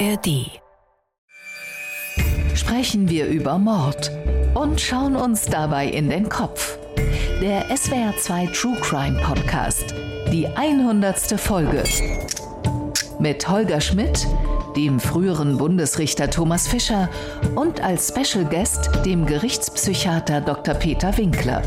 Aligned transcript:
ARD. 0.00 0.50
Sprechen 2.54 3.08
wir 3.08 3.26
über 3.26 3.58
Mord 3.58 4.10
und 4.54 4.80
schauen 4.80 5.14
uns 5.14 5.44
dabei 5.46 5.86
in 5.86 6.10
den 6.10 6.28
Kopf. 6.28 6.78
Der 7.40 7.68
SWR2 7.68 8.52
True 8.52 8.76
Crime 8.80 9.20
Podcast. 9.22 9.94
Die 10.32 10.48
100. 10.48 11.38
Folge. 11.38 11.84
Mit 13.20 13.48
Holger 13.48 13.80
Schmidt, 13.80 14.26
dem 14.76 14.98
früheren 14.98 15.58
Bundesrichter 15.58 16.28
Thomas 16.28 16.66
Fischer 16.66 17.08
und 17.54 17.80
als 17.80 18.08
Special 18.08 18.44
Guest 18.44 18.90
dem 19.04 19.26
Gerichtspsychiater 19.26 20.40
Dr. 20.40 20.74
Peter 20.74 21.16
Winkler. 21.16 21.62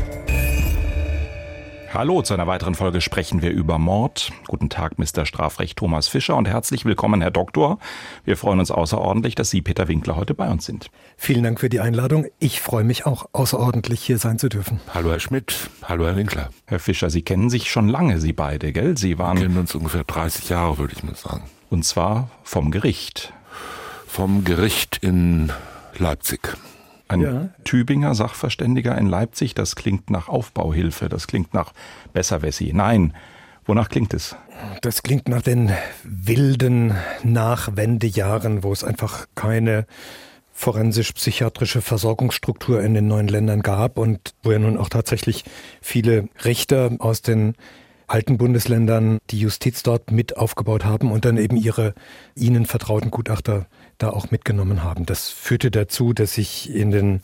Hallo, 1.94 2.20
zu 2.20 2.34
einer 2.34 2.46
weiteren 2.46 2.74
Folge 2.74 3.00
sprechen 3.00 3.40
wir 3.40 3.50
über 3.50 3.78
Mord. 3.78 4.30
Guten 4.46 4.68
Tag, 4.68 4.98
Mr. 4.98 5.24
Strafrecht 5.24 5.78
Thomas 5.78 6.06
Fischer 6.06 6.36
und 6.36 6.46
herzlich 6.46 6.84
willkommen, 6.84 7.22
Herr 7.22 7.30
Doktor. 7.30 7.78
Wir 8.26 8.36
freuen 8.36 8.60
uns 8.60 8.70
außerordentlich, 8.70 9.34
dass 9.34 9.48
Sie, 9.48 9.62
Peter 9.62 9.88
Winkler, 9.88 10.14
heute 10.14 10.34
bei 10.34 10.50
uns 10.50 10.66
sind. 10.66 10.90
Vielen 11.16 11.44
Dank 11.44 11.58
für 11.58 11.70
die 11.70 11.80
Einladung. 11.80 12.26
Ich 12.40 12.60
freue 12.60 12.84
mich 12.84 13.06
auch 13.06 13.30
außerordentlich, 13.32 14.02
hier 14.02 14.18
sein 14.18 14.38
zu 14.38 14.50
dürfen. 14.50 14.80
Hallo, 14.92 15.10
Herr 15.10 15.18
Schmidt. 15.18 15.70
Hallo, 15.82 16.04
Herr 16.04 16.16
Winkler. 16.16 16.50
Herr 16.66 16.78
Fischer, 16.78 17.08
Sie 17.08 17.22
kennen 17.22 17.48
sich 17.48 17.70
schon 17.70 17.88
lange, 17.88 18.20
Sie 18.20 18.34
beide, 18.34 18.72
gell? 18.72 18.98
Sie 18.98 19.18
waren. 19.18 19.38
Wir 19.38 19.46
kennen 19.46 19.58
uns 19.58 19.74
ungefähr 19.74 20.04
30 20.04 20.50
Jahre, 20.50 20.76
würde 20.76 20.92
ich 20.94 21.02
mal 21.02 21.16
sagen. 21.16 21.44
Und 21.70 21.86
zwar 21.86 22.28
vom 22.42 22.70
Gericht. 22.70 23.32
Vom 24.06 24.44
Gericht 24.44 24.98
in 25.00 25.52
Leipzig. 25.96 26.54
Ein 27.08 27.20
ja. 27.20 27.48
Tübinger 27.64 28.14
Sachverständiger 28.14 28.96
in 28.98 29.06
Leipzig, 29.06 29.54
das 29.54 29.76
klingt 29.76 30.10
nach 30.10 30.28
Aufbauhilfe, 30.28 31.08
das 31.08 31.26
klingt 31.26 31.54
nach 31.54 31.72
Besserwessi. 32.12 32.72
Nein, 32.74 33.14
wonach 33.64 33.88
klingt 33.88 34.12
es? 34.12 34.36
Das 34.82 35.02
klingt 35.02 35.28
nach 35.28 35.42
den 35.42 35.72
wilden 36.04 36.94
Nachwendejahren, 37.24 38.62
wo 38.62 38.72
es 38.72 38.84
einfach 38.84 39.26
keine 39.34 39.86
forensisch-psychiatrische 40.52 41.80
Versorgungsstruktur 41.80 42.82
in 42.82 42.92
den 42.92 43.06
neuen 43.06 43.28
Ländern 43.28 43.62
gab 43.62 43.96
und 43.96 44.34
wo 44.42 44.50
ja 44.50 44.58
nun 44.58 44.76
auch 44.76 44.88
tatsächlich 44.88 45.44
viele 45.80 46.28
Richter 46.44 46.90
aus 46.98 47.22
den 47.22 47.54
alten 48.08 48.38
Bundesländern 48.38 49.18
die 49.30 49.38
Justiz 49.38 49.82
dort 49.82 50.10
mit 50.10 50.36
aufgebaut 50.36 50.84
haben 50.84 51.12
und 51.12 51.24
dann 51.24 51.36
eben 51.36 51.56
ihre 51.56 51.94
ihnen 52.34 52.66
vertrauten 52.66 53.10
Gutachter 53.10 53.66
da 53.98 54.10
auch 54.10 54.30
mitgenommen 54.30 54.82
haben. 54.82 55.06
Das 55.06 55.28
führte 55.28 55.70
dazu, 55.70 56.12
dass 56.12 56.38
ich 56.38 56.74
in 56.74 56.90
den 56.90 57.20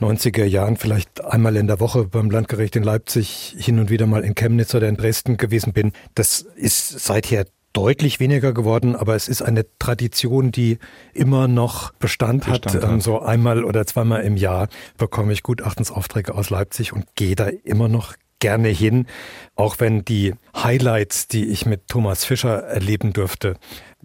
90er 0.00 0.44
Jahren 0.44 0.76
vielleicht 0.76 1.24
einmal 1.24 1.56
in 1.56 1.66
der 1.66 1.80
Woche 1.80 2.04
beim 2.04 2.30
Landgericht 2.30 2.76
in 2.76 2.82
Leipzig 2.82 3.54
hin 3.58 3.78
und 3.78 3.90
wieder 3.90 4.06
mal 4.06 4.24
in 4.24 4.34
Chemnitz 4.34 4.74
oder 4.74 4.88
in 4.88 4.96
Dresden 4.96 5.36
gewesen 5.36 5.72
bin. 5.72 5.92
Das 6.14 6.40
ist 6.40 7.00
seither 7.00 7.46
deutlich 7.72 8.20
weniger 8.20 8.52
geworden, 8.52 8.96
aber 8.96 9.14
es 9.14 9.28
ist 9.28 9.42
eine 9.42 9.66
Tradition, 9.78 10.50
die 10.50 10.78
immer 11.12 11.46
noch 11.46 11.92
Bestand, 11.94 12.46
Bestand 12.46 12.82
hat. 12.82 12.90
hat. 12.90 13.02
So 13.02 13.20
einmal 13.20 13.64
oder 13.64 13.86
zweimal 13.86 14.22
im 14.22 14.36
Jahr 14.36 14.68
bekomme 14.96 15.34
ich 15.34 15.42
Gutachtensaufträge 15.42 16.34
aus 16.34 16.48
Leipzig 16.48 16.94
und 16.94 17.04
gehe 17.16 17.36
da 17.36 17.48
immer 17.64 17.88
noch 17.88 18.14
gerne 18.38 18.68
hin, 18.68 19.06
auch 19.54 19.80
wenn 19.80 20.04
die 20.04 20.34
Highlights, 20.54 21.28
die 21.28 21.46
ich 21.46 21.66
mit 21.66 21.88
Thomas 21.88 22.24
Fischer 22.24 22.62
erleben 22.64 23.12
durfte, 23.12 23.56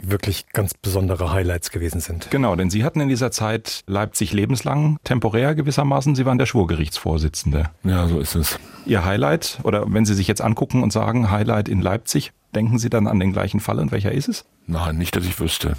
wirklich 0.02 0.48
ganz 0.54 0.74
besondere 0.74 1.32
Highlights 1.32 1.72
gewesen 1.72 2.00
sind. 2.00 2.32
Genau, 2.32 2.56
denn 2.56 2.70
Sie 2.70 2.84
hatten 2.84 3.02
in 3.02 3.10
dieser 3.10 3.32
Zeit 3.32 3.84
Leipzig 3.88 4.34
lebenslang, 4.34 4.98
temporär 5.04 5.56
gewissermaßen, 5.56 6.16
Sie 6.16 6.26
waren 6.26 6.38
der 6.38 6.46
Schwurgerichtsvorsitzende. 6.46 7.70
Ja, 7.84 8.08
so 8.08 8.20
ist 8.20 8.36
es. 8.36 8.60
Ihr 8.86 9.06
Highlight, 9.06 9.60
oder 9.64 9.86
wenn 9.88 10.06
Sie 10.06 10.14
sich 10.14 10.28
jetzt 10.28 10.42
angucken 10.42 10.84
und 10.84 10.92
sagen 10.94 11.30
Highlight 11.30 11.70
in 11.70 11.82
Leipzig, 11.82 12.32
denken 12.56 12.80
Sie 12.80 12.90
dann 12.90 13.08
an 13.08 13.20
den 13.20 13.34
gleichen 13.34 13.60
Fall 13.60 13.80
und 13.80 13.92
welcher 13.92 14.12
ist 14.12 14.28
es? 14.28 14.46
Nein, 14.72 14.98
nicht, 14.98 15.18
dass 15.18 15.26
ich 15.26 15.38
wüsste. 15.42 15.74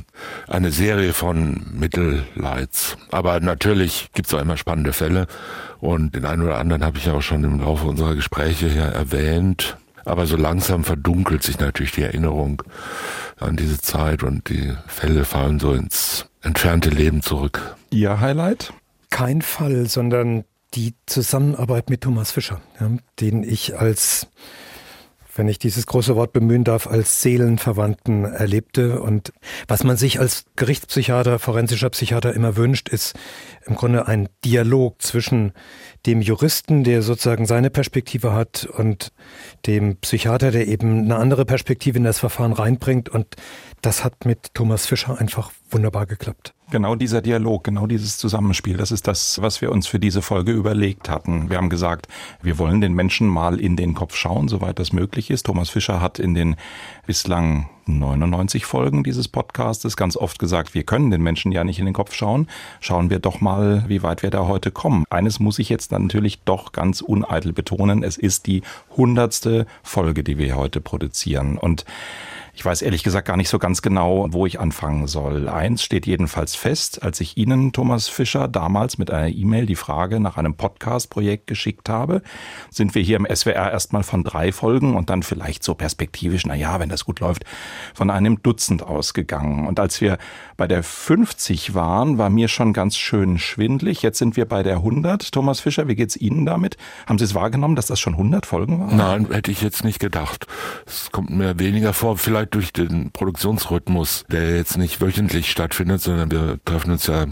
Eine 0.48 0.70
Serie 0.70 1.14
von 1.14 1.64
Mittelleits. 1.72 2.98
Aber 3.10 3.40
natürlich 3.40 4.10
gibt 4.12 4.28
es 4.28 4.34
auch 4.34 4.40
immer 4.40 4.58
spannende 4.58 4.92
Fälle. 4.92 5.28
Und 5.80 6.14
den 6.14 6.26
einen 6.26 6.42
oder 6.42 6.58
anderen 6.58 6.84
habe 6.84 6.98
ich 6.98 7.06
ja 7.06 7.14
auch 7.14 7.22
schon 7.22 7.42
im 7.42 7.60
Laufe 7.60 7.86
unserer 7.86 8.14
Gespräche 8.14 8.68
hier 8.68 8.82
erwähnt. 8.82 9.78
Aber 10.04 10.26
so 10.26 10.36
langsam 10.36 10.84
verdunkelt 10.84 11.42
sich 11.42 11.58
natürlich 11.58 11.92
die 11.92 12.02
Erinnerung 12.02 12.62
an 13.40 13.56
diese 13.56 13.80
Zeit 13.80 14.22
und 14.22 14.50
die 14.50 14.74
Fälle 14.86 15.24
fallen 15.24 15.58
so 15.58 15.72
ins 15.72 16.26
entfernte 16.42 16.90
Leben 16.90 17.22
zurück. 17.22 17.76
Ihr 17.88 18.20
Highlight? 18.20 18.74
Kein 19.08 19.40
Fall, 19.40 19.86
sondern 19.88 20.44
die 20.74 20.92
Zusammenarbeit 21.06 21.88
mit 21.88 22.02
Thomas 22.02 22.30
Fischer, 22.30 22.60
ja, 22.78 22.90
den 23.20 23.42
ich 23.42 23.78
als 23.78 24.26
wenn 25.34 25.48
ich 25.48 25.58
dieses 25.58 25.86
große 25.86 26.14
Wort 26.16 26.32
bemühen 26.32 26.64
darf, 26.64 26.86
als 26.86 27.22
Seelenverwandten 27.22 28.24
erlebte. 28.24 29.00
Und 29.00 29.32
was 29.66 29.84
man 29.84 29.96
sich 29.96 30.20
als 30.20 30.44
Gerichtspsychiater, 30.56 31.38
forensischer 31.38 31.90
Psychiater 31.90 32.34
immer 32.34 32.56
wünscht, 32.56 32.88
ist 32.88 33.14
im 33.66 33.76
Grunde 33.76 34.08
ein 34.08 34.28
Dialog 34.44 35.00
zwischen 35.00 35.52
dem 36.06 36.20
Juristen, 36.20 36.84
der 36.84 37.02
sozusagen 37.02 37.46
seine 37.46 37.70
Perspektive 37.70 38.32
hat, 38.32 38.66
und 38.66 39.12
dem 39.66 39.96
Psychiater, 39.96 40.50
der 40.50 40.68
eben 40.68 41.04
eine 41.04 41.16
andere 41.16 41.44
Perspektive 41.44 41.98
in 41.98 42.04
das 42.04 42.18
Verfahren 42.18 42.52
reinbringt. 42.52 43.08
Und 43.08 43.36
das 43.80 44.04
hat 44.04 44.24
mit 44.24 44.54
Thomas 44.54 44.86
Fischer 44.86 45.18
einfach 45.18 45.52
wunderbar 45.70 46.06
geklappt. 46.06 46.54
Genau 46.72 46.94
dieser 46.94 47.20
Dialog, 47.20 47.64
genau 47.64 47.86
dieses 47.86 48.16
Zusammenspiel, 48.16 48.78
das 48.78 48.92
ist 48.92 49.06
das, 49.06 49.42
was 49.42 49.60
wir 49.60 49.70
uns 49.70 49.86
für 49.86 49.98
diese 49.98 50.22
Folge 50.22 50.52
überlegt 50.52 51.10
hatten. 51.10 51.50
Wir 51.50 51.58
haben 51.58 51.68
gesagt, 51.68 52.08
wir 52.40 52.56
wollen 52.56 52.80
den 52.80 52.94
Menschen 52.94 53.28
mal 53.28 53.60
in 53.60 53.76
den 53.76 53.92
Kopf 53.92 54.16
schauen, 54.16 54.48
soweit 54.48 54.78
das 54.78 54.90
möglich 54.90 55.30
ist. 55.30 55.44
Thomas 55.44 55.68
Fischer 55.68 56.00
hat 56.00 56.18
in 56.18 56.32
den 56.32 56.56
bislang 57.06 57.68
99 57.84 58.64
Folgen 58.64 59.04
dieses 59.04 59.28
Podcastes 59.28 59.98
ganz 59.98 60.16
oft 60.16 60.38
gesagt, 60.38 60.72
wir 60.72 60.84
können 60.84 61.10
den 61.10 61.22
Menschen 61.22 61.52
ja 61.52 61.62
nicht 61.62 61.78
in 61.78 61.84
den 61.84 61.92
Kopf 61.92 62.14
schauen. 62.14 62.48
Schauen 62.80 63.10
wir 63.10 63.18
doch 63.18 63.42
mal, 63.42 63.84
wie 63.88 64.02
weit 64.02 64.22
wir 64.22 64.30
da 64.30 64.46
heute 64.46 64.70
kommen. 64.70 65.04
Eines 65.10 65.40
muss 65.40 65.58
ich 65.58 65.68
jetzt 65.68 65.92
natürlich 65.92 66.40
doch 66.44 66.72
ganz 66.72 67.02
uneitel 67.02 67.52
betonen. 67.52 68.02
Es 68.02 68.16
ist 68.16 68.46
die 68.46 68.62
hundertste 68.96 69.66
Folge, 69.82 70.24
die 70.24 70.38
wir 70.38 70.56
heute 70.56 70.80
produzieren. 70.80 71.58
Und 71.58 71.84
ich 72.62 72.66
weiß 72.66 72.82
ehrlich 72.82 73.02
gesagt 73.02 73.26
gar 73.26 73.36
nicht 73.36 73.48
so 73.48 73.58
ganz 73.58 73.82
genau, 73.82 74.28
wo 74.30 74.46
ich 74.46 74.60
anfangen 74.60 75.08
soll. 75.08 75.48
Eins 75.48 75.82
steht 75.82 76.06
jedenfalls 76.06 76.54
fest, 76.54 77.02
als 77.02 77.20
ich 77.20 77.36
Ihnen, 77.36 77.72
Thomas 77.72 78.06
Fischer, 78.06 78.46
damals 78.46 78.98
mit 78.98 79.10
einer 79.10 79.30
E-Mail 79.30 79.66
die 79.66 79.74
Frage 79.74 80.20
nach 80.20 80.36
einem 80.36 80.54
Podcast-Projekt 80.54 81.48
geschickt 81.48 81.88
habe, 81.88 82.22
sind 82.70 82.94
wir 82.94 83.02
hier 83.02 83.16
im 83.16 83.26
SWR 83.26 83.72
erstmal 83.72 84.04
von 84.04 84.22
drei 84.22 84.52
Folgen 84.52 84.94
und 84.94 85.10
dann 85.10 85.24
vielleicht 85.24 85.64
so 85.64 85.74
perspektivisch, 85.74 86.46
na 86.46 86.54
ja, 86.54 86.78
wenn 86.78 86.88
das 86.88 87.04
gut 87.04 87.18
läuft, 87.18 87.42
von 87.94 88.10
einem 88.10 88.40
Dutzend 88.44 88.84
ausgegangen. 88.84 89.66
Und 89.66 89.80
als 89.80 90.00
wir 90.00 90.18
bei 90.56 90.68
der 90.68 90.84
50 90.84 91.74
waren, 91.74 92.16
war 92.16 92.30
mir 92.30 92.46
schon 92.46 92.72
ganz 92.72 92.96
schön 92.96 93.40
schwindlig. 93.40 94.02
Jetzt 94.02 94.18
sind 94.18 94.36
wir 94.36 94.44
bei 94.44 94.62
der 94.62 94.76
100. 94.76 95.32
Thomas 95.32 95.58
Fischer, 95.58 95.88
wie 95.88 95.96
geht's 95.96 96.14
Ihnen 96.14 96.46
damit? 96.46 96.76
Haben 97.08 97.18
Sie 97.18 97.24
es 97.24 97.34
wahrgenommen, 97.34 97.74
dass 97.74 97.86
das 97.86 97.98
schon 97.98 98.12
100 98.12 98.46
Folgen 98.46 98.78
waren? 98.78 98.96
Nein, 98.96 99.26
hätte 99.32 99.50
ich 99.50 99.62
jetzt 99.62 99.82
nicht 99.82 99.98
gedacht. 99.98 100.46
Es 100.86 101.10
kommt 101.10 101.30
mir 101.30 101.58
weniger 101.58 101.92
vor, 101.92 102.16
vielleicht 102.16 102.51
durch 102.52 102.72
den 102.72 103.10
Produktionsrhythmus, 103.10 104.24
der 104.30 104.56
jetzt 104.56 104.78
nicht 104.78 105.00
wöchentlich 105.00 105.50
stattfindet, 105.50 106.00
sondern 106.02 106.30
wir 106.30 106.58
treffen 106.64 106.92
uns 106.92 107.06
ja, 107.06 107.26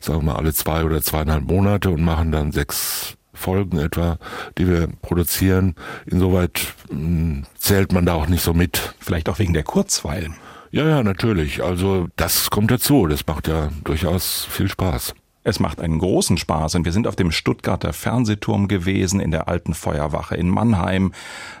sagen 0.00 0.20
wir 0.20 0.22
mal, 0.22 0.36
alle 0.36 0.52
zwei 0.52 0.84
oder 0.84 1.00
zweieinhalb 1.00 1.44
Monate 1.44 1.90
und 1.90 2.02
machen 2.02 2.32
dann 2.32 2.52
sechs 2.52 3.14
Folgen 3.32 3.78
etwa, 3.78 4.18
die 4.58 4.68
wir 4.68 4.88
produzieren. 5.00 5.74
Insoweit 6.06 6.74
mh, 6.90 6.98
hm, 6.98 7.46
zählt 7.56 7.92
man 7.92 8.04
da 8.04 8.14
auch 8.14 8.26
nicht 8.26 8.42
so 8.42 8.52
mit. 8.52 8.94
Vielleicht 8.98 9.28
auch 9.28 9.38
wegen 9.38 9.54
der 9.54 9.62
Kurzweil. 9.62 10.30
Ja, 10.70 10.86
ja, 10.86 11.02
natürlich. 11.02 11.62
Also 11.62 12.08
das 12.16 12.50
kommt 12.50 12.70
dazu. 12.70 13.06
Das 13.06 13.26
macht 13.26 13.48
ja 13.48 13.70
durchaus 13.84 14.46
viel 14.50 14.68
Spaß. 14.68 15.14
Es 15.48 15.60
macht 15.60 15.80
einen 15.80 15.98
großen 15.98 16.36
Spaß 16.36 16.74
und 16.74 16.84
wir 16.84 16.92
sind 16.92 17.06
auf 17.06 17.16
dem 17.16 17.32
Stuttgarter 17.32 17.94
Fernsehturm 17.94 18.68
gewesen, 18.68 19.18
in 19.18 19.30
der 19.30 19.48
alten 19.48 19.72
Feuerwache 19.72 20.36
in 20.36 20.50
Mannheim, 20.50 21.12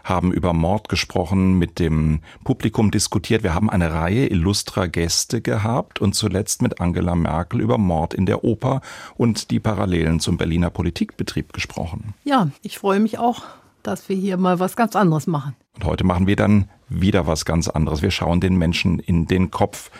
haben 0.04 0.30
über 0.30 0.52
Mord 0.52 0.90
gesprochen, 0.90 1.54
mit 1.54 1.78
dem 1.78 2.20
Publikum 2.44 2.90
diskutiert. 2.90 3.42
Wir 3.42 3.54
haben 3.54 3.70
eine 3.70 3.94
Reihe 3.94 4.26
illustrer 4.26 4.88
Gäste 4.88 5.40
gehabt 5.40 6.02
und 6.02 6.14
zuletzt 6.14 6.60
mit 6.60 6.82
Angela 6.82 7.14
Merkel 7.14 7.62
über 7.62 7.78
Mord 7.78 8.12
in 8.12 8.26
der 8.26 8.44
Oper 8.44 8.82
und 9.16 9.50
die 9.50 9.58
Parallelen 9.58 10.20
zum 10.20 10.36
Berliner 10.36 10.68
Politikbetrieb 10.68 11.54
gesprochen. 11.54 12.12
Ja, 12.24 12.50
ich 12.60 12.78
freue 12.78 13.00
mich 13.00 13.18
auch, 13.18 13.44
dass 13.82 14.10
wir 14.10 14.16
hier 14.16 14.36
mal 14.36 14.60
was 14.60 14.76
ganz 14.76 14.96
anderes 14.96 15.26
machen. 15.26 15.56
Und 15.76 15.86
heute 15.86 16.04
machen 16.04 16.26
wir 16.26 16.36
dann 16.36 16.68
wieder 16.90 17.26
was 17.26 17.46
ganz 17.46 17.68
anderes. 17.68 18.02
Wir 18.02 18.10
schauen 18.10 18.42
den 18.42 18.56
Menschen 18.56 18.98
in 18.98 19.26
den 19.26 19.50
Kopf. 19.50 19.90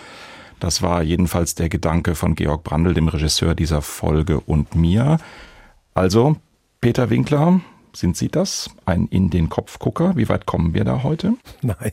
Das 0.60 0.82
war 0.82 1.02
jedenfalls 1.02 1.54
der 1.54 1.68
Gedanke 1.68 2.14
von 2.14 2.34
Georg 2.34 2.64
Brandl, 2.64 2.94
dem 2.94 3.08
Regisseur 3.08 3.54
dieser 3.54 3.82
Folge 3.82 4.40
und 4.40 4.74
mir. 4.74 5.18
Also, 5.94 6.36
Peter 6.80 7.10
Winkler, 7.10 7.60
sind 7.92 8.16
Sie 8.16 8.28
das? 8.28 8.70
Ein 8.86 9.06
in 9.08 9.30
den 9.30 9.48
Kopf 9.48 9.78
Gucker? 9.78 10.16
Wie 10.16 10.28
weit 10.28 10.46
kommen 10.46 10.74
wir 10.74 10.84
da 10.84 11.02
heute? 11.02 11.34
Nein, 11.62 11.92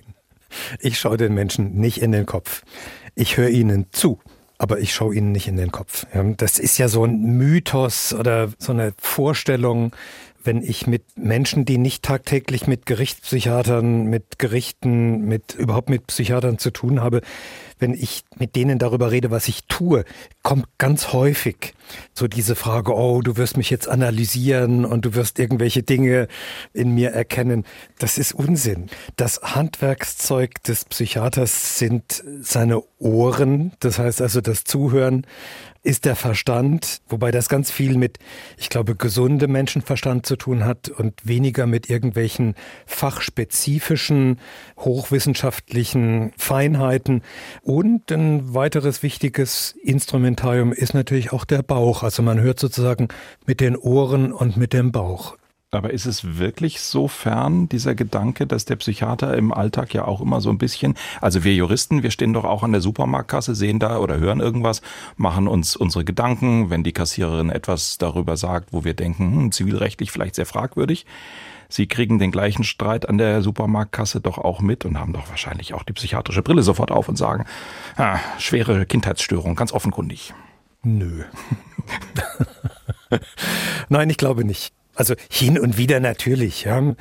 ich 0.79 1.00
schaue 1.00 1.17
den 1.17 1.33
Menschen 1.33 1.75
nicht 1.75 2.01
in 2.01 2.12
den 2.12 2.25
Kopf. 2.25 2.63
Ich 3.15 3.38
höre 3.38 3.50
ihnen 3.50 3.88
zu 3.91 4.19
aber 4.57 4.79
ich 4.79 4.94
schaue 4.94 5.15
ihnen 5.15 5.31
nicht 5.31 5.47
in 5.47 5.57
den 5.57 5.71
Kopf. 5.71 6.06
Das 6.38 6.59
ist 6.59 6.77
ja 6.77 6.88
so 6.88 7.03
ein 7.03 7.38
Mythos 7.38 8.13
oder 8.13 8.50
so 8.57 8.71
eine 8.71 8.94
Vorstellung, 8.97 9.91
wenn 10.45 10.62
ich 10.62 10.88
mit 10.88 11.03
Menschen, 11.15 11.65
die 11.65 11.77
nicht 11.77 12.03
tagtäglich 12.03 12.68
mit 12.68 12.86
Gerichtspsychiatern, 12.86 14.06
mit 14.06 14.39
Gerichten, 14.39 15.25
mit 15.25 15.56
überhaupt 15.56 15.89
mit 15.89 16.07
Psychiatern 16.07 16.57
zu 16.57 16.71
tun 16.71 17.01
habe, 17.01 17.21
wenn 17.80 17.94
ich 17.94 18.24
mit 18.38 18.56
denen 18.56 18.80
darüber 18.80 19.12
rede, 19.12 19.31
was 19.31 19.47
ich 19.47 19.65
tue, 19.65 20.06
kommt 20.44 20.65
ganz 20.77 21.12
häufig 21.12 21.74
so 22.13 22.27
diese 22.27 22.56
Frage, 22.56 22.95
oh, 22.95 23.21
du 23.21 23.38
wirst 23.38 23.57
mich 23.57 23.69
jetzt 23.69 23.88
analysieren 23.88 24.86
und 24.86 25.06
du 25.06 25.13
wirst 25.13 25.39
irgendwelche 25.39 25.83
Dinge 25.83 26.27
in 26.74 26.92
mir 26.92 27.12
erkennen. 27.12 27.65
Das 28.00 28.18
ist 28.18 28.33
Unsinn. 28.33 28.88
Das 29.18 29.42
Handwerkszeug 29.42 30.63
des 30.63 30.86
Psychiaters 30.86 31.77
sind 31.77 32.24
seine 32.42 32.81
Ohren, 32.97 33.74
das 33.80 34.00
heißt 34.00 34.21
also 34.21 34.42
das 34.42 34.63
Zuhören, 34.63 35.25
ist 35.85 36.05
der 36.05 36.15
Verstand, 36.15 37.01
wobei 37.07 37.31
das 37.31 37.47
ganz 37.47 37.69
viel 37.69 37.97
mit, 37.97 38.17
ich 38.57 38.69
glaube, 38.69 38.95
gesundem 38.95 39.51
Menschenverstand 39.51 40.25
zu 40.25 40.35
tun 40.35 40.65
hat 40.65 40.89
und 40.89 41.13
weniger 41.23 41.67
mit 41.67 41.89
irgendwelchen 41.89 42.55
fachspezifischen, 42.87 44.39
hochwissenschaftlichen 44.79 46.33
Feinheiten. 46.37 47.21
Und 47.61 48.11
ein 48.11 48.53
weiteres 48.53 49.03
wichtiges 49.03 49.75
Instrumentarium 49.83 50.73
ist 50.73 50.93
natürlich 50.93 51.31
auch 51.31 51.45
der 51.45 51.61
Bauch. 51.61 52.01
Also 52.01 52.23
man 52.23 52.41
hört 52.41 52.59
sozusagen 52.59 53.07
mit 53.45 53.61
den 53.61 53.77
Ohren 53.77 54.33
und 54.33 54.57
mit 54.57 54.73
dem 54.73 54.91
Bauch. 54.91 55.37
Aber 55.75 55.92
ist 55.92 56.06
es 56.06 56.38
wirklich 56.38 56.81
so 56.81 57.07
fern, 57.07 57.69
dieser 57.69 57.95
Gedanke, 57.95 58.48
dass 58.48 58.66
der 58.66 58.77
Psychiater 58.77 59.36
im 59.38 59.54
Alltag 59.54 59.94
ja 59.94 60.06
auch 60.06 60.22
immer 60.22 60.42
so 60.42 60.50
ein 60.50 60.57
bisschen, 60.57 60.95
also 61.22 61.44
wir 61.44 61.54
Juristen, 61.54 62.04
wir 62.04 62.12
stehen 62.12 62.33
doch 62.33 62.45
auch 62.45 62.63
an 62.63 62.72
der 62.72 62.81
Supermarktkasse, 62.81 63.56
sehen 63.56 63.80
da 63.80 64.00
oder 64.00 64.18
hören 64.18 64.39
irgendwas, 64.39 64.81
machen 65.18 65.48
uns 65.48 65.75
unsere 65.75 66.06
Gedanken, 66.06 66.69
wenn 66.69 66.83
die 66.83 66.94
Kassiererin 66.94 67.50
etwas 67.50 67.98
darüber 67.98 68.38
sagt, 68.38 68.74
wo 68.74 68.83
wir 68.83 68.94
denken, 68.94 69.36
hm, 69.36 69.51
zivilrechtlich 69.51 70.12
vielleicht 70.12 70.36
sehr 70.36 70.45
fragwürdig. 70.45 71.06
Sie 71.68 71.88
kriegen 71.88 72.19
den 72.19 72.31
gleichen 72.31 72.63
Streit 72.63 73.10
an 73.10 73.18
der 73.18 73.42
Supermarktkasse 73.42 74.21
doch 74.21 74.38
auch 74.38 74.62
mit 74.62 74.86
und 74.86 75.00
haben 75.00 75.13
doch 75.13 75.30
wahrscheinlich 75.30 75.74
auch 75.74 75.83
die 75.83 75.94
psychiatrische 75.94 76.42
Brille 76.42 76.63
sofort 76.63 76.92
auf 76.92 77.10
und 77.10 77.18
sagen, 77.18 77.45
ah, 77.98 78.19
schwere 78.38 78.86
Kindheitsstörung, 78.86 79.56
ganz 79.56 79.74
offenkundig. 79.74 80.33
Nö. 80.83 81.24
Nein, 83.89 84.10
ich 84.10 84.18
glaube 84.18 84.45
nicht. 84.45 84.74
Also 84.95 85.15
hin 85.30 85.59
und 85.59 85.77
wieder 85.77 86.00
natürlich. 86.00 86.63
Ja. 86.63 86.95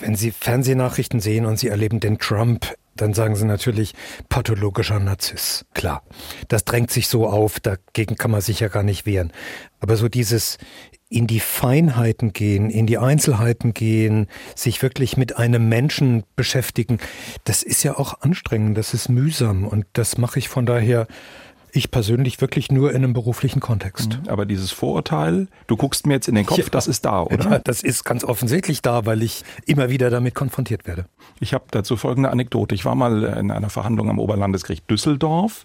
Wenn 0.00 0.14
Sie 0.14 0.30
Fernsehnachrichten 0.30 1.20
sehen 1.20 1.46
und 1.46 1.58
Sie 1.58 1.68
erleben 1.68 2.00
den 2.00 2.18
Trump, 2.18 2.74
dann 2.96 3.14
sagen 3.14 3.34
Sie 3.34 3.44
natürlich 3.44 3.94
pathologischer 4.28 5.00
Narziss. 5.00 5.64
Klar, 5.74 6.02
das 6.48 6.64
drängt 6.64 6.90
sich 6.90 7.08
so 7.08 7.26
auf, 7.26 7.60
dagegen 7.60 8.16
kann 8.16 8.30
man 8.30 8.40
sich 8.40 8.60
ja 8.60 8.68
gar 8.68 8.82
nicht 8.82 9.06
wehren. 9.06 9.32
Aber 9.80 9.96
so 9.96 10.08
dieses 10.08 10.58
in 11.08 11.26
die 11.26 11.40
Feinheiten 11.40 12.32
gehen, 12.32 12.70
in 12.70 12.86
die 12.86 12.98
Einzelheiten 12.98 13.74
gehen, 13.74 14.26
sich 14.56 14.82
wirklich 14.82 15.16
mit 15.16 15.36
einem 15.36 15.68
Menschen 15.68 16.24
beschäftigen, 16.34 16.98
das 17.44 17.62
ist 17.62 17.82
ja 17.84 17.96
auch 17.96 18.20
anstrengend, 18.22 18.76
das 18.78 18.94
ist 18.94 19.08
mühsam 19.08 19.66
und 19.66 19.86
das 19.92 20.18
mache 20.18 20.38
ich 20.38 20.48
von 20.48 20.66
daher 20.66 21.06
ich 21.74 21.90
persönlich 21.90 22.40
wirklich 22.40 22.70
nur 22.70 22.90
in 22.90 22.98
einem 22.98 23.12
beruflichen 23.12 23.60
Kontext. 23.60 24.20
Mhm. 24.22 24.28
Aber 24.28 24.46
dieses 24.46 24.70
Vorurteil, 24.70 25.48
du 25.66 25.76
guckst 25.76 26.06
mir 26.06 26.14
jetzt 26.14 26.28
in 26.28 26.36
den 26.36 26.46
Kopf, 26.46 26.58
ja, 26.58 26.64
das 26.70 26.86
ist 26.86 27.04
da, 27.04 27.22
oder? 27.22 27.50
Ja, 27.50 27.58
das 27.58 27.82
ist 27.82 28.04
ganz 28.04 28.22
offensichtlich 28.22 28.80
da, 28.80 29.06
weil 29.06 29.22
ich 29.22 29.42
immer 29.66 29.90
wieder 29.90 30.08
damit 30.08 30.34
konfrontiert 30.34 30.86
werde. 30.86 31.06
Ich 31.40 31.52
habe 31.52 31.64
dazu 31.70 31.96
folgende 31.96 32.30
Anekdote. 32.30 32.74
Ich 32.74 32.84
war 32.84 32.94
mal 32.94 33.24
in 33.24 33.50
einer 33.50 33.70
Verhandlung 33.70 34.08
am 34.08 34.20
Oberlandesgericht 34.20 34.88
Düsseldorf. 34.88 35.64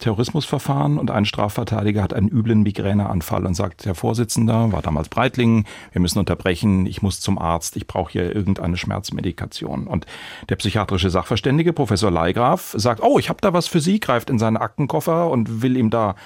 Terrorismusverfahren 0.00 0.98
und 0.98 1.10
ein 1.10 1.24
Strafverteidiger 1.24 2.02
hat 2.02 2.12
einen 2.12 2.28
üblen 2.28 2.62
Migräneanfall 2.62 3.46
und 3.46 3.54
sagt, 3.54 3.86
Herr 3.86 3.94
Vorsitzender, 3.94 4.72
war 4.72 4.82
damals 4.82 5.08
Breitling, 5.08 5.66
wir 5.92 6.00
müssen 6.00 6.18
unterbrechen, 6.18 6.86
ich 6.86 7.02
muss 7.02 7.20
zum 7.20 7.38
Arzt, 7.38 7.76
ich 7.76 7.86
brauche 7.86 8.12
hier 8.12 8.34
irgendeine 8.34 8.76
Schmerzmedikation. 8.76 9.86
Und 9.86 10.06
der 10.48 10.56
psychiatrische 10.56 11.10
Sachverständige, 11.10 11.72
Professor 11.72 12.10
Leigraf, 12.10 12.74
sagt, 12.76 13.02
oh, 13.02 13.18
ich 13.18 13.28
habe 13.28 13.40
da 13.40 13.52
was 13.52 13.68
für 13.68 13.80
Sie, 13.80 14.00
greift 14.00 14.30
in 14.30 14.38
seinen 14.38 14.56
Aktenkoffer 14.56 15.30
und 15.30 15.62
will 15.62 15.76
ihm 15.76 15.90
da 15.90 16.16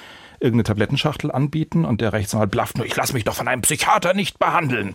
irgendeine 0.41 0.65
Tablettenschachtel 0.65 1.31
anbieten 1.31 1.85
und 1.85 2.00
der 2.00 2.12
Rechtsanwalt 2.12 2.50
blafft 2.50 2.76
nur, 2.76 2.87
ich 2.87 2.97
lasse 2.97 3.12
mich 3.12 3.25
doch 3.25 3.35
von 3.35 3.49
einem 3.49 3.62
Psychiater 3.62 4.15
nicht 4.15 4.38
behandeln. 4.38 4.94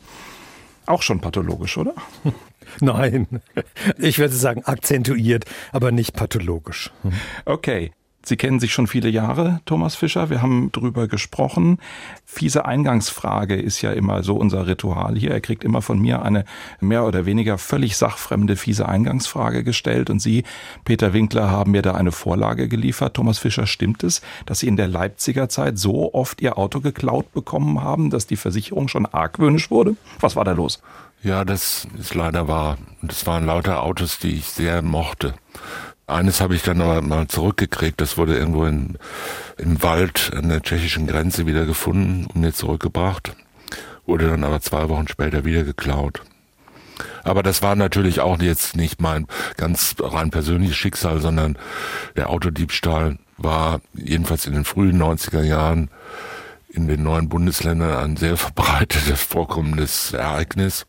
Auch 0.85 1.01
schon 1.01 1.19
pathologisch, 1.19 1.77
oder? 1.77 1.93
Nein, 2.79 3.27
ich 3.97 4.19
würde 4.19 4.33
sagen 4.33 4.63
akzentuiert, 4.63 5.45
aber 5.71 5.91
nicht 5.91 6.13
pathologisch. 6.13 6.91
Okay, 7.45 7.91
Sie 8.29 8.37
kennen 8.37 8.59
sich 8.59 8.73
schon 8.73 8.85
viele 8.85 9.09
Jahre, 9.09 9.59
Thomas 9.65 9.95
Fischer. 9.95 10.29
Wir 10.29 10.43
haben 10.43 10.71
drüber 10.71 11.07
gesprochen. 11.07 11.79
Fiese 12.25 12.63
Eingangsfrage 12.63 13.55
ist 13.55 13.81
ja 13.81 13.91
immer 13.91 14.21
so 14.21 14.35
unser 14.35 14.67
Ritual 14.67 15.17
hier. 15.17 15.31
Er 15.31 15.41
kriegt 15.41 15.63
immer 15.63 15.81
von 15.81 15.97
mir 15.97 16.21
eine 16.21 16.45
mehr 16.79 17.05
oder 17.05 17.25
weniger 17.25 17.57
völlig 17.57 17.97
sachfremde 17.97 18.55
fiese 18.55 18.87
Eingangsfrage 18.87 19.63
gestellt. 19.63 20.11
Und 20.11 20.19
Sie, 20.19 20.43
Peter 20.85 21.11
Winkler, 21.11 21.49
haben 21.49 21.71
mir 21.71 21.81
da 21.81 21.95
eine 21.95 22.11
Vorlage 22.11 22.67
geliefert. 22.67 23.15
Thomas 23.15 23.39
Fischer, 23.39 23.65
stimmt 23.65 24.03
es, 24.03 24.21
dass 24.45 24.59
Sie 24.59 24.67
in 24.67 24.77
der 24.77 24.87
Leipziger 24.87 25.49
Zeit 25.49 25.79
so 25.79 26.13
oft 26.13 26.39
Ihr 26.39 26.59
Auto 26.59 26.81
geklaut 26.81 27.33
bekommen 27.33 27.81
haben, 27.81 28.11
dass 28.11 28.27
die 28.27 28.37
Versicherung 28.37 28.89
schon 28.89 29.07
argwöhnisch 29.07 29.71
wurde? 29.71 29.95
Was 30.19 30.35
war 30.35 30.45
da 30.45 30.51
los? 30.51 30.83
Ja, 31.23 31.43
das 31.43 31.87
ist 31.97 32.13
leider 32.13 32.47
wahr. 32.47 32.77
Es 33.07 33.25
waren 33.25 33.47
lauter 33.47 33.81
Autos, 33.81 34.19
die 34.19 34.35
ich 34.35 34.45
sehr 34.45 34.83
mochte. 34.83 35.33
Eines 36.09 36.41
habe 36.41 36.55
ich 36.55 36.63
dann 36.63 36.81
aber 36.81 37.01
mal 37.01 37.27
zurückgekriegt. 37.27 38.01
Das 38.01 38.17
wurde 38.17 38.37
irgendwo 38.37 38.65
in, 38.65 38.97
im 39.57 39.81
Wald 39.83 40.31
an 40.35 40.49
der 40.49 40.61
tschechischen 40.61 41.07
Grenze 41.07 41.45
wieder 41.45 41.65
gefunden 41.65 42.25
und 42.25 42.41
mir 42.41 42.53
zurückgebracht. 42.53 43.35
Wurde 44.05 44.27
dann 44.27 44.43
aber 44.43 44.59
zwei 44.59 44.89
Wochen 44.89 45.07
später 45.07 45.45
wieder 45.45 45.63
geklaut. 45.63 46.21
Aber 47.23 47.43
das 47.43 47.61
war 47.61 47.75
natürlich 47.75 48.21
auch 48.21 48.41
jetzt 48.41 48.75
nicht 48.75 49.01
mein 49.01 49.27
ganz 49.55 49.95
rein 49.99 50.31
persönliches 50.31 50.75
Schicksal, 50.75 51.21
sondern 51.21 51.57
der 52.15 52.29
Autodiebstahl 52.29 53.17
war 53.37 53.81
jedenfalls 53.93 54.47
in 54.47 54.53
den 54.53 54.65
frühen 54.65 55.01
90er 55.01 55.43
Jahren 55.43 55.89
in 56.69 56.87
den 56.87 57.03
neuen 57.03 57.29
Bundesländern 57.29 57.93
ein 57.93 58.17
sehr 58.17 58.37
verbreitetes 58.37 59.21
vorkommendes 59.21 60.13
Ereignis. 60.13 60.87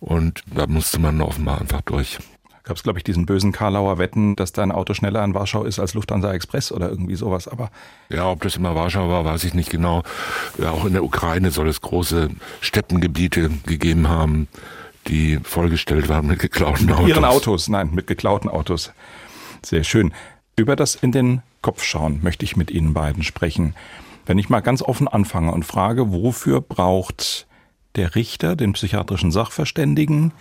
Und 0.00 0.42
da 0.54 0.66
musste 0.66 0.98
man 0.98 1.20
offenbar 1.20 1.60
einfach 1.60 1.82
durch 1.82 2.18
gab 2.66 2.76
es, 2.76 2.82
glaube 2.82 2.98
ich, 2.98 3.04
diesen 3.04 3.26
bösen 3.26 3.52
Karlauer 3.52 3.98
Wetten, 3.98 4.34
dass 4.34 4.52
dein 4.52 4.72
Auto 4.72 4.92
schneller 4.92 5.24
in 5.24 5.34
Warschau 5.34 5.62
ist 5.62 5.78
als 5.78 5.94
Lufthansa 5.94 6.32
Express 6.32 6.72
oder 6.72 6.90
irgendwie 6.90 7.14
sowas. 7.14 7.46
Aber 7.46 7.70
ja, 8.10 8.28
ob 8.28 8.42
das 8.42 8.56
immer 8.56 8.74
Warschau 8.74 9.08
war, 9.08 9.24
weiß 9.24 9.44
ich 9.44 9.54
nicht 9.54 9.70
genau. 9.70 10.02
Ja, 10.58 10.72
auch 10.72 10.84
in 10.84 10.92
der 10.92 11.04
Ukraine 11.04 11.52
soll 11.52 11.68
es 11.68 11.80
große 11.80 12.28
Steppengebiete 12.60 13.50
gegeben 13.66 14.08
haben, 14.08 14.48
die 15.06 15.38
vollgestellt 15.44 16.08
waren 16.08 16.26
mit 16.26 16.40
geklauten 16.40 16.90
Autos. 16.90 17.08
Ihren 17.08 17.24
Autos, 17.24 17.68
nein, 17.68 17.90
mit 17.94 18.08
geklauten 18.08 18.50
Autos. 18.50 18.92
Sehr 19.62 19.84
schön. 19.84 20.12
Über 20.56 20.74
das 20.74 20.96
in 20.96 21.12
den 21.12 21.42
Kopf 21.62 21.84
schauen 21.84 22.18
möchte 22.22 22.44
ich 22.44 22.56
mit 22.56 22.72
Ihnen 22.72 22.94
beiden 22.94 23.22
sprechen. 23.22 23.76
Wenn 24.26 24.38
ich 24.38 24.48
mal 24.48 24.60
ganz 24.60 24.82
offen 24.82 25.06
anfange 25.06 25.52
und 25.52 25.64
frage, 25.64 26.10
wofür 26.10 26.60
braucht 26.60 27.46
der 27.94 28.16
Richter 28.16 28.56
den 28.56 28.72
psychiatrischen 28.72 29.30
Sachverständigen, 29.30 30.32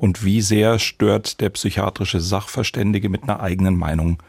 und 0.00 0.24
wie 0.24 0.40
sehr 0.40 0.78
stört 0.78 1.42
der 1.42 1.50
psychiatrische 1.50 2.20
Sachverständige 2.20 3.10
mit 3.10 3.22
einer 3.22 3.40
eigenen 3.40 3.76
Meinung 3.76 4.22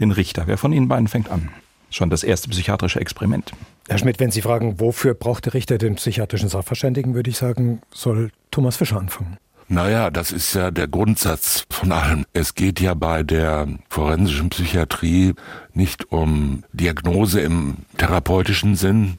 den 0.00 0.10
Richter? 0.10 0.48
Wer 0.48 0.58
von 0.58 0.72
Ihnen 0.72 0.88
beiden 0.88 1.06
fängt 1.06 1.30
an? 1.30 1.48
Schon 1.90 2.10
das 2.10 2.24
erste 2.24 2.48
psychiatrische 2.48 3.00
Experiment. 3.00 3.52
Herr 3.88 3.98
Schmidt, 3.98 4.18
wenn 4.18 4.32
Sie 4.32 4.42
fragen, 4.42 4.80
wofür 4.80 5.14
braucht 5.14 5.46
der 5.46 5.54
Richter 5.54 5.78
den 5.78 5.94
psychiatrischen 5.94 6.48
Sachverständigen, 6.48 7.14
würde 7.14 7.30
ich 7.30 7.36
sagen, 7.36 7.82
soll 7.94 8.32
Thomas 8.50 8.76
Fischer 8.76 8.98
anfangen. 8.98 9.36
Naja, 9.68 10.10
das 10.10 10.32
ist 10.32 10.54
ja 10.54 10.72
der 10.72 10.88
Grundsatz 10.88 11.66
von 11.70 11.92
allem. 11.92 12.26
Es 12.32 12.56
geht 12.56 12.80
ja 12.80 12.94
bei 12.94 13.22
der 13.22 13.68
forensischen 13.88 14.50
Psychiatrie 14.50 15.34
nicht 15.72 16.10
um 16.10 16.64
Diagnose 16.72 17.40
im 17.40 17.76
therapeutischen 17.96 18.74
Sinn, 18.74 19.18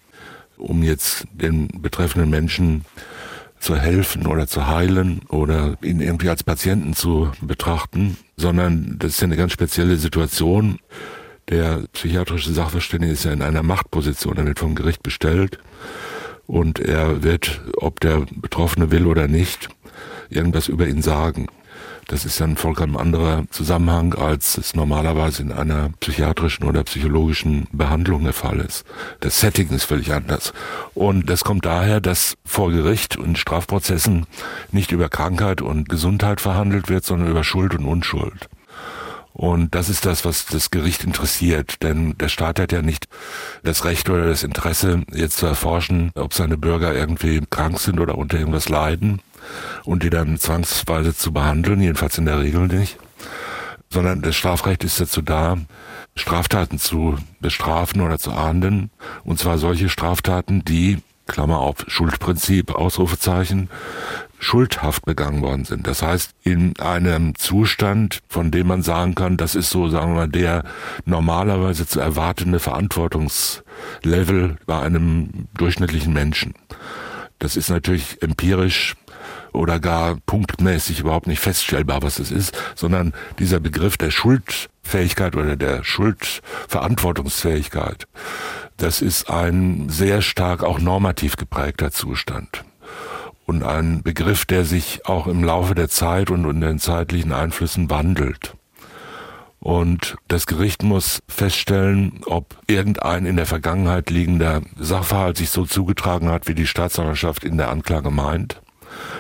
um 0.58 0.84
jetzt 0.84 1.28
den 1.32 1.70
betreffenden 1.82 2.30
Menschen 2.30 2.84
zu 3.64 3.78
helfen 3.78 4.28
oder 4.28 4.46
zu 4.46 4.68
heilen 4.68 5.22
oder 5.30 5.78
ihn 5.82 6.02
irgendwie 6.02 6.30
als 6.30 6.44
Patienten 6.44 6.94
zu 6.94 7.32
betrachten, 7.42 8.18
sondern 8.36 8.98
das 9.00 9.12
ist 9.12 9.22
ja 9.22 9.26
eine 9.26 9.38
ganz 9.38 9.54
spezielle 9.54 9.96
Situation. 9.96 10.80
Der 11.50 11.84
psychiatrische 11.94 12.52
Sachverständige 12.52 13.14
ist 13.14 13.24
ja 13.24 13.32
in 13.32 13.42
einer 13.42 13.64
Machtposition, 13.64 14.38
er 14.38 14.46
wird 14.46 14.60
vom 14.60 14.76
Gericht 14.76 15.02
bestellt 15.02 15.60
und 16.46 16.80
er 16.80 17.24
wird, 17.24 17.62
ob 17.78 18.02
der 18.02 18.26
Betroffene 18.36 18.92
will 18.92 19.08
oder 19.08 19.30
nicht, 19.30 19.70
irgendwas 20.30 20.68
über 20.68 20.86
ihn 20.86 21.02
sagen. 21.02 21.48
Das 22.14 22.26
ist 22.26 22.40
ein 22.44 22.58
vollkommen 22.58 22.96
anderer 22.96 23.46
Zusammenhang, 23.50 24.14
als 24.14 24.60
es 24.60 24.76
normalerweise 24.76 25.42
in 25.42 25.52
einer 25.52 25.90
psychiatrischen 26.00 26.64
oder 26.64 26.84
psychologischen 26.84 27.68
Behandlung 27.72 28.24
der 28.24 28.34
Fall 28.34 28.60
ist. 28.60 28.86
Das 29.22 29.40
Setting 29.40 29.70
ist 29.70 29.86
völlig 29.86 30.14
anders. 30.14 30.54
Und 30.94 31.28
das 31.28 31.44
kommt 31.44 31.66
daher, 31.66 32.02
dass 32.02 32.36
vor 32.46 32.70
Gericht 32.70 33.18
und 33.18 33.40
Strafprozessen 33.40 34.28
nicht 34.72 34.92
über 34.92 35.10
Krankheit 35.10 35.64
und 35.64 35.90
Gesundheit 35.90 36.40
verhandelt 36.40 36.88
wird, 36.88 37.04
sondern 37.04 37.32
über 37.32 37.44
Schuld 37.44 37.74
und 37.74 37.88
Unschuld. 37.88 38.48
Und 39.32 39.74
das 39.74 39.90
ist 39.90 40.06
das, 40.06 40.24
was 40.24 40.46
das 40.46 40.70
Gericht 40.70 41.04
interessiert. 41.04 41.82
Denn 41.82 42.16
der 42.20 42.30
Staat 42.30 42.60
hat 42.60 42.72
ja 42.72 42.84
nicht 42.84 43.08
das 43.64 43.86
Recht 43.86 44.08
oder 44.08 44.28
das 44.28 44.44
Interesse, 44.44 45.02
jetzt 45.12 45.38
zu 45.38 45.48
erforschen, 45.48 46.12
ob 46.14 46.36
seine 46.36 46.60
Bürger 46.60 46.94
irgendwie 46.94 47.42
krank 47.50 47.80
sind 47.80 48.00
oder 48.00 48.20
unter 48.20 48.38
irgendwas 48.38 48.70
leiden 48.70 49.20
und 49.84 50.04
die 50.04 50.10
dann 50.10 50.38
zwangsweise 50.38 51.16
zu 51.16 51.34
behandeln, 51.34 51.82
jedenfalls 51.82 52.18
in 52.18 52.26
der 52.26 52.40
Regel 52.40 52.68
nicht. 52.68 52.98
Sondern 53.90 54.22
das 54.22 54.36
Strafrecht 54.36 54.84
ist 54.84 55.00
dazu 55.00 55.22
da, 55.22 55.58
Straftaten 56.16 56.80
zu 56.80 57.18
bestrafen 57.40 58.02
oder 58.02 58.18
zu 58.18 58.32
ahnden. 58.32 58.92
Und 59.24 59.40
zwar 59.40 59.58
solche 59.58 59.90
Straftaten, 59.90 60.64
die 60.66 61.00
Klammer 61.28 61.60
auf 61.60 61.78
Schuldprinzip, 61.88 62.76
Ausrufezeichen, 62.76 63.70
schuldhaft 64.40 65.06
begangen 65.06 65.42
worden 65.42 65.64
sind. 65.64 65.88
Das 65.88 66.02
heißt, 66.02 66.32
in 66.44 66.78
einem 66.80 67.36
Zustand, 67.36 68.20
von 68.28 68.52
dem 68.52 68.68
man 68.68 68.84
sagen 68.84 69.16
kann, 69.16 69.38
das 69.38 69.56
ist 69.56 69.70
so, 69.70 69.88
sagen 69.88 70.12
wir 70.12 70.16
mal, 70.16 70.28
der 70.28 70.66
normalerweise 71.06 71.88
zu 71.88 72.02
erwartende 72.02 72.60
Verantwortungslevel 72.60 74.58
bei 74.66 74.82
einem 74.82 75.48
durchschnittlichen 75.58 76.12
Menschen. 76.14 76.54
Das 77.40 77.56
ist 77.56 77.70
natürlich 77.70 78.22
empirisch 78.22 78.96
oder 79.54 79.80
gar 79.80 80.18
punktmäßig 80.26 81.00
überhaupt 81.00 81.28
nicht 81.28 81.40
feststellbar, 81.40 82.02
was 82.02 82.20
es 82.20 82.32
ist, 82.32 82.58
sondern 82.76 83.14
dieser 83.40 83.60
Begriff 83.60 83.98
der 83.98 84.12
Schuldfähigkeit 84.12 85.36
oder 85.36 85.56
der 85.56 85.84
Schuldverantwortungsfähigkeit, 85.84 88.08
das 88.78 89.02
ist 89.02 89.30
ein 89.30 89.90
sehr 89.90 90.22
stark 90.22 90.64
auch 90.64 90.80
normativ 90.80 91.36
geprägter 91.38 91.92
Zustand 91.92 92.64
und 93.46 93.64
ein 93.64 94.04
Begriff, 94.04 94.46
der 94.46 94.66
sich 94.66 95.06
auch 95.06 95.28
im 95.28 95.44
Laufe 95.44 95.76
der 95.76 95.90
Zeit 95.90 96.32
und 96.32 96.50
in 96.50 96.62
den 96.62 96.80
zeitlichen 96.80 97.34
Einflüssen 97.34 97.90
wandelt. 97.90 98.56
Und 99.60 100.18
das 100.28 100.46
Gericht 100.46 100.84
muss 100.84 101.22
feststellen, 101.30 102.20
ob 102.26 102.58
irgendein 102.68 103.26
in 103.26 103.38
der 103.38 103.46
Vergangenheit 103.46 104.10
liegender 104.10 104.62
Sachverhalt 104.78 105.38
sich 105.38 105.52
so 105.52 105.66
zugetragen 105.66 106.30
hat, 106.30 106.50
wie 106.50 106.56
die 106.56 106.68
Staatsanwaltschaft 106.68 107.46
in 107.46 107.58
der 107.58 107.70
Anklage 107.70 108.12
meint. 108.12 108.62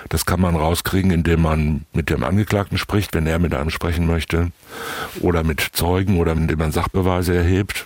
Das 0.09 0.25
kann 0.25 0.41
man 0.41 0.55
rauskriegen, 0.55 1.11
indem 1.11 1.41
man 1.41 1.85
mit 1.93 2.09
dem 2.09 2.23
Angeklagten 2.23 2.77
spricht, 2.77 3.13
wenn 3.13 3.27
er 3.27 3.39
mit 3.39 3.53
einem 3.53 3.69
sprechen 3.69 4.05
möchte, 4.05 4.51
oder 5.21 5.43
mit 5.43 5.61
Zeugen 5.61 6.19
oder 6.19 6.33
indem 6.33 6.59
man 6.59 6.71
Sachbeweise 6.71 7.35
erhebt. 7.35 7.85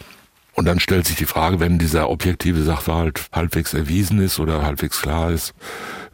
Und 0.54 0.66
dann 0.66 0.80
stellt 0.80 1.06
sich 1.06 1.18
die 1.18 1.26
Frage, 1.26 1.60
wenn 1.60 1.78
dieser 1.78 2.10
objektive 2.10 2.64
Sachverhalt 2.64 3.28
halbwegs 3.32 3.74
erwiesen 3.76 4.20
ist 4.20 4.40
oder 4.40 4.64
halbwegs 4.64 5.02
klar 5.02 5.32
ist, 5.32 5.54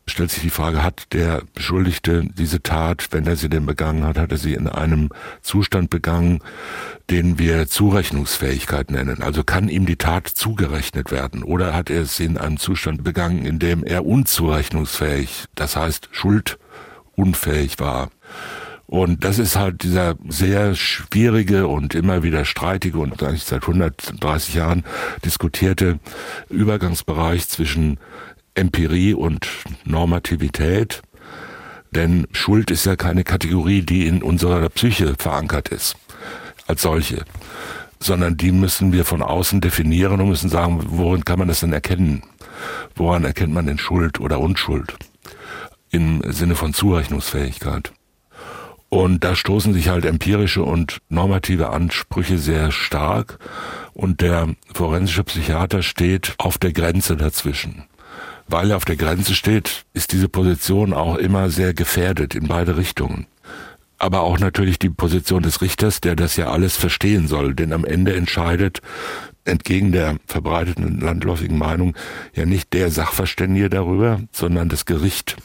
stellt 0.05 0.31
sich 0.31 0.43
die 0.43 0.49
Frage, 0.49 0.83
hat 0.83 1.13
der 1.13 1.43
Beschuldigte 1.53 2.25
diese 2.33 2.61
Tat, 2.61 3.07
wenn 3.11 3.25
er 3.25 3.35
sie 3.35 3.49
denn 3.49 3.65
begangen 3.65 4.03
hat, 4.03 4.17
hat 4.17 4.31
er 4.31 4.37
sie 4.37 4.53
in 4.53 4.67
einem 4.67 5.09
Zustand 5.41 5.89
begangen, 5.89 6.39
den 7.09 7.39
wir 7.39 7.67
Zurechnungsfähigkeit 7.67 8.91
nennen. 8.91 9.21
Also 9.21 9.43
kann 9.43 9.69
ihm 9.69 9.85
die 9.85 9.95
Tat 9.95 10.27
zugerechnet 10.27 11.11
werden 11.11 11.43
oder 11.43 11.73
hat 11.73 11.89
er 11.89 12.05
sie 12.05 12.25
in 12.25 12.37
einem 12.37 12.57
Zustand 12.57 13.03
begangen, 13.03 13.45
in 13.45 13.59
dem 13.59 13.83
er 13.83 14.05
unzurechnungsfähig, 14.05 15.45
das 15.55 15.75
heißt 15.75 16.09
schuldunfähig 16.11 17.79
war. 17.79 18.09
Und 18.85 19.23
das 19.23 19.39
ist 19.39 19.55
halt 19.55 19.83
dieser 19.83 20.15
sehr 20.27 20.75
schwierige 20.75 21.67
und 21.67 21.95
immer 21.95 22.21
wieder 22.21 22.45
streitige 22.45 22.99
und 22.99 23.23
eigentlich 23.23 23.45
seit 23.45 23.63
130 23.63 24.53
Jahren 24.53 24.83
diskutierte 25.25 25.99
Übergangsbereich 26.49 27.47
zwischen 27.47 27.97
Empirie 28.55 29.13
und 29.13 29.47
Normativität. 29.85 31.01
Denn 31.91 32.27
Schuld 32.31 32.71
ist 32.71 32.85
ja 32.85 32.95
keine 32.95 33.23
Kategorie, 33.23 33.81
die 33.81 34.07
in 34.07 34.23
unserer 34.23 34.67
Psyche 34.69 35.15
verankert 35.17 35.69
ist, 35.69 35.95
als 36.67 36.81
solche, 36.81 37.23
sondern 37.99 38.35
die 38.35 38.51
müssen 38.51 38.93
wir 38.93 39.05
von 39.05 39.21
außen 39.21 39.61
definieren 39.61 40.19
und 40.19 40.29
müssen 40.29 40.49
sagen, 40.49 40.79
worin 40.87 41.23
kann 41.23 41.39
man 41.39 41.47
das 41.47 41.59
denn 41.59 41.73
erkennen? 41.73 42.23
Woran 42.95 43.23
erkennt 43.23 43.53
man 43.53 43.67
denn 43.67 43.77
Schuld 43.77 44.19
oder 44.19 44.39
Unschuld? 44.39 44.95
Im 45.91 46.21
Sinne 46.27 46.55
von 46.55 46.73
Zurechnungsfähigkeit. 46.73 47.91
Und 48.89 49.23
da 49.23 49.35
stoßen 49.35 49.73
sich 49.73 49.89
halt 49.89 50.05
empirische 50.05 50.63
und 50.63 50.99
normative 51.09 51.69
Ansprüche 51.69 52.37
sehr 52.37 52.71
stark 52.71 53.39
und 53.93 54.21
der 54.21 54.49
forensische 54.73 55.23
Psychiater 55.23 55.81
steht 55.81 56.35
auf 56.37 56.57
der 56.57 56.73
Grenze 56.73 57.17
dazwischen 57.17 57.85
weil 58.47 58.71
er 58.71 58.77
auf 58.77 58.85
der 58.85 58.95
Grenze 58.95 59.35
steht, 59.35 59.85
ist 59.93 60.11
diese 60.11 60.29
Position 60.29 60.93
auch 60.93 61.15
immer 61.15 61.49
sehr 61.49 61.73
gefährdet 61.73 62.35
in 62.35 62.47
beide 62.47 62.77
Richtungen. 62.77 63.27
Aber 63.97 64.21
auch 64.21 64.39
natürlich 64.39 64.79
die 64.79 64.89
Position 64.89 65.43
des 65.43 65.61
Richters, 65.61 66.01
der 66.01 66.15
das 66.15 66.35
ja 66.35 66.51
alles 66.51 66.75
verstehen 66.75 67.27
soll, 67.27 67.53
denn 67.53 67.71
am 67.71 67.85
Ende 67.85 68.15
entscheidet, 68.15 68.81
entgegen 69.45 69.91
der 69.91 70.17
verbreiteten 70.25 70.99
landläufigen 70.99 71.57
Meinung, 71.57 71.95
ja 72.33 72.45
nicht 72.45 72.73
der 72.73 72.91
Sachverständige 72.91 73.69
darüber, 73.69 74.21
sondern 74.31 74.69
das 74.69 74.85
Gericht. 74.85 75.37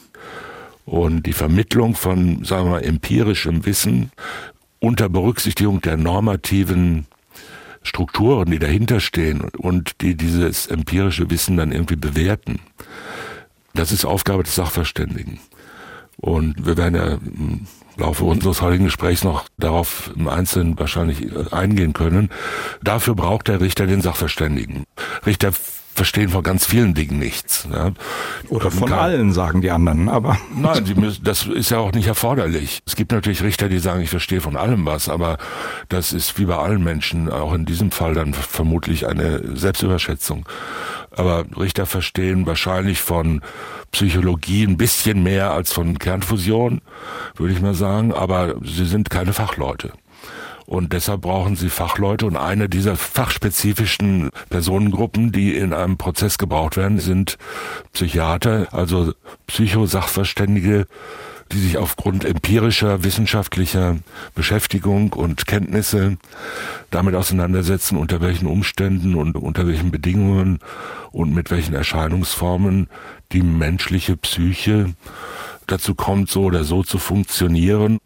Und 0.85 1.25
die 1.25 1.33
Vermittlung 1.33 1.95
von, 1.95 2.43
sagen 2.43 2.65
wir 2.65 2.71
mal, 2.71 2.83
empirischem 2.83 3.65
Wissen 3.65 4.11
unter 4.79 5.09
Berücksichtigung 5.09 5.81
der 5.81 5.97
normativen 5.97 7.05
Strukturen, 7.81 8.51
die 8.51 8.59
dahinter 8.59 8.99
stehen 8.99 9.41
und 9.41 10.01
die 10.01 10.15
dieses 10.15 10.67
empirische 10.67 11.29
Wissen 11.29 11.57
dann 11.57 11.71
irgendwie 11.71 11.95
bewerten. 11.95 12.59
Das 13.73 13.91
ist 13.91 14.05
Aufgabe 14.05 14.43
des 14.43 14.55
Sachverständigen. 14.55 15.39
Und 16.17 16.65
wir 16.65 16.75
werden 16.75 16.95
ja 16.95 17.13
im 17.13 17.67
Laufe 17.95 18.25
unseres 18.25 18.61
heutigen 18.61 18.85
Gesprächs 18.85 19.23
noch 19.23 19.45
darauf 19.57 20.11
im 20.15 20.27
Einzelnen 20.27 20.77
wahrscheinlich 20.77 21.23
äh, 21.23 21.51
eingehen 21.51 21.93
können. 21.93 22.29
Dafür 22.83 23.15
braucht 23.15 23.47
der 23.47 23.61
Richter 23.61 23.87
den 23.87 24.01
Sachverständigen. 24.01 24.83
Richter 25.25 25.51
verstehen 25.93 26.29
von 26.29 26.43
ganz 26.43 26.65
vielen 26.65 26.93
Dingen 26.93 27.19
nichts. 27.19 27.67
Ja. 27.71 27.91
Oder 28.47 28.71
von 28.71 28.89
Kann, 28.89 28.99
allen, 28.99 29.33
sagen 29.33 29.61
die 29.61 29.71
anderen, 29.71 30.07
aber. 30.07 30.37
Nein, 30.55 30.85
müssen, 30.95 31.23
das 31.23 31.45
ist 31.45 31.71
ja 31.71 31.79
auch 31.79 31.91
nicht 31.91 32.07
erforderlich. 32.07 32.81
Es 32.85 32.95
gibt 32.95 33.11
natürlich 33.11 33.43
Richter, 33.43 33.69
die 33.69 33.79
sagen, 33.79 34.01
ich 34.01 34.09
verstehe 34.09 34.41
von 34.41 34.55
allem 34.55 34.85
was, 34.85 35.09
aber 35.09 35.37
das 35.89 36.13
ist 36.13 36.39
wie 36.39 36.45
bei 36.45 36.55
allen 36.55 36.83
Menschen, 36.83 37.29
auch 37.29 37.53
in 37.53 37.65
diesem 37.65 37.91
Fall 37.91 38.13
dann 38.13 38.33
vermutlich 38.33 39.07
eine 39.07 39.57
Selbstüberschätzung. 39.57 40.47
Aber 41.11 41.45
Richter 41.57 41.85
verstehen 41.85 42.45
wahrscheinlich 42.45 43.01
von 43.01 43.41
Psychologie 43.91 44.63
ein 44.63 44.77
bisschen 44.77 45.23
mehr 45.23 45.51
als 45.51 45.73
von 45.73 45.97
Kernfusion, 45.97 46.81
würde 47.35 47.53
ich 47.53 47.61
mal 47.61 47.73
sagen, 47.73 48.13
aber 48.13 48.55
sie 48.63 48.85
sind 48.85 49.09
keine 49.09 49.33
Fachleute. 49.33 49.91
Und 50.69 50.93
deshalb 50.93 51.21
brauchen 51.21 51.55
sie 51.55 51.69
Fachleute 51.69 52.27
und 52.27 52.37
eine 52.37 52.69
dieser 52.69 52.95
fachspezifischen 52.95 54.29
Personengruppen, 54.51 55.31
die 55.31 55.55
in 55.55 55.73
einem 55.73 55.97
Prozess 55.97 56.37
gebraucht 56.37 56.77
werden, 56.77 56.99
sind 56.99 57.39
Psychiater, 57.91 58.67
also 58.71 59.13
Psychosachverständige, 59.47 60.85
die 61.51 61.57
sich 61.57 61.79
aufgrund 61.79 62.23
empirischer 62.23 63.03
wissenschaftlicher 63.03 63.97
Beschäftigung 64.35 65.13
und 65.13 65.47
Kenntnisse 65.47 66.17
damit 66.91 67.15
auseinandersetzen, 67.15 67.97
unter 67.97 68.21
welchen 68.21 68.45
Umständen 68.45 69.15
und 69.15 69.37
unter 69.37 69.65
welchen 69.65 69.89
Bedingungen 69.89 70.59
und 71.09 71.33
mit 71.33 71.49
welchen 71.49 71.73
Erscheinungsformen 71.73 72.89
die 73.31 73.41
menschliche 73.41 74.17
Psyche 74.17 74.93
dazu 75.71 75.95
kommt, 75.95 76.29
so 76.29 76.43
oder 76.43 76.63
so 76.63 76.83
zu 76.83 76.97
funktionieren 76.97 77.99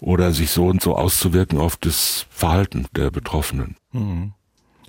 oder 0.00 0.32
sich 0.32 0.50
so 0.50 0.66
und 0.66 0.82
so 0.82 0.96
auszuwirken 0.96 1.58
auf 1.58 1.76
das 1.76 2.26
Verhalten 2.30 2.86
der 2.96 3.10
Betroffenen. 3.10 3.76
Mhm. 3.92 4.32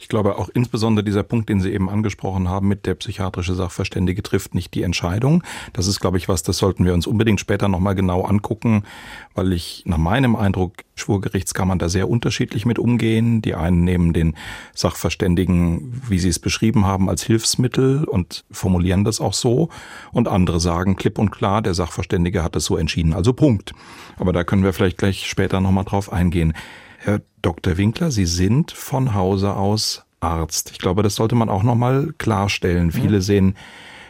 Ich 0.02 0.08
glaube 0.08 0.40
auch 0.40 0.50
insbesondere 0.50 1.04
dieser 1.04 1.22
Punkt, 1.22 1.48
den 1.48 1.62
Sie 1.62 1.72
eben 1.72 1.88
angesprochen 1.88 2.50
haben, 2.50 2.68
mit 2.68 2.88
der 2.88 2.96
psychiatrische 2.96 3.54
Sachverständige 3.54 4.24
trifft 4.24 4.56
nicht 4.56 4.74
die 4.74 4.82
Entscheidung. 4.82 5.44
Das 5.74 5.86
ist, 5.86 6.00
glaube 6.00 6.18
ich, 6.18 6.28
was, 6.28 6.42
das 6.42 6.58
sollten 6.58 6.86
wir 6.86 6.96
uns 6.96 7.06
unbedingt 7.06 7.40
später 7.40 7.68
nochmal 7.68 7.94
genau 7.94 8.24
angucken, 8.24 8.84
weil 9.36 9.54
ich 9.54 9.84
nach 9.86 10.00
meinem 10.00 10.36
Eindruck 10.36 10.74
Schwurgerichtskammern 10.96 11.78
da 11.78 11.88
sehr 11.88 12.10
unterschiedlich 12.10 12.66
mit 12.66 12.80
umgehen. 12.80 13.44
Die 13.44 13.54
einen 13.54 13.84
nehmen 13.84 14.12
den 14.12 14.36
Sachverständigen, 14.74 16.02
wie 16.10 16.18
Sie 16.18 16.30
es 16.30 16.40
beschrieben 16.40 16.88
haben, 16.88 17.08
als 17.08 17.22
Hilfsmittel 17.22 18.04
und 18.04 18.44
formulieren 18.50 19.04
das 19.04 19.22
auch 19.22 19.34
so. 19.34 19.70
Und 20.12 20.28
andere 20.28 20.60
sagen 20.60 20.96
klipp 20.96 21.20
und 21.20 21.30
klar, 21.30 21.62
der 21.62 21.76
Sachverständige 21.76 22.44
hat 22.44 22.56
es 22.56 22.66
so 22.66 22.76
entschieden, 22.76 23.14
also 23.14 23.34
Punkt. 23.34 23.74
Aber 24.18 24.34
da 24.34 24.44
können 24.44 24.64
wir 24.64 24.74
vielleicht 24.74 24.98
gleich 24.98 25.28
später 25.28 25.62
nochmal 25.62 25.86
drauf 25.86 26.12
eingehen. 26.12 26.54
Herr 27.04 27.22
Dr. 27.42 27.78
Winkler, 27.78 28.12
Sie 28.12 28.28
sind 28.28 28.70
von 28.70 29.16
Hause 29.16 29.56
aus 29.56 30.06
Arzt. 30.20 30.70
Ich 30.72 30.78
glaube, 30.78 31.02
das 31.02 31.16
sollte 31.16 31.34
man 31.34 31.50
auch 31.50 31.64
nochmal 31.64 32.14
klarstellen. 32.20 32.92
Viele 32.92 33.16
ja. 33.16 33.22
sehen 33.22 33.56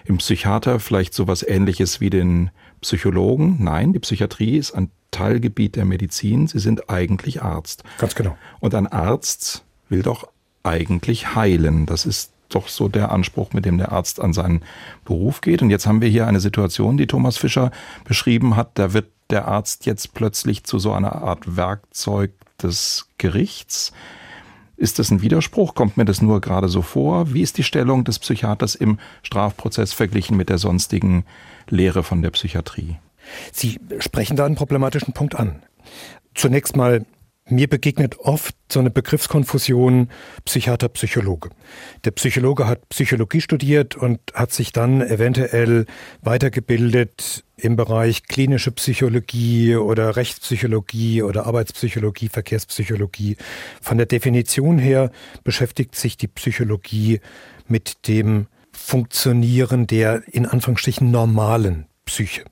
im 0.04 0.18
Psychiater 0.18 0.78
vielleicht 0.82 1.14
sowas 1.14 1.42
ähnliches 1.42 2.02
wie 2.02 2.10
den 2.10 2.50
Psychologen. 2.82 3.64
Nein, 3.64 3.94
die 3.94 4.00
Psychiatrie 4.00 4.58
ist 4.58 4.74
ein 4.74 4.92
Teilgebiet 5.12 5.78
der 5.78 5.86
Medizin. 5.86 6.48
Sie 6.48 6.60
sind 6.60 6.90
eigentlich 6.90 7.42
Arzt. 7.42 7.84
Ganz 7.98 8.14
genau. 8.14 8.38
Und 8.60 8.76
ein 8.76 8.88
Arzt 8.88 9.64
will 9.88 10.02
doch 10.02 10.28
eigentlich 10.64 11.34
heilen. 11.34 11.86
Das 11.86 12.06
ist 12.06 12.34
doch 12.56 12.68
so 12.68 12.88
der 12.88 13.12
Anspruch, 13.12 13.54
mit 13.54 13.66
dem 13.66 13.78
der 13.78 13.92
Arzt 13.92 14.20
an 14.20 14.34
seinen 14.34 14.62
Beruf 15.06 15.42
geht. 15.42 15.62
Und 15.62 15.70
jetzt 15.70 15.88
haben 15.88 16.02
wir 16.02 16.10
hier 16.10 16.28
eine 16.28 16.40
Situation, 16.40 16.98
die 16.98 17.08
Thomas 17.08 17.38
Fischer 17.38 17.72
beschrieben 18.04 18.56
hat. 18.56 18.72
Da 18.76 18.94
wird 18.94 19.08
der 19.30 19.48
Arzt 19.48 19.86
jetzt 19.86 20.14
plötzlich 20.14 20.64
zu 20.64 20.78
so 20.78 20.94
einer 20.94 21.22
Art 21.22 21.56
Werkzeug 21.56 22.32
des 22.62 23.08
Gerichts? 23.18 23.92
Ist 24.78 25.00
das 25.00 25.12
ein 25.12 25.22
Widerspruch? 25.22 25.76
Kommt 25.76 25.98
mir 25.98 26.06
das 26.06 26.22
nur 26.22 26.42
gerade 26.42 26.68
so 26.68 26.82
vor? 26.82 27.34
Wie 27.34 27.42
ist 27.42 27.58
die 27.58 27.64
Stellung 27.64 28.04
des 28.04 28.20
Psychiaters 28.20 28.76
im 28.76 29.00
Strafprozess 29.22 29.94
verglichen 29.94 30.38
mit 30.38 30.50
der 30.50 30.58
sonstigen 30.58 31.26
Lehre 31.70 32.04
von 32.04 32.22
der 32.22 32.32
Psychiatrie? 32.32 32.98
Sie 33.52 33.80
sprechen 34.00 34.36
da 34.36 34.46
einen 34.46 34.56
problematischen 34.56 35.14
Punkt 35.14 35.36
an. 35.36 35.62
Zunächst 36.34 36.76
mal 36.76 37.06
mir 37.52 37.68
begegnet 37.68 38.20
oft 38.20 38.56
so 38.72 38.80
eine 38.80 38.90
Begriffskonfusion 38.90 40.10
Psychiater-Psychologe. 40.46 41.50
Der 42.06 42.12
Psychologe 42.12 42.68
hat 42.68 42.88
Psychologie 42.90 43.42
studiert 43.42 43.96
und 43.96 44.20
hat 44.34 44.52
sich 44.52 44.72
dann 44.72 45.02
eventuell 45.02 45.86
weitergebildet 46.22 47.44
im 47.58 47.76
Bereich 47.76 48.24
klinische 48.24 48.72
Psychologie 48.72 49.76
oder 49.76 50.16
Rechtspsychologie 50.16 51.22
oder 51.22 51.46
Arbeitspsychologie, 51.46 52.30
Verkehrspsychologie. 52.30 53.38
Von 53.82 53.98
der 53.98 54.08
Definition 54.08 54.80
her 54.80 55.12
beschäftigt 55.44 55.96
sich 55.96 56.18
die 56.18 56.28
Psychologie 56.28 57.20
mit 57.68 58.08
dem 58.08 58.48
Funktionieren 58.72 59.86
der 59.86 60.24
in 60.28 60.46
Anführungsstrichen 60.46 61.12
normalen 61.12 61.86
Psyche. 62.06 62.46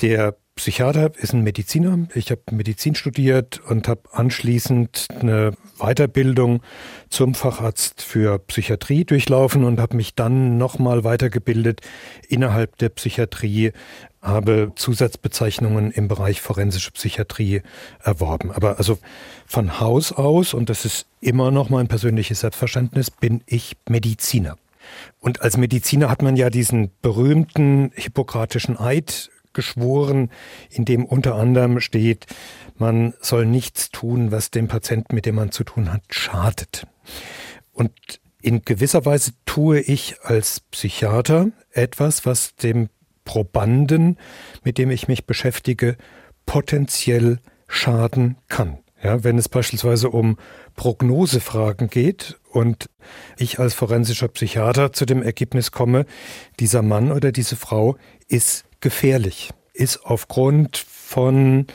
Der 0.00 0.36
Psychiater 0.54 1.12
ist 1.16 1.32
ein 1.32 1.42
Mediziner. 1.42 2.06
Ich 2.14 2.30
habe 2.30 2.42
Medizin 2.50 2.94
studiert 2.94 3.60
und 3.68 3.88
habe 3.88 4.02
anschließend 4.12 5.06
eine 5.20 5.52
Weiterbildung 5.78 6.62
zum 7.08 7.34
Facharzt 7.34 8.02
für 8.02 8.38
Psychiatrie 8.38 9.04
durchlaufen 9.04 9.64
und 9.64 9.80
habe 9.80 9.96
mich 9.96 10.14
dann 10.14 10.58
nochmal 10.58 11.04
weitergebildet 11.04 11.80
innerhalb 12.28 12.76
der 12.78 12.90
Psychiatrie, 12.90 13.72
habe 14.20 14.72
Zusatzbezeichnungen 14.76 15.90
im 15.90 16.06
Bereich 16.06 16.42
forensische 16.42 16.92
Psychiatrie 16.92 17.62
erworben. 18.02 18.52
Aber 18.52 18.76
also 18.76 18.98
von 19.46 19.80
Haus 19.80 20.12
aus, 20.12 20.52
und 20.52 20.68
das 20.68 20.84
ist 20.84 21.06
immer 21.20 21.50
noch 21.50 21.70
mein 21.70 21.88
persönliches 21.88 22.40
Selbstverständnis, 22.40 23.10
bin 23.10 23.42
ich 23.46 23.76
Mediziner. 23.88 24.58
Und 25.18 25.42
als 25.42 25.56
Mediziner 25.56 26.10
hat 26.10 26.22
man 26.22 26.36
ja 26.36 26.50
diesen 26.50 26.90
berühmten 27.00 27.90
hippokratischen 27.94 28.78
Eid 28.78 29.30
geschworen, 29.52 30.30
in 30.70 30.84
dem 30.84 31.04
unter 31.04 31.34
anderem 31.34 31.80
steht, 31.80 32.26
man 32.76 33.14
soll 33.20 33.46
nichts 33.46 33.90
tun, 33.90 34.30
was 34.30 34.50
dem 34.50 34.68
Patienten, 34.68 35.14
mit 35.14 35.26
dem 35.26 35.36
man 35.36 35.52
zu 35.52 35.64
tun 35.64 35.92
hat, 35.92 36.02
schadet. 36.10 36.86
Und 37.72 37.92
in 38.40 38.62
gewisser 38.64 39.04
Weise 39.04 39.32
tue 39.46 39.80
ich 39.80 40.16
als 40.22 40.60
Psychiater 40.60 41.48
etwas, 41.70 42.26
was 42.26 42.56
dem 42.56 42.88
Probanden, 43.24 44.18
mit 44.64 44.78
dem 44.78 44.90
ich 44.90 45.08
mich 45.08 45.26
beschäftige, 45.26 45.96
potenziell 46.44 47.38
schaden 47.68 48.36
kann. 48.48 48.78
Ja, 49.02 49.24
wenn 49.24 49.36
es 49.36 49.48
beispielsweise 49.48 50.10
um 50.10 50.36
Prognosefragen 50.76 51.88
geht 51.88 52.38
und 52.50 52.88
ich 53.36 53.58
als 53.58 53.74
forensischer 53.74 54.28
Psychiater 54.28 54.92
zu 54.92 55.06
dem 55.06 55.22
Ergebnis 55.22 55.72
komme, 55.72 56.06
dieser 56.60 56.82
Mann 56.82 57.10
oder 57.10 57.32
diese 57.32 57.56
Frau 57.56 57.96
ist 58.28 58.64
gefährlich, 58.82 59.50
ist 59.72 60.04
aufgrund 60.04 60.76
von 60.76 61.66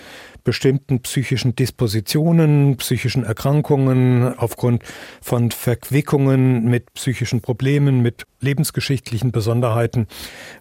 bestimmten 0.44 1.02
psychischen 1.02 1.56
Dispositionen, 1.56 2.78
psychischen 2.78 3.26
Erkrankungen, 3.26 4.38
aufgrund 4.38 4.82
von 5.22 5.52
Verquickungen 5.52 6.64
mit 6.66 6.94
psychischen 6.94 7.42
Problemen, 7.42 8.02
mit 8.02 8.26
lebensgeschichtlichen 8.40 9.34
Besonderheiten 9.34 10.08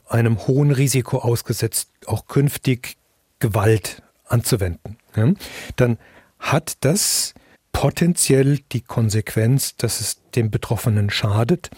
einem 0.09 0.49
hohen 0.49 0.73
Risiko 0.73 1.19
ausgesetzt, 1.19 1.91
auch 2.07 2.26
künftig 2.26 2.97
Gewalt 3.38 4.03
anzuwenden. 4.25 4.97
Dann 5.76 5.99
hat 6.41 6.79
das 6.81 7.35
potenziell 7.71 8.59
die 8.73 8.81
Konsequenz, 8.81 9.76
dass 9.76 10.00
es 10.00 10.21
dem 10.35 10.50
Betroffenen 10.50 11.11
schadet, 11.11 11.71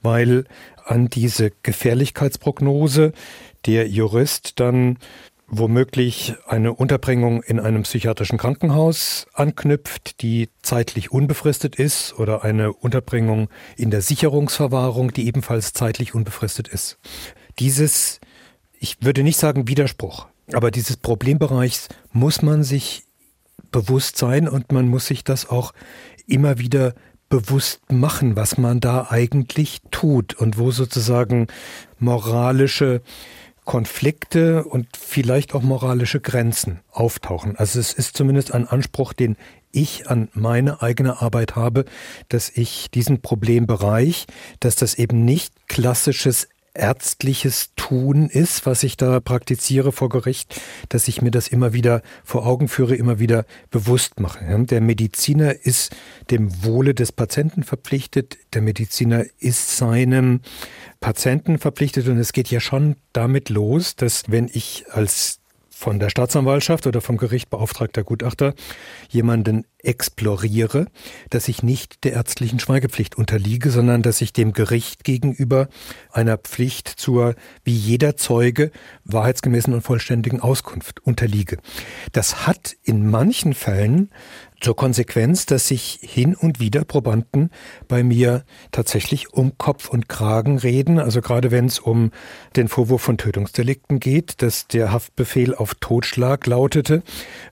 weil 0.00 0.44
an 0.84 1.08
diese 1.08 1.50
Gefährlichkeitsprognose 1.62 3.12
der 3.66 3.88
Jurist 3.88 4.60
dann 4.60 4.98
womöglich 5.48 6.34
eine 6.46 6.74
Unterbringung 6.74 7.42
in 7.42 7.58
einem 7.58 7.82
psychiatrischen 7.82 8.38
Krankenhaus 8.38 9.26
anknüpft, 9.32 10.20
die 10.20 10.50
zeitlich 10.62 11.10
unbefristet 11.10 11.76
ist, 11.76 12.18
oder 12.18 12.44
eine 12.44 12.72
Unterbringung 12.72 13.48
in 13.76 13.90
der 13.90 14.02
Sicherungsverwahrung, 14.02 15.12
die 15.12 15.26
ebenfalls 15.26 15.72
zeitlich 15.72 16.14
unbefristet 16.14 16.68
ist. 16.68 16.98
Dieses, 17.58 18.20
ich 18.78 18.98
würde 19.00 19.22
nicht 19.22 19.38
sagen 19.38 19.68
Widerspruch, 19.68 20.26
aber 20.52 20.70
dieses 20.70 20.98
Problembereichs 20.98 21.88
muss 22.12 22.42
man 22.42 22.62
sich 22.62 23.04
bewusst 23.70 24.18
sein 24.18 24.48
und 24.48 24.72
man 24.72 24.86
muss 24.88 25.06
sich 25.06 25.24
das 25.24 25.48
auch 25.48 25.72
immer 26.26 26.58
wieder 26.58 26.94
bewusst 27.30 27.80
machen, 27.90 28.36
was 28.36 28.56
man 28.56 28.80
da 28.80 29.08
eigentlich 29.10 29.80
tut 29.90 30.34
und 30.34 30.58
wo 30.58 30.70
sozusagen 30.70 31.46
moralische 31.98 33.02
Konflikte 33.68 34.64
und 34.64 34.88
vielleicht 34.96 35.54
auch 35.54 35.60
moralische 35.60 36.20
Grenzen 36.20 36.80
auftauchen. 36.90 37.54
Also 37.58 37.78
es 37.78 37.92
ist 37.92 38.16
zumindest 38.16 38.54
ein 38.54 38.66
Anspruch, 38.66 39.12
den 39.12 39.36
ich 39.72 40.08
an 40.08 40.30
meine 40.32 40.80
eigene 40.80 41.20
Arbeit 41.20 41.54
habe, 41.54 41.84
dass 42.30 42.48
ich 42.48 42.90
diesen 42.90 43.20
Problembereich, 43.20 44.24
dass 44.60 44.74
das 44.74 44.94
eben 44.94 45.26
nicht 45.26 45.52
klassisches 45.68 46.48
ärztliches 46.74 47.72
Tun 47.76 48.28
ist, 48.28 48.66
was 48.66 48.82
ich 48.82 48.96
da 48.96 49.20
praktiziere 49.20 49.92
vor 49.92 50.08
Gericht, 50.08 50.60
dass 50.88 51.08
ich 51.08 51.22
mir 51.22 51.30
das 51.30 51.48
immer 51.48 51.72
wieder 51.72 52.02
vor 52.24 52.46
Augen 52.46 52.68
führe, 52.68 52.94
immer 52.94 53.18
wieder 53.18 53.44
bewusst 53.70 54.20
mache. 54.20 54.44
Der 54.66 54.80
Mediziner 54.80 55.54
ist 55.64 55.94
dem 56.30 56.64
Wohle 56.64 56.94
des 56.94 57.12
Patienten 57.12 57.62
verpflichtet, 57.62 58.38
der 58.52 58.62
Mediziner 58.62 59.24
ist 59.38 59.76
seinem 59.76 60.40
Patienten 61.00 61.58
verpflichtet 61.58 62.08
und 62.08 62.18
es 62.18 62.32
geht 62.32 62.50
ja 62.50 62.60
schon 62.60 62.96
damit 63.12 63.48
los, 63.48 63.96
dass 63.96 64.24
wenn 64.28 64.48
ich 64.52 64.84
als 64.90 65.40
von 65.78 66.00
der 66.00 66.10
Staatsanwaltschaft 66.10 66.88
oder 66.88 67.00
vom 67.00 67.18
Gericht 67.18 67.50
beauftragter 67.50 68.02
Gutachter 68.02 68.54
jemanden 69.08 69.64
exploriere, 69.78 70.86
dass 71.30 71.46
ich 71.46 71.62
nicht 71.62 72.02
der 72.02 72.14
ärztlichen 72.14 72.58
Schweigepflicht 72.58 73.16
unterliege, 73.16 73.70
sondern 73.70 74.02
dass 74.02 74.20
ich 74.20 74.32
dem 74.32 74.52
Gericht 74.52 75.04
gegenüber 75.04 75.68
einer 76.10 76.36
Pflicht 76.36 76.88
zur, 76.88 77.36
wie 77.62 77.76
jeder 77.76 78.16
Zeuge, 78.16 78.72
wahrheitsgemäßen 79.04 79.72
und 79.72 79.82
vollständigen 79.82 80.40
Auskunft 80.40 80.98
unterliege. 81.06 81.58
Das 82.10 82.48
hat 82.48 82.76
in 82.82 83.08
manchen 83.08 83.54
Fällen 83.54 84.10
zur 84.60 84.74
Konsequenz, 84.74 85.46
dass 85.46 85.68
sich 85.68 86.00
hin 86.02 86.34
und 86.34 86.58
wieder 86.58 86.84
Probanden 86.84 87.50
bei 87.86 88.02
mir 88.02 88.44
tatsächlich 88.72 89.32
um 89.32 89.56
Kopf 89.56 89.88
und 89.88 90.08
Kragen 90.08 90.58
reden. 90.58 90.98
Also 90.98 91.20
gerade 91.20 91.50
wenn 91.50 91.66
es 91.66 91.78
um 91.78 92.10
den 92.56 92.68
Vorwurf 92.68 93.02
von 93.02 93.18
Tötungsdelikten 93.18 94.00
geht, 94.00 94.42
dass 94.42 94.66
der 94.66 94.92
Haftbefehl 94.92 95.54
auf 95.54 95.74
Totschlag 95.76 96.46
lautete 96.46 97.02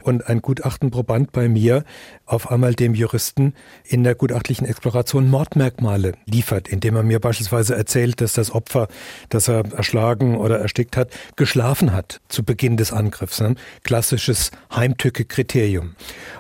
und 0.03 0.27
ein 0.29 0.43
Gutachtenproband 0.43 1.33
bei 1.33 1.49
mir 1.49 1.85
auf 2.25 2.51
einmal 2.51 2.75
dem 2.75 2.95
Juristen 2.95 3.55
in 3.85 4.03
der 4.03 4.17
gutachtlichen 4.17 4.67
Exploration 4.67 5.31
Mordmerkmale 5.31 6.13
liefert, 6.25 6.69
indem 6.69 6.97
er 6.97 7.05
mir 7.05 7.21
beispielsweise 7.21 7.77
erzählt, 7.77 8.21
dass 8.21 8.33
das 8.33 8.51
Opfer, 8.51 8.89
das 9.29 9.49
er 9.49 9.65
erschlagen 9.73 10.37
oder 10.37 10.59
erstickt 10.59 10.97
hat, 10.97 11.11
geschlafen 11.37 11.93
hat 11.93 12.21
zu 12.29 12.43
Beginn 12.43 12.77
des 12.77 12.93
Angriffs. 12.93 13.41
Ne? 13.41 13.55
Klassisches 13.85 14.51
Heimtücke-Kriterium. 14.75 15.95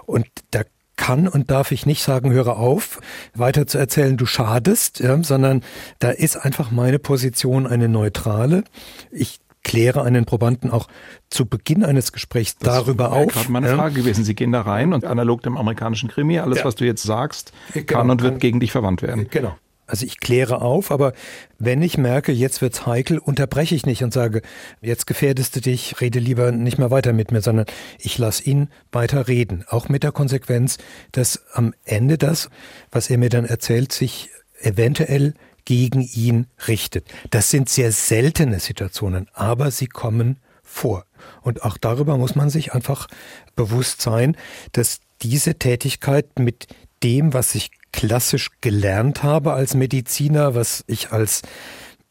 Und 0.06 0.26
da 0.50 0.55
kann 0.96 1.28
und 1.28 1.50
darf 1.50 1.72
ich 1.72 1.86
nicht 1.86 2.02
sagen, 2.02 2.32
höre 2.32 2.56
auf, 2.56 3.00
weiter 3.34 3.66
zu 3.66 3.78
erzählen, 3.78 4.16
du 4.16 4.26
schadest, 4.26 5.00
ja, 5.00 5.22
sondern 5.22 5.62
da 5.98 6.10
ist 6.10 6.36
einfach 6.36 6.70
meine 6.70 6.98
Position 6.98 7.66
eine 7.66 7.88
neutrale. 7.88 8.64
Ich 9.10 9.40
kläre 9.62 10.02
einen 10.04 10.24
Probanden 10.24 10.70
auch 10.70 10.86
zu 11.28 11.44
Beginn 11.44 11.84
eines 11.84 12.12
Gesprächs 12.12 12.56
das 12.56 12.72
darüber 12.72 13.12
auf. 13.12 13.26
Das 13.26 13.34
gerade 13.34 13.52
meine 13.52 13.68
ja. 13.68 13.74
Frage 13.74 13.94
gewesen. 13.94 14.24
Sie 14.24 14.34
gehen 14.34 14.52
da 14.52 14.60
rein 14.60 14.92
und 14.92 15.04
analog 15.04 15.42
dem 15.42 15.56
amerikanischen 15.56 16.08
Krimi, 16.08 16.38
alles, 16.38 16.58
ja. 16.58 16.64
was 16.64 16.76
du 16.76 16.84
jetzt 16.84 17.02
sagst, 17.02 17.52
genau, 17.72 17.84
kann 17.86 18.10
und 18.10 18.22
wird 18.22 18.38
gegen 18.38 18.60
dich 18.60 18.70
verwandt 18.70 19.02
werden. 19.02 19.26
Genau. 19.30 19.56
Also 19.86 20.04
ich 20.04 20.18
kläre 20.18 20.62
auf, 20.62 20.90
aber 20.90 21.12
wenn 21.58 21.80
ich 21.80 21.96
merke, 21.96 22.32
jetzt 22.32 22.60
wird's 22.60 22.86
heikel, 22.86 23.18
unterbreche 23.18 23.74
ich 23.74 23.86
nicht 23.86 24.02
und 24.02 24.12
sage, 24.12 24.42
jetzt 24.80 25.06
gefährdest 25.06 25.54
du 25.54 25.60
dich, 25.60 26.00
rede 26.00 26.18
lieber 26.18 26.50
nicht 26.50 26.78
mehr 26.78 26.90
weiter 26.90 27.12
mit 27.12 27.30
mir, 27.30 27.40
sondern 27.40 27.66
ich 27.98 28.18
lasse 28.18 28.42
ihn 28.44 28.68
weiter 28.90 29.28
reden. 29.28 29.64
Auch 29.68 29.88
mit 29.88 30.02
der 30.02 30.12
Konsequenz, 30.12 30.78
dass 31.12 31.42
am 31.52 31.72
Ende 31.84 32.18
das, 32.18 32.50
was 32.90 33.10
er 33.10 33.18
mir 33.18 33.28
dann 33.28 33.44
erzählt, 33.44 33.92
sich 33.92 34.30
eventuell 34.60 35.34
gegen 35.64 36.00
ihn 36.00 36.46
richtet. 36.66 37.06
Das 37.30 37.50
sind 37.50 37.68
sehr 37.68 37.92
seltene 37.92 38.60
Situationen, 38.60 39.28
aber 39.34 39.70
sie 39.70 39.86
kommen 39.86 40.38
vor. 40.62 41.04
Und 41.42 41.62
auch 41.62 41.76
darüber 41.76 42.18
muss 42.18 42.34
man 42.34 42.50
sich 42.50 42.72
einfach 42.72 43.06
bewusst 43.54 44.02
sein, 44.02 44.36
dass 44.72 45.00
diese 45.22 45.54
Tätigkeit 45.54 46.38
mit 46.38 46.66
dem, 47.02 47.34
was 47.34 47.54
ich 47.54 47.70
klassisch 47.96 48.50
gelernt 48.60 49.22
habe 49.22 49.54
als 49.54 49.74
Mediziner, 49.74 50.54
was 50.54 50.84
ich 50.86 51.12
als 51.12 51.42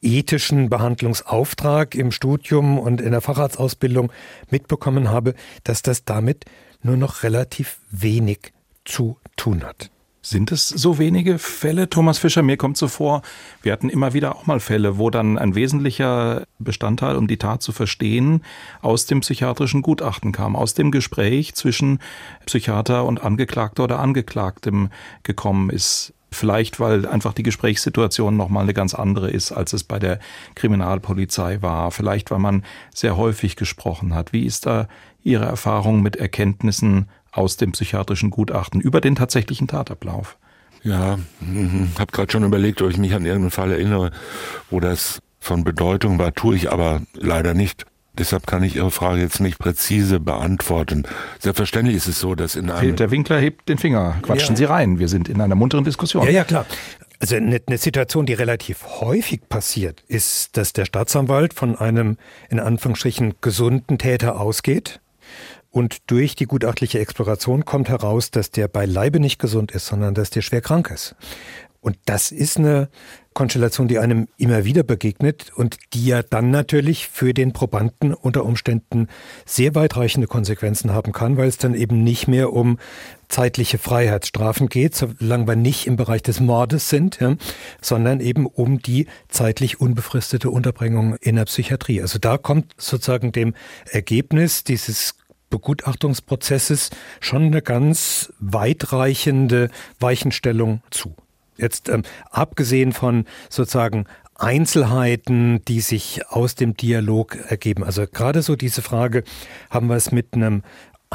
ethischen 0.01 0.69
Behandlungsauftrag 0.69 1.93
im 1.95 2.11
Studium 2.11 2.79
und 2.79 2.99
in 2.99 3.11
der 3.11 3.21
Facharztausbildung 3.21 4.11
mitbekommen 4.49 5.09
habe, 5.09 5.35
dass 5.63 5.83
das 5.83 6.03
damit 6.03 6.45
nur 6.81 6.97
noch 6.97 7.21
relativ 7.23 7.79
wenig 7.91 8.51
zu 8.83 9.17
tun 9.35 9.63
hat. 9.63 9.91
Sind 10.27 10.51
es 10.51 10.69
so 10.69 10.97
wenige 10.97 11.37
Fälle, 11.37 11.87
Thomas 11.87 12.17
Fischer? 12.17 12.41
Mir 12.41 12.57
kommt 12.57 12.77
so 12.77 12.87
vor, 12.87 13.21
wir 13.61 13.71
hatten 13.71 13.89
immer 13.89 14.13
wieder 14.13 14.35
auch 14.35 14.47
mal 14.47 14.59
Fälle, 14.59 14.97
wo 14.97 15.11
dann 15.11 15.37
ein 15.37 15.53
wesentlicher 15.53 16.47
Bestandteil, 16.57 17.15
um 17.15 17.27
die 17.27 17.37
Tat 17.37 17.61
zu 17.61 17.71
verstehen, 17.71 18.41
aus 18.81 19.05
dem 19.05 19.19
psychiatrischen 19.19 19.83
Gutachten 19.83 20.31
kam, 20.31 20.55
aus 20.55 20.73
dem 20.73 20.89
Gespräch 20.89 21.53
zwischen 21.53 21.99
Psychiater 22.47 23.05
und 23.05 23.21
Angeklagter 23.21 23.83
oder 23.83 23.99
Angeklagtem 23.99 24.89
gekommen 25.21 25.69
ist. 25.69 26.11
Vielleicht, 26.31 26.79
weil 26.79 27.05
einfach 27.05 27.33
die 27.33 27.43
Gesprächssituation 27.43 28.35
nochmal 28.35 28.63
eine 28.63 28.73
ganz 28.73 28.95
andere 28.95 29.29
ist, 29.29 29.51
als 29.51 29.73
es 29.73 29.83
bei 29.83 29.99
der 29.99 30.17
Kriminalpolizei 30.55 31.61
war. 31.61 31.91
Vielleicht, 31.91 32.31
weil 32.31 32.39
man 32.39 32.63
sehr 32.95 33.15
häufig 33.15 33.57
gesprochen 33.57 34.15
hat. 34.15 34.33
Wie 34.33 34.47
ist 34.47 34.65
da 34.65 34.87
Ihre 35.23 35.45
Erfahrung 35.45 36.01
mit 36.01 36.15
Erkenntnissen 36.15 37.09
aus 37.35 37.57
dem 37.57 37.73
psychiatrischen 37.73 38.29
Gutachten 38.29 38.81
über 38.81 39.01
den 39.01 39.15
tatsächlichen 39.15 39.67
Tatablauf. 39.67 40.37
Ja, 40.83 41.17
mhm. 41.39 41.89
habe 41.97 42.11
gerade 42.11 42.31
schon 42.31 42.43
überlegt, 42.43 42.81
ob 42.81 42.91
ich 42.91 42.97
mich 42.97 43.13
an 43.13 43.25
irgendeinen 43.25 43.51
Fall 43.51 43.71
erinnere, 43.71 44.11
wo 44.69 44.79
das 44.79 45.19
von 45.39 45.63
Bedeutung 45.63 46.19
war, 46.19 46.33
tue 46.33 46.55
ich 46.55 46.71
aber 46.71 47.01
leider 47.13 47.53
nicht. 47.53 47.85
Deshalb 48.17 48.47
kann 48.47 48.63
ich 48.63 48.77
Ihre 48.77 48.91
Frage 48.91 49.21
jetzt 49.21 49.41
nicht 49.41 49.59
präzise 49.59 50.19
beantworten. 50.19 51.03
Selbstverständlich 51.39 51.97
ist 51.97 52.07
es 52.07 52.19
so, 52.19 52.33
dass 52.33 52.55
in 52.55 52.69
einem... 52.69 52.95
Der 52.95 53.11
Winkler 53.11 53.39
hebt 53.39 53.67
den 53.67 53.77
Finger. 53.77 54.17
Quatschen 54.21 54.55
ja. 54.55 54.57
Sie 54.57 54.63
rein. 54.65 54.99
Wir 54.99 55.09
sind 55.09 55.27
in 55.27 55.41
einer 55.41 55.55
munteren 55.55 55.83
Diskussion. 55.83 56.23
Ja, 56.25 56.31
ja, 56.31 56.43
klar. 56.45 56.65
Also 57.19 57.35
eine, 57.35 57.61
eine 57.65 57.77
Situation, 57.77 58.25
die 58.25 58.33
relativ 58.33 58.85
häufig 59.01 59.49
passiert, 59.49 60.03
ist, 60.07 60.55
dass 60.55 60.71
der 60.71 60.85
Staatsanwalt 60.85 61.53
von 61.53 61.75
einem 61.75 62.17
in 62.49 62.59
Anführungsstrichen 62.59 63.35
gesunden 63.41 63.97
Täter 63.97 64.39
ausgeht 64.39 65.01
und 65.75 66.09
durch 66.09 66.35
die 66.35 66.45
gutachtliche 66.45 66.99
Exploration 66.99 67.65
kommt 67.65 67.89
heraus, 67.89 68.31
dass 68.31 68.49
der 68.49 68.69
beileibe 68.69 69.19
nicht 69.19 69.39
gesund 69.39 69.73
ist, 69.73 69.87
sondern 69.87 70.13
dass 70.13 70.29
der 70.29 70.41
schwer 70.41 70.61
krank 70.61 70.89
ist. 70.89 71.17
Und 71.81 71.97
das 72.05 72.31
ist 72.31 72.55
eine 72.55 72.87
Konstellation, 73.33 73.89
die 73.89 73.99
einem 73.99 74.29
immer 74.37 74.63
wieder 74.63 74.83
begegnet 74.83 75.51
und 75.53 75.75
die 75.93 76.05
ja 76.05 76.23
dann 76.23 76.49
natürlich 76.49 77.09
für 77.09 77.33
den 77.33 77.51
Probanden 77.51 78.13
unter 78.13 78.45
Umständen 78.45 79.09
sehr 79.45 79.75
weitreichende 79.75 80.27
Konsequenzen 80.27 80.93
haben 80.93 81.11
kann, 81.11 81.35
weil 81.35 81.49
es 81.49 81.57
dann 81.57 81.75
eben 81.75 82.05
nicht 82.05 82.29
mehr 82.29 82.53
um 82.53 82.79
zeitliche 83.27 83.77
Freiheitsstrafen 83.77 84.69
geht, 84.69 84.95
solange 84.95 85.45
wir 85.45 85.57
nicht 85.57 85.87
im 85.87 85.97
Bereich 85.97 86.23
des 86.23 86.39
Mordes 86.39 86.87
sind, 86.87 87.19
ja, 87.19 87.35
sondern 87.81 88.21
eben 88.21 88.45
um 88.45 88.79
die 88.79 89.07
zeitlich 89.27 89.81
unbefristete 89.81 90.49
Unterbringung 90.49 91.17
in 91.17 91.35
der 91.35 91.45
Psychiatrie. 91.45 92.01
Also 92.01 92.17
da 92.17 92.37
kommt 92.37 92.73
sozusagen 92.77 93.33
dem 93.33 93.53
Ergebnis 93.91 94.63
dieses 94.63 95.15
Begutachtungsprozesses 95.49 96.89
schon 97.19 97.43
eine 97.43 97.61
ganz 97.61 98.33
weitreichende 98.39 99.69
Weichenstellung 99.99 100.81
zu. 100.91 101.15
Jetzt 101.57 101.89
ähm, 101.89 102.03
abgesehen 102.31 102.91
von 102.91 103.25
sozusagen 103.49 104.05
Einzelheiten, 104.35 105.63
die 105.65 105.79
sich 105.79 106.27
aus 106.27 106.55
dem 106.55 106.75
Dialog 106.75 107.37
ergeben. 107.49 107.83
Also 107.83 108.05
gerade 108.05 108.41
so 108.41 108.55
diese 108.55 108.81
Frage, 108.81 109.23
haben 109.69 109.87
wir 109.87 109.95
es 109.95 110.11
mit 110.11 110.33
einem 110.33 110.63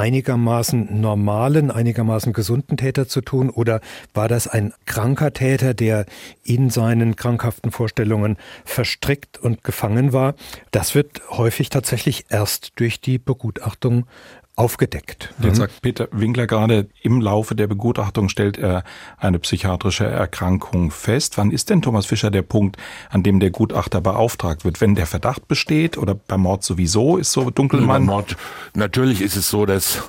einigermaßen 0.01 0.99
normalen, 0.99 1.69
einigermaßen 1.69 2.33
gesunden 2.33 2.75
Täter 2.75 3.07
zu 3.07 3.21
tun 3.21 3.51
oder 3.51 3.81
war 4.15 4.27
das 4.27 4.47
ein 4.47 4.73
kranker 4.87 5.31
Täter, 5.31 5.75
der 5.75 6.07
in 6.43 6.71
seinen 6.71 7.15
krankhaften 7.15 7.69
Vorstellungen 7.69 8.37
verstrickt 8.65 9.37
und 9.37 9.63
gefangen 9.63 10.11
war? 10.11 10.33
Das 10.71 10.95
wird 10.95 11.21
häufig 11.29 11.69
tatsächlich 11.69 12.25
erst 12.29 12.79
durch 12.79 12.99
die 12.99 13.19
Begutachtung 13.19 14.07
aufgedeckt. 14.55 15.33
Jetzt 15.41 15.53
mhm. 15.53 15.55
sagt 15.55 15.81
Peter 15.81 16.07
Winkler 16.11 16.45
gerade, 16.45 16.87
im 17.01 17.21
Laufe 17.21 17.55
der 17.55 17.67
Begutachtung 17.67 18.29
stellt 18.29 18.57
er 18.57 18.83
eine 19.17 19.39
psychiatrische 19.39 20.05
Erkrankung 20.05 20.91
fest. 20.91 21.37
Wann 21.37 21.51
ist 21.51 21.69
denn 21.69 21.81
Thomas 21.81 22.05
Fischer 22.05 22.31
der 22.31 22.41
Punkt, 22.41 22.77
an 23.09 23.23
dem 23.23 23.39
der 23.39 23.49
Gutachter 23.49 24.01
beauftragt 24.01 24.65
wird? 24.65 24.81
Wenn 24.81 24.95
der 24.95 25.07
Verdacht 25.07 25.47
besteht 25.47 25.97
oder 25.97 26.15
beim 26.15 26.41
Mord 26.41 26.63
sowieso 26.63 27.17
ist 27.17 27.31
so 27.31 27.49
Dunkelmann? 27.49 27.87
Beim 27.87 28.05
Mord, 28.05 28.37
natürlich 28.75 29.21
ist 29.21 29.35
es 29.35 29.49
so, 29.49 29.65
dass 29.65 30.03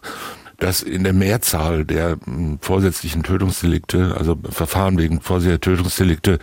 dass 0.59 0.81
in 0.81 1.03
der 1.03 1.13
Mehrzahl 1.13 1.85
der 1.85 2.19
hm, 2.25 2.59
vorsätzlichen 2.61 3.25
Tötungsdelikte, 3.25 4.15
also 4.17 4.37
Verfahren 4.49 4.97
wegen 4.97 5.21
vorsätzlicher 5.21 5.61
Tötungsdelikte, 5.61 6.39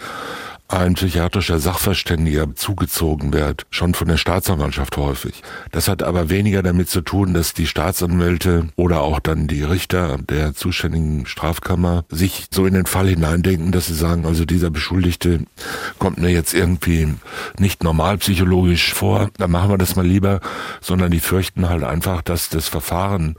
ein 0.69 0.93
psychiatrischer 0.93 1.57
Sachverständiger 1.57 2.55
zugezogen 2.55 3.33
wird, 3.33 3.65
schon 3.71 3.95
von 3.95 4.07
der 4.07 4.17
Staatsanwaltschaft 4.17 4.97
häufig. 4.97 5.41
Das 5.71 5.87
hat 5.87 6.03
aber 6.03 6.29
weniger 6.29 6.61
damit 6.61 6.89
zu 6.89 7.01
tun, 7.01 7.33
dass 7.33 7.55
die 7.55 7.65
Staatsanwälte 7.65 8.69
oder 8.75 9.01
auch 9.01 9.19
dann 9.19 9.47
die 9.47 9.63
Richter 9.63 10.19
der 10.19 10.53
zuständigen 10.53 11.25
Strafkammer 11.25 12.05
sich 12.09 12.45
so 12.51 12.67
in 12.67 12.75
den 12.75 12.85
Fall 12.85 13.07
hineindenken, 13.07 13.71
dass 13.71 13.87
sie 13.87 13.95
sagen, 13.95 14.27
also 14.27 14.45
dieser 14.45 14.69
Beschuldigte 14.69 15.39
kommt 15.97 16.19
mir 16.19 16.29
jetzt 16.29 16.53
irgendwie 16.53 17.15
nicht 17.57 17.83
normal 17.83 18.19
psychologisch 18.19 18.93
vor, 18.93 19.31
dann 19.37 19.49
machen 19.49 19.71
wir 19.71 19.79
das 19.79 19.95
mal 19.95 20.05
lieber, 20.05 20.39
sondern 20.81 21.09
die 21.09 21.19
fürchten 21.19 21.67
halt 21.67 21.83
einfach, 21.83 22.21
dass 22.21 22.49
das 22.49 22.67
Verfahren 22.67 23.37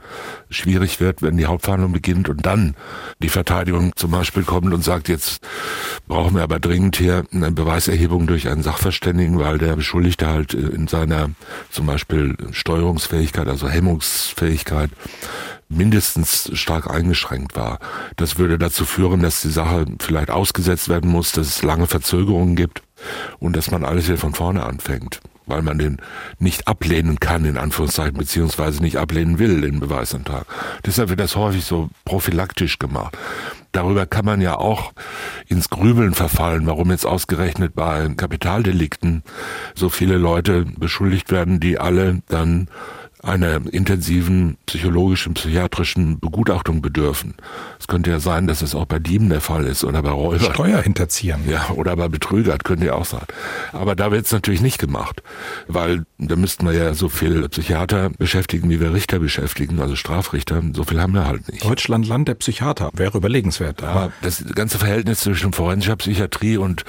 schwierig 0.49 0.99
wird, 0.99 1.21
wenn 1.21 1.37
die 1.37 1.45
Hauptverhandlung 1.45 1.93
beginnt 1.93 2.27
und 2.27 2.45
dann 2.45 2.75
die 3.19 3.29
Verteidigung 3.29 3.95
zum 3.95 4.11
Beispiel 4.11 4.43
kommt 4.43 4.73
und 4.73 4.83
sagt, 4.83 5.07
jetzt 5.07 5.39
brauchen 6.09 6.35
wir 6.35 6.43
aber 6.43 6.59
dringend 6.59 6.97
hier 6.97 7.20
eine 7.31 7.51
Beweiserhebung 7.51 8.27
durch 8.27 8.47
einen 8.47 8.63
Sachverständigen, 8.63 9.39
weil 9.39 9.57
der 9.57 9.75
Beschuldigte 9.75 10.27
halt 10.27 10.53
äh, 10.53 10.57
in 10.57 10.87
seiner 10.87 11.31
zum 11.69 11.85
Beispiel 11.85 12.35
Steuerungsfähigkeit, 12.51 13.47
also 13.47 13.69
Hemmungsfähigkeit 13.69 14.91
mindestens 15.69 16.51
stark 16.53 16.89
eingeschränkt 16.89 17.55
war. 17.55 17.79
Das 18.17 18.37
würde 18.37 18.57
dazu 18.57 18.85
führen, 18.85 19.21
dass 19.21 19.41
die 19.41 19.49
Sache 19.49 19.85
vielleicht 19.99 20.29
ausgesetzt 20.29 20.89
werden 20.89 21.09
muss, 21.09 21.31
dass 21.31 21.47
es 21.47 21.63
lange 21.63 21.87
Verzögerungen 21.87 22.55
gibt 22.55 22.81
und 23.39 23.55
dass 23.55 23.71
man 23.71 23.85
alles 23.85 24.07
wieder 24.07 24.17
von 24.17 24.33
vorne 24.33 24.63
anfängt 24.63 25.21
weil 25.51 25.61
man 25.61 25.77
den 25.77 25.97
nicht 26.39 26.67
ablehnen 26.67 27.19
kann, 27.19 27.45
in 27.45 27.57
Anführungszeichen, 27.57 28.17
beziehungsweise 28.17 28.81
nicht 28.81 28.97
ablehnen 28.97 29.37
will, 29.37 29.61
den 29.61 29.79
Beweisantrag. 29.79 30.45
Deshalb 30.85 31.09
wird 31.09 31.19
das 31.19 31.35
häufig 31.35 31.65
so 31.65 31.89
prophylaktisch 32.05 32.79
gemacht. 32.79 33.17
Darüber 33.71 34.05
kann 34.05 34.25
man 34.25 34.41
ja 34.41 34.57
auch 34.57 34.93
ins 35.47 35.69
Grübeln 35.69 36.13
verfallen, 36.13 36.65
warum 36.67 36.91
jetzt 36.91 37.05
ausgerechnet 37.05 37.73
bei 37.75 38.09
Kapitaldelikten 38.15 39.23
so 39.75 39.89
viele 39.89 40.17
Leute 40.17 40.65
beschuldigt 40.77 41.31
werden, 41.31 41.59
die 41.59 41.77
alle 41.77 42.21
dann 42.27 42.67
einer 43.23 43.61
intensiven 43.71 44.57
psychologischen, 44.65 45.35
psychiatrischen 45.35 46.19
Begutachtung 46.19 46.81
bedürfen. 46.81 47.35
Es 47.79 47.87
könnte 47.87 48.09
ja 48.09 48.19
sein, 48.19 48.47
dass 48.47 48.61
es 48.61 48.73
auch 48.73 48.85
bei 48.85 48.99
Dieben 48.99 49.29
der 49.29 49.41
Fall 49.41 49.65
ist 49.65 49.83
oder 49.83 50.01
bei 50.01 50.09
Räubern. 50.09 50.51
Steuer 50.51 50.81
hinterziehen. 50.81 51.41
Ja, 51.47 51.69
oder 51.71 51.95
bei 51.95 52.07
Betrügern, 52.07 52.57
könnte 52.59 52.87
ja 52.87 52.93
auch 52.93 53.05
sein. 53.05 53.25
Aber 53.73 53.95
da 53.95 54.11
wird 54.11 54.25
es 54.25 54.31
natürlich 54.31 54.61
nicht 54.61 54.79
gemacht, 54.79 55.21
weil 55.67 56.05
da 56.17 56.35
müssten 56.35 56.65
wir 56.65 56.73
ja 56.73 56.93
so 56.93 57.09
viel 57.09 57.47
Psychiater 57.49 58.09
beschäftigen, 58.17 58.69
wie 58.69 58.79
wir 58.79 58.93
Richter 58.93 59.19
beschäftigen, 59.19 59.79
also 59.81 59.95
Strafrichter. 59.95 60.61
So 60.73 60.83
viel 60.83 60.99
haben 60.99 61.13
wir 61.13 61.27
halt 61.27 61.47
nicht. 61.51 61.63
Deutschland, 61.63 62.07
Land 62.07 62.27
der 62.27 62.35
Psychiater, 62.35 62.89
wäre 62.93 63.17
überlegenswert. 63.17 63.83
Aber 63.83 64.11
das 64.21 64.43
ganze 64.55 64.79
Verhältnis 64.79 65.19
zwischen 65.19 65.53
forensischer 65.53 65.95
Psychiatrie 65.95 66.57
und 66.57 66.85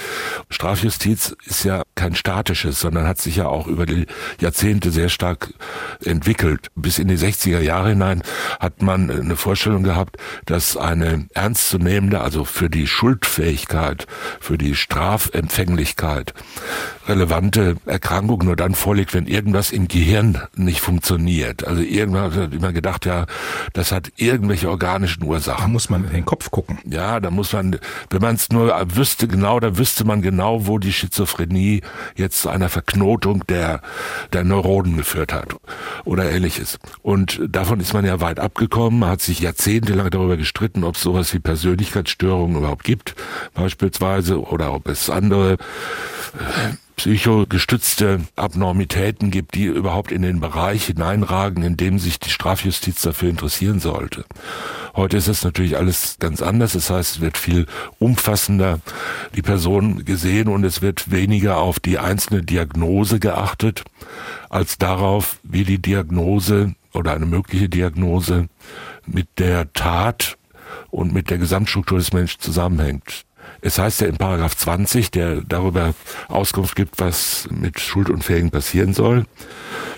Strafjustiz 0.49 1.37
ist 1.45 1.65
ja 1.65 1.83
kein 1.95 2.15
statisches, 2.15 2.81
sondern 2.81 3.07
hat 3.07 3.21
sich 3.21 3.37
ja 3.37 3.49
auch 3.49 3.67
über 3.67 3.85
die 3.85 4.07
Jahrzehnte 4.41 4.91
sehr 4.91 5.11
stark 5.11 5.53
entwickelt. 6.01 6.22
Bis 6.75 6.99
in 6.99 7.09
die 7.09 7.17
60er 7.17 7.61
Jahre 7.61 7.91
hinein 7.91 8.23
hat 8.61 8.83
man 8.83 9.11
eine 9.11 9.37
Vorstellung 9.37 9.83
gehabt, 9.83 10.17
dass 10.47 10.77
eine 10.77 11.27
ernstzunehmende, 11.35 12.21
also 12.21 12.45
für 12.45 12.71
die 12.71 12.87
Schuldfähigkeit, 12.87 14.07
für 14.41 14.59
die 14.59 14.75
Strafempfänglichkeit 14.75 16.35
relevante 17.09 17.77
Erkrankung 17.87 18.45
nur 18.45 18.57
dann 18.57 18.75
vorliegt, 18.75 19.15
wenn 19.15 19.27
irgendwas 19.27 19.71
im 19.71 19.89
Gehirn 19.89 20.41
nicht 20.55 20.81
funktioniert. 20.81 21.67
Also 21.67 21.83
irgendwann 21.83 22.35
hat 22.35 22.55
immer 22.55 22.73
gedacht, 22.73 23.07
ja, 23.07 23.27
das 23.73 23.93
hat 23.93 24.13
irgendwelche 24.17 24.71
organischen 24.71 25.25
Ursachen. 25.25 25.63
Da 25.63 25.69
muss 25.69 25.91
man 25.91 26.05
in 26.05 26.13
den 26.13 26.25
Kopf 26.25 26.51
gucken. 26.51 26.79
Ja, 26.85 27.21
da 27.21 27.31
muss 27.31 27.53
man, 27.53 27.79
wenn 28.11 28.21
man 28.21 28.37
es 28.37 28.51
nur 28.51 28.73
wüsste 28.95 29.27
genau, 29.27 29.59
da 29.61 29.77
wüsste 29.79 30.05
man 30.05 30.23
genau, 30.23 30.67
wo 30.67 30.79
die 30.79 30.93
Schizophrenie 30.93 31.83
jetzt 32.15 32.43
zu 32.43 32.51
einer 32.51 32.69
Verknotung 32.69 33.47
der, 33.49 33.83
der 34.33 34.45
Neuronen 34.45 34.97
geführt 34.97 35.33
hat 35.33 35.57
oder 36.13 36.31
ähnliches. 36.31 36.79
Und 37.01 37.41
davon 37.49 37.81
ist 37.81 37.95
man 37.95 38.05
ja 38.05 38.21
weit 38.21 38.39
abgekommen. 38.39 39.01
Man 39.01 39.11
hat 39.11 39.23
sich 39.23 39.41
jahrzehntelang 39.41 40.11
darüber 40.11 40.37
gestritten, 40.37 40.85
ob 40.85 40.97
es 40.97 41.03
sowas 41.03 41.33
wie 41.33 41.39
Persönlichkeitsstörungen 41.39 42.59
überhaupt 42.59 42.85
gibt, 42.85 43.15
beispielsweise, 43.55 44.41
oder 44.41 44.75
ob 44.75 44.89
es 44.89 45.09
andere 45.09 45.57
psychogestützte 46.97 48.21
Abnormitäten 48.37 49.31
gibt, 49.31 49.55
die 49.55 49.65
überhaupt 49.65 50.13
in 50.13 50.23
den 50.23 50.41
Bereich 50.41 50.87
hineinragen, 50.87 51.63
in 51.63 51.77
dem 51.77 51.99
sich 51.99 52.21
die 52.21 52.31
Strafjustiz 52.31 53.03
dafür 53.03 53.31
interessieren 53.31 53.81
sollte. 53.81 54.25
Heute 54.95 55.17
ist 55.17 55.29
es 55.29 55.43
natürlich 55.43 55.77
alles 55.77 56.17
ganz 56.21 56.43
anders. 56.43 56.75
Das 56.75 56.91
heißt, 56.91 57.17
es 57.17 57.21
wird 57.21 57.39
viel 57.39 57.67
umfassender 57.99 58.81
die 59.35 59.43
Person 59.43 60.05
gesehen 60.05 60.49
und 60.49 60.65
es 60.65 60.83
wird 60.83 61.11
weniger 61.11 61.59
auf 61.59 61.81
die 61.81 61.99
einzelne 61.99 62.43
Diagnose 62.43 63.19
geachtet, 63.19 63.85
als 64.51 64.77
darauf, 64.79 65.39
wie 65.43 65.65
die 65.65 65.81
Diagnose 65.81 66.75
oder 66.93 67.15
eine 67.15 67.27
mögliche 67.27 67.69
Diagnose 67.69 68.49
mit 69.07 69.29
der 69.39 69.73
Tat 69.73 70.37
und 70.91 71.13
mit 71.15 71.31
der 71.31 71.39
Gesamtstruktur 71.39 71.99
des 71.99 72.13
Menschen 72.13 72.41
zusammenhängt. 72.41 73.25
Es 73.65 73.79
heißt 73.79 74.01
ja 74.01 74.09
in 74.09 74.17
Paragraph 74.17 74.57
20, 74.57 75.13
der 75.13 75.41
darüber 75.41 75.95
Auskunft 76.29 76.75
gibt, 76.75 76.99
was 76.99 77.49
mit 77.51 77.79
Schuldunfähigen 77.79 78.51
passieren 78.51 78.93
soll, 78.93 79.25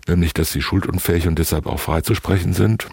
nämlich, 0.06 0.34
dass 0.34 0.52
sie 0.52 0.60
schuldunfähig 0.60 1.26
und 1.26 1.38
deshalb 1.38 1.66
auch 1.66 1.80
freizusprechen 1.80 2.52
sind, 2.52 2.86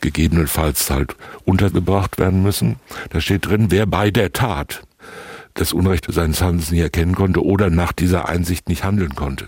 gegebenenfalls 0.00 0.90
halt 0.90 1.14
untergebracht 1.44 2.18
werden 2.18 2.42
müssen. 2.42 2.76
Da 3.10 3.20
steht 3.20 3.46
drin, 3.46 3.70
wer 3.70 3.86
bei 3.86 4.10
der 4.10 4.32
Tat 4.32 4.82
das 5.54 5.72
Unrecht 5.72 6.12
seines 6.12 6.42
Handelns 6.42 6.72
nie 6.72 6.80
erkennen 6.80 7.14
konnte 7.14 7.42
oder 7.44 7.70
nach 7.70 7.92
dieser 7.92 8.28
Einsicht 8.28 8.68
nicht 8.68 8.82
handeln 8.82 9.14
konnte. 9.14 9.46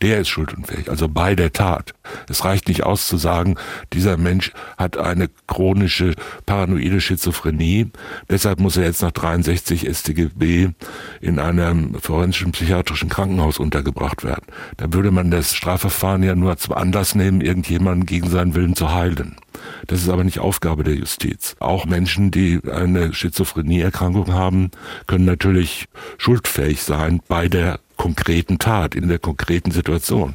Der 0.00 0.18
ist 0.18 0.28
schuldunfähig, 0.28 0.90
also 0.90 1.08
bei 1.08 1.34
der 1.34 1.52
Tat. 1.52 1.94
Es 2.28 2.44
reicht 2.44 2.68
nicht 2.68 2.82
aus 2.82 3.06
zu 3.06 3.16
sagen, 3.16 3.56
dieser 3.92 4.16
Mensch 4.16 4.52
hat 4.76 4.96
eine 4.96 5.28
chronische 5.46 6.14
paranoide 6.46 7.00
Schizophrenie, 7.00 7.90
deshalb 8.28 8.58
muss 8.60 8.76
er 8.76 8.84
jetzt 8.84 9.02
nach 9.02 9.12
63 9.12 9.88
StGB 9.88 10.70
in 11.20 11.38
einem 11.38 11.94
forensischen 12.00 12.52
psychiatrischen 12.52 13.08
Krankenhaus 13.08 13.58
untergebracht 13.58 14.24
werden. 14.24 14.44
Da 14.76 14.92
würde 14.92 15.10
man 15.10 15.30
das 15.30 15.54
Strafverfahren 15.54 16.22
ja 16.22 16.34
nur 16.34 16.56
zum 16.56 16.74
Anlass 16.74 17.14
nehmen, 17.14 17.40
irgendjemanden 17.40 18.06
gegen 18.06 18.28
seinen 18.28 18.54
Willen 18.54 18.74
zu 18.74 18.92
heilen. 18.92 19.36
Das 19.86 20.02
ist 20.02 20.08
aber 20.08 20.24
nicht 20.24 20.40
Aufgabe 20.40 20.84
der 20.84 20.94
Justiz. 20.94 21.56
Auch 21.60 21.86
Menschen, 21.86 22.30
die 22.30 22.60
eine 22.70 23.14
Schizophrenieerkrankung 23.14 24.32
haben, 24.32 24.70
können 25.06 25.24
natürlich 25.24 25.86
schuldfähig 26.18 26.82
sein 26.82 27.20
bei 27.28 27.48
der 27.48 27.78
konkreten 28.02 28.58
Tat, 28.58 28.96
in 28.96 29.06
der 29.06 29.20
konkreten 29.20 29.70
Situation. 29.70 30.34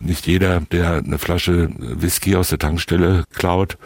Nicht 0.00 0.26
jeder, 0.26 0.62
der 0.72 0.94
eine 0.94 1.18
Flasche 1.18 1.70
Whisky 1.78 2.34
aus 2.34 2.48
der 2.48 2.58
Tankstelle 2.58 3.22
klaut 3.32 3.78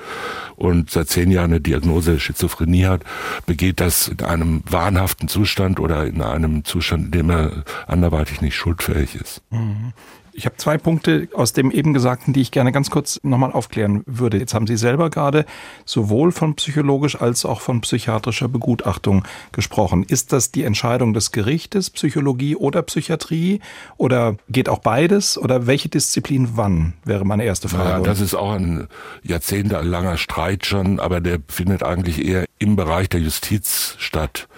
und 0.56 0.90
seit 0.90 1.10
zehn 1.10 1.30
Jahren 1.30 1.50
eine 1.50 1.60
Diagnose 1.60 2.18
Schizophrenie 2.18 2.86
hat, 2.86 3.02
begeht 3.44 3.80
das 3.80 4.08
in 4.08 4.22
einem 4.22 4.62
wahnhaften 4.64 5.28
Zustand 5.28 5.78
oder 5.78 6.06
in 6.06 6.22
einem 6.22 6.64
Zustand, 6.64 7.04
in 7.04 7.10
dem 7.10 7.30
er 7.30 7.64
anderweitig 7.86 8.40
nicht 8.40 8.56
schuldfähig 8.56 9.14
ist. 9.14 9.42
Mhm. 9.50 9.92
Ich 10.34 10.46
habe 10.46 10.56
zwei 10.56 10.78
Punkte 10.78 11.28
aus 11.34 11.52
dem 11.52 11.70
eben 11.70 11.92
Gesagten, 11.92 12.32
die 12.32 12.40
ich 12.40 12.50
gerne 12.50 12.72
ganz 12.72 12.90
kurz 12.90 13.20
nochmal 13.22 13.52
aufklären 13.52 14.02
würde. 14.06 14.38
Jetzt 14.38 14.54
haben 14.54 14.66
Sie 14.66 14.76
selber 14.76 15.10
gerade 15.10 15.44
sowohl 15.84 16.32
von 16.32 16.54
psychologisch 16.54 17.20
als 17.20 17.44
auch 17.44 17.60
von 17.60 17.82
psychiatrischer 17.82 18.48
Begutachtung 18.48 19.24
gesprochen. 19.52 20.04
Ist 20.04 20.32
das 20.32 20.50
die 20.50 20.64
Entscheidung 20.64 21.12
des 21.12 21.32
Gerichtes, 21.32 21.90
Psychologie 21.90 22.56
oder 22.56 22.82
Psychiatrie? 22.82 23.60
Oder 23.98 24.36
geht 24.48 24.68
auch 24.70 24.78
beides? 24.78 25.36
Oder 25.36 25.66
welche 25.66 25.90
Disziplin 25.90 26.50
wann, 26.54 26.94
wäre 27.04 27.26
meine 27.26 27.44
erste 27.44 27.68
Frage. 27.68 27.90
Ja, 27.90 28.00
das 28.00 28.20
ist 28.20 28.34
auch 28.34 28.52
ein 28.52 28.88
jahrzehntelanger 29.22 30.16
Streit 30.16 30.64
schon, 30.64 30.98
aber 30.98 31.20
der 31.20 31.40
findet 31.48 31.82
eigentlich 31.82 32.24
eher 32.24 32.46
im 32.58 32.76
Bereich 32.76 33.10
der 33.10 33.20
Justiz 33.20 33.96
statt. 33.98 34.48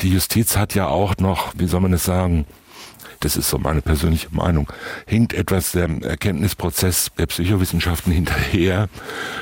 Die 0.00 0.10
Justiz 0.10 0.56
hat 0.56 0.74
ja 0.74 0.88
auch 0.88 1.16
noch, 1.18 1.52
wie 1.56 1.66
soll 1.66 1.80
man 1.80 1.92
es 1.92 2.04
sagen, 2.04 2.46
das 3.24 3.36
ist 3.36 3.48
so 3.48 3.58
meine 3.58 3.80
persönliche 3.80 4.28
Meinung, 4.30 4.70
hinkt 5.06 5.32
etwas 5.32 5.72
der 5.72 5.88
Erkenntnisprozess 6.02 7.10
der 7.18 7.26
Psychowissenschaften 7.26 8.12
hinterher, 8.12 8.88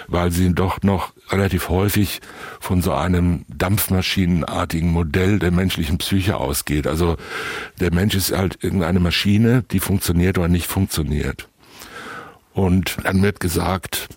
weil 0.06 0.30
sie 0.30 0.54
doch 0.54 0.82
noch 0.82 1.12
relativ 1.30 1.68
häufig 1.68 2.20
von 2.60 2.82
so 2.82 2.92
einem 2.92 3.44
dampfmaschinenartigen 3.48 4.90
Modell 4.90 5.38
der 5.38 5.50
menschlichen 5.50 5.98
Psyche 5.98 6.36
ausgeht. 6.36 6.86
Also 6.86 7.16
der 7.80 7.92
Mensch 7.92 8.14
ist 8.14 8.32
halt 8.32 8.58
irgendeine 8.62 9.00
Maschine, 9.00 9.64
die 9.70 9.80
funktioniert 9.80 10.38
oder 10.38 10.48
nicht 10.48 10.66
funktioniert. 10.66 11.48
Und 12.54 12.96
dann 13.02 13.22
wird 13.22 13.40
gesagt, 13.40 14.08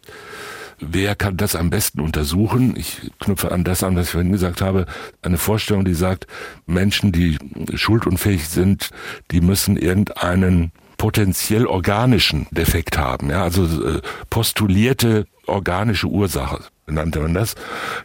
wer 0.80 1.16
kann 1.16 1.38
das 1.38 1.56
am 1.56 1.70
besten 1.70 2.02
untersuchen? 2.02 2.76
Ich 2.76 3.12
knüpfe 3.20 3.52
an 3.52 3.64
das 3.64 3.84
an, 3.84 3.96
was 3.96 4.08
ich 4.08 4.12
vorhin 4.12 4.32
gesagt 4.32 4.62
habe. 4.62 4.86
Eine 5.22 5.38
Vorstellung, 5.38 5.86
die 5.86 5.94
sagt, 5.94 6.28
Menschen, 6.66 7.12
die 7.12 7.38
schuldunfähig 7.74 8.48
sind, 8.48 8.90
die 9.32 9.42
müssen 9.42 9.78
irgendeinen 9.78 10.72
potenziell 10.98 11.66
organischen 11.66 12.48
Defekt 12.52 12.98
haben. 12.98 13.30
Ja, 13.30 13.44
also 13.44 13.66
äh, 13.86 14.02
postulierte 14.30 15.28
organische 15.46 16.08
Ursache 16.08 16.60
nannte 16.88 17.20
man 17.20 17.34
das. 17.34 17.56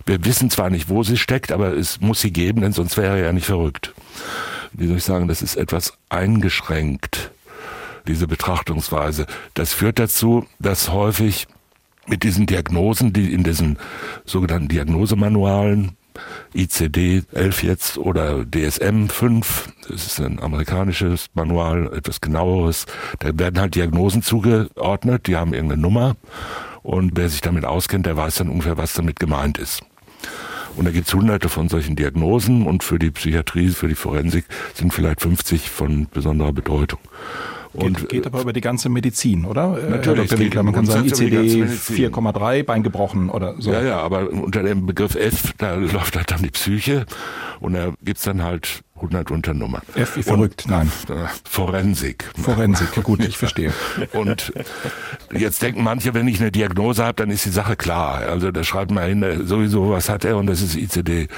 Wir 0.06 0.24
wissen 0.24 0.50
zwar 0.50 0.70
nicht, 0.70 0.88
wo 0.88 1.02
sie 1.02 1.16
steckt, 1.16 1.52
aber 1.52 1.76
es 1.76 2.00
muss 2.00 2.20
sie 2.20 2.33
geben, 2.33 2.62
denn 2.62 2.72
sonst 2.72 2.96
wäre 2.96 3.18
er 3.18 3.24
ja 3.24 3.33
nicht 3.33 3.46
verrückt. 3.46 3.92
Wie 4.72 4.87
soll 4.87 4.96
ich 4.98 5.04
sagen, 5.04 5.28
das 5.28 5.42
ist 5.42 5.56
etwas 5.56 5.94
eingeschränkt, 6.09 7.30
diese 8.06 8.26
Betrachtungsweise. 8.26 9.26
Das 9.54 9.72
führt 9.72 9.98
dazu, 9.98 10.46
dass 10.59 10.90
häufig 10.90 11.46
mit 12.11 12.25
diesen 12.25 12.46
Diagnosen, 12.46 13.12
die 13.12 13.33
in 13.33 13.44
diesen 13.44 13.79
sogenannten 14.25 14.68
Diagnosemanualen 14.68 15.92
ICD 16.55 17.23
11 17.33 17.62
jetzt 17.62 17.99
oder 17.99 18.44
DSM 18.44 19.07
5, 19.07 19.73
das 19.88 20.07
ist 20.07 20.20
ein 20.20 20.40
amerikanisches 20.40 21.29
Manual, 21.35 21.92
etwas 21.94 22.20
genaueres, 22.20 22.87
da 23.20 23.31
werden 23.38 23.61
halt 23.61 23.77
Diagnosen 23.77 24.23
zugeordnet, 24.23 25.29
die 25.29 25.37
haben 25.37 25.55
irgendeine 25.55 25.81
Nummer 25.81 26.16
und 26.83 27.12
wer 27.14 27.29
sich 27.29 27.40
damit 27.40 27.64
auskennt, 27.64 28.07
der 28.07 28.16
weiß 28.16 28.37
dann 28.37 28.49
ungefähr, 28.49 28.77
was 28.77 28.92
damit 28.92 29.20
gemeint 29.20 29.57
ist. 29.59 29.83
Und 30.77 30.85
da 30.85 30.90
gibt 30.90 31.09
es 31.09 31.14
hunderte 31.14 31.49
von 31.49 31.68
solchen 31.68 31.96
Diagnosen 31.96 32.66
und 32.66 32.85
für 32.85 32.99
die 32.99 33.11
Psychiatrie, 33.11 33.70
für 33.70 33.88
die 33.88 33.94
Forensik 33.94 34.44
sind 34.75 34.92
vielleicht 34.92 35.20
50 35.20 35.70
von 35.70 36.07
besonderer 36.12 36.53
Bedeutung. 36.53 37.01
Und 37.72 37.98
geht, 37.98 38.09
geht 38.09 38.26
aber 38.26 38.40
über 38.40 38.52
die 38.52 38.61
ganze 38.61 38.88
Medizin, 38.88 39.44
oder? 39.44 39.78
Äh, 39.80 39.90
Natürlich. 39.90 40.28
Dr. 40.28 40.38
Winkler, 40.40 40.62
man 40.64 40.74
kann 40.74 40.87
sagen 40.87 41.06
ICD 41.06 41.64
4,3, 41.64 42.64
Bein 42.64 42.83
gebrochen 42.83 43.30
oder 43.30 43.54
so. 43.59 43.72
Ja, 43.72 43.80
ja, 43.83 43.98
aber 44.00 44.30
unter 44.30 44.62
dem 44.62 44.87
Begriff 44.87 45.14
F, 45.14 45.52
da 45.59 45.74
läuft 45.76 46.16
halt 46.16 46.30
dann 46.30 46.42
die 46.42 46.50
Psyche 46.50 47.06
und 47.61 47.74
da 47.74 47.92
gibt's 48.02 48.22
dann 48.22 48.42
halt 48.42 48.83
100 49.01 49.31
Unternummern. 49.31 49.83
F 49.95 50.17
wie 50.17 50.23
verrückt, 50.23 50.65
und, 50.67 50.71
nein. 50.71 50.93
Forensik. 51.45 52.31
Forensik, 52.43 53.03
gut, 53.03 53.25
ich 53.25 53.39
verstehe. 53.39 53.73
Und 54.13 54.53
jetzt 55.33 55.63
denken 55.63 55.83
manche, 55.83 56.15
wenn 56.15 56.29
ich 56.29 56.41
eine 56.41 56.51
Diagnose 56.51 57.05
habe, 57.05 57.15
dann 57.15 57.31
ist 57.31 57.45
die 57.45 57.51
Sache 57.51 57.77
klar. 57.77 58.19
Also 58.19 58.51
da 58.51 58.65
schreibt 58.65 58.91
man 58.91 59.05
hin, 59.07 59.47
sowieso, 59.47 59.91
was 59.91 60.09
hat 60.09 60.25
er 60.25 60.37
und 60.37 60.47
das 60.47 60.63
ist 60.63 60.77
ICD 60.77 61.29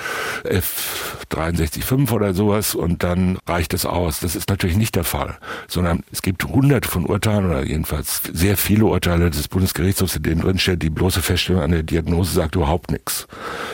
F635 0.44 2.12
oder 2.12 2.34
sowas 2.34 2.74
und 2.74 3.02
dann 3.02 3.38
reicht 3.46 3.74
es 3.74 3.86
aus. 3.86 4.20
Das 4.20 4.36
ist 4.36 4.48
natürlich 4.48 4.76
nicht 4.76 4.94
der 4.94 5.04
Fall, 5.04 5.36
sondern 5.68 6.02
es 6.12 6.22
gibt 6.22 6.44
hunderte 6.44 6.88
von 6.88 7.06
Urteilen 7.06 7.46
oder 7.46 7.64
jedenfalls 7.64 8.22
sehr 8.32 8.56
viele 8.56 8.86
Urteile 8.86 9.30
des 9.30 9.48
Bundesgerichtshofs, 9.48 10.16
in 10.16 10.22
denen 10.22 10.40
drinsteht, 10.40 10.82
die 10.82 10.90
bloße 10.90 11.22
Feststellung 11.22 11.62
einer 11.62 11.82
Diagnose 11.82 12.32
sagt 12.32 12.56
überhaupt 12.56 12.90
nichts. 12.90 13.26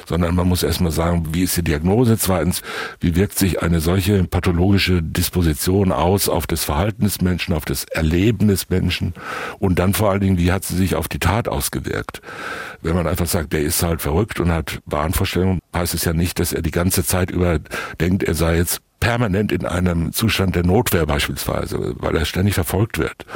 Sondern 0.07 0.35
man 0.35 0.49
muss 0.49 0.63
erstmal 0.63 0.93
sagen, 0.93 1.29
wie 1.33 1.43
ist 1.43 1.57
die 1.57 1.63
Diagnose? 1.63 2.19
Zweitens, 2.19 2.63
wie 3.01 3.17
wirkt 3.17 3.39
sich 3.39 3.63
eine 3.63 3.78
eine 3.79 3.85
solche 3.85 4.25
pathologische 4.25 5.03
Disposition 5.03 5.93
aus 5.93 6.29
auf 6.29 6.49
das 6.49 6.65
Verhalten 6.65 7.05
des 7.05 7.21
Menschen, 7.21 7.55
auf 7.55 7.65
das 7.65 7.85
Erleben 7.85 8.49
des 8.49 8.71
Menschen 8.71 9.15
und 9.61 9.79
dann 9.79 9.95
vor 9.95 10.11
allen 10.11 10.21
Dingen, 10.21 10.39
wie 10.39 10.51
hat 10.51 10.65
sie 10.65 10.75
sich 10.75 10.97
auf 10.97 11.07
die 11.07 11.21
Tat 11.21 11.47
ausgewirkt? 11.47 12.21
Wenn 12.83 12.97
man 12.97 13.07
einfach 13.07 13.27
sagt, 13.27 13.53
der 13.53 13.61
ist 13.61 13.81
halt 13.85 14.03
verrückt 14.03 14.41
und 14.41 14.51
hat 14.51 14.81
Wahnvorstellungen, 14.87 15.61
heißt 15.73 15.95
es 15.95 16.05
ja 16.05 16.13
nicht, 16.13 16.41
dass 16.41 16.53
er 16.53 16.63
die 16.63 16.73
ganze 16.73 17.05
Zeit 17.05 17.31
über 17.31 17.61
denkt, 18.01 18.25
er 18.25 18.35
sei 18.35 18.57
jetzt 18.57 18.81
permanent 18.99 19.53
in 19.53 19.65
einem 19.65 20.13
Zustand 20.13 20.57
der 20.57 20.67
Notwehr 20.67 21.07
beispielsweise, 21.07 21.95
weil 21.99 22.17
er 22.17 22.25
ständig 22.25 22.55
verfolgt 22.55 22.99
wird, 22.99 23.27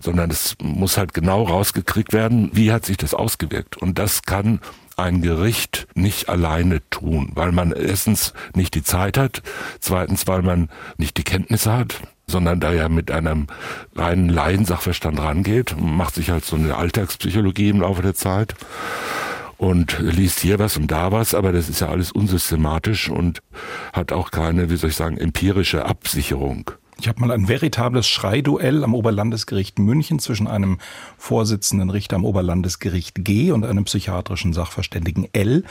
sondern 0.00 0.30
es 0.30 0.56
muss 0.62 0.96
halt 0.96 1.12
genau 1.12 1.42
rausgekriegt 1.42 2.14
werden, 2.14 2.48
wie 2.54 2.72
hat 2.72 2.86
sich 2.86 2.96
das 2.96 3.12
ausgewirkt. 3.12 3.76
Und 3.76 3.98
das 3.98 4.22
kann 4.22 4.60
ein 4.96 5.22
Gericht 5.22 5.86
nicht 5.94 6.28
alleine 6.28 6.80
tun, 6.90 7.32
weil 7.34 7.52
man 7.52 7.72
erstens 7.72 8.32
nicht 8.54 8.74
die 8.74 8.82
Zeit 8.82 9.18
hat, 9.18 9.42
zweitens, 9.80 10.26
weil 10.26 10.42
man 10.42 10.68
nicht 10.96 11.16
die 11.16 11.24
Kenntnisse 11.24 11.72
hat, 11.72 12.00
sondern 12.26 12.60
da 12.60 12.72
ja 12.72 12.88
mit 12.88 13.10
einem 13.10 13.46
reinen 13.94 14.28
Laiensachverstand 14.28 15.20
rangeht, 15.20 15.76
macht 15.78 16.14
sich 16.14 16.30
halt 16.30 16.44
so 16.44 16.56
eine 16.56 16.76
Alltagspsychologie 16.76 17.68
im 17.68 17.80
Laufe 17.80 18.02
der 18.02 18.14
Zeit 18.14 18.54
und 19.56 19.98
liest 19.98 20.40
hier 20.40 20.58
was 20.58 20.76
und 20.76 20.88
da 20.90 21.12
was, 21.12 21.34
aber 21.34 21.52
das 21.52 21.68
ist 21.68 21.80
ja 21.80 21.88
alles 21.88 22.12
unsystematisch 22.12 23.08
und 23.08 23.40
hat 23.92 24.12
auch 24.12 24.30
keine, 24.30 24.70
wie 24.70 24.76
soll 24.76 24.90
ich 24.90 24.96
sagen, 24.96 25.18
empirische 25.18 25.84
Absicherung. 25.84 26.70
Ich 27.00 27.08
habe 27.08 27.20
mal 27.20 27.32
ein 27.32 27.48
veritables 27.48 28.06
Schreiduell 28.06 28.84
am 28.84 28.94
Oberlandesgericht 28.94 29.78
München 29.78 30.20
zwischen 30.20 30.46
einem 30.46 30.78
Vorsitzenden 31.18 31.90
Richter 31.90 32.16
am 32.16 32.24
Oberlandesgericht 32.24 33.24
G 33.24 33.50
und 33.52 33.64
einem 33.64 33.84
psychiatrischen 33.84 34.52
Sachverständigen 34.52 35.28
L 35.32 35.64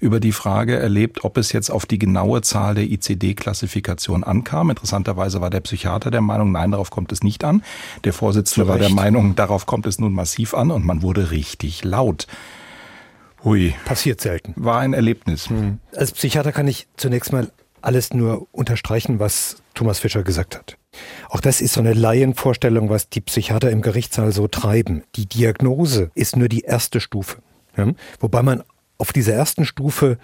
über 0.00 0.20
die 0.20 0.32
Frage 0.32 0.78
erlebt, 0.78 1.22
ob 1.22 1.36
es 1.36 1.52
jetzt 1.52 1.70
auf 1.70 1.84
die 1.84 1.98
genaue 1.98 2.40
Zahl 2.40 2.74
der 2.74 2.84
ICD-Klassifikation 2.84 4.24
ankam. 4.24 4.70
Interessanterweise 4.70 5.40
war 5.40 5.50
der 5.50 5.60
Psychiater 5.60 6.10
der 6.10 6.22
Meinung, 6.22 6.50
nein, 6.50 6.70
darauf 6.70 6.90
kommt 6.90 7.12
es 7.12 7.22
nicht 7.22 7.44
an. 7.44 7.62
Der 8.04 8.12
Vorsitzende 8.12 8.66
war 8.66 8.78
der 8.78 8.90
Meinung, 8.90 9.36
darauf 9.36 9.66
kommt 9.66 9.86
es 9.86 9.98
nun 9.98 10.12
massiv 10.12 10.54
an 10.54 10.70
und 10.70 10.84
man 10.84 11.02
wurde 11.02 11.30
richtig 11.30 11.84
laut. 11.84 12.26
Hui. 13.44 13.74
Passiert 13.84 14.20
selten. 14.20 14.54
War 14.56 14.80
ein 14.80 14.92
Erlebnis. 14.92 15.48
Hm. 15.48 15.78
Als 15.94 16.12
Psychiater 16.12 16.52
kann 16.52 16.68
ich 16.68 16.88
zunächst 16.96 17.32
mal 17.32 17.50
alles 17.82 18.12
nur 18.12 18.46
unterstreichen, 18.52 19.18
was 19.18 19.62
Thomas 19.74 19.98
Fischer 19.98 20.22
gesagt 20.22 20.56
hat. 20.56 20.76
Auch 21.28 21.40
das 21.40 21.60
ist 21.60 21.74
so 21.74 21.80
eine 21.80 21.92
Laienvorstellung, 21.92 22.90
was 22.90 23.08
die 23.08 23.20
Psychiater 23.20 23.70
im 23.70 23.82
Gerichtssaal 23.82 24.32
so 24.32 24.48
treiben. 24.48 25.04
Die 25.16 25.26
Diagnose 25.26 26.10
ist 26.14 26.36
nur 26.36 26.48
die 26.48 26.62
erste 26.62 27.00
Stufe. 27.00 27.38
Ja? 27.76 27.92
Wobei 28.18 28.42
man 28.42 28.62
auf 28.98 29.12
dieser 29.12 29.34
ersten 29.34 29.64
Stufe 29.64 30.18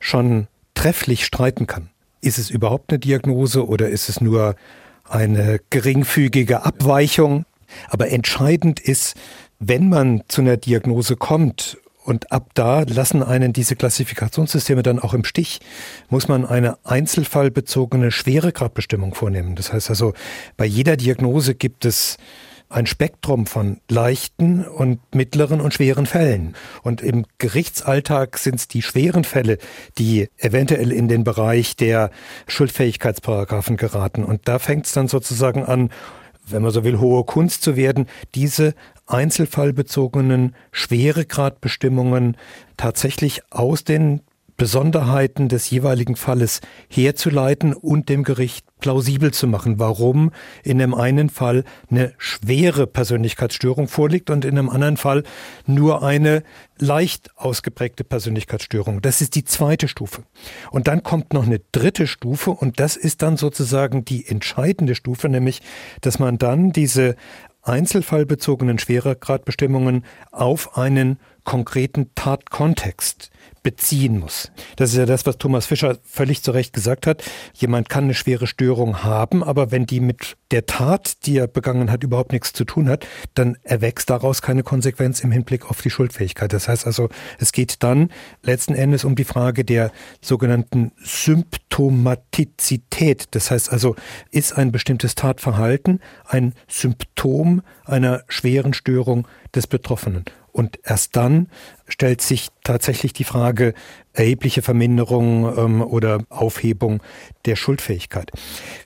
schon 0.00 0.46
trefflich 0.74 1.24
streiten 1.24 1.66
kann. 1.66 1.90
Ist 2.20 2.38
es 2.38 2.50
überhaupt 2.50 2.90
eine 2.90 2.98
Diagnose 2.98 3.66
oder 3.66 3.88
ist 3.88 4.08
es 4.08 4.20
nur 4.20 4.56
eine 5.08 5.60
geringfügige 5.70 6.64
Abweichung? 6.64 7.44
Aber 7.88 8.10
entscheidend 8.10 8.80
ist, 8.80 9.14
wenn 9.58 9.88
man 9.88 10.22
zu 10.28 10.40
einer 10.40 10.56
Diagnose 10.56 11.16
kommt 11.16 11.78
und 12.04 12.30
ab 12.32 12.50
da 12.54 12.82
lassen 12.82 13.22
einen 13.22 13.54
diese 13.54 13.76
Klassifikationssysteme 13.76 14.82
dann 14.82 14.98
auch 14.98 15.14
im 15.14 15.24
Stich. 15.24 15.60
Muss 16.10 16.28
man 16.28 16.44
eine 16.44 16.76
einzelfallbezogene 16.84 18.10
Schweregradbestimmung 18.10 19.14
vornehmen. 19.14 19.56
Das 19.56 19.72
heißt 19.72 19.88
also, 19.88 20.12
bei 20.58 20.66
jeder 20.66 20.98
Diagnose 20.98 21.54
gibt 21.54 21.86
es 21.86 22.18
ein 22.68 22.86
Spektrum 22.86 23.46
von 23.46 23.80
leichten 23.88 24.66
und 24.66 25.00
mittleren 25.14 25.60
und 25.60 25.72
schweren 25.72 26.04
Fällen. 26.04 26.54
Und 26.82 27.00
im 27.00 27.24
Gerichtsalltag 27.38 28.36
sind 28.36 28.56
es 28.56 28.68
die 28.68 28.82
schweren 28.82 29.24
Fälle, 29.24 29.58
die 29.96 30.28
eventuell 30.36 30.92
in 30.92 31.08
den 31.08 31.24
Bereich 31.24 31.76
der 31.76 32.10
Schuldfähigkeitsparagraphen 32.48 33.76
geraten. 33.76 34.24
Und 34.24 34.46
da 34.46 34.58
fängt 34.58 34.86
es 34.86 34.92
dann 34.92 35.08
sozusagen 35.08 35.64
an, 35.64 35.90
wenn 36.46 36.62
man 36.62 36.70
so 36.70 36.84
will, 36.84 36.98
hohe 36.98 37.24
Kunst 37.24 37.62
zu 37.62 37.76
werden, 37.76 38.06
diese 38.34 38.74
einzelfallbezogenen 39.06 40.54
Schweregradbestimmungen 40.72 42.36
tatsächlich 42.76 43.42
aus 43.50 43.84
den 43.84 44.20
Besonderheiten 44.56 45.48
des 45.48 45.68
jeweiligen 45.70 46.14
Falles 46.14 46.60
herzuleiten 46.88 47.74
und 47.74 48.08
dem 48.08 48.22
Gericht 48.22 48.64
plausibel 48.78 49.32
zu 49.32 49.46
machen, 49.46 49.78
warum 49.78 50.30
in 50.62 50.78
dem 50.78 50.94
einen 50.94 51.28
Fall 51.28 51.64
eine 51.90 52.12
schwere 52.18 52.86
Persönlichkeitsstörung 52.86 53.88
vorliegt 53.88 54.30
und 54.30 54.44
in 54.44 54.58
einem 54.58 54.68
anderen 54.68 54.96
Fall 54.96 55.24
nur 55.66 56.02
eine 56.02 56.42
leicht 56.78 57.30
ausgeprägte 57.36 58.04
Persönlichkeitsstörung. 58.04 59.00
Das 59.00 59.20
ist 59.20 59.34
die 59.34 59.44
zweite 59.44 59.88
Stufe. 59.88 60.22
Und 60.70 60.86
dann 60.86 61.02
kommt 61.02 61.32
noch 61.32 61.46
eine 61.46 61.60
dritte 61.72 62.06
Stufe 62.06 62.50
und 62.50 62.78
das 62.78 62.96
ist 62.96 63.22
dann 63.22 63.36
sozusagen 63.36 64.04
die 64.04 64.26
entscheidende 64.26 64.94
Stufe, 64.94 65.28
nämlich, 65.28 65.62
dass 66.00 66.18
man 66.18 66.38
dann 66.38 66.72
diese 66.72 67.16
einzelfallbezogenen 67.64 68.78
Schweregradbestimmungen 68.78 70.04
auf 70.30 70.76
einen 70.76 71.18
konkreten 71.44 72.10
Tatkontext 72.14 73.30
beziehen 73.64 74.20
muss. 74.20 74.52
Das 74.76 74.90
ist 74.90 74.96
ja 74.96 75.06
das, 75.06 75.26
was 75.26 75.38
Thomas 75.38 75.66
Fischer 75.66 75.98
völlig 76.04 76.44
zu 76.44 76.52
Recht 76.52 76.72
gesagt 76.72 77.08
hat. 77.08 77.24
Jemand 77.54 77.88
kann 77.88 78.04
eine 78.04 78.14
schwere 78.14 78.46
Störung 78.46 79.02
haben, 79.02 79.42
aber 79.42 79.72
wenn 79.72 79.86
die 79.86 79.98
mit 80.00 80.36
der 80.52 80.66
Tat, 80.66 81.26
die 81.26 81.38
er 81.38 81.48
begangen 81.48 81.90
hat, 81.90 82.04
überhaupt 82.04 82.30
nichts 82.30 82.52
zu 82.52 82.64
tun 82.64 82.88
hat, 82.88 83.04
dann 83.32 83.56
erwächst 83.62 84.10
daraus 84.10 84.42
keine 84.42 84.62
Konsequenz 84.62 85.20
im 85.20 85.32
Hinblick 85.32 85.68
auf 85.68 85.82
die 85.82 85.90
Schuldfähigkeit. 85.90 86.52
Das 86.52 86.68
heißt 86.68 86.86
also, 86.86 87.08
es 87.38 87.50
geht 87.52 87.82
dann 87.82 88.10
letzten 88.42 88.74
Endes 88.74 89.04
um 89.04 89.16
die 89.16 89.24
Frage 89.24 89.64
der 89.64 89.90
sogenannten 90.20 90.92
Symptomatizität. 91.02 93.28
Das 93.30 93.50
heißt 93.50 93.72
also, 93.72 93.96
ist 94.30 94.52
ein 94.52 94.72
bestimmtes 94.72 95.14
Tatverhalten 95.14 96.00
ein 96.26 96.52
Symptom 96.68 97.62
einer 97.86 98.24
schweren 98.28 98.74
Störung 98.74 99.26
des 99.54 99.66
Betroffenen? 99.66 100.26
Und 100.54 100.78
erst 100.84 101.16
dann 101.16 101.48
stellt 101.88 102.20
sich 102.20 102.50
tatsächlich 102.62 103.12
die 103.12 103.24
Frage 103.24 103.74
erhebliche 104.12 104.62
Verminderung 104.62 105.52
ähm, 105.58 105.82
oder 105.82 106.20
Aufhebung 106.28 107.02
der 107.44 107.56
Schuldfähigkeit. 107.56 108.30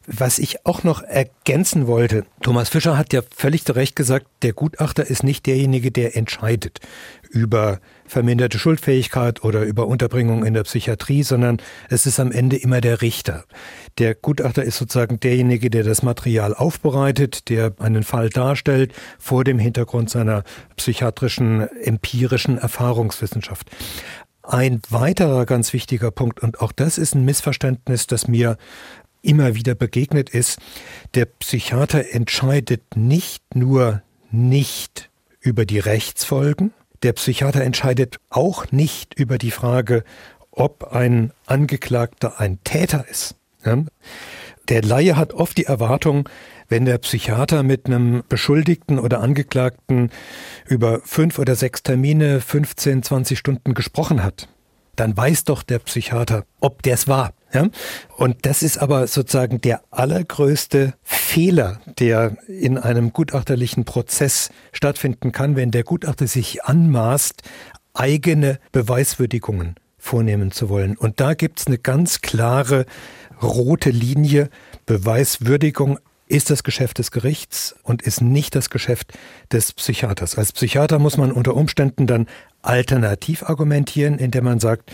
Was 0.07 0.39
ich 0.39 0.65
auch 0.65 0.83
noch 0.83 1.03
ergänzen 1.03 1.87
wollte, 1.87 2.25
Thomas 2.41 2.71
Fischer 2.71 2.97
hat 2.97 3.13
ja 3.13 3.21
völlig 3.37 3.67
zu 3.67 3.73
Recht 3.73 3.97
gesagt, 3.97 4.27
der 4.41 4.55
Gutachter 4.55 5.07
ist 5.07 5.23
nicht 5.23 5.45
derjenige, 5.45 5.93
der 5.93 6.17
entscheidet 6.17 6.81
über 7.29 7.81
verminderte 8.09 8.59
Schuldfähigkeit 8.59 9.45
oder 9.45 9.63
über 9.63 9.87
Unterbringung 9.87 10.45
in 10.45 10.55
der 10.55 10.65
Psychiatrie, 10.65 11.23
sondern 11.23 11.59
es 11.89 12.07
ist 12.07 12.19
am 12.19 12.33
Ende 12.33 12.57
immer 12.57 12.81
der 12.81 13.03
Richter. 13.03 13.45
Der 13.99 14.15
Gutachter 14.15 14.65
ist 14.65 14.79
sozusagen 14.79 15.21
derjenige, 15.21 15.71
der 15.71 15.85
das 15.85 16.03
Material 16.03 16.55
aufbereitet, 16.55 17.49
der 17.49 17.75
einen 17.79 18.03
Fall 18.03 18.31
darstellt 18.31 18.93
vor 19.19 19.45
dem 19.45 19.59
Hintergrund 19.59 20.11
seiner 20.11 20.45
psychiatrischen, 20.77 21.69
empirischen 21.83 22.59
Erfahrungswissenschaft. 22.59 23.71
Ein 24.43 24.81
weiterer 24.89 25.45
ganz 25.45 25.73
wichtiger 25.73 26.11
Punkt, 26.11 26.41
und 26.41 26.61
auch 26.61 26.73
das 26.73 26.97
ist 26.97 27.15
ein 27.15 27.25
Missverständnis, 27.25 28.07
das 28.07 28.29
mir 28.29 28.57
immer 29.21 29.55
wieder 29.55 29.75
begegnet 29.75 30.31
ist, 30.31 30.59
der 31.15 31.27
Psychiater 31.27 32.13
entscheidet 32.13 32.97
nicht 32.97 33.43
nur 33.55 34.03
nicht 34.31 35.11
über 35.41 35.67
die 35.67 35.79
Rechtsfolgen, 35.79 36.73
der 37.03 37.13
Psychiater 37.13 37.63
entscheidet 37.63 38.19
auch 38.31 38.71
nicht 38.73 39.15
über 39.15 39.39
die 39.39 39.51
Frage, 39.51 40.05
ob 40.51 40.93
ein 40.93 41.33
Angeklagter 41.47 42.41
ein 42.41 42.59
Täter 42.65 43.05
ist. 43.09 43.37
Der 44.69 44.83
Laie 44.83 45.17
hat 45.17 45.33
oft 45.33 45.57
die 45.57 45.65
Erwartung, 45.65 46.29
wenn 46.69 46.85
der 46.85 46.99
Psychiater 46.99 47.63
mit 47.63 47.87
einem 47.87 48.23
Beschuldigten 48.29 48.99
oder 48.99 49.21
Angeklagten 49.21 50.11
über 50.67 51.01
fünf 51.05 51.39
oder 51.39 51.55
sechs 51.55 51.83
Termine, 51.83 52.41
15, 52.41 53.03
20 53.03 53.39
Stunden 53.39 53.75
gesprochen 53.75 54.23
hat, 54.23 54.49
dann 54.97 55.17
weiß 55.17 55.45
doch 55.45 55.63
der 55.63 55.79
Psychiater, 55.79 56.45
ob 56.61 56.83
der 56.83 56.95
es 56.95 57.09
war. 57.09 57.33
Ja? 57.53 57.69
Und 58.17 58.47
das 58.47 58.63
ist 58.63 58.79
aber 58.79 59.07
sozusagen 59.07 59.61
der 59.61 59.83
allergrößte 59.91 60.95
Fehler, 61.03 61.81
der 61.99 62.37
in 62.47 62.79
einem 62.79 63.13
gutachterlichen 63.13 63.85
Prozess 63.85 64.51
stattfinden 64.73 65.33
kann, 65.33 65.57
wenn 65.57 65.71
der 65.71 65.85
Gutachter 65.85 66.27
sich 66.27 66.65
anmaßt, 66.65 67.43
eigene 67.95 68.59
Beweiswürdigungen 68.73 69.77
vornehmen 69.99 70.53
zu 70.53 70.69
wollen. 70.69 70.97
Und 70.97 71.21
da 71.21 71.35
gibt 71.35 71.61
es 71.61 71.67
eine 71.67 71.79
ganz 71.79 72.21
klare 72.21 72.87
rote 73.43 73.91
Linie. 73.91 74.51
Beweiswürdigung 74.87 75.99
ist 76.29 76.51
das 76.51 76.63
Geschäft 76.63 76.99
des 76.99 77.11
Gerichts 77.11 77.75
und 77.83 78.03
ist 78.03 78.21
nicht 78.21 78.55
das 78.55 78.71
Geschäft 78.71 79.13
des 79.51 79.73
Psychiaters. 79.73 80.37
Als 80.37 80.53
Psychiater 80.53 80.99
muss 80.99 81.17
man 81.17 81.33
unter 81.33 81.55
Umständen 81.55 82.07
dann 82.07 82.27
alternativ 82.63 83.43
argumentieren, 83.43 84.19
indem 84.19 84.45
man 84.45 84.61
sagt, 84.61 84.93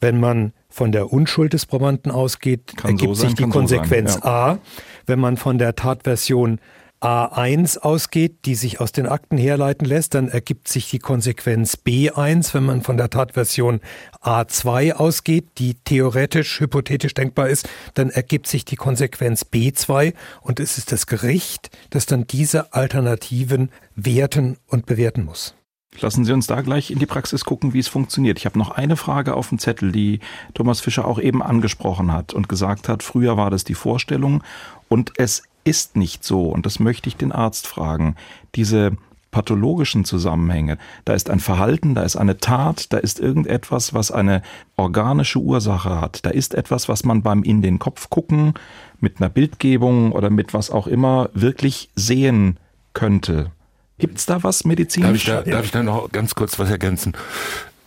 wenn 0.00 0.20
man 0.20 0.52
von 0.68 0.92
der 0.92 1.12
Unschuld 1.12 1.52
des 1.52 1.66
Probanden 1.66 2.10
ausgeht, 2.10 2.76
kann 2.76 2.92
ergibt 2.92 3.16
so 3.16 3.22
sein, 3.22 3.30
sich 3.30 3.38
die 3.38 3.48
Konsequenz 3.48 4.14
so 4.14 4.20
ja. 4.20 4.52
A. 4.52 4.58
Wenn 5.06 5.18
man 5.18 5.36
von 5.36 5.58
der 5.58 5.74
Tatversion 5.74 6.60
A1 7.00 7.78
ausgeht, 7.78 8.44
die 8.44 8.56
sich 8.56 8.80
aus 8.80 8.90
den 8.90 9.06
Akten 9.06 9.38
herleiten 9.38 9.86
lässt, 9.86 10.14
dann 10.14 10.28
ergibt 10.28 10.66
sich 10.66 10.90
die 10.90 10.98
Konsequenz 10.98 11.78
B1, 11.86 12.54
wenn 12.54 12.64
man 12.64 12.82
von 12.82 12.96
der 12.96 13.08
Tatversion 13.08 13.80
A2 14.20 14.94
ausgeht, 14.94 15.46
die 15.58 15.74
theoretisch, 15.74 16.58
hypothetisch 16.58 17.14
denkbar 17.14 17.48
ist, 17.48 17.68
dann 17.94 18.10
ergibt 18.10 18.48
sich 18.48 18.64
die 18.64 18.76
Konsequenz 18.76 19.46
B2 19.52 20.12
und 20.40 20.58
es 20.58 20.76
ist 20.76 20.90
das 20.90 21.06
Gericht, 21.06 21.70
das 21.90 22.06
dann 22.06 22.26
diese 22.26 22.72
Alternativen 22.72 23.70
werten 23.94 24.56
und 24.66 24.86
bewerten 24.86 25.24
muss. 25.24 25.54
Lassen 26.00 26.24
Sie 26.24 26.32
uns 26.32 26.46
da 26.46 26.60
gleich 26.60 26.90
in 26.90 26.98
die 26.98 27.06
Praxis 27.06 27.44
gucken, 27.44 27.72
wie 27.72 27.78
es 27.78 27.88
funktioniert. 27.88 28.38
Ich 28.38 28.46
habe 28.46 28.58
noch 28.58 28.70
eine 28.70 28.96
Frage 28.96 29.34
auf 29.34 29.48
dem 29.48 29.58
Zettel, 29.58 29.92
die 29.92 30.20
Thomas 30.54 30.80
Fischer 30.80 31.06
auch 31.06 31.18
eben 31.18 31.42
angesprochen 31.42 32.12
hat 32.12 32.32
und 32.34 32.48
gesagt 32.48 32.88
hat, 32.88 33.02
früher 33.02 33.36
war 33.36 33.50
das 33.50 33.64
die 33.64 33.74
Vorstellung 33.74 34.42
und 34.88 35.12
es 35.16 35.42
ist 35.64 35.96
nicht 35.96 36.24
so, 36.24 36.48
und 36.48 36.64
das 36.66 36.80
möchte 36.80 37.08
ich 37.08 37.16
den 37.16 37.32
Arzt 37.32 37.66
fragen, 37.66 38.16
diese 38.54 38.96
pathologischen 39.30 40.04
Zusammenhänge. 40.04 40.78
Da 41.04 41.12
ist 41.12 41.28
ein 41.28 41.40
Verhalten, 41.40 41.94
da 41.94 42.02
ist 42.02 42.16
eine 42.16 42.38
Tat, 42.38 42.92
da 42.92 42.98
ist 42.98 43.20
irgendetwas, 43.20 43.92
was 43.92 44.10
eine 44.10 44.42
organische 44.76 45.38
Ursache 45.38 46.00
hat. 46.00 46.24
Da 46.24 46.30
ist 46.30 46.54
etwas, 46.54 46.88
was 46.88 47.04
man 47.04 47.22
beim 47.22 47.42
in 47.42 47.60
den 47.60 47.78
Kopf 47.78 48.08
gucken, 48.08 48.54
mit 49.00 49.20
einer 49.20 49.28
Bildgebung 49.28 50.12
oder 50.12 50.30
mit 50.30 50.54
was 50.54 50.70
auch 50.70 50.86
immer 50.86 51.28
wirklich 51.34 51.90
sehen 51.94 52.58
könnte. 52.94 53.52
Gibt 53.98 54.18
es 54.18 54.26
da 54.26 54.42
was 54.42 54.64
medizinisch? 54.64 55.24
Darf 55.24 55.44
ich 55.44 55.50
da, 55.50 55.56
darf 55.56 55.64
ich 55.64 55.70
da 55.70 55.82
noch 55.82 56.10
ganz 56.10 56.34
kurz 56.34 56.58
was 56.58 56.70
ergänzen? 56.70 57.14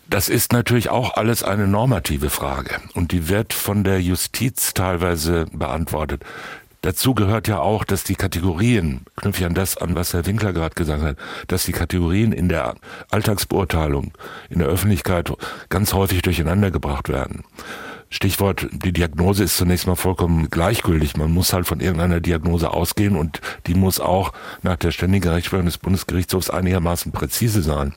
Das 0.09 0.27
ist 0.27 0.51
natürlich 0.51 0.89
auch 0.89 1.15
alles 1.15 1.41
eine 1.41 1.67
normative 1.67 2.29
Frage 2.29 2.81
und 2.93 3.13
die 3.13 3.29
wird 3.29 3.53
von 3.53 3.85
der 3.85 4.01
Justiz 4.01 4.73
teilweise 4.73 5.45
beantwortet. 5.53 6.23
Dazu 6.81 7.13
gehört 7.13 7.47
ja 7.47 7.59
auch, 7.59 7.85
dass 7.85 8.03
die 8.03 8.15
Kategorien, 8.15 9.01
knüpfe 9.15 9.41
ich 9.41 9.45
an 9.45 9.53
das 9.53 9.77
an, 9.77 9.95
was 9.95 10.13
Herr 10.13 10.25
Winkler 10.25 10.51
gerade 10.51 10.73
gesagt 10.73 11.03
hat, 11.03 11.17
dass 11.47 11.63
die 11.63 11.71
Kategorien 11.71 12.33
in 12.33 12.49
der 12.49 12.75
Alltagsbeurteilung, 13.11 14.11
in 14.49 14.59
der 14.59 14.67
Öffentlichkeit 14.67 15.31
ganz 15.69 15.93
häufig 15.93 16.23
durcheinander 16.23 16.71
gebracht 16.71 17.07
werden. 17.07 17.43
Stichwort, 18.13 18.67
die 18.71 18.91
Diagnose 18.91 19.45
ist 19.45 19.55
zunächst 19.55 19.87
mal 19.87 19.95
vollkommen 19.95 20.49
gleichgültig. 20.49 21.15
Man 21.15 21.31
muss 21.31 21.53
halt 21.53 21.65
von 21.65 21.79
irgendeiner 21.79 22.19
Diagnose 22.19 22.69
ausgehen 22.69 23.15
und 23.15 23.39
die 23.67 23.73
muss 23.73 24.01
auch 24.01 24.33
nach 24.63 24.75
der 24.75 24.91
ständigen 24.91 25.29
Rechtsprechung 25.29 25.65
des 25.65 25.77
Bundesgerichtshofs 25.77 26.49
einigermaßen 26.49 27.13
präzise 27.13 27.63
sein. 27.63 27.95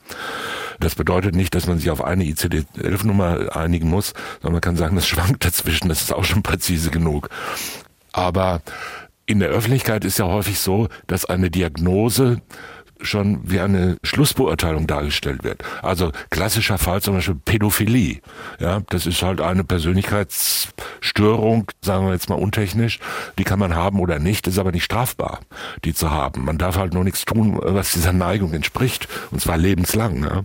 Das 0.79 0.95
bedeutet 0.95 1.35
nicht, 1.35 1.55
dass 1.57 1.67
man 1.67 1.79
sich 1.79 1.91
auf 1.91 2.03
eine 2.03 2.25
ICD-11-Nummer 2.25 3.57
einigen 3.57 3.91
muss, 3.91 4.15
sondern 4.41 4.53
man 4.53 4.61
kann 4.61 4.77
sagen, 4.77 4.95
das 4.95 5.09
schwankt 5.09 5.45
dazwischen, 5.45 5.89
das 5.89 6.03
ist 6.03 6.13
auch 6.13 6.25
schon 6.25 6.45
präzise 6.45 6.91
genug. 6.91 7.29
Aber 8.13 8.63
in 9.27 9.41
der 9.41 9.49
Öffentlichkeit 9.49 10.05
ist 10.05 10.19
ja 10.19 10.27
häufig 10.27 10.61
so, 10.61 10.89
dass 11.09 11.25
eine 11.25 11.51
Diagnose 11.51 12.41
schon 13.05 13.41
wie 13.45 13.61
eine 13.61 13.97
Schlussbeurteilung 14.03 14.87
dargestellt 14.87 15.45
wird. 15.45 15.63
Also 15.83 16.13
klassischer 16.31 16.79
Fall 16.79 17.03
zum 17.03 17.15
Beispiel 17.15 17.37
Pädophilie. 17.45 18.21
Ja, 18.59 18.81
das 18.89 19.07
ist 19.07 19.23
halt 19.23 19.41
eine 19.41 19.65
Persönlichkeitsstörung, 19.65 21.71
sagen 21.83 22.07
wir 22.07 22.13
jetzt 22.13 22.29
mal 22.29 22.37
untechnisch. 22.37 22.99
Die 23.39 23.45
kann 23.45 23.59
man 23.59 23.75
haben 23.75 24.01
oder 24.01 24.19
nicht, 24.19 24.47
ist 24.47 24.59
aber 24.59 24.73
nicht 24.73 24.85
strafbar, 24.85 25.41
die 25.85 25.95
zu 25.95 26.11
haben. 26.11 26.45
Man 26.45 26.59
darf 26.59 26.77
halt 26.77 26.95
nur 26.95 27.05
nichts 27.05 27.25
tun, 27.25 27.59
was 27.63 27.93
dieser 27.93 28.13
Neigung 28.13 28.53
entspricht, 28.53 29.09
und 29.31 29.41
zwar 29.41 29.57
lebenslang. 29.57 30.23
Ja? 30.23 30.45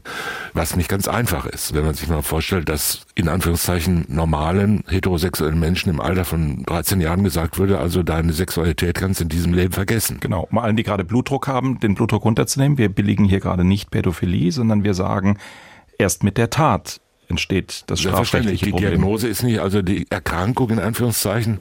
Was 0.53 0.76
nicht 0.76 0.89
ganz 0.89 1.07
einfach 1.07 1.45
ist, 1.45 1.74
wenn 1.74 1.86
man 1.86 1.95
sich 1.95 2.07
mal 2.07 2.22
vorstellt, 2.22 2.70
dass 2.70 3.01
in 3.16 3.30
Anführungszeichen 3.30 4.05
normalen 4.07 4.84
heterosexuellen 4.88 5.60
Menschen 5.60 5.89
im 5.89 6.01
Alter 6.01 6.26
von 6.26 6.64
13 6.64 7.01
Jahren 7.01 7.24
gesagt 7.24 7.57
würde, 7.57 7.80
also 7.80 8.03
deine 8.03 8.34
Sexualität 8.34 8.95
kannst 8.95 9.20
du 9.20 9.24
in 9.24 9.30
diesem 9.30 9.53
Leben 9.53 9.74
vergessen. 9.74 10.18
Genau, 10.20 10.47
mal 10.51 10.64
allen, 10.64 10.76
die 10.76 10.84
gerade 10.84 11.03
Blutdruck 11.03 11.47
haben, 11.47 11.80
den 11.80 11.95
Blutdruck 11.95 12.26
runter 12.26 12.47
runterzunehmen. 12.50 12.78
Wir 12.78 12.89
billigen 12.89 13.26
hier 13.26 13.39
gerade 13.39 13.64
nicht 13.64 13.91
Pädophilie, 13.91 14.52
sondern 14.52 14.84
wir 14.84 14.93
sagen, 14.93 15.38
erst 15.97 16.24
mit 16.24 16.38
der 16.38 16.50
Tat 16.50 17.00
entsteht 17.28 17.84
das 17.86 18.00
strafrechtliche 18.00 18.66
Die 18.66 18.72
Problem. 18.72 18.89
Diagnose 18.89 19.28
ist 19.28 19.43
nicht, 19.43 19.60
also 19.60 19.84
die 19.84 20.08
Erkrankung 20.10 20.72
in 20.72 20.80
Anführungszeichen 20.80 21.60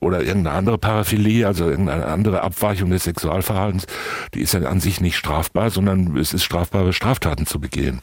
oder 0.00 0.20
irgendeine 0.22 0.56
andere 0.56 0.78
Paraphilie, 0.78 1.46
also 1.46 1.68
irgendeine 1.68 2.06
andere 2.06 2.42
Abweichung 2.42 2.88
des 2.88 3.04
Sexualverhaltens, 3.04 3.86
die 4.32 4.40
ist 4.40 4.54
ja 4.54 4.62
an 4.62 4.80
sich 4.80 5.02
nicht 5.02 5.16
strafbar, 5.16 5.68
sondern 5.68 6.16
es 6.16 6.32
ist 6.32 6.44
strafbare 6.44 6.94
Straftaten 6.94 7.44
zu 7.44 7.60
begehen. 7.60 8.00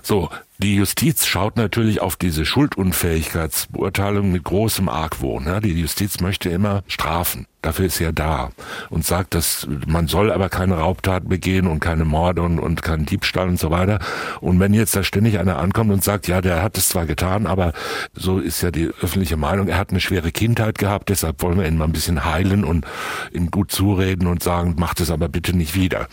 So, 0.00 0.30
die 0.60 0.76
Justiz 0.76 1.26
schaut 1.26 1.56
natürlich 1.56 2.00
auf 2.02 2.16
diese 2.16 2.44
Schuldunfähigkeitsbeurteilung 2.44 4.30
mit 4.30 4.44
großem 4.44 4.88
Argwohn. 4.88 5.46
Ja, 5.46 5.60
die 5.60 5.72
Justiz 5.72 6.20
möchte 6.20 6.50
immer 6.50 6.82
strafen. 6.86 7.46
Dafür 7.62 7.86
ist 7.86 7.98
ja 7.98 8.10
da 8.10 8.52
und 8.88 9.04
sagt, 9.04 9.34
dass 9.34 9.68
man 9.86 10.06
soll 10.06 10.32
aber 10.32 10.48
keine 10.48 10.78
Raubtaten 10.78 11.28
begehen 11.28 11.66
und 11.66 11.80
keine 11.80 12.06
Morde 12.06 12.40
und, 12.40 12.58
und 12.58 12.82
keinen 12.82 13.04
Diebstahl 13.04 13.48
und 13.48 13.58
so 13.58 13.70
weiter. 13.70 13.98
Und 14.40 14.60
wenn 14.60 14.72
jetzt 14.72 14.96
da 14.96 15.02
ständig 15.02 15.38
einer 15.38 15.58
ankommt 15.58 15.92
und 15.92 16.02
sagt, 16.02 16.26
ja, 16.26 16.40
der 16.40 16.62
hat 16.62 16.78
es 16.78 16.88
zwar 16.88 17.04
getan, 17.04 17.46
aber 17.46 17.74
so 18.14 18.38
ist 18.38 18.62
ja 18.62 18.70
die 18.70 18.90
öffentliche 19.02 19.36
Meinung, 19.36 19.68
er 19.68 19.76
hat 19.76 19.90
eine 19.90 20.00
schwere 20.00 20.32
Kindheit 20.32 20.78
gehabt, 20.78 21.10
deshalb 21.10 21.42
wollen 21.42 21.58
wir 21.58 21.68
ihn 21.68 21.76
mal 21.76 21.84
ein 21.84 21.92
bisschen 21.92 22.24
heilen 22.24 22.64
und 22.64 22.86
ihm 23.30 23.50
gut 23.50 23.70
zureden 23.70 24.26
und 24.26 24.42
sagen, 24.42 24.76
macht 24.78 25.00
es 25.00 25.10
aber 25.10 25.28
bitte 25.28 25.54
nicht 25.54 25.74
wieder. 25.74 26.08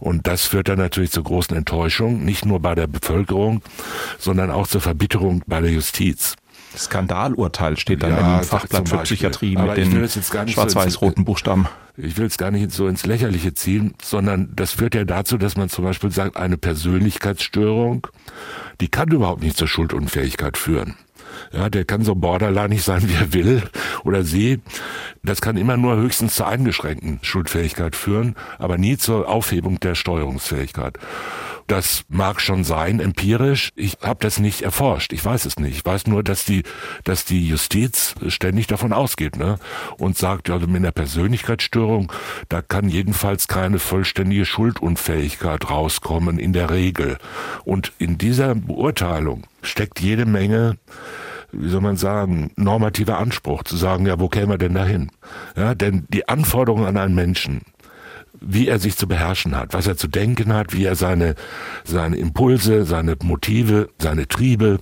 Und 0.00 0.26
das 0.26 0.44
führt 0.44 0.68
dann 0.68 0.78
natürlich 0.78 1.12
zur 1.12 1.24
großen 1.24 1.56
Enttäuschung, 1.56 2.26
nicht 2.26 2.44
nur 2.44 2.60
bei 2.60 2.74
der 2.74 2.86
Bevölkerung, 2.86 3.62
sondern 4.18 4.50
auch 4.50 4.66
zur 4.66 4.80
Verbitterung 4.80 5.42
bei 5.46 5.60
der 5.60 5.70
Justiz. 5.70 6.36
Skandalurteil 6.76 7.76
steht 7.76 8.02
dann 8.02 8.10
ja, 8.10 8.38
im 8.38 8.44
Fachblatt 8.44 8.88
für 8.88 8.98
Psychiatrie 8.98 9.56
Aber 9.56 9.74
mit 9.74 9.78
den 9.78 10.48
schwarz-weiß-roten 10.48 11.22
so 11.22 11.24
Buchstaben. 11.24 11.66
Ich 11.96 12.16
will 12.16 12.26
es 12.26 12.38
gar 12.38 12.50
nicht 12.50 12.70
so 12.70 12.86
ins 12.86 13.04
Lächerliche 13.06 13.54
ziehen, 13.54 13.94
sondern 14.02 14.52
das 14.54 14.72
führt 14.72 14.94
ja 14.94 15.04
dazu, 15.04 15.36
dass 15.36 15.56
man 15.56 15.68
zum 15.68 15.84
Beispiel 15.84 16.10
sagt, 16.10 16.36
eine 16.36 16.56
Persönlichkeitsstörung, 16.56 18.06
die 18.80 18.88
kann 18.88 19.10
überhaupt 19.10 19.42
nicht 19.42 19.56
zur 19.56 19.68
Schuldunfähigkeit 19.68 20.56
führen. 20.56 20.94
Ja, 21.52 21.68
der 21.68 21.84
kann 21.84 22.02
so 22.02 22.14
borderline 22.14 22.78
sein, 22.78 23.08
wie 23.08 23.14
er 23.14 23.32
will 23.32 23.62
oder 24.04 24.24
sie. 24.24 24.60
Das 25.22 25.40
kann 25.40 25.56
immer 25.56 25.76
nur 25.76 25.96
höchstens 25.96 26.34
zur 26.34 26.48
eingeschränkten 26.48 27.18
Schuldfähigkeit 27.22 27.96
führen, 27.96 28.36
aber 28.58 28.78
nie 28.78 28.96
zur 28.96 29.28
Aufhebung 29.28 29.80
der 29.80 29.94
Steuerungsfähigkeit. 29.94 30.98
Das 31.70 32.02
mag 32.08 32.40
schon 32.40 32.64
sein, 32.64 32.98
empirisch. 32.98 33.70
Ich 33.76 33.98
habe 34.02 34.18
das 34.18 34.40
nicht 34.40 34.62
erforscht. 34.62 35.12
Ich 35.12 35.24
weiß 35.24 35.44
es 35.44 35.56
nicht. 35.60 35.76
Ich 35.76 35.86
weiß 35.86 36.08
nur, 36.08 36.24
dass 36.24 36.44
die, 36.44 36.64
dass 37.04 37.24
die 37.24 37.46
Justiz 37.46 38.16
ständig 38.26 38.66
davon 38.66 38.92
ausgeht 38.92 39.36
ne? 39.36 39.56
und 39.96 40.18
sagt, 40.18 40.48
ja, 40.48 40.54
also 40.54 40.66
mit 40.66 40.78
einer 40.78 40.90
Persönlichkeitsstörung, 40.90 42.10
da 42.48 42.60
kann 42.60 42.88
jedenfalls 42.88 43.46
keine 43.46 43.78
vollständige 43.78 44.46
Schuldunfähigkeit 44.46 45.70
rauskommen 45.70 46.40
in 46.40 46.52
der 46.52 46.70
Regel. 46.70 47.18
Und 47.64 47.92
in 47.98 48.18
dieser 48.18 48.56
Beurteilung 48.56 49.44
steckt 49.62 50.00
jede 50.00 50.26
Menge 50.26 50.76
wie 51.52 51.68
soll 51.68 51.80
man 51.80 51.96
sagen, 51.96 52.52
normativer 52.54 53.18
Anspruch, 53.18 53.64
zu 53.64 53.76
sagen, 53.76 54.06
ja, 54.06 54.20
wo 54.20 54.28
käme 54.28 54.54
er 54.54 54.58
denn 54.58 54.74
dahin? 54.74 55.10
Ja, 55.56 55.74
denn 55.74 56.06
die 56.08 56.28
Anforderungen 56.28 56.86
an 56.86 56.96
einen 56.96 57.16
Menschen, 57.16 57.62
wie 58.40 58.68
er 58.68 58.78
sich 58.78 58.96
zu 58.96 59.06
beherrschen 59.06 59.56
hat, 59.56 59.74
was 59.74 59.86
er 59.86 59.96
zu 59.96 60.08
denken 60.08 60.52
hat, 60.52 60.72
wie 60.72 60.84
er 60.84 60.96
seine, 60.96 61.34
seine 61.84 62.16
Impulse, 62.16 62.84
seine 62.84 63.16
Motive, 63.22 63.88
seine 63.98 64.28
Triebe 64.28 64.80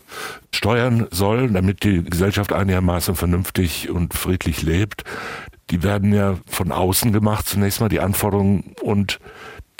steuern 0.52 1.06
soll, 1.10 1.50
damit 1.50 1.84
die 1.84 2.02
Gesellschaft 2.04 2.52
einigermaßen 2.52 3.14
vernünftig 3.14 3.90
und 3.90 4.14
friedlich 4.14 4.62
lebt. 4.62 5.04
Die 5.70 5.82
werden 5.82 6.12
ja 6.12 6.38
von 6.46 6.72
außen 6.72 7.12
gemacht, 7.12 7.46
zunächst 7.48 7.80
mal 7.80 7.88
die 7.88 8.00
Anforderungen 8.00 8.74
und 8.82 9.18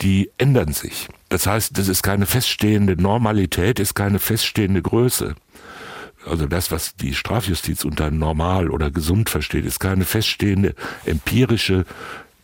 die 0.01 0.31
ändern 0.37 0.73
sich. 0.73 1.09
Das 1.29 1.45
heißt, 1.45 1.77
das 1.77 1.87
ist 1.87 2.03
keine 2.03 2.25
feststehende 2.25 2.95
Normalität, 3.01 3.79
ist 3.79 3.95
keine 3.95 4.19
feststehende 4.19 4.81
Größe. 4.81 5.35
Also 6.25 6.47
das, 6.47 6.71
was 6.71 6.95
die 6.95 7.13
Strafjustiz 7.13 7.85
unter 7.85 8.11
normal 8.11 8.69
oder 8.69 8.91
gesund 8.91 9.29
versteht, 9.29 9.65
ist 9.65 9.79
keine 9.79 10.05
feststehende 10.05 10.75
empirische 11.05 11.85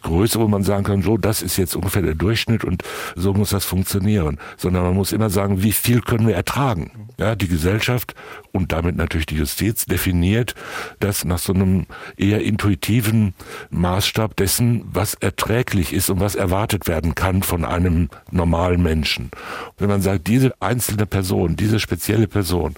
Größe, 0.05 0.39
wo 0.39 0.47
man 0.47 0.63
sagen 0.63 0.83
kann, 0.83 1.01
so, 1.01 1.17
das 1.17 1.41
ist 1.41 1.57
jetzt 1.57 1.75
ungefähr 1.75 2.03
der 2.03 2.13
Durchschnitt 2.13 2.63
und 2.63 2.83
so 3.15 3.33
muss 3.33 3.49
das 3.49 3.65
funktionieren. 3.65 4.37
Sondern 4.55 4.83
man 4.83 4.93
muss 4.93 5.11
immer 5.11 5.29
sagen, 5.29 5.63
wie 5.63 5.71
viel 5.71 6.01
können 6.01 6.27
wir 6.27 6.35
ertragen? 6.35 7.09
Ja, 7.19 7.35
die 7.35 7.47
Gesellschaft 7.47 8.13
und 8.55 8.71
damit 8.71 8.95
natürlich 8.95 9.25
die 9.25 9.35
Justiz 9.35 9.85
definiert 9.85 10.55
das 10.99 11.25
nach 11.25 11.39
so 11.39 11.53
einem 11.53 11.85
eher 12.15 12.41
intuitiven 12.41 13.33
Maßstab 13.69 14.35
dessen, 14.37 14.85
was 14.85 15.13
erträglich 15.15 15.91
ist 15.91 16.09
und 16.09 16.21
was 16.21 16.35
erwartet 16.35 16.87
werden 16.87 17.15
kann 17.15 17.43
von 17.43 17.65
einem 17.65 18.09
normalen 18.31 18.81
Menschen. 18.81 19.29
Wenn 19.77 19.89
man 19.89 20.01
sagt, 20.01 20.27
diese 20.27 20.53
einzelne 20.61 21.05
Person, 21.05 21.57
diese 21.57 21.79
spezielle 21.79 22.27
Person, 22.27 22.75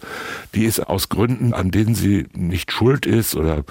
die 0.55 0.65
ist 0.65 0.79
aus 0.79 1.09
Gründen, 1.09 1.53
an 1.53 1.69
denen 1.69 1.93
sie 1.93 2.25
nicht 2.33 2.71
schuld 2.71 3.05
ist 3.05 3.35
oder 3.35 3.63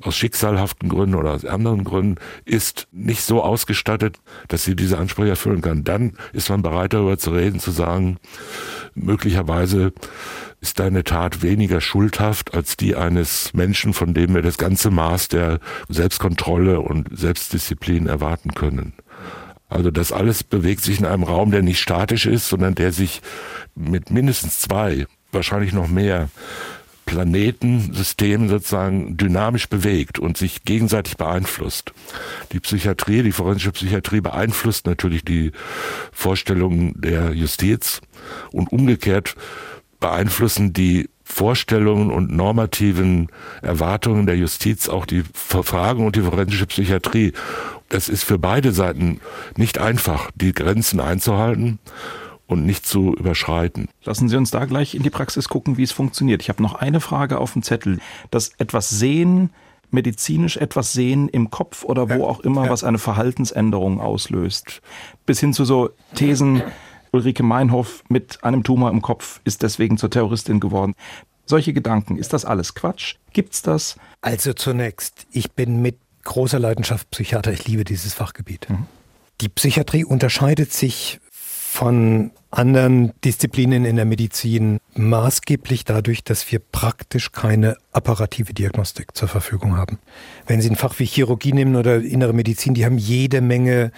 aus 0.00 0.16
schicksalhaften 0.16 0.88
Gründen 0.88 1.14
oder 1.14 1.32
aus 1.32 1.44
anderen 1.44 1.84
Gründen 1.84 2.16
ist 2.44 2.88
nicht 2.92 3.22
so 3.22 3.42
ausgestattet, 3.42 4.18
dass 4.48 4.64
sie 4.64 4.74
diese 4.74 4.98
Ansprüche 4.98 5.30
erfüllen 5.30 5.60
kann. 5.60 5.84
Dann 5.84 6.14
ist 6.32 6.48
man 6.48 6.62
bereit 6.62 6.94
darüber 6.94 7.18
zu 7.18 7.30
reden, 7.30 7.60
zu 7.60 7.70
sagen, 7.70 8.18
möglicherweise 8.94 9.92
ist 10.62 10.78
deine 10.78 11.02
Tat 11.02 11.42
weniger 11.42 11.80
schuldhaft 11.80 12.54
als 12.54 12.76
die 12.76 12.94
eines 12.94 13.52
Menschen, 13.52 13.92
von 13.92 14.14
dem 14.14 14.32
wir 14.34 14.42
das 14.42 14.58
ganze 14.58 14.90
Maß 14.90 15.28
der 15.28 15.58
Selbstkontrolle 15.88 16.80
und 16.80 17.08
Selbstdisziplin 17.12 18.06
erwarten 18.06 18.54
können. 18.54 18.94
Also 19.68 19.90
das 19.90 20.12
alles 20.12 20.44
bewegt 20.44 20.82
sich 20.82 21.00
in 21.00 21.04
einem 21.04 21.24
Raum, 21.24 21.50
der 21.50 21.62
nicht 21.62 21.80
statisch 21.80 22.26
ist, 22.26 22.48
sondern 22.48 22.76
der 22.76 22.92
sich 22.92 23.22
mit 23.74 24.10
mindestens 24.10 24.60
zwei, 24.60 25.06
wahrscheinlich 25.32 25.72
noch 25.72 25.88
mehr 25.88 26.28
Planetensystem 27.06 28.48
sozusagen 28.48 29.16
dynamisch 29.16 29.68
bewegt 29.68 30.20
und 30.20 30.36
sich 30.36 30.64
gegenseitig 30.64 31.16
beeinflusst. 31.16 31.92
Die 32.52 32.60
Psychiatrie, 32.60 33.24
die 33.24 33.32
forensische 33.32 33.72
Psychiatrie 33.72 34.20
beeinflusst 34.20 34.86
natürlich 34.86 35.24
die 35.24 35.50
Vorstellungen 36.12 36.94
der 37.00 37.32
Justiz 37.32 38.00
und 38.52 38.70
umgekehrt 38.70 39.34
beeinflussen 40.02 40.74
die 40.74 41.08
Vorstellungen 41.24 42.10
und 42.10 42.30
normativen 42.30 43.28
Erwartungen 43.62 44.26
der 44.26 44.36
Justiz 44.36 44.90
auch 44.90 45.06
die 45.06 45.22
Verfragung 45.32 46.06
und 46.06 46.16
die 46.16 46.20
forensische 46.20 46.66
Psychiatrie. 46.66 47.32
Das 47.88 48.10
ist 48.10 48.24
für 48.24 48.38
beide 48.38 48.72
Seiten 48.72 49.20
nicht 49.56 49.78
einfach, 49.78 50.30
die 50.34 50.52
Grenzen 50.52 51.00
einzuhalten 51.00 51.78
und 52.46 52.66
nicht 52.66 52.86
zu 52.86 53.14
überschreiten. 53.14 53.88
Lassen 54.04 54.28
Sie 54.28 54.36
uns 54.36 54.50
da 54.50 54.66
gleich 54.66 54.94
in 54.94 55.02
die 55.02 55.10
Praxis 55.10 55.48
gucken, 55.48 55.78
wie 55.78 55.84
es 55.84 55.92
funktioniert. 55.92 56.42
Ich 56.42 56.50
habe 56.50 56.62
noch 56.62 56.74
eine 56.74 57.00
Frage 57.00 57.38
auf 57.38 57.54
dem 57.54 57.62
Zettel. 57.62 57.98
Das 58.30 58.52
etwas 58.58 58.90
sehen, 58.90 59.50
medizinisch 59.90 60.58
etwas 60.58 60.92
sehen 60.92 61.28
im 61.28 61.50
Kopf 61.50 61.84
oder 61.84 62.10
wo 62.10 62.26
auch 62.26 62.40
immer, 62.40 62.68
was 62.68 62.84
eine 62.84 62.98
Verhaltensänderung 62.98 64.00
auslöst. 64.00 64.82
Bis 65.24 65.40
hin 65.40 65.54
zu 65.54 65.64
so 65.64 65.90
Thesen, 66.14 66.62
Ulrike 67.12 67.42
Meinhoff 67.42 68.02
mit 68.08 68.42
einem 68.42 68.64
Tumor 68.64 68.90
im 68.90 69.02
Kopf 69.02 69.40
ist 69.44 69.62
deswegen 69.62 69.98
zur 69.98 70.10
Terroristin 70.10 70.60
geworden. 70.60 70.94
Solche 71.44 71.72
Gedanken, 71.72 72.16
ist 72.16 72.32
das 72.32 72.44
alles 72.44 72.74
Quatsch? 72.74 73.16
Gibt's 73.32 73.62
das? 73.62 73.96
Also 74.20 74.52
zunächst, 74.54 75.26
ich 75.32 75.52
bin 75.52 75.82
mit 75.82 75.98
großer 76.24 76.58
Leidenschaft 76.58 77.10
Psychiater. 77.10 77.52
Ich 77.52 77.66
liebe 77.66 77.84
dieses 77.84 78.14
Fachgebiet. 78.14 78.70
Mhm. 78.70 78.86
Die 79.40 79.48
Psychiatrie 79.48 80.04
unterscheidet 80.04 80.72
sich 80.72 81.20
von 81.72 82.32
anderen 82.50 83.14
Disziplinen 83.24 83.86
in 83.86 83.96
der 83.96 84.04
Medizin 84.04 84.78
maßgeblich 84.94 85.86
dadurch, 85.86 86.22
dass 86.22 86.52
wir 86.52 86.58
praktisch 86.58 87.32
keine 87.32 87.78
apparative 87.92 88.52
Diagnostik 88.52 89.16
zur 89.16 89.26
Verfügung 89.28 89.78
haben. 89.78 89.98
Wenn 90.46 90.60
Sie 90.60 90.68
ein 90.68 90.76
Fach 90.76 90.98
wie 90.98 91.06
Chirurgie 91.06 91.54
nehmen 91.54 91.74
oder 91.74 91.96
innere 91.96 92.34
Medizin, 92.34 92.74
die 92.74 92.84
haben 92.84 92.98
jede 92.98 93.40
Menge 93.40 93.90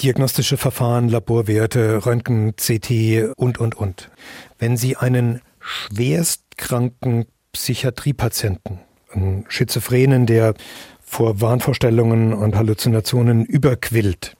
diagnostische 0.00 0.56
Verfahren, 0.56 1.10
Laborwerte, 1.10 2.06
Röntgen, 2.06 2.56
CT 2.56 3.34
und, 3.36 3.58
und, 3.58 3.74
und. 3.74 4.10
Wenn 4.58 4.78
Sie 4.78 4.96
einen 4.96 5.42
schwerstkranken 5.60 7.26
Psychiatriepatienten, 7.52 8.78
einen 9.12 9.44
Schizophrenen, 9.48 10.24
der 10.24 10.54
vor 11.02 11.42
Wahnvorstellungen 11.42 12.32
und 12.32 12.56
Halluzinationen 12.56 13.44
überquillt, 13.44 14.37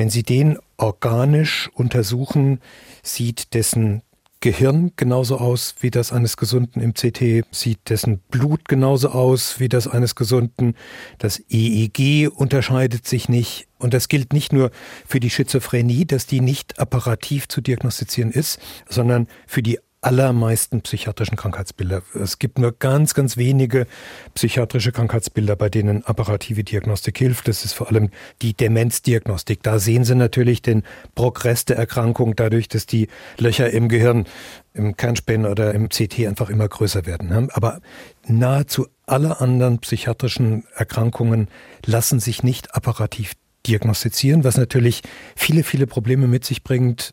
wenn 0.00 0.08
Sie 0.08 0.22
den 0.22 0.56
organisch 0.78 1.68
untersuchen, 1.74 2.60
sieht 3.02 3.52
dessen 3.52 4.00
Gehirn 4.40 4.92
genauso 4.96 5.36
aus 5.36 5.74
wie 5.80 5.90
das 5.90 6.10
eines 6.10 6.38
Gesunden 6.38 6.80
im 6.80 6.94
CT, 6.94 7.44
sieht 7.50 7.90
dessen 7.90 8.20
Blut 8.30 8.66
genauso 8.66 9.10
aus 9.10 9.60
wie 9.60 9.68
das 9.68 9.86
eines 9.86 10.14
Gesunden. 10.14 10.74
Das 11.18 11.42
EEG 11.50 12.30
unterscheidet 12.34 13.06
sich 13.06 13.28
nicht. 13.28 13.68
Und 13.78 13.92
das 13.92 14.08
gilt 14.08 14.32
nicht 14.32 14.54
nur 14.54 14.70
für 15.06 15.20
die 15.20 15.28
Schizophrenie, 15.28 16.06
dass 16.06 16.24
die 16.24 16.40
nicht 16.40 16.78
apparativ 16.78 17.48
zu 17.48 17.60
diagnostizieren 17.60 18.30
ist, 18.30 18.58
sondern 18.88 19.28
für 19.46 19.62
die 19.62 19.80
allermeisten 20.02 20.80
psychiatrischen 20.80 21.36
Krankheitsbilder. 21.36 22.02
Es 22.14 22.38
gibt 22.38 22.58
nur 22.58 22.72
ganz, 22.72 23.14
ganz 23.14 23.36
wenige 23.36 23.86
psychiatrische 24.34 24.92
Krankheitsbilder, 24.92 25.56
bei 25.56 25.68
denen 25.68 26.04
apparative 26.04 26.64
Diagnostik 26.64 27.18
hilft. 27.18 27.48
Das 27.48 27.64
ist 27.64 27.74
vor 27.74 27.88
allem 27.88 28.10
die 28.40 28.54
Demenzdiagnostik. 28.54 29.62
Da 29.62 29.78
sehen 29.78 30.04
Sie 30.04 30.14
natürlich 30.14 30.62
den 30.62 30.84
Progress 31.14 31.66
der 31.66 31.76
Erkrankung 31.76 32.34
dadurch, 32.34 32.68
dass 32.68 32.86
die 32.86 33.08
Löcher 33.38 33.70
im 33.70 33.88
Gehirn, 33.88 34.26
im 34.72 34.96
Kernspänen 34.96 35.50
oder 35.50 35.74
im 35.74 35.90
CT 35.90 36.26
einfach 36.26 36.48
immer 36.48 36.68
größer 36.68 37.04
werden. 37.04 37.50
Aber 37.50 37.80
nahezu 38.26 38.86
alle 39.06 39.40
anderen 39.40 39.80
psychiatrischen 39.80 40.64
Erkrankungen 40.74 41.48
lassen 41.84 42.20
sich 42.20 42.42
nicht 42.42 42.74
apparativ 42.74 43.34
diagnostizieren, 43.66 44.44
was 44.44 44.56
natürlich 44.56 45.02
viele, 45.36 45.62
viele 45.62 45.86
Probleme 45.86 46.26
mit 46.26 46.44
sich 46.44 46.62
bringt. 46.62 47.12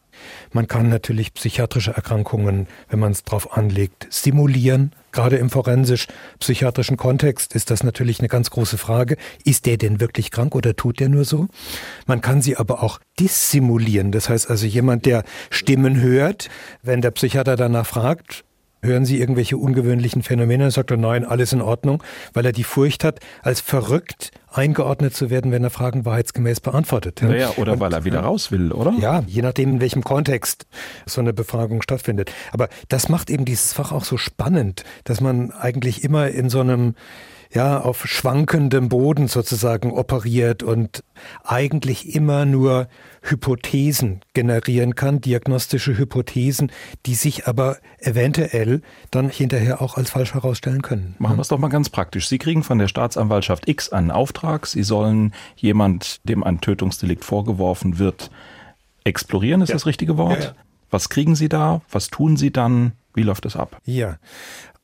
Man 0.52 0.68
kann 0.68 0.90
natürlich 0.90 1.34
psychiatrische 1.34 1.92
Erkrankungen, 1.92 2.68
wenn 2.90 3.00
man 3.00 3.12
es 3.12 3.24
drauf 3.24 3.56
anlegt, 3.58 4.08
simulieren. 4.10 4.94
Gerade 5.12 5.38
im 5.38 5.50
forensisch-psychiatrischen 5.50 6.98
Kontext 6.98 7.56
ist 7.56 7.72
das 7.72 7.84
natürlich 7.84 8.20
eine 8.20 8.28
ganz 8.28 8.50
große 8.50 8.78
Frage. 8.78 9.18
Ist 9.44 9.66
der 9.66 9.78
denn 9.78 10.00
wirklich 10.00 10.32
krank 10.32 10.54
oder 10.56 10.76
tut 10.76 11.00
der 11.00 11.10
nur 11.10 11.26
so? 11.26 11.48
Man 12.06 12.22
kann 12.22 12.42
sie 12.42 12.58
aber 12.58 12.84
auch 12.84 13.00
dissimulieren. 13.20 14.12
Das 14.12 14.30
heißt 14.30 14.50
also 14.50 14.66
jemand, 14.66 15.06
der 15.06 15.24
Stimmen 15.50 16.00
hört, 16.00 16.50
wenn 16.84 17.02
der 17.02 17.12
Psychiater 17.12 17.56
danach 17.56 17.88
fragt, 17.88 18.44
Hören 18.82 19.06
Sie 19.06 19.20
irgendwelche 19.20 19.58
ungewöhnlichen 19.58 20.22
Phänomene? 20.24 20.66
Dann 20.66 20.72
sagt 20.72 20.92
er, 20.92 20.98
nein, 20.98 21.26
alles 21.26 21.54
in 21.54 21.62
Ordnung, 21.62 22.04
weil 22.34 22.46
er 22.46 22.52
die 22.52 22.64
Furcht 22.64 23.04
hat, 23.04 23.20
als 23.42 23.62
verrückt 23.62 24.32
eingeordnet 24.52 25.16
zu 25.16 25.30
werden, 25.30 25.52
wenn 25.52 25.64
er 25.64 25.70
Fragen 25.70 26.06
wahrheitsgemäß 26.06 26.60
beantwortet. 26.62 27.22
Naja, 27.22 27.52
oder 27.58 27.74
Und, 27.74 27.80
weil 27.80 27.94
er 27.94 28.06
wieder 28.06 28.22
raus 28.22 28.52
will, 28.52 28.72
oder? 28.72 28.94
Ja, 29.00 29.24
je 29.28 29.42
nachdem, 29.42 29.74
in 29.74 29.82
welchem 29.82 30.04
Kontext 30.04 30.66
so 31.06 31.22
eine 31.22 31.34
Befragung 31.34 31.82
stattfindet. 31.82 32.32
Aber 32.52 32.70
das 32.88 33.10
macht 33.10 33.30
eben 33.30 33.46
dieses 33.46 33.74
Fach 33.74 33.92
auch 33.92 34.04
so 34.04 34.18
spannend, 34.18 34.84
dass 35.04 35.22
man 35.22 35.52
eigentlich 35.52 36.04
immer 36.04 36.30
in 36.30 36.50
so 36.50 36.60
einem 36.60 36.96
ja, 37.54 37.80
auf 37.80 38.06
schwankendem 38.08 38.90
Boden 38.90 39.28
sozusagen 39.28 39.92
operiert 39.92 40.64
und 40.64 41.04
eigentlich 41.44 42.14
immer 42.14 42.46
nur 42.46 42.88
Hypothesen 43.22 44.22
generieren 44.34 44.96
kann, 44.96 45.22
diagnostische 45.22 45.98
Hypothesen, 45.98 46.72
die 47.06 47.16
sich 47.16 47.48
aber 47.48 47.78
eventuell 48.00 48.82
dann 49.12 49.30
hinterher 49.30 49.82
auch 49.82 49.98
als 49.98 50.12
falsch 50.12 50.34
herausstellen 50.34 50.82
können. 50.82 51.16
Machen 51.20 51.38
wir 51.38 51.42
es 51.42 51.48
doch 51.48 51.60
mal 51.60 51.70
ganz 51.70 51.90
praktisch. 51.90 52.28
Sie 52.28 52.38
kriegen 52.38 52.64
von 52.64 52.78
der 52.78 52.88
Staatsanwaltschaft 52.88 53.68
X 53.68 53.90
einen 53.90 54.12
Auftrag. 54.12 54.68
Sie 54.68 54.84
sollen 54.84 55.34
jemand, 55.56 56.28
dem 56.28 56.44
ein 56.44 56.62
Tötungsdelikt 56.62 57.26
vorgeworfen 57.26 58.00
wird, 58.00 58.30
explorieren, 59.04 59.62
ist 59.62 59.70
ja. 59.70 59.76
das 59.76 59.86
richtige 59.86 60.18
Wort? 60.18 60.40
Ja, 60.40 60.46
ja. 60.46 60.56
Was 60.90 61.10
kriegen 61.10 61.36
Sie 61.36 61.50
da? 61.50 61.82
Was 61.92 62.10
tun 62.10 62.38
Sie 62.38 62.52
dann? 62.52 62.94
Wie 63.14 63.24
läuft 63.24 63.46
das 63.46 63.56
ab? 63.56 63.82
Ja, 63.84 64.18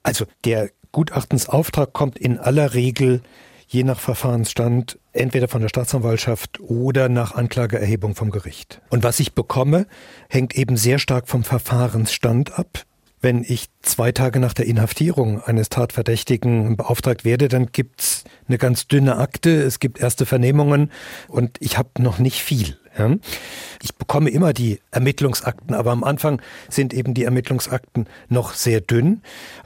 also 0.01 0.25
der 0.43 0.69
Gutachtensauftrag 0.93 1.91
kommt 1.91 2.17
in 2.17 2.39
aller 2.39 2.73
Regel 2.73 3.21
je 3.67 3.83
nach 3.83 3.99
Verfahrensstand 3.99 4.99
entweder 5.11 5.47
von 5.47 5.61
der 5.61 5.69
Staatsanwaltschaft 5.69 6.59
oder 6.61 7.09
nach 7.09 7.33
Anklageerhebung 7.33 8.15
vom 8.15 8.29
Gericht. 8.29 8.81
Und 8.89 9.03
was 9.03 9.19
ich 9.19 9.33
bekomme, 9.33 9.87
hängt 10.29 10.55
eben 10.55 10.77
sehr 10.77 10.99
stark 10.99 11.27
vom 11.27 11.43
Verfahrensstand 11.43 12.57
ab. 12.57 12.85
Wenn 13.19 13.43
ich 13.47 13.69
zwei 13.81 14.11
Tage 14.11 14.39
nach 14.39 14.53
der 14.53 14.67
Inhaftierung 14.67 15.41
eines 15.41 15.69
Tatverdächtigen 15.69 16.77
beauftragt 16.77 17.25
werde, 17.25 17.47
dann 17.47 17.67
gibt's 17.71 18.25
eine 18.47 18.57
ganz 18.57 18.87
dünne 18.87 19.17
Akte, 19.17 19.63
es 19.63 19.79
gibt 19.79 19.99
erste 19.99 20.25
Vernehmungen 20.25 20.91
und 21.29 21.57
ich 21.59 21.77
habe 21.77 21.89
noch 21.99 22.19
nicht 22.19 22.41
viel. 22.41 22.77
Ja. 22.97 23.15
Ich 23.81 23.95
bekomme 23.95 24.29
immer 24.29 24.53
die 24.53 24.79
Ermittlungsakten, 24.91 25.75
aber 25.75 25.91
am 25.91 26.03
Anfang 26.03 26.41
sind 26.69 26.93
eben 26.93 27.13
die 27.13 27.23
Ermittlungsakten 27.23 28.07
noch 28.29 28.53
sehr 28.53 28.81
dünn. 28.81 29.21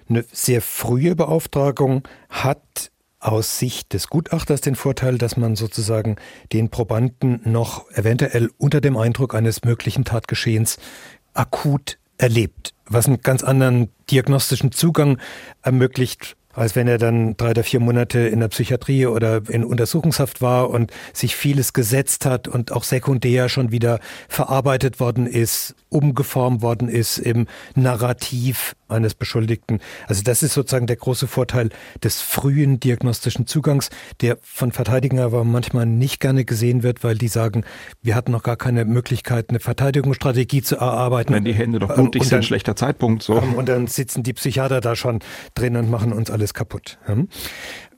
Eine 0.10 0.26
sehr 0.32 0.62
frühe 0.62 1.16
Beauftragung 1.16 2.08
hat 2.30 2.92
aus 3.20 3.60
Sicht 3.60 3.94
des 3.94 4.08
Gutachters 4.08 4.62
den 4.62 4.76
Vorteil, 4.76 5.18
dass 5.18 5.38
man 5.38 5.56
sozusagen 5.56 6.16
den 6.54 6.70
Probanden 6.70 7.42
noch 7.44 7.90
eventuell 7.92 8.50
unter 8.58 8.80
dem 8.80 8.96
Eindruck 8.96 9.36
eines 9.36 9.64
möglichen 9.64 10.06
Tatgeschehens 10.06 10.78
akut 11.34 11.98
erlebt, 12.18 12.74
was 12.86 13.08
einen 13.08 13.22
ganz 13.22 13.44
anderen 13.44 13.90
diagnostischen 14.10 14.72
Zugang 14.72 15.20
ermöglicht, 15.62 16.37
als 16.58 16.76
wenn 16.76 16.88
er 16.88 16.98
dann 16.98 17.38
drei 17.38 17.52
oder 17.52 17.64
vier 17.64 17.80
Monate 17.80 18.20
in 18.20 18.40
der 18.40 18.48
Psychiatrie 18.48 19.06
oder 19.06 19.42
in 19.48 19.64
Untersuchungshaft 19.64 20.42
war 20.42 20.72
und 20.72 20.92
sich 21.14 21.36
vieles 21.36 21.72
gesetzt 21.72 22.26
hat 22.26 22.48
und 22.48 22.72
auch 22.72 22.84
sekundär 22.84 23.48
schon 23.48 23.72
wieder 23.72 24.00
verarbeitet 24.28 25.00
worden 25.00 25.28
ist, 25.28 25.76
umgeformt 25.90 26.62
worden 26.62 26.90
ist 26.90 27.18
im 27.18 27.48
Narrativ 27.76 28.76
eines 28.90 29.14
Beschuldigten. 29.16 29.80
Also 30.08 30.24
das 30.24 30.44
ist 30.44 30.54
sozusagen 30.54 30.88
der 30.88 30.96
große 30.96 31.28
Vorteil 31.28 31.70
des 32.04 32.22
frühen 32.22 32.80
diagnostischen 32.80 33.48
Zugangs, 33.48 33.90
der 34.22 34.38
von 34.42 34.72
Verteidigern 34.72 35.20
aber 35.20 35.44
manchmal 35.44 35.86
nicht 35.86 36.20
gerne 36.20 36.46
gesehen 36.46 36.84
wird, 36.84 37.04
weil 37.04 37.18
die 37.18 37.28
sagen, 37.28 37.64
wir 38.02 38.16
hatten 38.16 38.32
noch 38.32 38.44
gar 38.44 38.58
keine 38.58 38.86
Möglichkeit, 38.86 39.50
eine 39.50 39.60
Verteidigungsstrategie 39.60 40.62
zu 40.62 40.76
erarbeiten. 40.78 41.34
Wenn 41.34 41.46
die 41.46 41.54
Hände 41.54 41.80
doch 41.80 41.94
blutig 41.94 42.24
sind, 42.24 42.46
schlechter 42.46 42.76
Zeitpunkt. 42.76 43.24
So. 43.24 43.34
Und 43.34 43.70
dann 43.70 43.88
sitzen 43.88 44.24
die 44.24 44.34
Psychiater 44.34 44.82
da 44.82 44.96
schon 44.96 45.20
drin 45.54 45.76
und 45.76 45.90
machen 45.90 46.14
uns 46.14 46.30
alles 46.30 46.54
kaputt. 46.54 46.98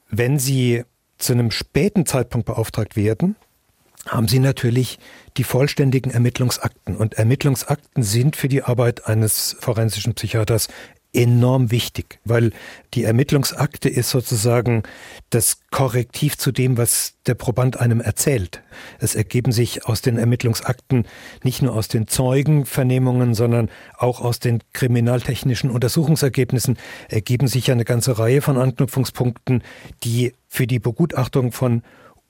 Wenn 0.09 0.39
sie 0.39 0.83
zu 1.17 1.33
einem 1.33 1.51
späten 1.51 2.05
Zeitpunkt 2.05 2.45
beauftragt 2.45 2.95
werden, 2.95 3.35
haben 4.09 4.27
Sie 4.27 4.39
natürlich 4.39 4.99
die 5.37 5.43
vollständigen 5.43 6.11
Ermittlungsakten. 6.11 6.95
Und 6.95 7.13
Ermittlungsakten 7.15 8.03
sind 8.03 8.35
für 8.35 8.49
die 8.49 8.63
Arbeit 8.63 9.07
eines 9.07 9.55
forensischen 9.59 10.15
Psychiaters 10.15 10.67
enorm 11.11 11.71
wichtig, 11.71 12.19
weil 12.23 12.51
die 12.93 13.03
Ermittlungsakte 13.03 13.89
ist 13.89 14.11
sozusagen 14.11 14.83
das 15.31 15.61
Korrektiv 15.71 16.37
zu 16.37 16.51
dem, 16.51 16.77
was 16.77 17.15
der 17.25 17.33
Proband 17.33 17.79
einem 17.79 17.99
erzählt. 17.99 18.61
Es 18.99 19.15
ergeben 19.15 19.51
sich 19.51 19.85
aus 19.85 20.01
den 20.01 20.17
Ermittlungsakten 20.17 21.07
nicht 21.43 21.63
nur 21.63 21.73
aus 21.73 21.87
den 21.87 22.07
Zeugenvernehmungen, 22.07 23.33
sondern 23.33 23.69
auch 23.97 24.21
aus 24.21 24.39
den 24.39 24.59
kriminaltechnischen 24.73 25.71
Untersuchungsergebnissen 25.71 26.77
ergeben 27.07 27.47
sich 27.47 27.71
eine 27.71 27.85
ganze 27.85 28.19
Reihe 28.19 28.41
von 28.41 28.57
Anknüpfungspunkten, 28.57 29.63
die 30.03 30.33
für 30.47 30.67
die 30.67 30.79
Begutachtung 30.79 31.51
von 31.51 31.81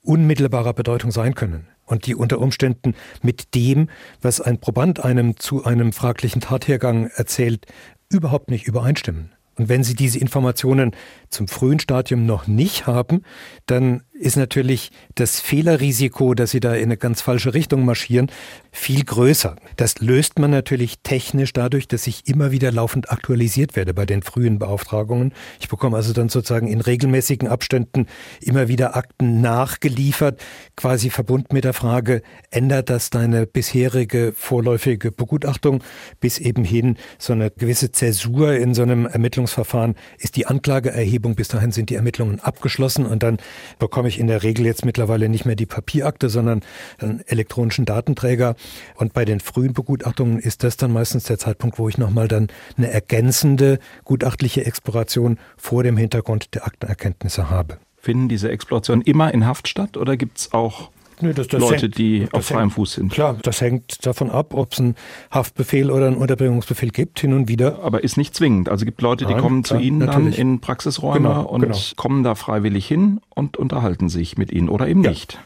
unmittelbarer 0.02 0.72
Bedeutung 0.72 1.10
sein 1.10 1.34
können 1.34 1.68
und 1.84 2.06
die 2.06 2.14
unter 2.14 2.38
Umständen 2.38 2.94
mit 3.22 3.54
dem, 3.54 3.88
was 4.22 4.40
ein 4.40 4.58
Proband 4.58 5.04
einem 5.04 5.36
zu 5.36 5.64
einem 5.64 5.92
fraglichen 5.92 6.40
Tathergang 6.40 7.10
erzählt, 7.14 7.66
überhaupt 8.08 8.50
nicht 8.50 8.66
übereinstimmen. 8.66 9.32
Und 9.56 9.68
wenn 9.68 9.84
Sie 9.84 9.94
diese 9.94 10.18
Informationen 10.18 10.92
zum 11.28 11.46
frühen 11.46 11.80
Stadium 11.80 12.24
noch 12.24 12.46
nicht 12.46 12.86
haben, 12.86 13.24
dann 13.66 14.02
ist 14.20 14.36
natürlich 14.36 14.90
das 15.14 15.40
Fehlerrisiko, 15.40 16.34
dass 16.34 16.50
Sie 16.50 16.60
da 16.60 16.74
in 16.74 16.84
eine 16.84 16.98
ganz 16.98 17.22
falsche 17.22 17.54
Richtung 17.54 17.86
marschieren, 17.86 18.30
viel 18.70 19.02
größer. 19.02 19.56
Das 19.76 19.98
löst 20.00 20.38
man 20.38 20.50
natürlich 20.50 20.98
technisch 21.02 21.54
dadurch, 21.54 21.88
dass 21.88 22.06
ich 22.06 22.28
immer 22.28 22.50
wieder 22.50 22.70
laufend 22.70 23.10
aktualisiert 23.10 23.76
werde 23.76 23.94
bei 23.94 24.04
den 24.04 24.22
frühen 24.22 24.58
Beauftragungen. 24.58 25.32
Ich 25.58 25.68
bekomme 25.68 25.96
also 25.96 26.12
dann 26.12 26.28
sozusagen 26.28 26.68
in 26.68 26.82
regelmäßigen 26.82 27.48
Abständen 27.48 28.06
immer 28.42 28.68
wieder 28.68 28.94
Akten 28.94 29.40
nachgeliefert, 29.40 30.38
quasi 30.76 31.08
verbunden 31.08 31.54
mit 31.54 31.64
der 31.64 31.72
Frage, 31.72 32.20
ändert 32.50 32.90
das 32.90 33.08
deine 33.08 33.46
bisherige 33.46 34.34
vorläufige 34.36 35.12
Begutachtung 35.12 35.82
bis 36.20 36.38
eben 36.38 36.64
hin 36.64 36.98
so 37.18 37.32
eine 37.32 37.50
gewisse 37.50 37.90
Zäsur 37.90 38.52
in 38.52 38.74
so 38.74 38.82
einem 38.82 39.06
Ermittlungsverfahren 39.06 39.94
ist 40.18 40.36
die 40.36 40.46
Anklageerhebung, 40.46 41.36
bis 41.36 41.48
dahin 41.48 41.72
sind 41.72 41.88
die 41.88 41.94
Ermittlungen 41.94 42.40
abgeschlossen 42.40 43.06
und 43.06 43.22
dann 43.22 43.38
bekomme 43.78 44.09
ich 44.10 44.20
in 44.20 44.26
der 44.26 44.42
Regel 44.42 44.66
jetzt 44.66 44.84
mittlerweile 44.84 45.28
nicht 45.28 45.46
mehr 45.46 45.56
die 45.56 45.66
Papierakte, 45.66 46.28
sondern 46.28 46.60
einen 46.98 47.22
elektronischen 47.26 47.86
Datenträger. 47.86 48.56
Und 48.96 49.12
bei 49.14 49.24
den 49.24 49.40
frühen 49.40 49.72
Begutachtungen 49.72 50.38
ist 50.38 50.62
das 50.62 50.76
dann 50.76 50.92
meistens 50.92 51.24
der 51.24 51.38
Zeitpunkt, 51.38 51.78
wo 51.78 51.88
ich 51.88 51.96
nochmal 51.96 52.28
dann 52.28 52.48
eine 52.76 52.90
ergänzende 52.90 53.78
gutachtliche 54.04 54.66
Exploration 54.66 55.38
vor 55.56 55.82
dem 55.82 55.96
Hintergrund 55.96 56.54
der 56.54 56.66
Aktenerkenntnisse 56.66 57.48
habe. 57.48 57.78
Finden 57.98 58.28
diese 58.28 58.50
Explorationen 58.50 59.02
immer 59.04 59.32
in 59.32 59.46
Haft 59.46 59.68
statt 59.68 59.96
oder 59.96 60.16
gibt 60.16 60.38
es 60.38 60.52
auch 60.52 60.90
Nee, 61.22 61.32
das, 61.32 61.48
das 61.48 61.60
Leute, 61.60 61.82
hängt, 61.82 61.98
die 61.98 62.28
auf 62.32 62.46
freiem 62.46 62.70
Fuß 62.70 62.94
sind. 62.94 63.12
Klar, 63.12 63.38
das 63.42 63.60
hängt 63.60 64.04
davon 64.06 64.30
ab, 64.30 64.54
ob 64.54 64.72
es 64.72 64.80
einen 64.80 64.94
Haftbefehl 65.30 65.90
oder 65.90 66.06
einen 66.06 66.16
Unterbringungsbefehl 66.16 66.90
gibt, 66.90 67.20
hin 67.20 67.32
und 67.32 67.48
wieder. 67.48 67.80
Aber 67.82 68.02
ist 68.04 68.16
nicht 68.16 68.34
zwingend. 68.34 68.68
Also 68.68 68.84
gibt 68.84 69.02
Leute, 69.02 69.26
die 69.26 69.32
Nein, 69.32 69.42
kommen 69.42 69.62
klar, 69.62 69.78
zu 69.78 69.84
Ihnen 69.84 69.98
natürlich. 69.98 70.36
dann 70.36 70.48
in 70.48 70.60
Praxisräume 70.60 71.28
genau, 71.28 71.42
und 71.46 71.62
genau. 71.62 71.76
kommen 71.96 72.22
da 72.22 72.34
freiwillig 72.34 72.86
hin 72.86 73.20
und 73.34 73.56
unterhalten 73.56 74.08
sich 74.08 74.38
mit 74.38 74.52
Ihnen 74.52 74.68
oder 74.68 74.88
eben 74.88 75.02
ja. 75.02 75.10
nicht. 75.10 75.38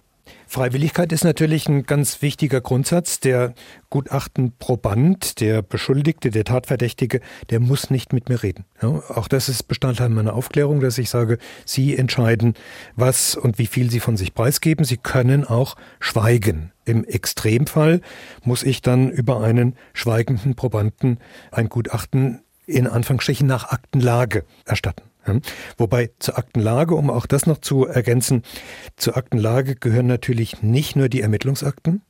Freiwilligkeit 0.55 1.11
ist 1.11 1.25
natürlich 1.25 1.69
ein 1.69 1.83
ganz 1.83 2.23
wichtiger 2.23 2.61
Grundsatz. 2.61 3.19
Der 3.19 3.55
Gutachtenproband, 3.91 5.41
der 5.41 5.63
Beschuldigte, 5.63 6.31
der 6.31 6.45
Tatverdächtige, 6.45 7.21
der 7.51 7.59
muss 7.59 7.91
nicht 7.91 8.13
mit 8.13 8.29
mir 8.29 8.41
reden. 8.41 8.65
Ja, 8.81 9.03
auch 9.09 9.27
das 9.27 9.49
ist 9.49 9.65
Bestandteil 9.65 10.11
meiner 10.11 10.33
Aufklärung, 10.33 10.79
dass 10.79 10.97
ich 10.99 11.11
sage, 11.11 11.39
Sie 11.65 11.97
entscheiden, 11.97 12.55
was 12.95 13.35
und 13.35 13.59
wie 13.59 13.67
viel 13.67 13.91
Sie 13.91 13.99
von 13.99 14.17
sich 14.17 14.33
preisgeben. 14.33 14.85
Sie 14.85 14.97
können 14.97 15.45
auch 15.45 15.75
schweigen. 15.99 16.71
Im 16.85 17.05
Extremfall 17.05 18.01
muss 18.45 18.63
ich 18.63 18.81
dann 18.81 19.11
über 19.11 19.43
einen 19.43 19.75
schweigenden 19.93 20.55
Probanden 20.55 21.19
ein 21.51 21.69
Gutachten 21.69 22.43
in 22.65 22.87
Anführungsstrichen 22.87 23.49
nach 23.49 23.71
Aktenlage 23.71 24.45
erstatten. 24.65 25.03
Wobei 25.77 26.11
zur 26.19 26.39
Aktenlage, 26.39 26.95
um 26.95 27.11
auch 27.11 27.27
das 27.27 27.47
noch 27.47 27.59
zu 27.59 27.87
ergänzen, 27.87 28.43
zur 28.97 29.17
Aktenlage 29.17 29.75
gehören 29.75 30.07
natürlich 30.07 30.63
nicht 30.63 30.97
nur 30.97 31.09
die 31.09 31.21
Ermittlungsakten, 31.21 32.03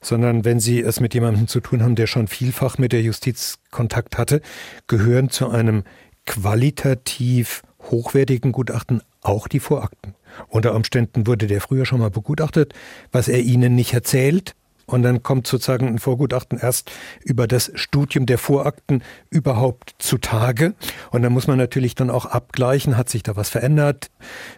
sondern 0.00 0.44
wenn 0.44 0.60
Sie 0.60 0.80
es 0.80 1.00
mit 1.00 1.14
jemandem 1.14 1.48
zu 1.48 1.60
tun 1.60 1.82
haben, 1.82 1.94
der 1.94 2.06
schon 2.06 2.28
vielfach 2.28 2.78
mit 2.78 2.92
der 2.92 3.02
Justiz 3.02 3.58
Kontakt 3.70 4.18
hatte, 4.18 4.40
gehören 4.86 5.30
zu 5.30 5.48
einem 5.48 5.84
qualitativ 6.26 7.62
hochwertigen 7.90 8.52
Gutachten 8.52 9.02
auch 9.20 9.48
die 9.48 9.60
Vorakten. 9.60 10.14
Unter 10.48 10.74
Umständen 10.74 11.26
wurde 11.26 11.46
der 11.46 11.60
früher 11.60 11.86
schon 11.86 12.00
mal 12.00 12.10
begutachtet, 12.10 12.74
was 13.12 13.28
er 13.28 13.40
Ihnen 13.40 13.74
nicht 13.74 13.92
erzählt, 13.94 14.54
und 14.86 15.02
dann 15.02 15.22
kommt 15.22 15.46
sozusagen 15.46 15.86
ein 15.88 15.98
Vorgutachten 15.98 16.58
erst 16.58 16.90
über 17.22 17.46
das 17.46 17.72
Studium 17.74 18.26
der 18.26 18.38
Vorakten 18.38 19.02
überhaupt 19.30 19.94
zutage. 19.98 20.74
Und 21.10 21.22
dann 21.22 21.32
muss 21.32 21.46
man 21.46 21.58
natürlich 21.58 21.94
dann 21.94 22.10
auch 22.10 22.26
abgleichen, 22.26 22.96
hat 22.96 23.08
sich 23.08 23.22
da 23.22 23.36
was 23.36 23.48
verändert? 23.48 24.10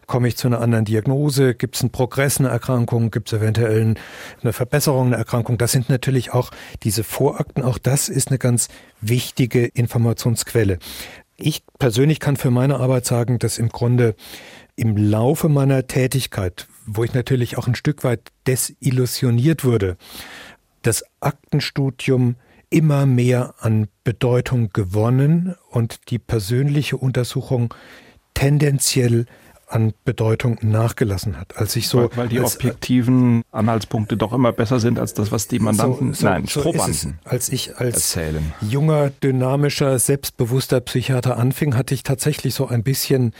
Komme 0.06 0.28
ich 0.28 0.36
zu 0.36 0.48
einer 0.48 0.60
anderen 0.60 0.84
Diagnose? 0.84 1.54
Gibt 1.54 1.76
es 1.76 1.82
einen 1.82 1.90
Progress, 1.90 2.38
eine 2.38 2.48
Erkrankung? 2.48 3.10
Gibt 3.10 3.32
es 3.32 3.38
eventuell 3.38 3.94
eine 4.42 4.52
Verbesserung, 4.52 5.08
eine 5.08 5.16
Erkrankung? 5.16 5.58
Das 5.58 5.72
sind 5.72 5.88
natürlich 5.88 6.32
auch 6.32 6.50
diese 6.82 7.04
Vorakten. 7.04 7.62
Auch 7.62 7.78
das 7.78 8.08
ist 8.08 8.28
eine 8.28 8.38
ganz 8.38 8.68
wichtige 9.00 9.66
Informationsquelle. 9.66 10.78
Ich 11.36 11.64
persönlich 11.78 12.18
kann 12.18 12.36
für 12.36 12.50
meine 12.50 12.80
Arbeit 12.80 13.04
sagen, 13.04 13.38
dass 13.38 13.58
im 13.58 13.68
Grunde 13.68 14.14
im 14.74 14.96
Laufe 14.96 15.48
meiner 15.48 15.86
Tätigkeit, 15.86 16.66
wo 16.86 17.04
ich 17.04 17.14
natürlich 17.14 17.58
auch 17.58 17.66
ein 17.66 17.74
Stück 17.74 18.04
weit 18.04 18.32
desillusioniert 18.46 19.64
wurde, 19.64 19.96
das 20.82 21.04
Aktenstudium 21.20 22.36
immer 22.70 23.06
mehr 23.06 23.54
an 23.58 23.88
Bedeutung 24.04 24.70
gewonnen 24.72 25.54
und 25.70 26.10
die 26.10 26.18
persönliche 26.18 26.96
Untersuchung 26.96 27.74
tendenziell 28.34 29.26
an 29.68 29.94
Bedeutung 30.04 30.58
nachgelassen 30.62 31.38
hat. 31.38 31.56
Als 31.56 31.74
ich 31.74 31.88
so 31.88 31.98
weil, 31.98 32.10
weil 32.16 32.28
die 32.28 32.38
als, 32.38 32.54
objektiven 32.54 33.42
Anhaltspunkte 33.50 34.16
doch 34.16 34.32
immer 34.32 34.52
besser 34.52 34.78
sind 34.78 34.98
als 34.98 35.12
das, 35.12 35.32
was 35.32 35.48
die 35.48 35.58
Mandanten, 35.58 36.14
so, 36.14 36.20
so, 36.20 36.26
nein, 36.26 36.46
so 36.46 36.62
Probanden 36.62 37.18
als 37.24 37.48
ich 37.48 37.76
als 37.76 38.14
erzählen. 38.14 38.52
junger, 38.60 39.10
dynamischer, 39.10 39.98
selbstbewusster 39.98 40.80
Psychiater 40.80 41.36
anfing, 41.36 41.74
hatte 41.76 41.94
ich 41.94 42.04
tatsächlich 42.04 42.54
so 42.54 42.68
ein 42.68 42.84
bisschen 42.84 43.32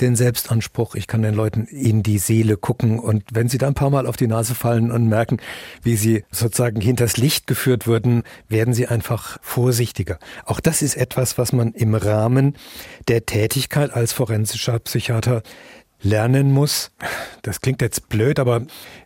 den 0.00 0.16
Selbstanspruch, 0.16 0.94
ich 0.94 1.06
kann 1.06 1.20
den 1.20 1.34
Leuten 1.34 1.64
in 1.66 2.02
die 2.02 2.18
Seele 2.18 2.56
gucken 2.56 2.98
und 2.98 3.22
wenn 3.32 3.48
sie 3.50 3.58
da 3.58 3.66
ein 3.66 3.74
paar 3.74 3.90
Mal 3.90 4.06
auf 4.06 4.16
die 4.16 4.26
Nase 4.26 4.54
fallen 4.54 4.90
und 4.90 5.08
merken, 5.08 5.36
wie 5.82 5.96
sie 5.96 6.24
sozusagen 6.30 6.80
hinters 6.80 7.18
Licht 7.18 7.46
geführt 7.46 7.86
wurden, 7.86 8.22
werden 8.48 8.72
sie 8.72 8.86
einfach 8.86 9.36
vorsichtiger. 9.42 10.18
Auch 10.46 10.60
das 10.60 10.80
ist 10.80 10.96
etwas, 10.96 11.36
was 11.36 11.52
man 11.52 11.72
im 11.72 11.94
Rahmen 11.94 12.56
der 13.08 13.26
Tätigkeit 13.26 13.92
als 13.92 14.14
forensischer 14.14 14.78
Psychiater 14.78 15.42
lernen 16.04 16.52
muss, 16.52 16.90
das 17.42 17.60
klingt 17.60 17.80
jetzt 17.80 18.08
blöd, 18.08 18.38
aber 18.38 18.62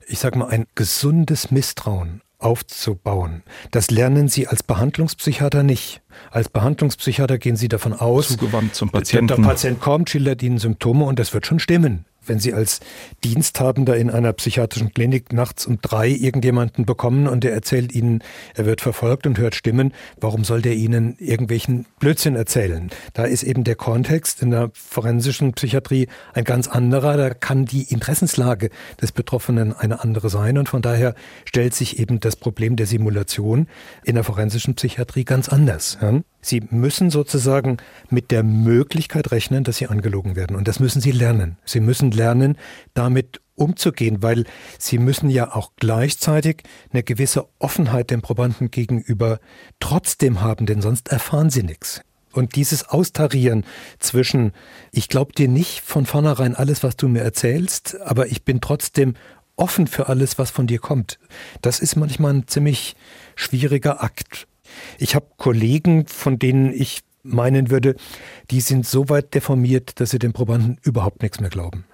ich 0.07 0.19
sage 0.19 0.39
mal, 0.39 0.49
ein 0.49 0.67
gesundes 0.75 1.51
Misstrauen 1.51 2.23
aufzubauen. 2.39 3.43
Das 3.71 3.91
lernen 3.91 4.29
Sie 4.29 4.47
als 4.47 4.63
Behandlungspsychiater 4.63 5.63
nicht. 5.63 6.03
Als 6.31 6.49
Behandlungspsychiater 6.49 7.39
gehen 7.39 7.57
Sie 7.57 7.69
davon 7.69 7.93
aus, 7.93 8.29
zugewandt 8.29 8.75
zum 8.75 8.91
Patienten. 8.91 9.29
Der 9.29 9.37
Patient 9.37 9.81
kommt, 9.81 10.11
schildert 10.11 10.43
Ihnen 10.43 10.59
Symptome 10.59 11.05
und 11.05 11.19
das 11.19 11.35
wird 11.35 11.47
schon 11.47 11.59
stimmen 11.59 12.05
wenn 12.29 12.39
Sie 12.39 12.55
als 12.55 12.81
Diensthabender 13.25 13.97
in 13.97 14.11
einer 14.11 14.33
psychiatrischen 14.33 14.93
Klinik 14.93 15.33
nachts 15.33 15.67
um 15.67 15.81
drei 15.81 16.09
irgendjemanden 16.09 16.85
bekommen 16.85 17.27
und 17.27 17.45
der 17.45 17.53
erzählt 17.53 17.93
Ihnen, 17.93 18.23
er 18.55 18.67
wird 18.67 18.81
verfolgt 18.81 19.27
und 19.27 19.39
hört 19.39 19.55
Stimmen, 19.55 19.93
warum 20.21 20.45
soll 20.45 20.63
der 20.63 20.75
Ihnen 20.75 21.17
irgendwelchen 21.19 21.87
Blödsinn 21.99 22.37
erzählen? 22.37 22.91
Da 23.15 23.25
ist 23.25 23.43
eben 23.43 23.65
der 23.65 23.77
Kontext 23.77 24.43
in 24.43 24.51
der 24.51 24.71
forensischen 24.75 25.53
Psychiatrie 25.53 26.09
ein 26.35 26.45
ganz 26.45 26.69
anderer. 26.69 27.17
Da 27.17 27.31
kann 27.31 27.65
die 27.65 27.83
Interessenslage 27.83 28.71
des 29.01 29.13
Betroffenen 29.13 29.73
eine 29.73 30.03
andere 30.03 30.31
sein 30.31 30.59
und 30.59 30.69
von 30.69 30.83
daher 30.83 31.15
stellt 31.45 31.75
sich 31.75 31.99
eben 31.99 32.21
das 32.21 32.37
Problem 32.37 32.77
der 32.77 32.87
Simulation 32.87 33.69
in 34.05 34.15
der 34.15 34.25
forensischen 34.25 34.75
Psychiatrie 34.75 35.25
ganz 35.25 35.49
anders. 35.49 35.99
Sie 36.49 36.63
müssen 36.71 37.11
sozusagen 37.11 37.77
mit 38.09 38.31
der 38.31 38.43
Möglichkeit 38.43 39.33
rechnen, 39.33 39.65
dass 39.65 39.77
Sie 39.77 39.87
angelogen 39.87 40.35
werden. 40.35 40.57
Und 40.57 40.67
das 40.67 40.81
müssen 40.81 41.03
Sie 41.03 41.11
lernen. 41.11 41.59
Sie 41.67 41.81
müssen 41.81 42.11
lernen, 42.11 42.57
damit 42.95 43.43
umzugehen, 43.55 44.23
weil 44.23 44.45
Sie 44.79 44.99
müssen 44.99 45.29
ja 45.29 45.55
auch 45.55 45.73
gleichzeitig 45.77 46.63
eine 46.91 47.03
gewisse 47.03 47.49
Offenheit 47.59 48.11
dem 48.11 48.23
Probanden 48.23 48.71
gegenüber 48.71 49.41
trotzdem 49.79 50.41
haben, 50.41 50.65
denn 50.65 50.81
sonst 50.81 51.09
erfahren 51.09 51.51
Sie 51.51 51.63
nichts. 51.63 52.01
Und 52.33 52.57
dieses 52.57 52.89
Austarieren 52.89 53.65
zwischen, 53.99 54.53
ich 54.91 55.09
glaube 55.09 55.33
dir 55.33 55.49
nicht 55.49 55.81
von 55.83 56.07
vornherein 56.07 56.55
alles, 56.55 56.83
was 56.83 56.97
du 56.97 57.09
mir 57.09 57.23
erzählst, 57.23 58.01
aber 58.01 58.29
ich 58.29 58.45
bin 58.45 58.63
trotzdem 58.63 59.15
offen 59.57 59.87
für 59.87 60.09
alles, 60.09 60.39
was 60.39 60.51
von 60.51 60.67
dir 60.67 60.79
kommt, 60.79 61.19
das 61.61 61.81
ist 61.81 61.97
manchmal 61.97 62.33
ein 62.33 62.47
ziemlich 62.47 62.97
schwieriger 63.35 64.03
Akt. 64.03 64.48
Ich 64.99 65.15
habe 65.15 65.27
Kollegen, 65.37 66.07
von 66.07 66.39
denen 66.39 66.73
ich 66.73 67.03
meinen 67.23 67.71
würde, 67.71 67.97
die 68.51 68.61
sind 68.61 68.87
so 68.87 69.09
weit 69.09 69.35
deformiert, 69.35 70.01
dass 70.01 70.11
sie 70.11 70.19
den 70.19 70.33
Probanden 70.33 70.79
überhaupt 70.83 71.23
nichts 71.23 71.41
mehr 71.41 71.51
glauben. 71.51 71.85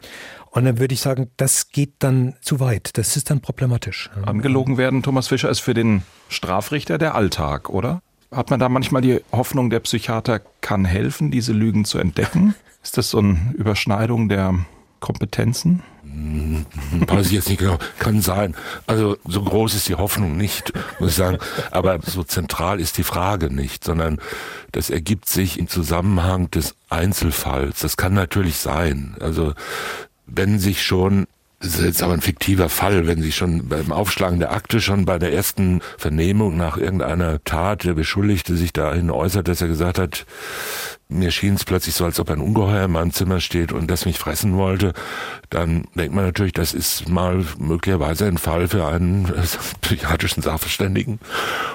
Und 0.50 0.64
dann 0.64 0.78
würde 0.78 0.94
ich 0.94 1.00
sagen, 1.00 1.30
das 1.36 1.70
geht 1.70 1.94
dann 1.98 2.36
zu 2.40 2.60
weit. 2.60 2.96
Das 2.96 3.16
ist 3.16 3.30
dann 3.30 3.40
problematisch. 3.40 4.10
Angelogen 4.24 4.78
werden, 4.78 5.02
Thomas 5.02 5.28
Fischer, 5.28 5.50
ist 5.50 5.60
für 5.60 5.74
den 5.74 6.02
Strafrichter 6.28 6.96
der 6.96 7.16
Alltag, 7.16 7.70
oder? 7.70 8.00
Hat 8.30 8.50
man 8.50 8.60
da 8.60 8.68
manchmal 8.68 9.02
die 9.02 9.20
Hoffnung, 9.32 9.70
der 9.70 9.80
Psychiater 9.80 10.40
kann 10.60 10.84
helfen, 10.84 11.30
diese 11.30 11.52
Lügen 11.52 11.84
zu 11.84 11.98
entdecken? 11.98 12.54
Ist 12.82 12.98
das 12.98 13.10
so 13.10 13.18
eine 13.18 13.54
Überschneidung 13.56 14.28
der 14.28 14.54
Kompetenzen? 15.00 15.82
Hm, 16.14 16.66
weiß 17.08 17.26
ich 17.26 17.32
jetzt 17.32 17.48
nicht 17.48 17.58
genau. 17.58 17.78
Kann 17.98 18.20
sein. 18.20 18.54
Also 18.86 19.16
so 19.26 19.42
groß 19.42 19.74
ist 19.74 19.88
die 19.88 19.96
Hoffnung 19.96 20.36
nicht, 20.36 20.72
muss 21.00 21.10
ich 21.10 21.16
sagen. 21.16 21.38
Aber 21.72 21.98
so 22.02 22.22
zentral 22.22 22.80
ist 22.80 22.98
die 22.98 23.02
Frage 23.02 23.52
nicht, 23.52 23.82
sondern 23.82 24.20
das 24.70 24.90
ergibt 24.90 25.28
sich 25.28 25.58
im 25.58 25.68
Zusammenhang 25.68 26.50
des 26.50 26.76
Einzelfalls. 26.88 27.80
Das 27.80 27.96
kann 27.96 28.14
natürlich 28.14 28.58
sein. 28.58 29.16
Also 29.18 29.54
wenn 30.26 30.58
sich 30.58 30.82
schon 30.82 31.26
das 31.60 31.78
ist 31.78 31.84
jetzt 31.84 32.02
aber 32.02 32.12
ein 32.12 32.20
fiktiver 32.20 32.68
Fall, 32.68 33.06
wenn 33.06 33.22
sich 33.22 33.36
schon 33.36 33.68
beim 33.68 33.90
Aufschlagen 33.90 34.38
der 34.38 34.52
Akte 34.52 34.82
schon 34.82 35.06
bei 35.06 35.18
der 35.18 35.32
ersten 35.32 35.80
Vernehmung 35.96 36.58
nach 36.58 36.76
irgendeiner 36.76 37.42
Tat 37.42 37.84
der 37.84 37.94
Beschuldigte 37.94 38.54
sich 38.56 38.74
dahin 38.74 39.10
äußert, 39.10 39.48
dass 39.48 39.62
er 39.62 39.68
gesagt 39.68 39.98
hat, 39.98 40.26
mir 41.14 41.30
schien 41.30 41.54
es 41.54 41.64
plötzlich 41.64 41.94
so, 41.94 42.04
als 42.04 42.20
ob 42.20 42.30
ein 42.30 42.40
Ungeheuer 42.40 42.84
in 42.84 42.92
meinem 42.92 43.12
Zimmer 43.12 43.40
steht 43.40 43.72
und 43.72 43.90
das 43.90 44.04
mich 44.04 44.18
fressen 44.18 44.56
wollte, 44.56 44.92
dann 45.50 45.86
denkt 45.94 46.14
man 46.14 46.24
natürlich, 46.24 46.52
das 46.52 46.74
ist 46.74 47.08
mal 47.08 47.44
möglicherweise 47.58 48.26
ein 48.26 48.38
Fall 48.38 48.68
für 48.68 48.86
einen 48.86 49.32
psychiatrischen 49.80 50.42
Sachverständigen. 50.42 51.20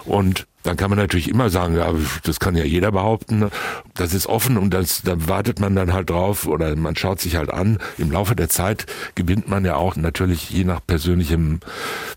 Und 0.06 0.46
dann 0.64 0.76
kann 0.76 0.90
man 0.90 1.00
natürlich 1.00 1.30
immer 1.30 1.50
sagen, 1.50 1.78
ja, 1.78 1.92
das 2.24 2.40
kann 2.40 2.56
ja 2.56 2.66
jeder 2.66 2.92
behaupten. 2.92 3.50
Das 3.96 4.14
ist 4.14 4.28
offen 4.28 4.58
und 4.58 4.74
das, 4.74 5.02
da 5.04 5.28
wartet 5.28 5.62
man 5.62 5.74
dann 5.74 5.94
halt 5.94 6.10
drauf 6.10 6.48
oder 6.48 6.76
man 6.76 6.98
schaut 6.98 7.22
sich 7.22 7.38
halt 7.38 7.50
an. 7.50 7.80
Im 7.98 8.12
Laufe 8.12 8.36
der 8.36 8.50
Zeit 8.50 8.86
gewinnt 9.16 9.48
man 9.48 9.64
ja 9.64 9.76
auch 9.76 9.96
natürlich 9.96 10.50
je 10.50 10.66
nach 10.66 10.82
persönlichem 10.86 11.62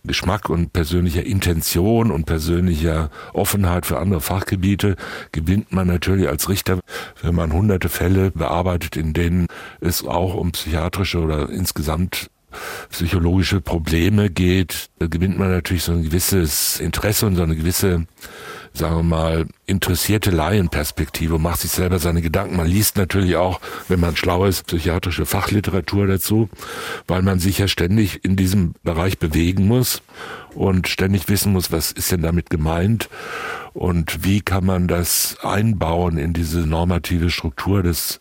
Geschmack 0.05 0.51
und 0.51 0.73
persönlicher 0.73 1.25
Intention 1.25 2.11
und 2.11 2.27
persönlicher 2.27 3.11
Offenheit 3.33 3.87
für 3.87 3.99
andere 3.99 4.20
Fachgebiete 4.20 4.97
gewinnt 5.31 5.73
man 5.73 5.87
natürlich 5.87 6.29
als 6.29 6.49
Richter, 6.49 6.81
wenn 7.20 7.34
man 7.34 7.52
hunderte 7.52 7.88
Fälle 7.88 8.30
bearbeitet, 8.30 8.96
in 8.96 9.12
denen 9.12 9.46
es 9.80 10.04
auch 10.04 10.34
um 10.34 10.52
psychiatrische 10.52 11.18
oder 11.18 11.48
insgesamt 11.48 12.30
psychologische 12.90 13.60
Probleme 13.60 14.28
geht, 14.28 14.90
gewinnt 14.98 15.38
man 15.38 15.50
natürlich 15.50 15.84
so 15.84 15.92
ein 15.92 16.02
gewisses 16.02 16.80
Interesse 16.80 17.26
und 17.26 17.36
so 17.36 17.42
eine 17.42 17.56
gewisse 17.56 18.06
sagen 18.74 18.96
wir 18.96 19.02
mal, 19.02 19.46
interessierte 19.66 20.30
Laienperspektive 20.30 21.34
und 21.34 21.42
macht 21.42 21.60
sich 21.60 21.70
selber 21.70 21.98
seine 21.98 22.22
Gedanken. 22.22 22.56
Man 22.56 22.66
liest 22.66 22.96
natürlich 22.96 23.36
auch, 23.36 23.60
wenn 23.88 24.00
man 24.00 24.16
schlau 24.16 24.46
ist, 24.46 24.66
psychiatrische 24.66 25.26
Fachliteratur 25.26 26.06
dazu, 26.06 26.48
weil 27.06 27.22
man 27.22 27.38
sich 27.38 27.58
ja 27.58 27.68
ständig 27.68 28.24
in 28.24 28.36
diesem 28.36 28.74
Bereich 28.82 29.18
bewegen 29.18 29.66
muss 29.66 30.02
und 30.54 30.88
ständig 30.88 31.28
wissen 31.28 31.52
muss, 31.52 31.70
was 31.70 31.92
ist 31.92 32.12
denn 32.12 32.22
damit 32.22 32.50
gemeint 32.50 33.08
und 33.73 34.25
wie 34.25 34.41
kann 34.41 34.64
man 34.64 34.89
das 34.89 35.37
einbauen 35.43 36.18
in 36.18 36.33
diese 36.33 36.61
normative 36.61 37.31
Struktur 37.31 37.83
des 37.83 38.20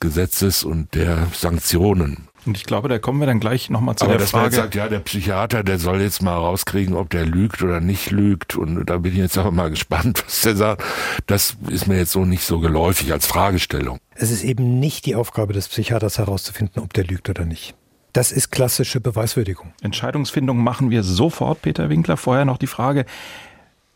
Gesetzes 0.00 0.64
und 0.64 0.94
der 0.94 1.26
Sanktionen. 1.32 2.28
Und 2.46 2.56
ich 2.56 2.64
glaube, 2.64 2.88
da 2.88 2.98
kommen 2.98 3.20
wir 3.20 3.26
dann 3.26 3.40
gleich 3.40 3.68
nochmal 3.68 3.96
zu 3.96 4.04
Aber 4.04 4.14
der 4.14 4.20
dass 4.20 4.30
Frage. 4.30 4.44
man 4.44 4.52
jetzt 4.52 4.60
sagt, 4.62 4.74
ja, 4.74 4.88
der 4.88 5.00
Psychiater, 5.00 5.62
der 5.62 5.78
soll 5.78 6.00
jetzt 6.00 6.22
mal 6.22 6.34
rauskriegen, 6.36 6.94
ob 6.94 7.10
der 7.10 7.26
lügt 7.26 7.62
oder 7.62 7.80
nicht 7.80 8.10
lügt. 8.10 8.56
Und 8.56 8.86
da 8.86 8.98
bin 8.98 9.12
ich 9.12 9.18
jetzt 9.18 9.36
auch 9.36 9.50
mal 9.50 9.70
gespannt, 9.70 10.22
was 10.24 10.42
der 10.42 10.56
sagt. 10.56 10.82
Das 11.26 11.56
ist 11.68 11.86
mir 11.88 11.98
jetzt 11.98 12.12
so 12.12 12.24
nicht 12.24 12.44
so 12.44 12.60
geläufig 12.60 13.12
als 13.12 13.26
Fragestellung. 13.26 13.98
Es 14.14 14.30
ist 14.30 14.44
eben 14.44 14.78
nicht 14.80 15.04
die 15.04 15.14
Aufgabe 15.14 15.52
des 15.52 15.68
Psychiaters 15.68 16.18
herauszufinden, 16.18 16.82
ob 16.82 16.94
der 16.94 17.04
lügt 17.04 17.28
oder 17.28 17.44
nicht. 17.44 17.74
Das 18.14 18.32
ist 18.32 18.50
klassische 18.50 19.00
Beweiswürdigung. 19.00 19.72
Entscheidungsfindung 19.82 20.58
machen 20.58 20.90
wir 20.90 21.02
sofort, 21.02 21.60
Peter 21.60 21.90
Winkler. 21.90 22.16
Vorher 22.16 22.46
noch 22.46 22.56
die 22.56 22.66
Frage, 22.66 23.04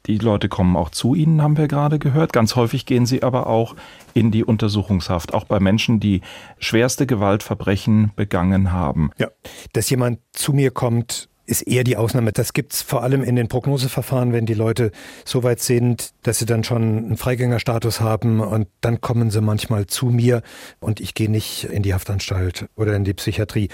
die 0.07 0.19
Leute 0.19 0.49
kommen 0.49 0.77
auch 0.77 0.91
zu 0.91 1.15
Ihnen, 1.15 1.43
haben 1.43 1.57
wir 1.57 1.69
gerade 1.69 1.99
gehört. 1.99 2.33
Ganz 2.33 2.57
häufig 2.57 2.87
gehen 2.87 3.07
sie 3.07 3.23
aber 3.23 3.47
auch 3.47 3.77
in 4.15 4.31
die 4.31 4.45
Untersuchungshaft, 4.45 5.33
auch 5.33 5.45
bei 5.45 5.61
Menschen, 5.61 6.01
die 6.01 6.23
schwerste 6.59 7.07
Gewaltverbrechen 7.07 8.13
begangen 8.17 8.73
haben. 8.73 9.11
Ja, 9.19 9.29
dass 9.73 9.91
jemand 9.91 10.19
zu 10.33 10.53
mir 10.53 10.71
kommt, 10.71 11.29
ist 11.47 11.63
eher 11.63 11.85
die 11.85 11.97
Ausnahme. 11.97 12.33
Das 12.33 12.53
gibt's 12.53 12.83
vor 12.83 13.03
allem 13.03 13.23
in 13.23 13.37
den 13.37 13.49
Prognoseverfahren, 13.49 14.33
wenn 14.33 14.47
die 14.47 14.55
Leute 14.55 14.93
so 15.25 15.43
weit 15.43 15.61
sind, 15.61 16.13
dass 16.23 16.39
sie 16.39 16.47
dann 16.47 16.65
schon 16.65 16.83
einen 16.83 17.17
Freigängerstatus 17.17 18.01
haben 18.01 18.41
und 18.41 18.69
dann 18.81 19.01
kommen 19.01 19.31
sie 19.31 19.41
manchmal 19.41 19.87
zu 19.87 20.07
mir 20.07 20.43
und 20.81 21.01
ich 21.01 21.15
gehe 21.15 21.31
nicht 21.31 21.65
in 21.65 21.83
die 21.83 21.95
Haftanstalt 21.95 22.67
oder 22.77 22.95
in 22.95 23.05
die 23.05 23.15
Psychiatrie. 23.15 23.69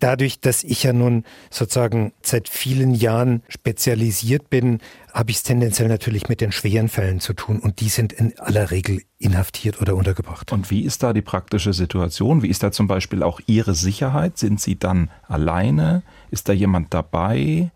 Dadurch, 0.00 0.40
dass 0.40 0.64
ich 0.64 0.82
ja 0.82 0.92
nun 0.92 1.24
sozusagen 1.50 2.12
seit 2.20 2.50
vielen 2.50 2.94
Jahren 2.94 3.42
spezialisiert 3.48 4.50
bin, 4.50 4.80
habe 5.14 5.30
ich 5.30 5.38
es 5.38 5.42
tendenziell 5.44 5.88
natürlich 5.88 6.28
mit 6.28 6.42
den 6.42 6.52
schweren 6.52 6.88
Fällen 6.88 7.20
zu 7.20 7.32
tun 7.32 7.58
und 7.58 7.80
die 7.80 7.88
sind 7.88 8.12
in 8.12 8.38
aller 8.38 8.70
Regel 8.70 9.00
inhaftiert 9.18 9.80
oder 9.80 9.96
untergebracht. 9.96 10.52
Und 10.52 10.70
wie 10.70 10.82
ist 10.82 11.02
da 11.02 11.14
die 11.14 11.22
praktische 11.22 11.72
Situation? 11.72 12.42
Wie 12.42 12.48
ist 12.48 12.62
da 12.62 12.70
zum 12.70 12.86
Beispiel 12.86 13.22
auch 13.22 13.40
Ihre 13.46 13.74
Sicherheit? 13.74 14.36
Sind 14.36 14.60
Sie 14.60 14.78
dann 14.78 15.10
alleine? 15.26 16.02
Ist 16.34 16.48
da 16.48 16.52
jemand 16.52 16.92
dabei? 16.92 17.70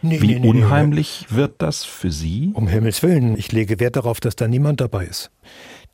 Nee, 0.00 0.20
Wie 0.20 0.26
nee, 0.28 0.34
nee, 0.34 0.38
nee. 0.38 0.48
unheimlich 0.48 1.26
wird 1.30 1.54
das 1.58 1.82
für 1.82 2.12
Sie? 2.12 2.52
Um 2.54 2.68
Himmels 2.68 3.02
Willen, 3.02 3.36
ich 3.36 3.50
lege 3.50 3.80
Wert 3.80 3.96
darauf, 3.96 4.20
dass 4.20 4.36
da 4.36 4.46
niemand 4.46 4.80
dabei 4.80 5.04
ist. 5.04 5.32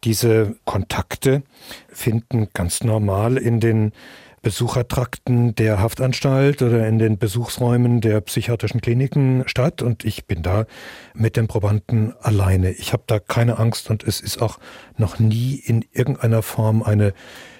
Diese 0.05 0.55
Kontakte 0.66 1.43
finden 1.89 2.49
ganz 2.53 2.85
normal 2.85 3.39
in 3.39 3.59
den 3.59 3.93
Besuchertrakten 4.43 5.55
der 5.55 5.81
Haftanstalt 5.81 6.61
oder 6.61 6.87
in 6.87 6.99
den 6.99 7.16
Besuchsräumen 7.16 8.03
der 8.03 8.21
psychiatrischen 8.21 8.83
Kliniken 8.83 9.45
statt 9.47 9.81
und 9.81 10.05
ich 10.05 10.27
bin 10.27 10.43
da 10.43 10.66
mit 11.14 11.39
dem 11.39 11.49
Probanden 11.49 12.12
alleine. 12.21 12.73
Ich 12.73 12.93
habe 12.93 13.05
da 13.07 13.18
keine 13.18 13.59
Angst 13.59 13.89
und 13.89 14.05
es 14.05 14.21
ist 14.21 14.43
auch 14.43 14.59
noch 14.99 15.18
nie 15.18 15.55
in 15.55 15.87
irgendeiner 15.91 16.43
Form 16.43 16.83
eine 16.83 17.14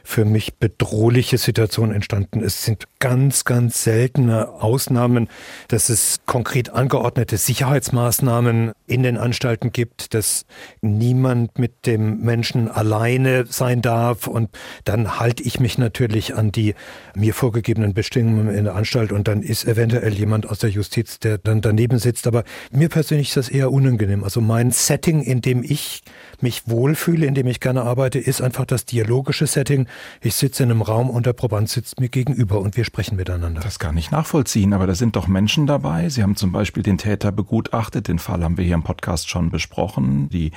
für 0.05 0.24
mich 0.24 0.55
bedrohliche 0.55 1.38
Situation 1.38 1.92
entstanden. 1.92 2.42
Es 2.42 2.64
sind 2.64 2.84
ganz, 2.98 3.44
ganz 3.44 3.82
seltene 3.82 4.48
Ausnahmen, 4.48 5.28
dass 5.68 5.88
es 5.88 6.20
konkret 6.26 6.70
angeordnete 6.70 7.36
Sicherheitsmaßnahmen 7.36 8.72
in 8.86 9.03
den 9.03 9.16
Anstalten 9.16 9.72
gibt, 9.72 10.14
dass 10.14 10.44
niemand 10.80 11.59
mit 11.59 11.86
dem 11.86 12.20
Menschen 12.20 12.68
alleine 12.68 13.46
sein 13.46 13.82
darf. 13.82 14.26
Und 14.26 14.51
dann 14.84 15.18
halte 15.18 15.42
ich 15.42 15.61
mich 15.61 15.78
natürlich 15.78 16.34
an 16.34 16.53
die 16.53 16.74
mir 17.14 17.34
vorgegebenen 17.34 17.94
Bestimmungen 17.94 18.55
in 18.55 18.64
der 18.64 18.74
Anstalt 18.74 19.12
und 19.12 19.28
dann 19.28 19.42
ist 19.42 19.64
eventuell 19.64 20.12
jemand 20.12 20.48
aus 20.48 20.59
der 20.59 20.70
Justiz, 20.70 21.18
der 21.18 21.38
dann 21.38 21.61
daneben 21.61 21.98
sitzt. 21.98 22.26
Aber 22.26 22.44
mir 22.70 22.88
persönlich 22.88 23.28
ist 23.28 23.36
das 23.36 23.48
eher 23.48 23.72
unangenehm. 23.72 24.24
Also 24.24 24.40
mein 24.40 24.70
Setting, 24.70 25.22
in 25.22 25.40
dem 25.40 25.62
ich 25.62 26.03
mich 26.40 26.62
wohlfühle, 26.66 27.26
in 27.26 27.34
dem 27.34 27.46
ich 27.46 27.61
gerne 27.61 27.82
arbeite, 27.82 28.18
ist 28.18 28.40
einfach 28.40 28.64
das 28.66 28.84
dialogische 28.84 29.46
Setting. 29.46 29.86
Ich 30.20 30.34
sitze 30.34 30.62
in 30.62 30.70
einem 30.70 30.82
Raum 30.82 31.11
und 31.11 31.26
der 31.26 31.32
Proband 31.32 31.68
sitzt 31.68 32.01
mir 32.01 32.09
gegenüber 32.09 32.61
und 32.61 32.76
wir 32.76 32.84
sprechen 32.84 33.16
miteinander. 33.16 33.61
Das 33.61 33.78
kann 33.78 33.97
ich 33.97 34.11
nachvollziehen, 34.11 34.72
aber 34.72 34.86
da 34.86 34.95
sind 34.95 35.16
doch 35.16 35.28
Menschen 35.28 35.66
dabei. 35.66 36.09
Sie 36.09 36.22
haben 36.22 36.36
zum 36.36 36.53
Beispiel 36.53 36.82
den 36.82 36.99
Täter 36.99 37.32
begutachtet. 37.32 38.09
Den 38.09 38.18
Fall 38.18 38.43
haben 38.43 38.57
wir 38.57 38.64
hier 38.64 38.74
im 38.74 38.82
Podcast 38.82 39.28
schon 39.28 39.51
besprochen. 39.51 40.28
Die 40.28 40.53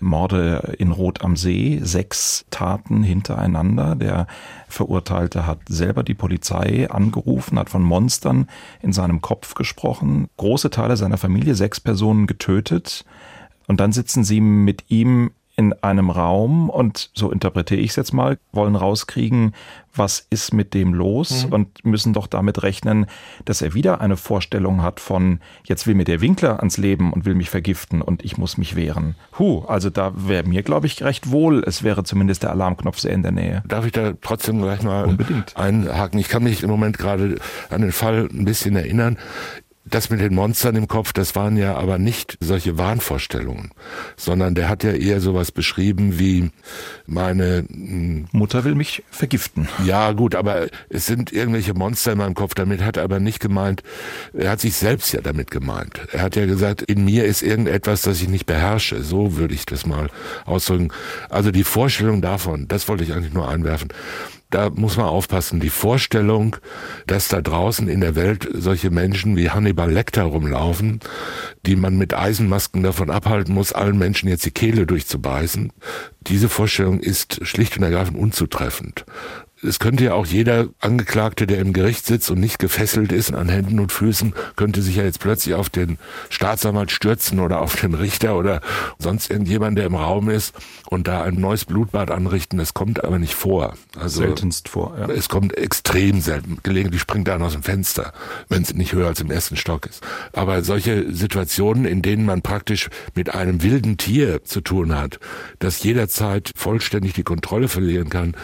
Morde 0.00 0.76
in 0.78 0.92
Rot 0.92 1.22
am 1.22 1.36
See, 1.36 1.80
sechs 1.82 2.44
Taten 2.50 3.02
hintereinander. 3.02 3.94
Der 3.94 4.26
Verurteilte 4.68 5.46
hat 5.46 5.60
selber 5.68 6.02
die 6.02 6.14
Polizei 6.14 6.88
angerufen, 6.90 7.58
hat 7.58 7.70
von 7.70 7.82
Monstern 7.82 8.48
in 8.82 8.92
seinem 8.92 9.20
Kopf 9.20 9.54
gesprochen. 9.54 10.28
Große 10.36 10.70
Teile 10.70 10.96
seiner 10.96 11.18
Familie, 11.18 11.54
sechs 11.54 11.80
Personen 11.80 12.26
getötet. 12.26 13.04
Und 13.66 13.80
dann 13.80 13.92
sitzen 13.92 14.24
sie 14.24 14.40
mit 14.40 14.84
ihm 14.88 15.30
in 15.58 15.72
einem 15.82 16.08
Raum 16.08 16.70
und 16.70 17.10
so 17.14 17.32
interpretiere 17.32 17.80
ich 17.80 17.90
es 17.90 17.96
jetzt 17.96 18.12
mal, 18.14 18.38
wollen 18.52 18.76
rauskriegen, 18.76 19.54
was 19.92 20.24
ist 20.30 20.54
mit 20.54 20.72
dem 20.72 20.94
los 20.94 21.46
Mhm. 21.46 21.52
und 21.52 21.84
müssen 21.84 22.12
doch 22.12 22.28
damit 22.28 22.62
rechnen, 22.62 23.06
dass 23.44 23.60
er 23.60 23.74
wieder 23.74 24.00
eine 24.00 24.16
Vorstellung 24.16 24.82
hat 24.82 25.00
von, 25.00 25.40
jetzt 25.64 25.88
will 25.88 25.96
mir 25.96 26.04
der 26.04 26.20
Winkler 26.20 26.58
ans 26.60 26.76
Leben 26.76 27.12
und 27.12 27.24
will 27.24 27.34
mich 27.34 27.50
vergiften 27.50 28.02
und 28.02 28.24
ich 28.24 28.38
muss 28.38 28.56
mich 28.56 28.76
wehren. 28.76 29.16
Huh, 29.36 29.64
also 29.66 29.90
da 29.90 30.12
wäre 30.14 30.44
mir, 30.48 30.62
glaube 30.62 30.86
ich, 30.86 31.02
recht 31.02 31.32
wohl. 31.32 31.64
Es 31.66 31.82
wäre 31.82 32.04
zumindest 32.04 32.44
der 32.44 32.50
Alarmknopf 32.52 33.00
sehr 33.00 33.12
in 33.12 33.24
der 33.24 33.32
Nähe. 33.32 33.64
Darf 33.66 33.84
ich 33.84 33.90
da 33.92 34.12
trotzdem 34.20 34.62
gleich 34.62 34.84
mal 34.84 35.06
Unbedingt. 35.06 35.56
einhaken? 35.56 36.20
Ich 36.20 36.28
kann 36.28 36.44
mich 36.44 36.62
im 36.62 36.70
Moment 36.70 36.98
gerade 36.98 37.34
an 37.68 37.80
den 37.82 37.90
Fall 37.92 38.28
ein 38.32 38.44
bisschen 38.44 38.76
erinnern. 38.76 39.18
Das 39.90 40.10
mit 40.10 40.20
den 40.20 40.34
Monstern 40.34 40.76
im 40.76 40.88
Kopf, 40.88 41.12
das 41.12 41.34
waren 41.34 41.56
ja 41.56 41.76
aber 41.76 41.98
nicht 41.98 42.36
solche 42.40 42.78
Wahnvorstellungen, 42.78 43.70
sondern 44.16 44.54
der 44.54 44.68
hat 44.68 44.84
ja 44.84 44.92
eher 44.92 45.20
sowas 45.20 45.52
beschrieben 45.52 46.18
wie 46.18 46.50
meine, 47.06 47.64
mh, 47.68 48.28
Mutter 48.32 48.64
will 48.64 48.74
mich 48.74 49.02
vergiften. 49.10 49.68
ja 49.84 50.12
gut, 50.12 50.34
aber 50.34 50.66
es 50.88 51.06
sind 51.06 51.32
irgendwelche 51.32 51.74
Monster 51.74 52.12
in 52.12 52.18
meinem 52.18 52.34
Kopf. 52.34 52.54
Damit 52.54 52.82
hat 52.82 52.96
er 52.96 53.04
aber 53.04 53.20
nicht 53.20 53.40
gemeint, 53.40 53.82
er 54.32 54.50
hat 54.50 54.60
sich 54.60 54.76
selbst 54.76 55.12
ja 55.12 55.20
damit 55.20 55.50
gemeint. 55.50 56.00
Er 56.12 56.22
hat 56.22 56.36
ja 56.36 56.46
gesagt, 56.46 56.82
in 56.82 57.04
mir 57.04 57.24
ist 57.24 57.42
irgendetwas, 57.42 58.02
das 58.02 58.20
ich 58.20 58.28
nicht 58.28 58.46
beherrsche. 58.46 59.02
So 59.02 59.36
würde 59.36 59.54
ich 59.54 59.66
das 59.66 59.86
mal 59.86 60.10
ausdrücken. 60.44 60.92
Also 61.28 61.50
die 61.50 61.64
Vorstellung 61.64 62.20
davon, 62.20 62.68
das 62.68 62.88
wollte 62.88 63.04
ich 63.04 63.12
eigentlich 63.12 63.32
nur 63.34 63.48
einwerfen. 63.48 63.88
Da 64.50 64.70
muss 64.70 64.96
man 64.96 65.06
aufpassen. 65.06 65.60
Die 65.60 65.68
Vorstellung, 65.68 66.56
dass 67.06 67.28
da 67.28 67.42
draußen 67.42 67.86
in 67.88 68.00
der 68.00 68.14
Welt 68.14 68.48
solche 68.54 68.90
Menschen 68.90 69.36
wie 69.36 69.50
Hannibal 69.50 69.90
Lecter 69.90 70.22
rumlaufen, 70.22 71.00
die 71.66 71.76
man 71.76 71.98
mit 71.98 72.14
Eisenmasken 72.14 72.82
davon 72.82 73.10
abhalten 73.10 73.52
muss, 73.52 73.74
allen 73.74 73.98
Menschen 73.98 74.28
jetzt 74.28 74.46
die 74.46 74.50
Kehle 74.50 74.86
durchzubeißen, 74.86 75.72
diese 76.22 76.48
Vorstellung 76.48 77.00
ist 77.00 77.46
schlicht 77.46 77.76
und 77.76 77.82
ergreifend 77.82 78.18
unzutreffend. 78.18 79.04
Es 79.60 79.80
könnte 79.80 80.04
ja 80.04 80.14
auch 80.14 80.26
jeder 80.26 80.68
Angeklagte, 80.78 81.46
der 81.46 81.58
im 81.58 81.72
Gericht 81.72 82.06
sitzt 82.06 82.30
und 82.30 82.38
nicht 82.38 82.60
gefesselt 82.60 83.10
ist 83.10 83.34
an 83.34 83.48
Händen 83.48 83.80
und 83.80 83.90
Füßen, 83.90 84.32
könnte 84.54 84.82
sich 84.82 84.96
ja 84.96 85.02
jetzt 85.02 85.18
plötzlich 85.18 85.56
auf 85.56 85.68
den 85.68 85.98
Staatsanwalt 86.30 86.92
stürzen 86.92 87.40
oder 87.40 87.60
auf 87.60 87.74
den 87.74 87.94
Richter 87.94 88.36
oder 88.36 88.60
sonst 88.98 89.30
irgendjemand, 89.30 89.76
der 89.76 89.86
im 89.86 89.96
Raum 89.96 90.30
ist 90.30 90.54
und 90.90 91.06
da 91.06 91.22
ein 91.22 91.34
neues 91.34 91.64
Blutbad 91.64 92.10
anrichten. 92.10 92.58
Das 92.58 92.74
kommt 92.74 93.04
aber 93.04 93.18
nicht 93.18 93.34
vor. 93.34 93.74
Also 93.96 94.22
Seltenst 94.22 94.68
vor. 94.68 94.96
Ja. 94.98 95.08
es 95.08 95.28
kommt 95.28 95.56
extrem 95.56 96.20
selten. 96.20 96.58
Gelegentlich 96.62 97.00
springt 97.00 97.28
einer 97.28 97.44
aus 97.44 97.52
dem 97.52 97.62
Fenster, 97.62 98.12
wenn 98.48 98.62
es 98.62 98.74
nicht 98.74 98.92
höher 98.92 99.08
als 99.08 99.20
im 99.20 99.30
ersten 99.30 99.56
Stock 99.56 99.86
ist. 99.86 100.02
Aber 100.32 100.62
solche 100.62 101.12
Situationen, 101.12 101.84
in 101.84 102.02
denen 102.02 102.24
man 102.24 102.42
praktisch 102.42 102.88
mit 103.14 103.34
einem 103.34 103.62
wilden 103.62 103.98
Tier 103.98 104.44
zu 104.44 104.60
tun 104.60 104.96
hat, 104.96 105.20
das 105.58 105.82
jederzeit 105.82 106.52
vollständig 106.56 107.12
die 107.12 107.22
Kontrolle 107.22 107.68
verlieren 107.68 108.08
kann, 108.08 108.34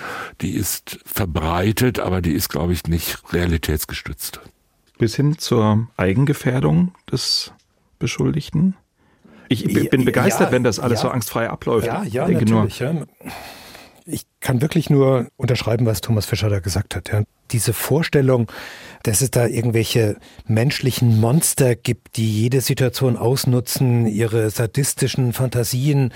die 0.41 0.53
ist 0.53 0.99
verbreitet, 1.05 1.99
aber 1.99 2.21
die 2.21 2.33
ist, 2.33 2.51
glaube 2.51 2.73
ich, 2.73 2.85
nicht 2.85 3.23
realitätsgestützt. 3.33 4.41
Bis 4.99 5.17
hin 5.17 5.39
zur 5.39 5.89
Eigengefährdung 5.97 6.95
des 7.11 7.53
Beschuldigten. 7.99 8.77
Ich 9.49 9.91
bin 9.91 10.05
begeistert, 10.05 10.49
ja, 10.49 10.53
wenn 10.53 10.65
das 10.65 10.79
alles 10.79 11.01
ja. 11.01 11.09
so 11.09 11.13
angstfrei 11.13 11.49
abläuft. 11.49 11.87
Ja, 11.87 12.03
ja, 12.05 12.29
Ich 12.29 12.39
denke 12.39 12.53
natürlich. 12.53 12.79
Ja. 12.79 12.95
Ich 14.07 14.27
kann 14.41 14.61
wirklich 14.61 14.91
nur 14.91 15.29
unterschreiben, 15.37 15.87
was 15.87 16.03
Thomas 16.03 16.27
Fischer 16.27 16.51
da 16.51 16.61
gesagt 16.61 16.95
hat. 16.95 17.11
Ja. 17.11 17.23
Diese 17.51 17.73
Vorstellung, 17.73 18.51
dass 19.03 19.23
es 19.23 19.31
da 19.31 19.47
irgendwelche 19.47 20.17
menschlichen 20.47 21.21
Monster 21.21 21.75
gibt, 21.75 22.17
die 22.17 22.43
jede 22.43 22.61
Situation 22.61 23.17
ausnutzen, 23.17 24.07
ihre 24.07 24.51
sadistischen 24.51 25.33
Fantasien 25.33 26.13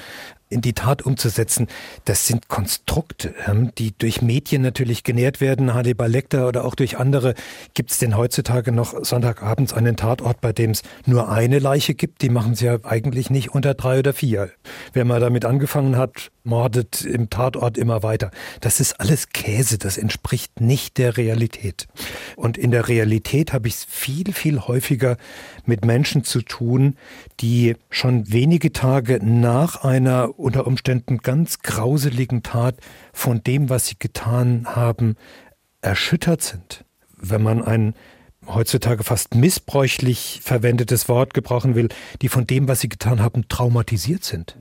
in 0.51 0.61
die 0.61 0.73
Tat 0.73 1.03
umzusetzen, 1.03 1.67
das 2.05 2.27
sind 2.27 2.49
Konstrukte, 2.49 3.35
die 3.79 3.97
durch 3.97 4.23
Medien 4.23 4.63
natürlich 4.63 5.05
genährt 5.05 5.41
werden. 5.41 5.75
Hannibal 5.75 6.11
Lecter 6.11 6.49
oder 6.49 6.65
auch 6.65 6.75
durch 6.75 6.99
andere. 6.99 7.35
Gibt 7.75 7.91
es 7.91 7.99
denn 7.99 8.17
heutzutage 8.17 8.73
noch 8.73 9.05
Sonntagabends 9.05 9.73
einen 9.73 9.97
Tatort, 9.97 10.41
bei 10.41 10.53
dem 10.53 10.71
es 10.71 10.83
nur 11.07 11.29
eine 11.31 11.59
Leiche 11.59 11.95
gibt? 11.95 12.23
Die 12.23 12.31
machen 12.31 12.55
sie 12.55 12.67
ja 12.67 12.79
eigentlich 12.85 13.31
nicht 13.31 13.51
unter 13.55 13.75
drei 13.75 13.99
oder 13.99 14.13
vier. 14.13 14.51
Wer 14.93 15.05
mal 15.05 15.21
damit 15.21 15.45
angefangen 15.45 15.97
hat, 15.97 16.31
mordet 16.45 17.03
im 17.03 17.31
Tatort 17.31 17.79
immer 17.79 18.03
weiter. 18.03 18.31
Das 18.61 18.81
ist 18.81 19.01
alles 19.01 19.29
Käse, 19.29 19.79
das 19.79 19.99
entspricht 19.99 20.61
nicht 20.61 20.99
der 20.99 21.17
Realität. 21.17 21.87
Und 22.37 22.57
in 22.57 22.71
der 22.71 22.89
Realität 22.89 23.53
habe 23.53 23.69
ich 23.69 23.75
es 23.75 23.85
viel, 23.85 24.33
viel 24.33 24.61
häufiger 24.61 25.17
mit 25.69 25.85
Menschen 25.85 26.25
zu 26.25 26.43
tun, 26.43 26.97
die 27.41 27.77
schon 27.91 28.33
wenige 28.33 28.73
Tage 28.73 29.21
nach 29.23 29.85
einer 29.85 30.39
unter 30.39 30.67
Umständen 30.67 31.19
ganz 31.19 31.61
grauseligen 31.61 32.43
Tat 32.43 32.77
von 33.13 33.43
dem, 33.45 33.69
was 33.69 33.87
sie 33.87 33.99
getan 33.99 34.67
haben, 34.67 35.17
erschüttert 35.81 36.43
sind. 36.43 36.85
Wenn 37.17 37.43
man 37.43 37.63
ein 37.63 37.95
heutzutage 38.47 39.05
fast 39.05 39.35
missbräuchlich 39.35 40.41
verwendetes 40.43 41.09
Wort 41.09 41.35
gebrauchen 41.35 41.75
will, 41.75 41.89
die 42.23 42.29
von 42.29 42.47
dem, 42.47 42.67
was 42.69 42.81
sie 42.81 42.89
getan 42.89 43.21
haben, 43.21 43.49
traumatisiert 43.49 44.25
sind. 44.25 44.57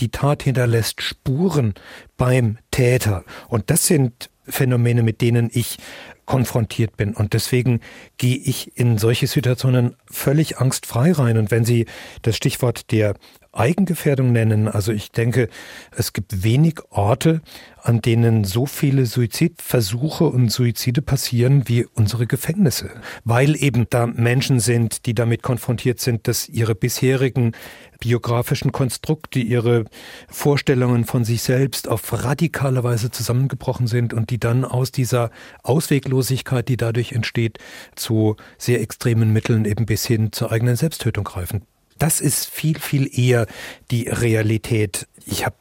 Die 0.00 0.10
Tat 0.10 0.42
hinterlässt 0.42 1.00
Spuren 1.00 1.74
beim 2.16 2.58
Täter. 2.70 3.24
Und 3.48 3.70
das 3.70 3.86
sind 3.86 4.30
Phänomene, 4.46 5.02
mit 5.02 5.22
denen 5.22 5.50
ich 5.52 5.78
konfrontiert 6.26 6.96
bin. 6.96 7.14
Und 7.14 7.32
deswegen 7.32 7.80
gehe 8.18 8.36
ich 8.36 8.76
in 8.76 8.98
solche 8.98 9.26
Situationen 9.26 9.96
völlig 10.06 10.58
angstfrei 10.58 11.12
rein. 11.12 11.38
Und 11.38 11.50
wenn 11.50 11.64
Sie 11.64 11.86
das 12.22 12.36
Stichwort 12.36 12.90
der 12.92 13.14
Eigengefährdung 13.56 14.32
nennen, 14.32 14.68
also 14.68 14.92
ich 14.92 15.10
denke, 15.12 15.48
es 15.96 16.12
gibt 16.12 16.42
wenig 16.42 16.80
Orte, 16.90 17.40
an 17.82 18.00
denen 18.00 18.44
so 18.44 18.66
viele 18.66 19.06
Suizidversuche 19.06 20.24
und 20.24 20.50
Suizide 20.50 21.02
passieren 21.02 21.68
wie 21.68 21.84
unsere 21.84 22.26
Gefängnisse, 22.26 22.90
weil 23.24 23.56
eben 23.62 23.86
da 23.90 24.06
Menschen 24.06 24.60
sind, 24.60 25.06
die 25.06 25.14
damit 25.14 25.42
konfrontiert 25.42 26.00
sind, 26.00 26.26
dass 26.26 26.48
ihre 26.48 26.74
bisherigen 26.74 27.52
biografischen 28.00 28.72
Konstrukte, 28.72 29.38
ihre 29.38 29.84
Vorstellungen 30.28 31.04
von 31.04 31.24
sich 31.24 31.42
selbst 31.42 31.88
auf 31.88 32.24
radikale 32.24 32.84
Weise 32.84 33.10
zusammengebrochen 33.10 33.86
sind 33.86 34.12
und 34.12 34.30
die 34.30 34.38
dann 34.38 34.64
aus 34.64 34.92
dieser 34.92 35.30
Ausweglosigkeit, 35.62 36.68
die 36.68 36.76
dadurch 36.76 37.12
entsteht, 37.12 37.58
zu 37.94 38.36
sehr 38.58 38.80
extremen 38.80 39.32
Mitteln 39.32 39.64
eben 39.64 39.86
bis 39.86 40.06
hin 40.06 40.32
zur 40.32 40.52
eigenen 40.52 40.76
Selbsttötung 40.76 41.24
greifen. 41.24 41.62
Das 41.98 42.20
ist 42.20 42.46
viel, 42.46 42.78
viel 42.78 43.08
eher 43.18 43.46
die 43.90 44.08
Realität. 44.08 45.06
Ich 45.26 45.44
habe 45.44 45.56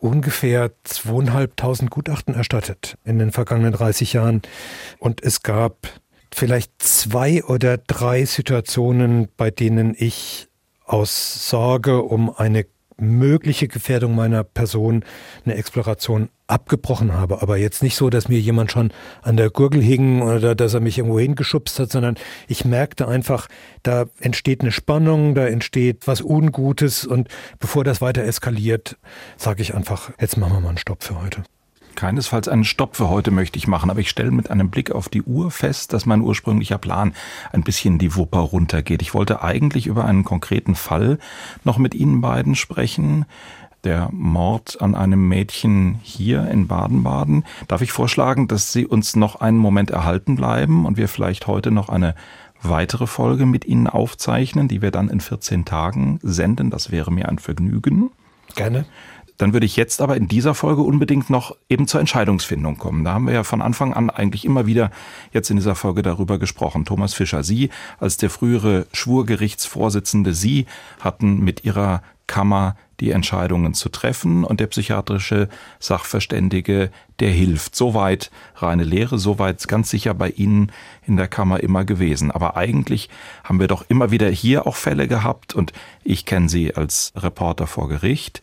ungefähr 0.00 0.72
zweieinhalbtausend 0.84 1.90
Gutachten 1.90 2.34
erstattet 2.34 2.98
in 3.04 3.18
den 3.18 3.30
vergangenen 3.30 3.72
30 3.72 4.14
Jahren 4.14 4.42
und 4.98 5.22
es 5.22 5.42
gab 5.42 5.88
vielleicht 6.34 6.72
zwei 6.82 7.44
oder 7.44 7.78
drei 7.78 8.24
Situationen, 8.24 9.28
bei 9.36 9.50
denen 9.50 9.94
ich 9.96 10.48
aus 10.84 11.48
Sorge 11.48 12.02
um 12.02 12.34
eine 12.34 12.66
mögliche 12.96 13.68
Gefährdung 13.68 14.14
meiner 14.14 14.44
Person 14.44 15.04
eine 15.44 15.54
Exploration 15.54 16.28
abgebrochen 16.46 17.14
habe. 17.14 17.42
Aber 17.42 17.56
jetzt 17.56 17.82
nicht 17.82 17.96
so, 17.96 18.10
dass 18.10 18.28
mir 18.28 18.38
jemand 18.38 18.70
schon 18.70 18.92
an 19.22 19.36
der 19.36 19.50
Gurgel 19.50 19.82
hing 19.82 20.22
oder 20.22 20.54
dass 20.54 20.74
er 20.74 20.80
mich 20.80 20.98
irgendwo 20.98 21.18
hingeschubst 21.18 21.78
hat, 21.78 21.90
sondern 21.90 22.16
ich 22.48 22.64
merkte 22.64 23.08
einfach, 23.08 23.48
da 23.82 24.06
entsteht 24.20 24.60
eine 24.60 24.72
Spannung, 24.72 25.34
da 25.34 25.46
entsteht 25.46 26.06
was 26.06 26.20
Ungutes 26.20 27.06
und 27.06 27.28
bevor 27.58 27.84
das 27.84 28.00
weiter 28.00 28.24
eskaliert, 28.24 28.96
sage 29.36 29.62
ich 29.62 29.74
einfach, 29.74 30.10
jetzt 30.20 30.36
machen 30.36 30.52
wir 30.52 30.60
mal 30.60 30.68
einen 30.70 30.78
Stopp 30.78 31.02
für 31.02 31.20
heute. 31.20 31.42
Keinesfalls 31.96 32.48
einen 32.48 32.64
Stopp 32.64 32.96
für 32.96 33.08
heute 33.08 33.30
möchte 33.30 33.58
ich 33.58 33.66
machen, 33.66 33.90
aber 33.90 34.00
ich 34.00 34.10
stelle 34.10 34.30
mit 34.30 34.50
einem 34.50 34.70
Blick 34.70 34.90
auf 34.90 35.08
die 35.08 35.22
Uhr 35.22 35.50
fest, 35.50 35.92
dass 35.92 36.06
mein 36.06 36.20
ursprünglicher 36.20 36.78
Plan 36.78 37.14
ein 37.52 37.62
bisschen 37.62 37.98
die 37.98 38.16
Wupper 38.16 38.40
runtergeht. 38.40 39.02
Ich 39.02 39.14
wollte 39.14 39.42
eigentlich 39.42 39.86
über 39.86 40.04
einen 40.04 40.24
konkreten 40.24 40.74
Fall 40.74 41.18
noch 41.64 41.78
mit 41.78 41.94
Ihnen 41.94 42.20
beiden 42.20 42.54
sprechen. 42.54 43.24
Der 43.84 44.10
Mord 44.12 44.80
an 44.80 44.94
einem 44.94 45.28
Mädchen 45.28 45.98
hier 46.02 46.48
in 46.48 46.68
Baden-Baden. 46.68 47.44
Darf 47.66 47.82
ich 47.82 47.90
vorschlagen, 47.90 48.46
dass 48.46 48.72
Sie 48.72 48.86
uns 48.86 49.16
noch 49.16 49.40
einen 49.40 49.58
Moment 49.58 49.90
erhalten 49.90 50.36
bleiben 50.36 50.86
und 50.86 50.96
wir 50.96 51.08
vielleicht 51.08 51.48
heute 51.48 51.72
noch 51.72 51.88
eine 51.88 52.14
weitere 52.62 53.06
Folge 53.08 53.44
mit 53.44 53.64
Ihnen 53.64 53.88
aufzeichnen, 53.88 54.68
die 54.68 54.82
wir 54.82 54.92
dann 54.92 55.08
in 55.08 55.20
14 55.20 55.64
Tagen 55.64 56.20
senden. 56.22 56.70
Das 56.70 56.90
wäre 56.92 57.10
mir 57.10 57.28
ein 57.28 57.38
Vergnügen. 57.38 58.10
Gerne. 58.54 58.84
Dann 59.38 59.52
würde 59.52 59.66
ich 59.66 59.76
jetzt 59.76 60.00
aber 60.00 60.16
in 60.16 60.28
dieser 60.28 60.54
Folge 60.54 60.82
unbedingt 60.82 61.30
noch 61.30 61.56
eben 61.68 61.86
zur 61.86 62.00
Entscheidungsfindung 62.00 62.78
kommen. 62.78 63.04
Da 63.04 63.14
haben 63.14 63.26
wir 63.26 63.34
ja 63.34 63.44
von 63.44 63.62
Anfang 63.62 63.94
an 63.94 64.10
eigentlich 64.10 64.44
immer 64.44 64.66
wieder 64.66 64.90
jetzt 65.32 65.50
in 65.50 65.56
dieser 65.56 65.74
Folge 65.74 66.02
darüber 66.02 66.38
gesprochen. 66.38 66.84
Thomas 66.84 67.14
Fischer, 67.14 67.42
Sie 67.42 67.70
als 67.98 68.16
der 68.16 68.30
frühere 68.30 68.86
Schwurgerichtsvorsitzende, 68.92 70.34
Sie 70.34 70.66
hatten 71.00 71.40
mit 71.40 71.64
Ihrer 71.64 72.02
Kammer 72.26 72.76
die 73.02 73.10
Entscheidungen 73.10 73.74
zu 73.74 73.88
treffen 73.88 74.44
und 74.44 74.60
der 74.60 74.68
psychiatrische 74.68 75.48
Sachverständige, 75.80 76.90
der 77.18 77.30
hilft. 77.30 77.74
Soweit 77.74 78.30
reine 78.54 78.84
Lehre, 78.84 79.18
soweit 79.18 79.66
ganz 79.66 79.90
sicher 79.90 80.14
bei 80.14 80.30
Ihnen 80.30 80.70
in 81.04 81.16
der 81.16 81.26
Kammer 81.26 81.60
immer 81.60 81.84
gewesen. 81.84 82.30
Aber 82.30 82.56
eigentlich 82.56 83.10
haben 83.42 83.58
wir 83.58 83.66
doch 83.66 83.84
immer 83.88 84.12
wieder 84.12 84.28
hier 84.30 84.68
auch 84.68 84.76
Fälle 84.76 85.08
gehabt 85.08 85.52
und 85.52 85.72
ich 86.04 86.24
kenne 86.24 86.48
Sie 86.48 86.74
als 86.76 87.12
Reporter 87.16 87.66
vor 87.66 87.88
Gericht 87.88 88.40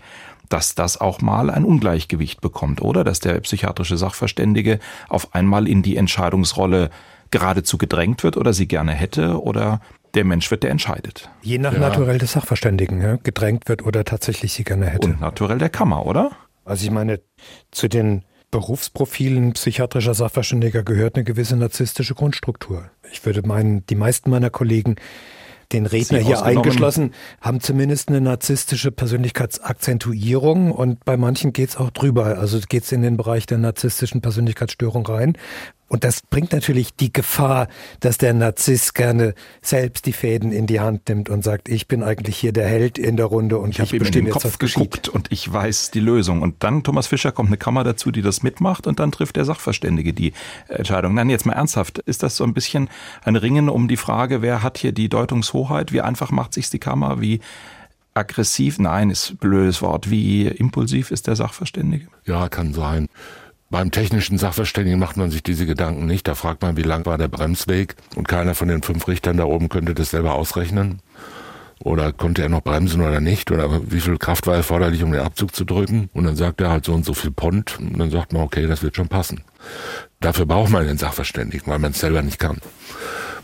dass 0.49 0.75
das 0.75 0.99
auch 0.99 1.21
mal 1.21 1.49
ein 1.49 1.63
Ungleichgewicht 1.63 2.41
bekommt, 2.41 2.81
oder? 2.81 3.03
Dass 3.03 3.19
der 3.19 3.39
psychiatrische 3.39 3.97
Sachverständige 3.97 4.79
auf 5.07 5.33
einmal 5.33 5.67
in 5.67 5.83
die 5.83 5.95
Entscheidungsrolle 5.95 6.89
geradezu 7.31 7.77
gedrängt 7.77 8.23
wird 8.23 8.37
oder 8.37 8.53
sie 8.53 8.67
gerne 8.67 8.93
hätte 8.93 9.41
oder 9.41 9.81
der 10.15 10.25
Mensch 10.25 10.49
wird, 10.49 10.63
der 10.63 10.71
entscheidet. 10.71 11.29
Je 11.41 11.59
nach 11.59 11.73
ja. 11.73 11.79
Naturell 11.79 12.17
des 12.17 12.31
Sachverständigen, 12.31 13.01
ja, 13.01 13.17
gedrängt 13.17 13.69
wird 13.69 13.85
oder 13.85 14.03
tatsächlich 14.03 14.53
sie 14.53 14.63
gerne 14.63 14.87
hätte. 14.87 15.09
Und 15.09 15.21
naturell 15.21 15.59
der 15.59 15.69
Kammer, 15.69 16.05
oder? 16.05 16.31
Also 16.65 16.85
ich 16.85 16.91
meine, 16.91 17.19
zu 17.71 17.87
den 17.87 18.23
Berufsprofilen 18.51 19.53
psychiatrischer 19.53 20.15
Sachverständiger 20.15 20.81
gehört 20.83 21.15
eine 21.15 21.23
gewisse 21.23 21.55
narzisstische 21.55 22.15
Grundstruktur. 22.15 22.89
Ich 23.11 23.23
würde 23.25 23.47
meinen, 23.47 23.85
die 23.85 23.95
meisten 23.95 24.31
meiner 24.31 24.49
Kollegen 24.49 24.95
den 25.71 25.85
Redner 25.85 26.19
hier 26.19 26.43
eingeschlossen, 26.43 27.13
haben 27.41 27.61
zumindest 27.61 28.09
eine 28.09 28.21
narzisstische 28.21 28.91
Persönlichkeitsakzentuierung 28.91 30.71
und 30.71 31.05
bei 31.05 31.17
manchen 31.17 31.53
geht's 31.53 31.77
auch 31.77 31.91
drüber. 31.91 32.37
Also 32.39 32.59
geht's 32.67 32.91
in 32.91 33.01
den 33.01 33.17
Bereich 33.17 33.45
der 33.45 33.59
narzisstischen 33.59 34.21
Persönlichkeitsstörung 34.21 35.05
rein. 35.05 35.37
Und 35.89 36.03
das 36.03 36.21
bringt 36.21 36.53
natürlich 36.53 36.95
die 36.95 37.11
Gefahr, 37.11 37.67
dass 37.99 38.17
der 38.17 38.33
Narzisst 38.33 38.95
gerne 38.95 39.33
selbst 39.61 40.05
die 40.05 40.13
Fäden 40.13 40.51
in 40.51 40.67
die 40.67 40.79
Hand 40.79 41.09
nimmt 41.09 41.29
und 41.29 41.43
sagt, 41.43 41.67
ich 41.67 41.87
bin 41.87 42.03
eigentlich 42.03 42.37
hier 42.37 42.53
der 42.53 42.67
Held 42.67 42.97
in 42.97 43.17
der 43.17 43.25
Runde 43.25 43.57
und 43.57 43.71
ich, 43.71 43.79
ich 43.79 43.93
habe 43.93 43.97
in 43.97 44.11
den 44.11 44.29
Kopf 44.29 44.59
geguckt 44.59 45.09
und 45.09 45.31
ich 45.31 45.51
weiß 45.51 45.91
die 45.91 45.99
Lösung. 45.99 46.43
Und 46.43 46.63
dann, 46.63 46.83
Thomas 46.83 47.07
Fischer, 47.07 47.31
kommt 47.31 47.49
eine 47.49 47.57
Kammer 47.57 47.83
dazu, 47.83 48.11
die 48.11 48.21
das 48.21 48.43
mitmacht 48.43 48.87
und 48.87 48.99
dann 48.99 49.11
trifft 49.11 49.35
der 49.35 49.45
Sachverständige 49.45 50.13
die 50.13 50.33
Entscheidung. 50.67 51.15
Nein, 51.15 51.29
jetzt 51.29 51.45
mal 51.45 51.53
ernsthaft, 51.53 51.97
ist 51.97 52.21
das 52.21 52.35
so 52.35 52.43
ein 52.43 52.53
bisschen 52.53 52.87
ein 53.23 53.35
Ringen 53.35 53.67
um 53.67 53.87
die 53.87 53.97
Frage, 53.97 54.43
wer 54.43 54.61
hat 54.61 54.77
hier 54.77 54.91
die 54.91 55.09
Deutungshoheit? 55.09 55.91
Wie 55.91 56.01
einfach 56.01 56.29
macht 56.29 56.53
sich's 56.53 56.69
die 56.69 56.79
Kammer? 56.79 57.19
Wie 57.19 57.39
aggressiv? 58.13 58.77
Nein, 58.77 59.09
ist 59.09 59.31
ein 59.31 59.37
blödes 59.37 59.81
Wort. 59.81 60.11
Wie 60.11 60.47
impulsiv 60.47 61.09
ist 61.09 61.25
der 61.27 61.35
Sachverständige? 61.35 62.07
Ja, 62.25 62.47
kann 62.47 62.73
sein. 62.73 63.07
Beim 63.71 63.91
technischen 63.91 64.39
Sachverständigen 64.39 64.99
macht 64.99 65.15
man 65.15 65.29
sich 65.29 65.43
diese 65.43 65.67
Gedanken 65.67 66.07
nicht. 66.07 66.27
Da 66.27 66.33
fragt 66.33 66.63
man, 66.63 66.75
wie 66.75 66.81
lang 66.81 67.05
war 67.05 67.19
der 67.19 67.27
Bremsweg? 67.27 67.95
Und 68.15 68.27
keiner 68.27 68.55
von 68.55 68.67
den 68.67 68.81
fünf 68.81 69.07
Richtern 69.07 69.37
da 69.37 69.43
oben 69.43 69.69
könnte 69.69 69.93
das 69.93 70.09
selber 70.09 70.33
ausrechnen. 70.33 71.01
Oder 71.81 72.11
konnte 72.11 72.41
er 72.41 72.49
noch 72.49 72.61
bremsen 72.63 73.01
oder 73.01 73.21
nicht? 73.21 73.51
Oder 73.51 73.91
wie 73.91 74.01
viel 74.01 74.17
Kraft 74.17 74.47
war 74.47 74.55
erforderlich, 74.55 75.03
um 75.03 75.11
den 75.11 75.21
Abzug 75.21 75.55
zu 75.55 75.65
drücken? 75.65 76.09
Und 76.13 76.25
dann 76.25 76.35
sagt 76.35 76.59
er 76.61 76.71
halt 76.71 76.85
so 76.85 76.93
und 76.93 77.05
so 77.05 77.13
viel 77.13 77.31
Pond. 77.31 77.79
Und 77.79 77.99
dann 77.99 78.09
sagt 78.09 78.33
man, 78.33 78.41
okay, 78.41 78.65
das 78.67 78.81
wird 78.81 78.95
schon 78.95 79.07
passen. 79.07 79.43
Dafür 80.19 80.47
braucht 80.47 80.71
man 80.71 80.87
den 80.87 80.97
Sachverständigen, 80.97 81.71
weil 81.71 81.79
man 81.79 81.91
es 81.91 81.99
selber 81.99 82.21
nicht 82.23 82.39
kann. 82.39 82.57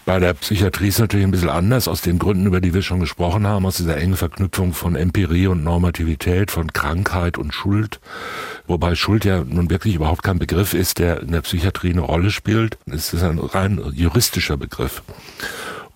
Bei 0.05 0.19
der 0.19 0.35
Psychiatrie 0.35 0.89
ist 0.89 0.95
es 0.95 0.99
natürlich 0.99 1.25
ein 1.25 1.31
bisschen 1.31 1.49
anders, 1.49 1.87
aus 1.87 2.01
den 2.01 2.19
Gründen, 2.19 2.45
über 2.45 2.61
die 2.61 2.75
wir 2.75 2.83
schon 2.83 2.99
gesprochen 2.99 3.47
haben, 3.47 3.65
aus 3.65 3.77
dieser 3.77 3.97
engen 3.97 4.15
Verknüpfung 4.15 4.73
von 4.73 4.95
Empirie 4.95 5.47
und 5.47 5.63
Normativität, 5.63 6.51
von 6.51 6.71
Krankheit 6.71 7.39
und 7.39 7.55
Schuld. 7.55 7.99
Wobei 8.67 8.93
Schuld 8.93 9.25
ja 9.25 9.43
nun 9.43 9.71
wirklich 9.71 9.95
überhaupt 9.95 10.21
kein 10.21 10.37
Begriff 10.37 10.75
ist, 10.75 10.99
der 10.99 11.21
in 11.21 11.31
der 11.31 11.41
Psychiatrie 11.41 11.89
eine 11.89 12.01
Rolle 12.01 12.29
spielt. 12.29 12.77
Es 12.85 13.15
ist 13.15 13.23
ein 13.23 13.39
rein 13.39 13.81
juristischer 13.95 14.57
Begriff. 14.57 15.01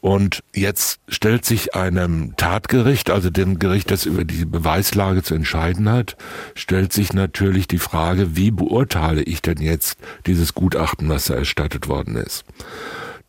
Und 0.01 0.43
jetzt 0.55 0.99
stellt 1.07 1.45
sich 1.45 1.76
einem 1.76 2.36
Tatgericht, 2.36 3.12
also 3.12 3.30
dem 3.30 3.60
Gericht, 3.60 3.91
das 3.91 4.07
über 4.07 4.24
die 4.24 4.45
Beweislage 4.45 5.22
zu 5.22 5.36
entscheiden 5.36 5.88
hat, 5.88 6.18
stellt 6.55 6.93
sich 6.93 7.14
natürlich 7.14 7.68
die 7.68 7.80
Frage, 7.80 8.36
wie 8.36 8.49
beurteile 8.49 9.22
ich 9.22 9.43
denn 9.43 9.62
jetzt 9.62 9.99
dieses 10.26 10.55
Gutachten, 10.55 11.10
was 11.10 11.26
da 11.26 11.36
erstattet 11.36 11.88
worden 11.88 12.16
ist. 12.16 12.43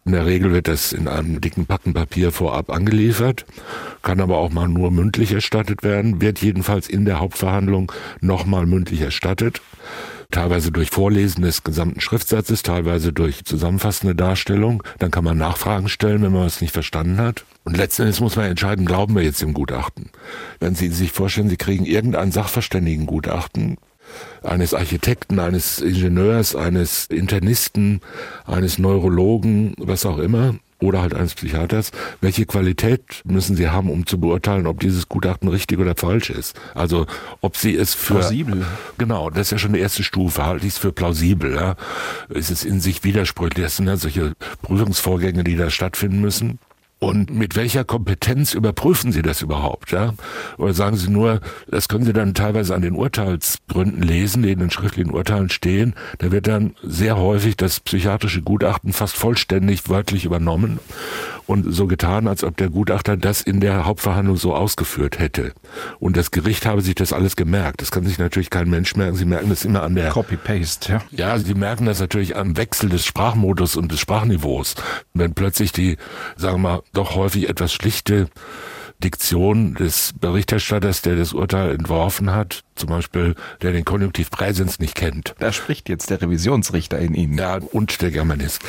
In 0.05 0.13
der 0.13 0.27
Regel 0.27 0.53
wird 0.53 0.67
das 0.67 0.93
in 0.93 1.09
einem 1.09 1.41
dicken 1.41 1.67
Packen 1.67 1.93
Papier 1.93 2.33
vorab 2.33 2.71
angeliefert, 2.71 3.45
kann 4.03 4.21
aber 4.21 4.39
auch 4.39 4.51
mal 4.51 4.67
nur 4.67 4.91
mündlich 4.91 5.33
erstattet 5.33 5.83
werden, 5.83 6.21
wird 6.21 6.41
jedenfalls 6.41 6.89
in 6.89 7.05
der 7.05 7.21
Hauptverhandlung 7.21 7.93
nochmal 8.21 8.67
mündlich 8.67 9.03
erstattet 9.03 9.61
teilweise 10.31 10.71
durch 10.71 10.91
Vorlesen 10.91 11.43
des 11.43 11.65
gesamten 11.65 12.01
Schriftsatzes, 12.01 12.63
teilweise 12.63 13.13
durch 13.13 13.45
zusammenfassende 13.45 14.15
Darstellung. 14.15 14.83
Dann 14.99 15.11
kann 15.11 15.25
man 15.25 15.39
Nachfragen 15.39 15.89
stellen, 15.89 16.23
wenn 16.23 16.33
man 16.33 16.47
es 16.47 16.61
nicht 16.61 16.73
verstanden 16.73 17.19
hat. 17.19 17.45
Und 17.65 17.77
letzten 17.77 18.03
Endes 18.03 18.21
muss 18.21 18.37
man 18.37 18.47
entscheiden, 18.47 18.87
glauben 18.87 19.15
wir 19.15 19.23
jetzt 19.23 19.43
dem 19.43 19.53
Gutachten. 19.53 20.11
Wenn 20.59 20.75
Sie 20.75 20.89
sich 20.89 21.13
vorstellen, 21.13 21.49
Sie 21.49 21.57
kriegen 21.57 21.85
irgendein 21.85 22.33
Sachverständigengutachten, 22.33 23.77
eines 24.43 24.75
Architekten, 24.75 25.39
eines 25.39 25.81
Ingenieurs, 25.81 26.57
eines 26.57 27.07
Internisten, 27.07 28.01
eines 28.47 28.79
Neurologen, 28.79 29.75
was 29.79 30.07
auch 30.07 30.19
immer, 30.19 30.55
oder 30.81 31.03
halt 31.03 31.15
eines 31.15 31.35
Psychiaters, 31.35 31.93
welche 32.21 32.47
Qualität 32.47 33.03
müssen 33.25 33.55
sie 33.57 33.69
haben, 33.69 33.91
um 33.91 34.07
zu 34.07 34.19
beurteilen, 34.19 34.67
ob 34.67 34.81
dieses 34.81 35.09
Gutachten 35.09 35.49
richtig 35.49 35.79
oder 35.79 35.95
falsch 35.95 36.31
ist. 36.31 36.59
Also 36.75 37.07
ob 37.41 37.57
sie 37.57 37.77
es 37.77 37.95
für 37.95 38.15
plausibel. 38.15 38.65
Genau, 38.99 39.31
das 39.31 39.49
ist 39.49 39.51
ja 39.53 39.59
schon 39.59 39.75
die 39.75 39.81
erste 39.81 40.03
Stufe. 40.03 40.45
Halte 40.45 40.67
ich 40.67 40.75
es 40.75 40.79
für 40.79 40.93
plausibel? 40.93 41.55
Ja? 41.55 41.77
Ist 42.29 42.51
es 42.51 42.65
in 42.65 42.81
sich 42.81 43.05
widersprüchlich? 43.05 43.65
Das 43.65 43.77
sind 43.77 43.89
ja 43.89 43.97
solche 43.97 44.33
Prüfungsvorgänge, 44.63 45.45
die 45.45 45.57
da 45.57 45.71
stattfinden 45.71 46.21
müssen. 46.21 46.59
Und 47.01 47.31
mit 47.31 47.57
welcher 47.57 47.83
Kompetenz 47.83 48.53
überprüfen 48.53 49.11
Sie 49.11 49.23
das 49.23 49.41
überhaupt? 49.41 49.91
Ja? 49.91 50.13
Oder 50.59 50.75
sagen 50.75 50.97
Sie 50.99 51.09
nur, 51.09 51.41
das 51.67 51.89
können 51.89 52.05
Sie 52.05 52.13
dann 52.13 52.35
teilweise 52.35 52.75
an 52.75 52.83
den 52.83 52.95
Urteilsgründen 52.95 54.03
lesen, 54.03 54.43
die 54.43 54.53
in 54.53 54.59
den 54.59 54.71
schriftlichen 54.71 55.11
Urteilen 55.11 55.49
stehen. 55.49 55.95
Da 56.19 56.31
wird 56.31 56.47
dann 56.47 56.75
sehr 56.83 57.17
häufig 57.17 57.57
das 57.57 57.81
psychiatrische 57.81 58.43
Gutachten 58.43 58.93
fast 58.93 59.17
vollständig 59.17 59.89
wörtlich 59.89 60.27
übernommen 60.27 60.79
und 61.51 61.73
so 61.73 61.87
getan, 61.87 62.29
als 62.29 62.45
ob 62.45 62.57
der 62.59 62.69
Gutachter 62.69 63.17
das 63.17 63.41
in 63.41 63.61
der 63.61 63.85
Hauptverhandlung 63.85 64.37
so 64.37 64.55
ausgeführt 64.55 65.19
hätte. 65.19 65.53
Und 65.99 66.17
das 66.17 66.31
Gericht 66.31 66.65
habe 66.65 66.81
sich 66.81 66.95
das 66.95 67.13
alles 67.13 67.35
gemerkt. 67.35 67.81
Das 67.81 67.91
kann 67.91 68.05
sich 68.05 68.19
natürlich 68.19 68.51
kein 68.51 68.71
Mensch 68.71 68.95
merken. 68.95 69.17
Sie 69.17 69.25
merken 69.25 69.49
das 69.49 69.65
immer 69.65 69.83
an 69.83 69.95
der 69.95 70.11
Copy-Paste, 70.11 70.93
ja. 70.93 71.03
Ja, 71.11 71.39
Sie 71.39 71.55
merken 71.55 71.87
das 71.87 71.99
natürlich 71.99 72.37
am 72.37 72.57
Wechsel 72.57 72.89
des 72.89 73.05
Sprachmodus 73.05 73.77
und 73.77 73.91
des 73.91 73.99
Sprachniveaus. 73.99 74.77
Wenn 75.13 75.35
plötzlich 75.35 75.73
die, 75.73 75.97
sagen 76.37 76.63
wir 76.63 76.71
mal, 76.71 76.83
doch 76.93 77.15
häufig 77.15 77.49
etwas 77.49 77.73
schlichte 77.73 78.29
Diktion 79.03 79.75
des 79.75 80.13
Berichterstatters, 80.19 81.03
der 81.03 81.17
das 81.17 81.33
Urteil 81.33 81.71
entworfen 81.71 82.33
hat, 82.33 82.63
zum 82.81 82.89
Beispiel, 82.91 83.35
der 83.63 83.73
den 83.73 83.85
Konjunktiv 83.85 84.31
Präsens 84.31 84.79
nicht 84.79 84.95
kennt. 84.95 85.35
Da 85.39 85.53
spricht 85.53 85.89
jetzt 85.89 86.11
der 86.11 86.21
Revisionsrichter 86.21 86.99
in 86.99 87.15
Ihnen. 87.15 87.39
Ja, 87.39 87.59
und 87.73 88.03
der 88.03 88.11
Germanist, 88.11 88.63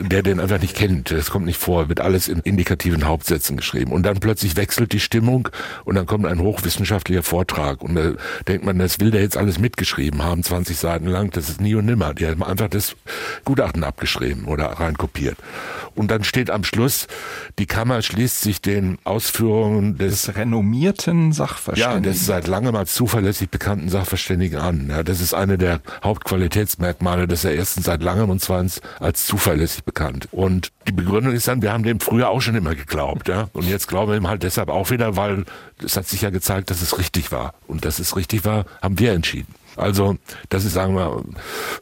der 0.00 0.22
den 0.22 0.40
einfach 0.40 0.60
nicht 0.60 0.76
kennt. 0.76 1.10
Das 1.10 1.30
kommt 1.30 1.46
nicht 1.46 1.58
vor, 1.58 1.88
wird 1.88 2.00
alles 2.00 2.28
in 2.28 2.40
indikativen 2.40 3.04
Hauptsätzen 3.04 3.56
geschrieben. 3.56 3.92
Und 3.92 4.04
dann 4.04 4.20
plötzlich 4.20 4.56
wechselt 4.56 4.92
die 4.92 5.00
Stimmung 5.00 5.48
und 5.84 5.96
dann 5.96 6.06
kommt 6.06 6.26
ein 6.26 6.40
hochwissenschaftlicher 6.40 7.22
Vortrag. 7.22 7.82
Und 7.82 7.94
da 7.94 8.12
denkt 8.48 8.64
man, 8.64 8.78
das 8.78 9.00
will 9.00 9.10
der 9.10 9.22
jetzt 9.22 9.36
alles 9.36 9.58
mitgeschrieben 9.58 10.22
haben, 10.22 10.42
20 10.42 10.76
Seiten 10.76 11.06
lang. 11.06 11.30
Das 11.30 11.48
ist 11.48 11.60
nie 11.60 11.74
und 11.74 11.86
nimmer. 11.86 12.14
Die 12.14 12.26
haben 12.26 12.42
einfach 12.42 12.68
das 12.68 12.96
Gutachten 13.44 13.84
abgeschrieben 13.84 14.44
oder 14.46 14.66
reinkopiert. 14.66 15.36
Und 15.94 16.10
dann 16.10 16.24
steht 16.24 16.50
am 16.50 16.64
Schluss, 16.64 17.06
die 17.58 17.66
Kammer 17.66 18.00
schließt 18.00 18.40
sich 18.40 18.62
den 18.62 18.98
Ausführungen 19.04 19.98
des, 19.98 20.22
des 20.22 20.36
renommierten 20.36 21.32
Sachverständigen. 21.32 22.04
Ja, 22.04 22.10
des 22.10 22.24
seit 22.24 22.46
langem 22.46 22.74
als 22.76 22.94
zuverlässig 22.94 23.31
bekannten 23.50 23.88
Sachverständigen 23.88 24.58
an. 24.58 24.88
Ja, 24.90 25.02
das 25.02 25.20
ist 25.20 25.34
eine 25.34 25.58
der 25.58 25.80
Hauptqualitätsmerkmale, 26.02 27.26
dass 27.28 27.44
er 27.44 27.54
erstens 27.54 27.86
seit 27.86 28.02
langem 28.02 28.30
und 28.30 28.40
zweitens 28.40 28.80
als 29.00 29.26
zuverlässig 29.26 29.84
bekannt. 29.84 30.28
Und 30.32 30.72
die 30.86 30.92
Begründung 30.92 31.32
ist 31.32 31.48
dann, 31.48 31.62
wir 31.62 31.72
haben 31.72 31.82
dem 31.84 32.00
früher 32.00 32.28
auch 32.30 32.40
schon 32.40 32.54
immer 32.54 32.74
geglaubt, 32.74 33.28
ja. 33.28 33.48
Und 33.52 33.68
jetzt 33.68 33.88
glauben 33.88 34.12
wir 34.12 34.16
ihm 34.16 34.28
halt 34.28 34.42
deshalb 34.42 34.68
auch 34.68 34.90
wieder, 34.90 35.16
weil 35.16 35.44
es 35.84 35.96
hat 35.96 36.06
sich 36.06 36.22
ja 36.22 36.30
gezeigt, 36.30 36.70
dass 36.70 36.82
es 36.82 36.98
richtig 36.98 37.32
war. 37.32 37.54
Und 37.66 37.84
dass 37.84 37.98
es 37.98 38.16
richtig 38.16 38.44
war, 38.44 38.64
haben 38.80 38.98
wir 38.98 39.12
entschieden. 39.12 39.54
Also, 39.76 40.16
das 40.48 40.64
ist, 40.64 40.72
sagen 40.74 40.94
wir, 40.94 41.22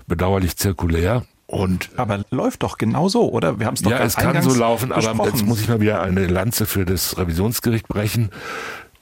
bedauerlich 0.06 0.56
zirkulär. 0.56 1.24
Und 1.46 1.90
aber 1.96 2.24
läuft 2.30 2.62
doch 2.62 2.78
genau 2.78 3.08
so, 3.08 3.28
oder? 3.28 3.58
Wir 3.58 3.66
haben 3.66 3.74
es 3.74 3.82
doch 3.82 3.90
Ja, 3.90 3.98
es 3.98 4.14
kann 4.14 4.40
so 4.40 4.54
laufen, 4.54 4.90
besprochen. 4.90 5.20
aber 5.20 5.28
jetzt 5.28 5.44
muss 5.44 5.60
ich 5.60 5.68
mal 5.68 5.80
wieder 5.80 6.00
eine 6.00 6.28
Lanze 6.28 6.64
für 6.64 6.84
das 6.84 7.18
Revisionsgericht 7.18 7.88
brechen. 7.88 8.30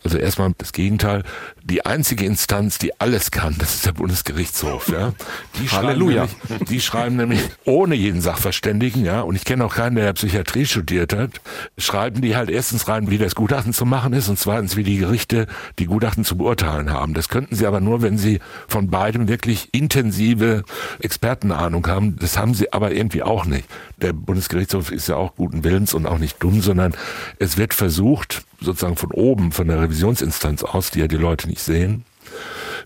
Also 0.04 0.16
erstmal 0.16 0.52
das 0.56 0.72
Gegenteil. 0.72 1.24
Die 1.64 1.84
einzige 1.84 2.24
Instanz, 2.24 2.78
die 2.78 2.98
alles 3.00 3.30
kann, 3.30 3.56
das 3.58 3.74
ist 3.74 3.86
der 3.86 3.92
Bundesgerichtshof. 3.92 4.88
Ja. 4.88 5.12
Die 5.60 5.68
Halleluja. 5.68 6.28
Schreiben 6.28 6.46
nämlich, 6.48 6.68
die 6.68 6.80
schreiben 6.80 7.16
nämlich 7.16 7.40
ohne 7.64 7.94
jeden 7.94 8.20
Sachverständigen, 8.20 9.04
ja, 9.04 9.20
und 9.20 9.34
ich 9.34 9.44
kenne 9.44 9.64
auch 9.64 9.74
keinen, 9.74 9.96
der 9.96 10.12
Psychiatrie 10.12 10.66
studiert 10.66 11.12
hat, 11.12 11.40
schreiben 11.76 12.22
die 12.22 12.36
halt 12.36 12.48
erstens 12.48 12.88
rein, 12.88 13.10
wie 13.10 13.18
das 13.18 13.34
Gutachten 13.34 13.72
zu 13.72 13.84
machen 13.84 14.12
ist 14.12 14.28
und 14.28 14.38
zweitens, 14.38 14.76
wie 14.76 14.84
die 14.84 14.98
Gerichte 14.98 15.46
die 15.78 15.86
Gutachten 15.86 16.24
zu 16.24 16.36
beurteilen 16.36 16.90
haben. 16.90 17.12
Das 17.12 17.28
könnten 17.28 17.56
sie 17.56 17.66
aber 17.66 17.80
nur, 17.80 18.00
wenn 18.00 18.18
sie 18.18 18.40
von 18.68 18.88
beidem 18.88 19.28
wirklich 19.28 19.68
intensive 19.72 20.62
Expertenahnung 21.00 21.86
haben. 21.86 22.16
Das 22.16 22.38
haben 22.38 22.54
sie 22.54 22.72
aber 22.72 22.92
irgendwie 22.92 23.22
auch 23.22 23.44
nicht. 23.44 23.68
Der 23.98 24.12
Bundesgerichtshof 24.12 24.92
ist 24.92 25.08
ja 25.08 25.16
auch 25.16 25.34
guten 25.34 25.64
Willens 25.64 25.92
und 25.92 26.06
auch 26.06 26.18
nicht 26.18 26.42
dumm, 26.42 26.62
sondern 26.62 26.94
es 27.38 27.58
wird 27.58 27.74
versucht, 27.74 28.44
sozusagen 28.60 28.96
von 28.96 29.12
oben, 29.12 29.52
von 29.52 29.68
der 29.68 29.80
Revisionsinstanz 29.80 30.62
aus, 30.62 30.90
die 30.90 31.00
ja 31.00 31.08
die 31.08 31.16
Leute 31.16 31.48
nicht 31.48 31.60
sehen, 31.60 32.04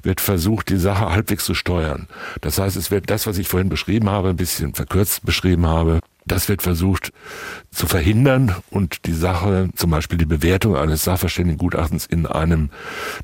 wird 0.03 0.21
versucht, 0.21 0.69
die 0.69 0.77
Sache 0.77 1.11
halbwegs 1.11 1.45
zu 1.45 1.55
steuern. 1.55 2.09
Das 2.41 2.59
heißt, 2.59 2.77
es 2.77 2.91
wird 2.91 3.11
das, 3.11 3.27
was 3.27 3.39
ich 3.39 3.49
vorhin 3.49 3.69
beschrieben 3.69 4.11
habe, 4.11 4.31
ein 4.31 4.37
bisschen 4.37 4.75
verkürzt 4.75 5.25
beschrieben 5.25 5.67
habe, 5.67 6.01
das 6.25 6.49
wird 6.49 6.63
versucht 6.63 7.13
zu 7.71 7.87
verhindern 7.87 8.55
und 8.71 9.07
die 9.07 9.15
Sache, 9.15 9.71
zum 9.75 9.91
Beispiel 9.91 10.19
die 10.19 10.27
Bewertung 10.27 10.77
eines 10.77 11.05
Sachverständigengutachtens 11.05 12.07
in 12.07 12.27
einem 12.27 12.71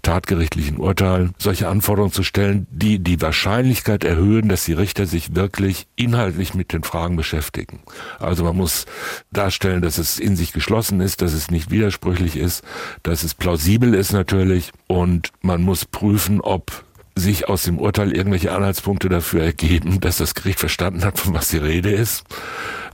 tatgerichtlichen 0.02 0.78
Urteil, 0.78 1.30
solche 1.38 1.68
Anforderungen 1.68 2.12
zu 2.12 2.22
stellen, 2.22 2.66
die 2.70 2.98
die 2.98 3.20
Wahrscheinlichkeit 3.20 4.04
erhöhen, 4.04 4.48
dass 4.48 4.64
die 4.64 4.72
Richter 4.72 5.06
sich 5.06 5.34
wirklich 5.34 5.86
inhaltlich 5.96 6.54
mit 6.54 6.72
den 6.72 6.82
Fragen 6.82 7.16
beschäftigen. 7.16 7.80
Also 8.18 8.44
man 8.44 8.56
muss 8.56 8.86
darstellen, 9.32 9.82
dass 9.82 9.98
es 9.98 10.18
in 10.18 10.36
sich 10.36 10.52
geschlossen 10.52 11.00
ist, 11.00 11.22
dass 11.22 11.32
es 11.32 11.50
nicht 11.50 11.70
widersprüchlich 11.70 12.36
ist, 12.36 12.64
dass 13.02 13.22
es 13.22 13.34
plausibel 13.34 13.94
ist 13.94 14.12
natürlich 14.12 14.72
und 14.86 15.30
man 15.40 15.62
muss 15.62 15.84
prüfen, 15.84 16.40
ob 16.40 16.84
sich 17.18 17.48
aus 17.48 17.64
dem 17.64 17.78
Urteil 17.78 18.12
irgendwelche 18.12 18.52
Anhaltspunkte 18.52 19.08
dafür 19.08 19.42
ergeben, 19.42 20.00
dass 20.00 20.18
das 20.18 20.34
Gericht 20.34 20.60
verstanden 20.60 21.04
hat, 21.04 21.18
von 21.18 21.34
was 21.34 21.48
die 21.48 21.58
Rede 21.58 21.90
ist. 21.90 22.24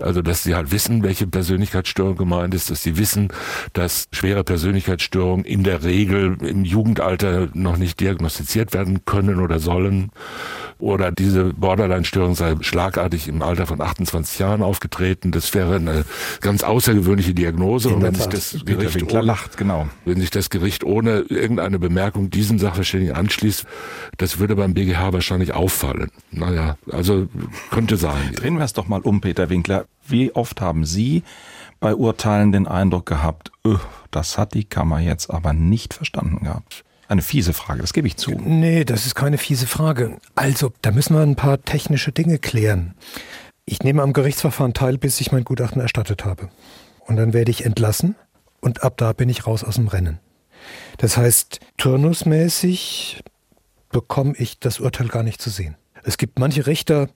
Also, 0.04 0.22
dass 0.22 0.42
sie 0.42 0.54
halt 0.54 0.70
wissen, 0.70 1.02
welche 1.02 1.26
Persönlichkeitsstörung 1.26 2.16
gemeint 2.16 2.54
ist, 2.54 2.70
dass 2.70 2.82
sie 2.82 2.96
wissen, 2.98 3.28
dass 3.72 4.06
schwere 4.12 4.44
Persönlichkeitsstörungen 4.44 5.44
in 5.44 5.64
der 5.64 5.82
Regel 5.82 6.36
im 6.42 6.64
Jugendalter 6.64 7.48
noch 7.54 7.76
nicht 7.76 8.00
diagnostiziert 8.00 8.74
werden 8.74 9.04
können 9.04 9.40
oder 9.40 9.58
sollen. 9.58 10.10
Oder 10.78 11.12
diese 11.12 11.54
Borderline-Störung 11.54 12.34
sei 12.34 12.56
schlagartig 12.60 13.28
im 13.28 13.42
Alter 13.42 13.66
von 13.66 13.80
28 13.80 14.38
Jahren 14.38 14.62
aufgetreten. 14.62 15.30
Das 15.30 15.54
wäre 15.54 15.76
eine 15.76 16.04
ganz 16.40 16.62
außergewöhnliche 16.62 17.32
Diagnose. 17.32 17.88
In 17.88 17.96
und 17.96 18.02
wenn 18.02 18.14
sich 18.14 18.26
das 18.26 18.56
Gericht 18.64 19.12
ohne, 19.12 19.22
lacht, 19.22 19.56
genau. 19.56 19.88
wenn 20.04 20.20
sich 20.20 20.30
das 20.30 20.50
Gericht 20.50 20.84
ohne 20.84 21.20
irgendeine 21.20 21.78
Bemerkung 21.78 22.28
diesem 22.28 22.58
Sachverständigen 22.58 23.14
anschließt, 23.14 23.64
das 24.18 24.38
würde 24.38 24.56
beim 24.56 24.74
BGH 24.74 25.12
wahrscheinlich 25.12 25.54
auffallen. 25.54 26.10
Naja, 26.30 26.76
also 26.90 27.28
könnte 27.70 27.96
sein. 27.96 28.32
Drehen 28.34 28.58
wir 28.58 28.64
es 28.64 28.72
doch 28.72 28.88
mal 28.88 29.00
um, 29.00 29.20
Peter 29.20 29.48
Winkler. 29.48 29.86
Wie 30.06 30.34
oft 30.34 30.60
haben 30.60 30.84
Sie 30.84 31.22
bei 31.80 31.94
Urteilen 31.94 32.52
den 32.52 32.66
Eindruck 32.66 33.06
gehabt, 33.06 33.50
öh, 33.66 33.78
das 34.10 34.38
hat 34.38 34.54
die 34.54 34.64
Kammer 34.64 35.00
jetzt 35.00 35.30
aber 35.30 35.52
nicht 35.52 35.94
verstanden 35.94 36.44
gehabt? 36.44 36.84
Eine 37.08 37.22
fiese 37.22 37.52
Frage, 37.52 37.80
das 37.80 37.92
gebe 37.92 38.06
ich 38.06 38.16
zu. 38.16 38.30
Nee, 38.32 38.84
das 38.84 39.06
ist 39.06 39.14
keine 39.14 39.38
fiese 39.38 39.66
Frage. 39.66 40.18
Also, 40.34 40.72
da 40.82 40.90
müssen 40.90 41.14
wir 41.14 41.22
ein 41.22 41.36
paar 41.36 41.62
technische 41.62 42.12
Dinge 42.12 42.38
klären. 42.38 42.94
Ich 43.66 43.82
nehme 43.82 44.02
am 44.02 44.12
Gerichtsverfahren 44.12 44.74
teil, 44.74 44.98
bis 44.98 45.20
ich 45.20 45.32
mein 45.32 45.44
Gutachten 45.44 45.80
erstattet 45.80 46.24
habe. 46.24 46.48
Und 47.00 47.16
dann 47.16 47.32
werde 47.32 47.50
ich 47.50 47.64
entlassen 47.64 48.14
und 48.60 48.82
ab 48.82 48.96
da 48.96 49.12
bin 49.12 49.28
ich 49.28 49.46
raus 49.46 49.64
aus 49.64 49.74
dem 49.74 49.88
Rennen. 49.88 50.18
Das 50.98 51.16
heißt, 51.16 51.60
turnusmäßig 51.76 53.22
bekomme 53.90 54.34
ich 54.36 54.58
das 54.58 54.80
Urteil 54.80 55.08
gar 55.08 55.22
nicht 55.22 55.40
zu 55.40 55.50
sehen. 55.50 55.76
Es 56.02 56.16
gibt 56.18 56.38
manche 56.38 56.66
Richter, 56.66 57.08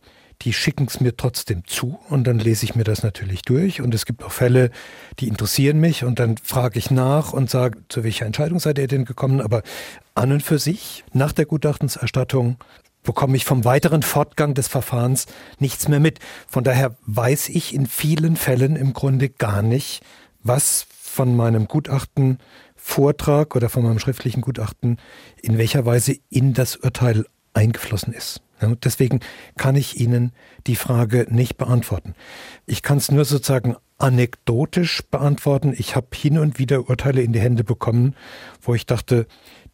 die 0.43 0.53
schicken 0.53 0.87
es 0.87 1.01
mir 1.01 1.17
trotzdem 1.17 1.67
zu 1.67 1.99
und 2.09 2.25
dann 2.27 2.39
lese 2.39 2.65
ich 2.65 2.75
mir 2.75 2.85
das 2.85 3.03
natürlich 3.03 3.43
durch. 3.43 3.81
Und 3.81 3.93
es 3.95 4.07
gibt 4.07 4.23
auch 4.23 4.31
Fälle, 4.31 4.71
die 5.19 5.29
interessieren 5.29 5.81
mich 5.81 6.05
und 6.05 6.19
dann 6.19 6.37
frage 6.37 6.79
ich 6.79 6.91
nach 6.91 7.33
und 7.33 7.51
sage, 7.51 7.81
zu 7.89 8.05
welcher 8.05 8.27
Entscheidung 8.27 8.61
seid 8.61 8.79
ihr 8.79 8.87
denn 8.87 9.05
gekommen? 9.05 9.41
Aber 9.41 9.63
an 10.15 10.33
und 10.33 10.43
für 10.43 10.59
sich, 10.59 11.05
nach 11.13 11.33
der 11.33 11.47
Gutachtenserstattung, 11.47 12.59
bekomme 13.03 13.37
ich 13.37 13.45
vom 13.45 13.65
weiteren 13.65 14.03
Fortgang 14.03 14.55
des 14.55 14.69
Verfahrens 14.69 15.27
nichts 15.59 15.89
mehr 15.89 16.01
mit. 16.01 16.19
Von 16.47 16.63
daher 16.63 16.97
weiß 17.07 17.49
ich 17.49 17.75
in 17.75 17.87
vielen 17.87 18.37
Fällen 18.37 18.77
im 18.77 18.93
Grunde 18.93 19.31
gar 19.31 19.63
nicht, 19.63 20.03
was 20.43 20.87
von 20.91 21.35
meinem 21.35 21.67
Gutachten 21.67 22.39
Vortrag 22.77 23.57
oder 23.57 23.69
von 23.69 23.83
meinem 23.83 23.99
schriftlichen 23.99 24.41
Gutachten 24.41 24.99
in 25.43 25.59
welcher 25.59 25.85
Weise 25.85 26.17
in 26.31 26.55
das 26.55 26.77
Urteil 26.77 27.27
eingeflossen 27.55 28.13
ist. 28.13 28.41
Deswegen 28.61 29.21
kann 29.57 29.77
ich 29.77 30.01
Ihnen 30.01 30.33
die 30.67 30.77
Frage 30.77 31.27
nicht 31.31 31.57
beantworten. 31.57 32.15
Ich 32.67 32.83
kann 32.83 32.99
es 32.99 33.11
nur 33.11 33.25
sozusagen 33.25 33.77
anekdotisch 33.99 35.03
beantworten. 35.11 35.75
Ich 35.77 35.97
habe 35.97 36.09
hin 36.15 36.39
und 36.39 36.59
wieder 36.59 36.89
Urteile 36.89 37.23
in 37.23 37.33
die 37.33 37.41
Hände 37.41 37.65
bekommen, 37.65 38.15
wo 38.63 38.75
ich 38.75 38.87
dachte, 38.87 39.27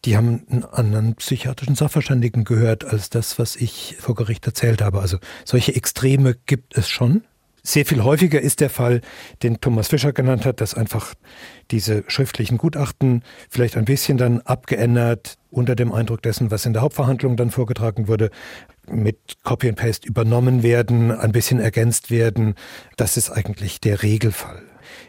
die 0.03 0.17
haben 0.17 0.45
einen 0.49 0.63
anderen 0.65 1.15
psychiatrischen 1.15 1.75
Sachverständigen 1.75 2.43
gehört 2.43 2.85
als 2.85 3.09
das, 3.09 3.39
was 3.39 3.55
ich 3.55 3.95
vor 3.99 4.15
Gericht 4.15 4.45
erzählt 4.45 4.81
habe. 4.81 4.99
Also 4.99 5.17
solche 5.45 5.75
Extreme 5.75 6.35
gibt 6.45 6.77
es 6.77 6.89
schon. 6.89 7.23
Sehr 7.67 7.83
viel 7.83 8.03
häufiger 8.03 8.39
ist 8.39 8.61
der 8.61 8.69
Fall, 8.69 9.01
den 9.41 9.59
Thomas 9.59 9.87
Fischer 9.87 10.13
genannt 10.13 10.45
hat, 10.45 10.61
dass 10.61 10.75
einfach 10.75 11.15
diese 11.71 12.03
schriftlichen 12.07 12.59
Gutachten 12.59 13.23
vielleicht 13.49 13.75
ein 13.75 13.85
bisschen 13.85 14.19
dann 14.19 14.39
abgeändert 14.41 15.39
unter 15.49 15.75
dem 15.75 15.91
Eindruck 15.91 16.21
dessen, 16.21 16.51
was 16.51 16.67
in 16.67 16.73
der 16.73 16.83
Hauptverhandlung 16.83 17.37
dann 17.37 17.49
vorgetragen 17.49 18.07
wurde, 18.07 18.29
mit 18.87 19.17
Copy 19.41 19.69
and 19.69 19.79
Paste 19.79 20.07
übernommen 20.07 20.61
werden, 20.61 21.09
ein 21.09 21.31
bisschen 21.31 21.59
ergänzt 21.59 22.11
werden. 22.11 22.53
Das 22.97 23.17
ist 23.17 23.31
eigentlich 23.31 23.81
der 23.81 24.03
Regelfall. 24.03 24.61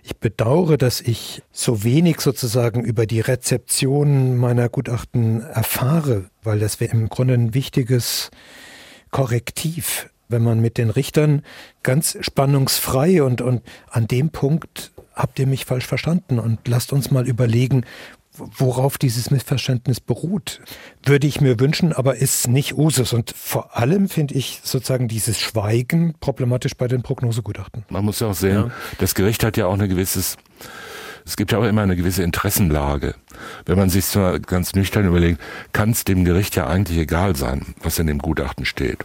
Ich 0.03 0.17
bedauere, 0.17 0.79
dass 0.79 1.03
ich 1.03 1.43
so 1.53 1.85
wenig 1.85 2.23
sozusagen 2.23 2.83
über 2.83 3.05
die 3.05 3.21
Rezeption 3.21 4.39
meiner 4.39 4.71
Gutachten 4.71 5.43
erfahre, 5.43 6.31
weil 6.43 6.59
das 6.59 6.81
wäre 6.81 6.93
im 6.93 7.11
Grunde 7.11 7.35
ein 7.35 7.53
wichtiges 7.53 8.31
Korrektiv 9.11 10.09
wenn 10.29 10.43
man 10.43 10.61
mit 10.61 10.79
den 10.79 10.91
Richtern 10.91 11.43
ganz 11.83 12.17
spannungsfrei 12.21 13.23
und, 13.23 13.41
und 13.41 13.63
an 13.91 14.07
dem 14.07 14.31
Punkt 14.31 14.93
habt 15.15 15.39
ihr 15.39 15.47
mich 15.47 15.65
falsch 15.65 15.87
verstanden 15.87 16.39
und 16.39 16.69
lasst 16.69 16.93
uns 16.93 17.11
mal 17.11 17.27
überlegen, 17.27 17.85
worauf 18.39 18.99
dieses 18.99 19.31
Missverständnis 19.31 20.01
beruht, 20.01 20.61
würde 21.05 21.27
ich 21.27 21.41
mir 21.41 21.59
wünschen, 21.59 21.93
aber 21.93 22.17
ist 22.17 22.49
nicht 22.49 22.77
Usus. 22.77 23.15
Und 23.15 23.33
vor 23.35 23.77
allem 23.77 24.09
finde 24.09 24.35
ich 24.35 24.61
sozusagen 24.63 25.09
dieses 25.09 25.41
Schweigen 25.41 26.15
problematisch 26.21 26.75
bei 26.75 26.87
den 26.87 27.03
Prognosegutachten. 27.03 27.85
Man 27.89 28.05
muss 28.05 28.21
ja 28.21 28.29
auch 28.29 28.35
sehen, 28.35 28.67
ja. 28.67 28.71
das 28.99 29.15
Gericht 29.15 29.43
hat 29.43 29.57
ja 29.57 29.67
auch 29.67 29.75
eine 29.75 29.89
gewisses 29.89 30.37
es 31.25 31.37
gibt 31.37 31.51
ja 31.51 31.59
auch 31.59 31.65
immer 31.65 31.83
eine 31.83 31.97
gewisse 31.97 32.23
Interessenlage. 32.23 33.17
Wenn 33.65 33.77
man 33.77 33.91
sich 33.91 34.05
so 34.05 34.39
ganz 34.47 34.77
nüchtern 34.77 35.07
überlegt, 35.07 35.41
kann 35.73 35.91
es 35.91 36.05
dem 36.05 36.25
Gericht 36.25 36.55
ja 36.55 36.69
eigentlich 36.69 36.99
egal 36.99 37.35
sein, 37.35 37.75
was 37.83 37.99
in 37.99 38.07
dem 38.07 38.19
Gutachten 38.19 38.65
steht 38.65 39.05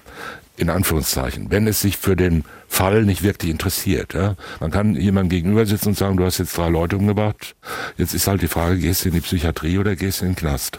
in 0.62 0.70
Anführungszeichen, 0.70 1.50
wenn 1.50 1.66
es 1.66 1.82
sich 1.82 1.98
für 1.98 2.16
den 2.16 2.44
Fall 2.68 3.04
nicht 3.04 3.24
wirklich 3.24 3.52
interessiert. 3.52 4.14
Ja. 4.14 4.36
Man 4.60 4.70
kann 4.70 4.96
jemandem 4.96 5.30
gegenüber 5.30 5.66
sitzen 5.66 5.90
und 5.90 5.98
sagen, 5.98 6.18
du 6.18 6.24
hast 6.24 6.38
jetzt 6.38 6.56
drei 6.56 6.70
Leute 6.70 6.98
umgebracht, 6.98 7.56
jetzt 7.98 8.14
ist 8.14 8.28
halt 8.28 8.44
die 8.44 8.48
Frage, 8.48 8.78
gehst 8.78 9.04
du 9.04 9.10
in 9.10 9.16
die 9.16 9.22
Psychiatrie 9.22 9.80
oder 9.80 9.96
gehst 9.96 10.22
du 10.22 10.26
in 10.26 10.32
den 10.32 10.38
Knast? 10.38 10.78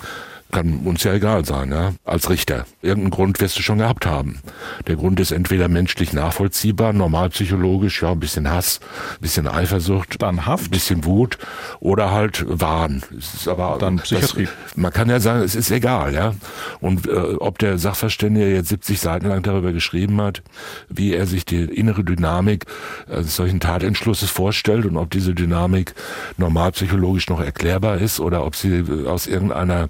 Kann 0.52 0.80
uns 0.84 1.02
ja 1.02 1.14
egal 1.14 1.44
sein, 1.44 1.72
ja, 1.72 1.94
als 2.04 2.30
Richter. 2.30 2.66
Irgendeinen 2.82 3.10
Grund 3.10 3.40
wirst 3.40 3.58
du 3.58 3.62
schon 3.62 3.78
gehabt 3.78 4.06
haben. 4.06 4.40
Der 4.86 4.96
Grund 4.96 5.18
ist 5.18 5.32
entweder 5.32 5.68
menschlich 5.68 6.12
nachvollziehbar, 6.12 6.92
normalpsychologisch, 6.92 8.02
ja, 8.02 8.12
ein 8.12 8.20
bisschen 8.20 8.50
Hass, 8.50 8.80
ein 9.14 9.22
bisschen 9.22 9.48
Eifersucht, 9.48 10.20
dann 10.22 10.46
Haft, 10.46 10.66
ein 10.66 10.70
bisschen 10.70 11.04
Wut 11.04 11.38
oder 11.80 12.12
halt 12.12 12.44
Wahn. 12.46 13.02
Es 13.18 13.34
ist 13.34 13.48
aber 13.48 13.78
dann 13.80 13.96
Psychiatrie. 13.96 14.44
Das, 14.44 14.76
man 14.76 14.92
kann 14.92 15.08
ja 15.08 15.20
sagen, 15.20 15.42
es 15.42 15.54
ist 15.54 15.70
egal, 15.70 16.14
ja. 16.14 16.34
Und 16.80 17.08
äh, 17.08 17.12
ob 17.12 17.58
der 17.58 17.78
Sachverständige 17.78 18.54
jetzt 18.54 18.68
70 18.68 19.00
Seiten 19.00 19.28
lang 19.28 19.42
darüber 19.42 19.72
geschrieben 19.72 20.20
hat, 20.20 20.42
wie 20.88 21.14
er 21.14 21.26
sich 21.26 21.46
die 21.46 21.64
innere 21.64 22.04
Dynamik 22.04 22.66
äh, 23.08 23.22
solchen 23.22 23.60
Tatentschlusses 23.60 24.30
vorstellt 24.30 24.84
und 24.84 24.98
ob 24.98 25.10
diese 25.10 25.34
Dynamik 25.34 25.94
normalpsychologisch 26.36 27.28
noch 27.30 27.40
erklärbar 27.40 27.98
ist 27.98 28.20
oder 28.20 28.44
ob 28.44 28.54
sie 28.54 28.78
äh, 28.78 29.06
aus 29.06 29.26
irgendeiner 29.26 29.88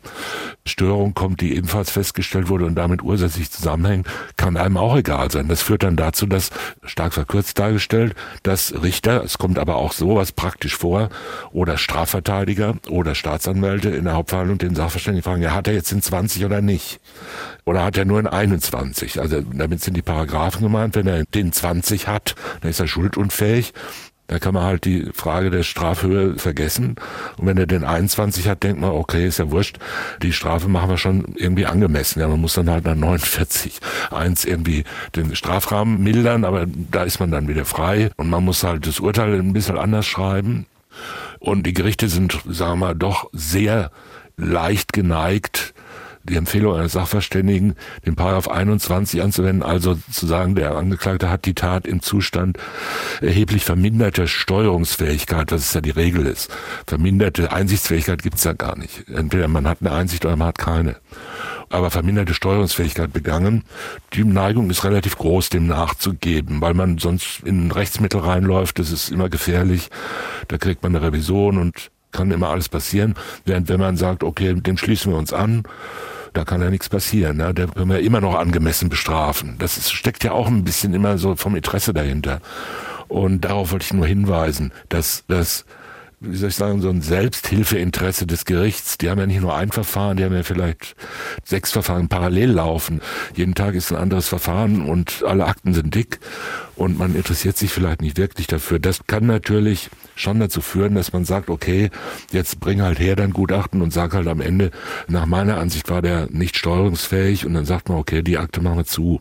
Störung 0.66 1.14
kommt, 1.14 1.40
die 1.40 1.56
ebenfalls 1.56 1.90
festgestellt 1.90 2.48
wurde 2.48 2.66
und 2.66 2.74
damit 2.74 3.02
ursächlich 3.02 3.50
zusammenhängt, 3.50 4.06
kann 4.36 4.56
einem 4.56 4.76
auch 4.76 4.96
egal 4.96 5.30
sein. 5.30 5.48
Das 5.48 5.62
führt 5.62 5.82
dann 5.82 5.96
dazu, 5.96 6.26
dass 6.26 6.50
stark 6.84 7.14
verkürzt 7.14 7.58
dargestellt, 7.58 8.14
dass 8.42 8.74
Richter, 8.82 9.24
es 9.24 9.38
kommt 9.38 9.58
aber 9.58 9.76
auch 9.76 9.92
sowas 9.92 10.32
praktisch 10.32 10.76
vor, 10.76 11.08
oder 11.52 11.78
Strafverteidiger 11.78 12.76
oder 12.88 13.14
Staatsanwälte 13.14 13.90
in 13.90 14.04
der 14.04 14.14
Hauptverhandlung 14.14 14.58
den 14.58 14.74
Sachverständigen 14.74 15.24
fragen, 15.24 15.42
ja, 15.42 15.54
hat 15.54 15.68
er 15.68 15.74
jetzt 15.74 15.92
in 15.92 16.02
20 16.02 16.44
oder 16.44 16.60
nicht? 16.60 17.00
Oder 17.64 17.84
hat 17.84 17.96
er 17.96 18.04
nur 18.04 18.18
in 18.18 18.26
21? 18.26 19.20
Also 19.20 19.40
damit 19.40 19.82
sind 19.82 19.96
die 19.96 20.02
Paragraphen 20.02 20.62
gemeint, 20.62 20.94
wenn 20.96 21.06
er 21.06 21.24
den 21.24 21.52
20 21.52 22.08
hat, 22.08 22.34
dann 22.60 22.70
ist 22.70 22.80
er 22.80 22.88
schuldunfähig. 22.88 23.72
Da 24.32 24.38
kann 24.38 24.54
man 24.54 24.62
halt 24.62 24.86
die 24.86 25.10
Frage 25.12 25.50
der 25.50 25.62
Strafhöhe 25.62 26.38
vergessen. 26.38 26.96
Und 27.36 27.46
wenn 27.46 27.58
er 27.58 27.66
den 27.66 27.84
21 27.84 28.48
hat, 28.48 28.62
denkt 28.62 28.80
man, 28.80 28.92
okay, 28.92 29.26
ist 29.26 29.38
ja 29.38 29.50
wurscht, 29.50 29.78
die 30.22 30.32
Strafe 30.32 30.68
machen 30.68 30.88
wir 30.88 30.96
schon 30.96 31.34
irgendwie 31.36 31.66
angemessen. 31.66 32.18
Ja, 32.18 32.28
man 32.28 32.40
muss 32.40 32.54
dann 32.54 32.70
halt 32.70 32.86
nach 32.86 32.94
49 32.94 33.78
eins 34.10 34.46
irgendwie 34.46 34.84
den 35.14 35.36
Strafrahmen 35.36 36.02
mildern, 36.02 36.46
aber 36.46 36.64
da 36.66 37.02
ist 37.02 37.20
man 37.20 37.30
dann 37.30 37.46
wieder 37.46 37.66
frei. 37.66 38.10
Und 38.16 38.30
man 38.30 38.42
muss 38.42 38.64
halt 38.64 38.86
das 38.86 39.00
Urteil 39.00 39.34
ein 39.34 39.52
bisschen 39.52 39.76
anders 39.76 40.06
schreiben. 40.06 40.64
Und 41.38 41.66
die 41.66 41.74
Gerichte 41.74 42.08
sind, 42.08 42.40
sagen 42.48 42.80
wir 42.80 42.86
mal, 42.86 42.94
doch 42.94 43.28
sehr 43.34 43.90
leicht 44.38 44.94
geneigt, 44.94 45.71
die 46.24 46.36
Empfehlung 46.36 46.76
eines 46.76 46.92
Sachverständigen, 46.92 47.74
den 48.06 48.14
Paragraph 48.14 48.48
21 48.48 49.22
anzuwenden, 49.22 49.62
also 49.62 49.96
zu 50.10 50.26
sagen, 50.26 50.54
der 50.54 50.76
Angeklagte 50.76 51.28
hat 51.28 51.44
die 51.46 51.54
Tat 51.54 51.86
im 51.86 52.02
Zustand 52.02 52.58
erheblich 53.20 53.64
verminderter 53.64 54.26
Steuerungsfähigkeit, 54.26 55.50
was 55.52 55.62
es 55.62 55.74
ja 55.74 55.80
die 55.80 55.90
Regel 55.90 56.26
ist. 56.26 56.50
Verminderte 56.86 57.52
Einsichtsfähigkeit 57.52 58.22
gibt's 58.22 58.44
ja 58.44 58.52
gar 58.52 58.78
nicht. 58.78 59.08
Entweder 59.08 59.48
man 59.48 59.66
hat 59.66 59.78
eine 59.80 59.92
Einsicht 59.92 60.24
oder 60.24 60.36
man 60.36 60.48
hat 60.48 60.58
keine. 60.58 60.96
Aber 61.68 61.90
verminderte 61.90 62.34
Steuerungsfähigkeit 62.34 63.12
begangen. 63.12 63.64
Die 64.12 64.24
Neigung 64.24 64.68
ist 64.68 64.84
relativ 64.84 65.16
groß, 65.16 65.48
dem 65.48 65.66
nachzugeben, 65.66 66.60
weil 66.60 66.74
man 66.74 66.98
sonst 66.98 67.40
in 67.44 67.70
Rechtsmittel 67.70 68.20
reinläuft. 68.20 68.78
Das 68.78 68.90
ist 68.90 69.10
immer 69.10 69.30
gefährlich. 69.30 69.88
Da 70.48 70.58
kriegt 70.58 70.82
man 70.82 70.94
eine 70.94 71.06
Revision 71.06 71.56
und 71.58 71.90
kann 72.12 72.30
immer 72.30 72.50
alles 72.50 72.68
passieren. 72.68 73.14
Während 73.44 73.68
wenn 73.68 73.80
man 73.80 73.96
sagt, 73.96 74.22
okay, 74.22 74.54
dem 74.54 74.76
schließen 74.76 75.12
wir 75.12 75.18
uns 75.18 75.32
an, 75.32 75.64
da 76.32 76.44
kann 76.44 76.62
ja 76.62 76.70
nichts 76.70 76.88
passieren. 76.88 77.36
Ne? 77.38 77.52
Da 77.54 77.66
können 77.66 77.90
wir 77.90 78.00
immer 78.00 78.20
noch 78.20 78.34
angemessen 78.34 78.88
bestrafen. 78.88 79.56
Das 79.58 79.76
ist, 79.76 79.92
steckt 79.92 80.24
ja 80.24 80.32
auch 80.32 80.46
ein 80.48 80.64
bisschen 80.64 80.94
immer 80.94 81.18
so 81.18 81.36
vom 81.36 81.56
Interesse 81.56 81.92
dahinter. 81.92 82.40
Und 83.08 83.42
darauf 83.42 83.72
wollte 83.72 83.84
ich 83.84 83.92
nur 83.92 84.06
hinweisen, 84.06 84.72
dass 84.88 85.24
das 85.28 85.64
wie 86.22 86.36
soll 86.36 86.50
ich 86.50 86.56
sagen, 86.56 86.80
so 86.80 86.88
ein 86.88 87.02
Selbsthilfeinteresse 87.02 88.26
des 88.26 88.44
Gerichts. 88.44 88.98
Die 88.98 89.10
haben 89.10 89.18
ja 89.18 89.26
nicht 89.26 89.40
nur 89.40 89.54
ein 89.54 89.70
Verfahren, 89.70 90.16
die 90.16 90.24
haben 90.24 90.34
ja 90.34 90.42
vielleicht 90.42 90.94
sechs 91.44 91.72
Verfahren 91.72 92.08
parallel 92.08 92.52
laufen. 92.52 93.00
Jeden 93.34 93.54
Tag 93.54 93.74
ist 93.74 93.92
ein 93.92 93.98
anderes 93.98 94.28
Verfahren 94.28 94.88
und 94.88 95.24
alle 95.26 95.46
Akten 95.46 95.74
sind 95.74 95.94
dick 95.94 96.20
und 96.76 96.98
man 96.98 97.14
interessiert 97.14 97.56
sich 97.56 97.72
vielleicht 97.72 98.02
nicht 98.02 98.16
wirklich 98.16 98.46
dafür. 98.46 98.78
Das 98.78 99.06
kann 99.06 99.26
natürlich 99.26 99.90
schon 100.14 100.40
dazu 100.40 100.60
führen, 100.60 100.94
dass 100.94 101.12
man 101.12 101.24
sagt, 101.24 101.50
okay, 101.50 101.90
jetzt 102.30 102.60
bring 102.60 102.82
halt 102.82 102.98
her 102.98 103.16
dein 103.16 103.32
Gutachten 103.32 103.82
und 103.82 103.92
sag 103.92 104.14
halt 104.14 104.28
am 104.28 104.40
Ende, 104.40 104.70
nach 105.08 105.26
meiner 105.26 105.58
Ansicht 105.58 105.90
war 105.90 106.02
der 106.02 106.28
nicht 106.30 106.56
steuerungsfähig 106.56 107.46
und 107.46 107.54
dann 107.54 107.64
sagt 107.64 107.88
man, 107.88 107.98
okay, 107.98 108.22
die 108.22 108.38
Akte 108.38 108.60
machen 108.60 108.78
wir 108.78 108.84
zu. 108.84 109.20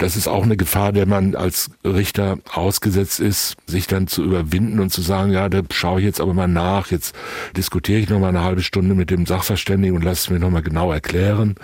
Das 0.00 0.16
ist 0.16 0.28
auch 0.28 0.44
eine 0.44 0.56
Gefahr, 0.56 0.92
der 0.92 1.04
man 1.04 1.34
als 1.34 1.70
Richter 1.84 2.38
ausgesetzt 2.54 3.20
ist, 3.20 3.56
sich 3.66 3.86
dann 3.86 4.06
zu 4.06 4.24
überwinden 4.24 4.80
und 4.80 4.90
zu 4.90 5.02
sagen, 5.02 5.30
ja, 5.30 5.50
da 5.50 5.60
schaue 5.70 6.00
ich 6.00 6.06
jetzt 6.06 6.22
aber 6.22 6.32
mal 6.32 6.48
nach, 6.48 6.90
jetzt 6.90 7.14
diskutiere 7.54 8.00
ich 8.00 8.08
noch 8.08 8.18
mal 8.18 8.30
eine 8.30 8.42
halbe 8.42 8.62
Stunde 8.62 8.94
mit 8.94 9.10
dem 9.10 9.26
Sachverständigen 9.26 9.94
und 9.94 10.02
lasse 10.02 10.22
es 10.22 10.30
mir 10.30 10.38
noch 10.38 10.48
mal 10.48 10.62
genau 10.62 10.90
erklären. 10.90 11.56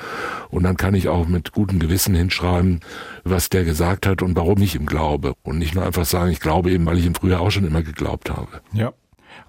Und 0.51 0.65
dann 0.65 0.77
kann 0.77 0.95
ich 0.95 1.09
auch 1.09 1.27
mit 1.27 1.53
gutem 1.53 1.79
Gewissen 1.79 2.15
hinschreiben, 2.15 2.81
was 3.25 3.49
der 3.49 3.65
gesagt 3.65 4.07
hat 4.07 4.21
und 4.21 4.37
warum 4.37 4.61
ich 4.61 4.75
ihm 4.75 4.85
glaube. 4.85 5.33
Und 5.43 5.57
nicht 5.57 5.75
nur 5.75 5.87
einfach 5.87 6.05
sagen, 6.05 6.31
ich 6.31 6.41
glaube 6.41 6.71
eben, 6.71 6.85
weil 6.85 6.99
ich 6.99 7.07
ihm 7.07 7.15
früher 7.15 7.41
auch 7.41 7.51
schon 7.51 7.67
immer 7.67 7.83
geglaubt 7.83 8.29
habe. 8.29 8.61
Ja. 8.75 8.93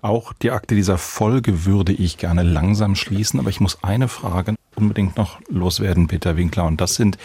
Auch 0.01 0.31
die 0.31 0.51
Akte 0.51 0.75
dieser 0.75 0.97
Folge 0.97 1.65
würde 1.65 1.91
ich 1.91 2.17
gerne 2.17 2.43
langsam 2.43 2.95
schließen, 2.95 3.37
aber 3.37 3.49
ich 3.49 3.59
muss 3.59 3.83
eine 3.83 4.07
Frage 4.07 4.55
unbedingt 4.75 5.17
noch 5.17 5.41
loswerden, 5.49 6.07
Peter 6.07 6.37
Winkler, 6.37 6.65
und 6.65 6.79
das 6.79 6.95
sind 6.95 7.17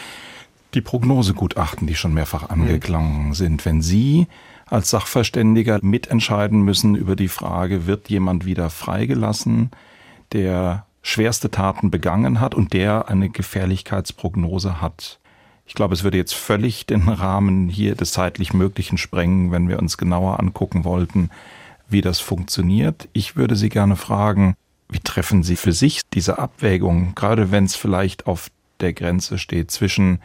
die 0.75 0.81
Prognosegutachten, 0.81 1.87
die 1.87 1.95
schon 1.95 2.15
mehrfach 2.15 2.49
angeklungen 2.49 3.35
sind. 3.35 3.65
Wenn 3.65 3.83
Sie 3.83 4.27
als 4.67 4.91
Sachverständiger 4.91 5.81
mitentscheiden 5.83 6.63
müssen 6.63 6.95
über 6.95 7.15
die 7.15 7.29
Frage, 7.29 7.87
wird 7.87 8.09
jemand 8.09 8.47
wieder 8.47 8.71
freigelassen, 8.71 9.71
der 10.33 10.87
schwerste 11.03 11.51
Taten 11.51 11.91
begangen 11.91 12.41
hat 12.41 12.55
und 12.55 12.73
der 12.73 13.09
eine 13.09 13.29
Gefährlichkeitsprognose 13.29 14.81
hat. 14.81 15.19
Ich 15.67 15.75
glaube, 15.75 15.95
es 15.95 16.05
würde 16.05 16.17
jetzt 16.17 16.35
völlig 16.35 16.87
den 16.87 17.09
Rahmen 17.09 17.69
hier 17.69 17.95
des 17.95 18.13
zeitlich 18.13 18.53
Möglichen 18.53 18.99
sprengen, 18.99 19.53
wenn 19.53 19.69
wir 19.69 19.79
uns 19.79 19.99
genauer 19.99 20.41
angucken 20.41 20.85
wollten, 20.85 21.31
wie 21.89 22.01
das 22.01 22.21
funktioniert. 22.21 23.09
Ich 23.13 23.37
würde 23.37 23.57
Sie 23.57 23.69
gerne 23.69 23.97
fragen, 23.97 24.55
wie 24.89 25.01
treffen 25.01 25.43
Sie 25.43 25.57
für 25.57 25.73
sich 25.73 26.01
diese 26.13 26.39
Abwägung, 26.39 27.15
gerade 27.15 27.51
wenn 27.51 27.65
es 27.65 27.77
vielleicht 27.77 28.27
auf 28.27 28.49
der 28.81 28.93
Grenze 28.93 29.39
steht 29.39 29.71
zwischen 29.71 30.21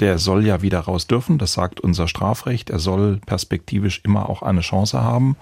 der 0.00 0.18
soll 0.18 0.46
ja 0.46 0.62
wieder 0.62 0.80
raus 0.80 1.06
dürfen, 1.06 1.38
das 1.38 1.52
sagt 1.52 1.80
unser 1.80 2.08
Strafrecht, 2.08 2.70
er 2.70 2.78
soll 2.78 3.20
perspektivisch 3.26 4.00
immer 4.04 4.28
auch 4.28 4.42
eine 4.42 4.60
Chance 4.60 5.02
haben. 5.02 5.36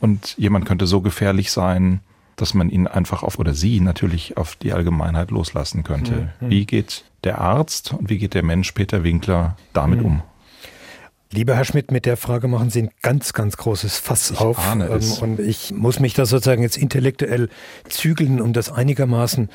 Und 0.00 0.34
jemand 0.36 0.66
könnte 0.66 0.86
so 0.86 1.00
gefährlich 1.00 1.52
sein, 1.52 2.00
dass 2.36 2.54
man 2.54 2.68
ihn 2.68 2.86
einfach 2.86 3.22
auf 3.22 3.38
oder 3.38 3.54
sie 3.54 3.80
natürlich 3.80 4.36
auf 4.36 4.56
die 4.56 4.72
Allgemeinheit 4.72 5.30
loslassen 5.30 5.84
könnte. 5.84 6.32
Mhm. 6.40 6.50
Wie 6.50 6.66
geht 6.66 7.04
der 7.22 7.40
Arzt 7.40 7.92
und 7.92 8.10
wie 8.10 8.18
geht 8.18 8.34
der 8.34 8.42
Mensch 8.42 8.72
Peter 8.72 9.04
Winkler 9.04 9.56
damit 9.72 10.00
mhm. 10.00 10.06
um? 10.06 10.22
Lieber 11.34 11.56
Herr 11.56 11.64
Schmidt, 11.64 11.90
mit 11.90 12.06
der 12.06 12.16
Frage 12.16 12.46
machen 12.46 12.70
Sie 12.70 12.82
ein 12.82 12.90
ganz, 13.02 13.32
ganz 13.32 13.56
großes 13.56 13.98
Fass 13.98 14.30
ich 14.30 14.38
auf. 14.38 14.58
Ahne 14.58 14.86
ähm, 14.86 14.92
es. 14.92 15.18
Und 15.18 15.40
ich 15.40 15.72
muss 15.72 15.98
mich 15.98 16.14
da 16.14 16.26
sozusagen 16.26 16.62
jetzt 16.62 16.76
intellektuell 16.76 17.48
zügeln, 17.88 18.40
um 18.40 18.52
das 18.52 18.70
einigermaßen 18.70 19.48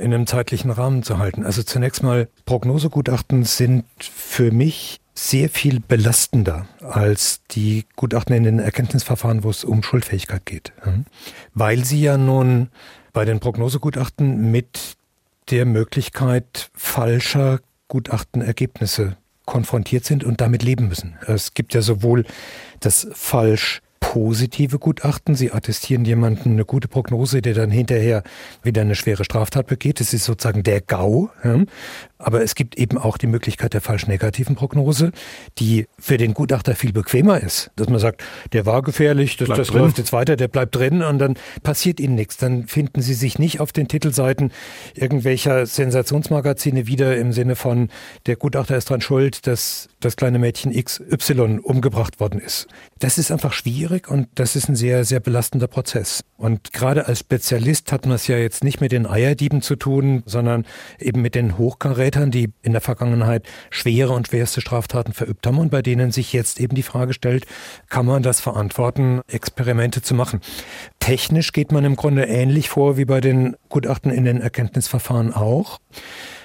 in 0.00 0.12
einem 0.12 0.26
zeitlichen 0.26 0.70
Rahmen 0.70 1.02
zu 1.02 1.18
halten. 1.18 1.44
Also 1.44 1.62
zunächst 1.62 2.02
mal, 2.02 2.28
Prognosegutachten 2.46 3.44
sind 3.44 3.84
für 3.98 4.50
mich 4.50 5.00
sehr 5.14 5.50
viel 5.50 5.80
belastender 5.80 6.66
als 6.80 7.42
die 7.50 7.84
Gutachten 7.96 8.34
in 8.34 8.44
den 8.44 8.58
Erkenntnisverfahren, 8.58 9.44
wo 9.44 9.50
es 9.50 9.64
um 9.64 9.82
Schuldfähigkeit 9.82 10.46
geht. 10.46 10.72
Weil 11.52 11.84
sie 11.84 12.00
ja 12.00 12.16
nun 12.16 12.68
bei 13.12 13.24
den 13.24 13.40
Prognosegutachten 13.40 14.50
mit 14.50 14.96
der 15.50 15.66
Möglichkeit 15.66 16.70
falscher 16.74 17.60
Gutachtenergebnisse 17.88 19.16
konfrontiert 19.46 20.04
sind 20.04 20.22
und 20.22 20.40
damit 20.40 20.62
leben 20.62 20.88
müssen. 20.88 21.18
Es 21.26 21.54
gibt 21.54 21.74
ja 21.74 21.82
sowohl 21.82 22.24
das 22.78 23.08
falsch 23.12 23.82
positive 24.00 24.78
Gutachten. 24.78 25.34
Sie 25.34 25.52
attestieren 25.52 26.04
jemanden 26.04 26.52
eine 26.52 26.64
gute 26.64 26.88
Prognose, 26.88 27.42
der 27.42 27.54
dann 27.54 27.70
hinterher 27.70 28.22
wieder 28.62 28.82
eine 28.82 28.96
schwere 28.96 29.24
Straftat 29.24 29.66
begeht. 29.66 30.00
Das 30.00 30.12
ist 30.12 30.24
sozusagen 30.24 30.62
der 30.62 30.80
GAU. 30.80 31.30
Aber 32.20 32.42
es 32.42 32.54
gibt 32.54 32.76
eben 32.78 32.98
auch 32.98 33.16
die 33.16 33.26
Möglichkeit 33.26 33.72
der 33.72 33.80
falsch 33.80 34.06
negativen 34.06 34.54
Prognose, 34.54 35.12
die 35.58 35.86
für 35.98 36.18
den 36.18 36.34
Gutachter 36.34 36.74
viel 36.74 36.92
bequemer 36.92 37.40
ist. 37.40 37.70
Dass 37.76 37.88
man 37.88 37.98
sagt, 37.98 38.22
der 38.52 38.66
war 38.66 38.82
gefährlich, 38.82 39.38
das, 39.38 39.48
das 39.48 39.70
läuft 39.70 39.98
jetzt 39.98 40.12
weiter, 40.12 40.36
der 40.36 40.48
bleibt 40.48 40.76
drin 40.76 41.02
und 41.02 41.18
dann 41.18 41.34
passiert 41.62 41.98
ihnen 41.98 42.14
nichts. 42.14 42.36
Dann 42.36 42.66
finden 42.66 43.00
sie 43.00 43.14
sich 43.14 43.38
nicht 43.38 43.60
auf 43.60 43.72
den 43.72 43.88
Titelseiten 43.88 44.52
irgendwelcher 44.94 45.64
Sensationsmagazine 45.64 46.86
wieder 46.86 47.16
im 47.16 47.32
Sinne 47.32 47.56
von, 47.56 47.88
der 48.26 48.36
Gutachter 48.36 48.76
ist 48.76 48.90
dran 48.90 49.00
schuld, 49.00 49.46
dass 49.46 49.88
das 50.00 50.16
kleine 50.16 50.38
Mädchen 50.38 50.72
XY 50.72 51.60
umgebracht 51.62 52.20
worden 52.20 52.40
ist. 52.40 52.66
Das 52.98 53.16
ist 53.16 53.32
einfach 53.32 53.54
schwierig 53.54 54.08
und 54.08 54.28
das 54.34 54.56
ist 54.56 54.68
ein 54.68 54.76
sehr, 54.76 55.04
sehr 55.04 55.20
belastender 55.20 55.68
Prozess. 55.68 56.22
Und 56.36 56.72
gerade 56.72 57.06
als 57.06 57.20
Spezialist 57.20 57.92
hat 57.92 58.06
man 58.06 58.14
es 58.14 58.26
ja 58.26 58.36
jetzt 58.36 58.62
nicht 58.62 58.80
mit 58.80 58.92
den 58.92 59.06
Eierdieben 59.06 59.62
zu 59.62 59.76
tun, 59.76 60.22
sondern 60.26 60.66
eben 60.98 61.22
mit 61.22 61.34
den 61.34 61.58
Hochkarätern 61.58 62.09
Tätern, 62.10 62.32
die 62.32 62.52
in 62.62 62.72
der 62.72 62.80
Vergangenheit 62.80 63.44
schwere 63.70 64.12
und 64.12 64.28
schwerste 64.28 64.60
Straftaten 64.60 65.12
verübt 65.12 65.46
haben 65.46 65.58
und 65.58 65.70
bei 65.70 65.80
denen 65.80 66.10
sich 66.10 66.32
jetzt 66.32 66.58
eben 66.58 66.74
die 66.74 66.82
Frage 66.82 67.14
stellt, 67.14 67.46
kann 67.88 68.04
man 68.04 68.24
das 68.24 68.40
verantworten, 68.40 69.20
Experimente 69.28 70.02
zu 70.02 70.14
machen? 70.14 70.40
Technisch 70.98 71.52
geht 71.52 71.70
man 71.70 71.84
im 71.84 71.94
Grunde 71.94 72.24
ähnlich 72.24 72.68
vor 72.68 72.96
wie 72.96 73.04
bei 73.04 73.20
den 73.20 73.56
Gutachten 73.68 74.10
in 74.10 74.24
den 74.24 74.40
Erkenntnisverfahren 74.40 75.32
auch. 75.32 75.78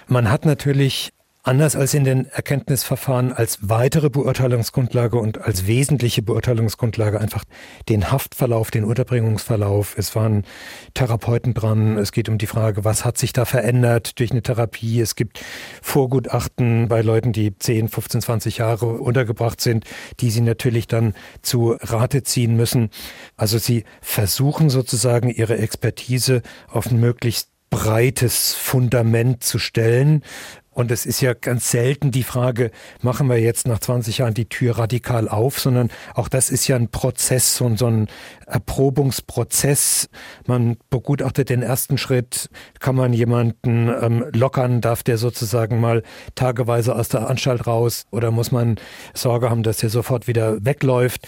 Man 0.08 0.30
hat 0.30 0.46
natürlich 0.46 1.14
anders 1.46 1.76
als 1.76 1.94
in 1.94 2.04
den 2.04 2.26
Erkenntnisverfahren 2.26 3.32
als 3.32 3.60
weitere 3.62 4.10
Beurteilungsgrundlage 4.10 5.18
und 5.18 5.40
als 5.42 5.68
wesentliche 5.68 6.24
Beurteilungsgrundlage 6.24 7.22
einfach 7.22 7.44
den 7.88 8.12
Haftverlauf, 8.12 8.72
den 8.72 8.84
Unterbringungsverlauf. 8.84 9.96
Es 9.98 10.16
waren 10.16 10.44
Therapeuten 10.96 11.54
dran. 11.54 11.98
Es 11.98 12.12
geht 12.12 12.30
um 12.30 12.40
die 12.40 12.48
Frage, 12.48 12.84
was 12.84 13.06
hat 13.06 13.20
sich 13.20 13.32
da 13.32 13.46
verändert 13.46 14.20
durch 14.20 14.32
eine 14.32 14.42
Therapie. 14.42 15.00
Es 15.00 15.16
gibt 15.16 15.40
Vorgutachten 15.84 16.88
bei 16.88 17.02
Leuten, 17.02 17.32
die 17.32 17.56
10, 17.58 17.90
15, 17.90 18.22
20 18.22 18.58
Jahre 18.58 18.88
untergebracht 18.88 19.62
sind, 19.62 19.86
die 20.20 20.32
sie 20.32 20.42
natürlich 20.42 20.88
dann 20.88 21.14
zu 21.44 21.78
Rate 21.80 22.24
ziehen 22.24 22.56
müssen. 22.56 22.90
Also 23.38 23.60
sie 23.60 23.86
versuchen 24.02 24.72
sozusagen 24.72 25.30
ihre 25.30 25.60
Expertise 25.60 26.42
auf 26.72 26.88
ein 26.88 27.00
möglichst 27.00 27.50
breites 27.70 28.54
Fundament 28.54 29.44
zu 29.44 29.60
stellen, 29.60 30.24
und 30.76 30.92
es 30.92 31.06
ist 31.06 31.22
ja 31.22 31.34
ganz 31.34 31.72
selten 31.72 32.12
die 32.12 32.24
Frage, 32.24 32.70
machen 33.02 33.30
wir 33.30 33.40
jetzt 33.40 33.66
nach 33.66 33.80
20 33.80 34.18
Jahren 34.18 34.34
die 34.34 34.50
Tür 34.50 34.78
radikal 34.78 35.30
auf, 35.30 35.58
sondern 35.58 35.90
auch 36.14 36.28
das 36.28 36.50
ist 36.50 36.68
ja 36.68 36.76
ein 36.76 36.90
Prozess, 36.90 37.56
so, 37.56 37.74
so 37.78 37.88
ein 37.88 38.08
Erprobungsprozess. 38.46 40.10
Man 40.48 40.76
begutachtet 40.90 41.50
den 41.50 41.62
ersten 41.62 41.98
Schritt, 41.98 42.50
kann 42.80 42.96
man 42.96 43.14
jemanden 43.14 43.88
ähm, 43.88 44.26
lockern, 44.34 44.82
darf 44.82 45.02
der 45.02 45.18
sozusagen 45.18 45.80
mal 45.80 46.04
tageweise 46.36 46.94
aus 46.94 47.08
der 47.08 47.30
Anstalt 47.30 47.66
raus 47.66 48.06
oder 48.12 48.32
muss 48.32 48.52
man 48.52 48.76
Sorge 49.14 49.50
haben, 49.50 49.64
dass 49.64 49.78
der 49.78 49.90
sofort 49.90 50.28
wieder 50.28 50.58
wegläuft. 50.66 51.26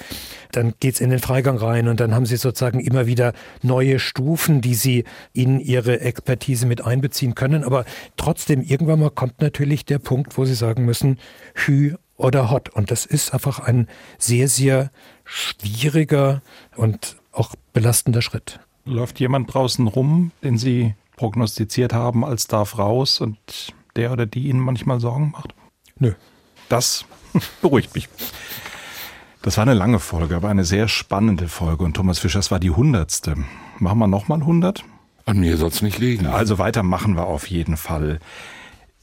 Dann 0.52 0.74
geht's 0.80 1.00
in 1.00 1.10
den 1.10 1.20
Freigang 1.20 1.58
rein 1.58 1.88
und 1.88 2.02
dann 2.02 2.14
haben 2.14 2.26
sie 2.26 2.38
sozusagen 2.38 2.82
immer 2.82 3.08
wieder 3.08 3.32
neue 3.62 4.00
Stufen, 4.00 4.60
die 4.60 4.76
sie 4.76 5.06
in 5.32 5.60
ihre 5.60 6.02
Expertise 6.02 6.66
mit 6.66 6.84
einbeziehen 6.84 7.34
können. 7.34 7.64
Aber 7.64 7.86
trotzdem, 8.18 8.62
irgendwann 8.62 9.00
mal 9.00 9.10
kommt 9.10 9.37
natürlich 9.42 9.86
der 9.86 10.00
Punkt, 10.00 10.38
wo 10.38 10.46
sie 10.46 10.56
sagen 10.56 10.86
müssen, 10.86 11.20
Hü 11.54 11.96
oder 12.16 12.50
Hot. 12.50 12.70
Und 12.70 12.92
das 12.92 13.06
ist 13.06 13.34
einfach 13.34 13.60
ein 13.60 13.88
sehr, 14.18 14.48
sehr 14.48 14.92
schwieriger 15.24 16.42
und 16.76 17.18
auch 17.32 17.56
belastender 17.74 18.22
Schritt. 18.22 18.60
Läuft 18.86 19.20
jemand 19.20 19.54
draußen 19.54 19.88
rum, 19.88 20.32
den 20.44 20.58
Sie 20.58 20.96
prognostiziert 21.18 21.94
haben 21.94 22.24
als 22.24 22.48
darf 22.48 22.78
raus 22.78 23.20
und 23.20 23.38
der 23.96 24.12
oder 24.12 24.26
die 24.26 24.48
Ihnen 24.48 24.60
manchmal 24.60 25.00
Sorgen 25.00 25.32
macht? 25.32 25.54
Nö. 26.00 26.14
Das 26.70 27.06
beruhigt 27.62 27.94
mich. 27.96 28.08
Das 29.42 29.58
war 29.58 29.64
eine 29.64 29.74
lange 29.74 30.00
Folge, 30.00 30.36
aber 30.36 30.50
eine 30.50 30.66
sehr 30.66 30.88
spannende 30.88 31.48
Folge. 31.48 31.84
Und 31.84 31.94
Thomas 31.94 32.20
Fischer, 32.20 32.40
das 32.40 32.52
war 32.52 32.60
die 32.60 32.72
hundertste. 32.72 33.36
Machen 33.80 34.00
wir 34.00 34.08
nochmal 34.08 34.40
100? 34.40 34.84
An 35.26 35.40
mir 35.40 35.58
soll 35.58 35.70
es 35.70 35.82
nicht 35.82 36.00
liegen. 36.00 36.26
Also 36.26 36.58
weitermachen 36.58 37.16
wir 37.16 37.26
auf 37.26 37.50
jeden 37.50 37.78
Fall. 37.78 38.20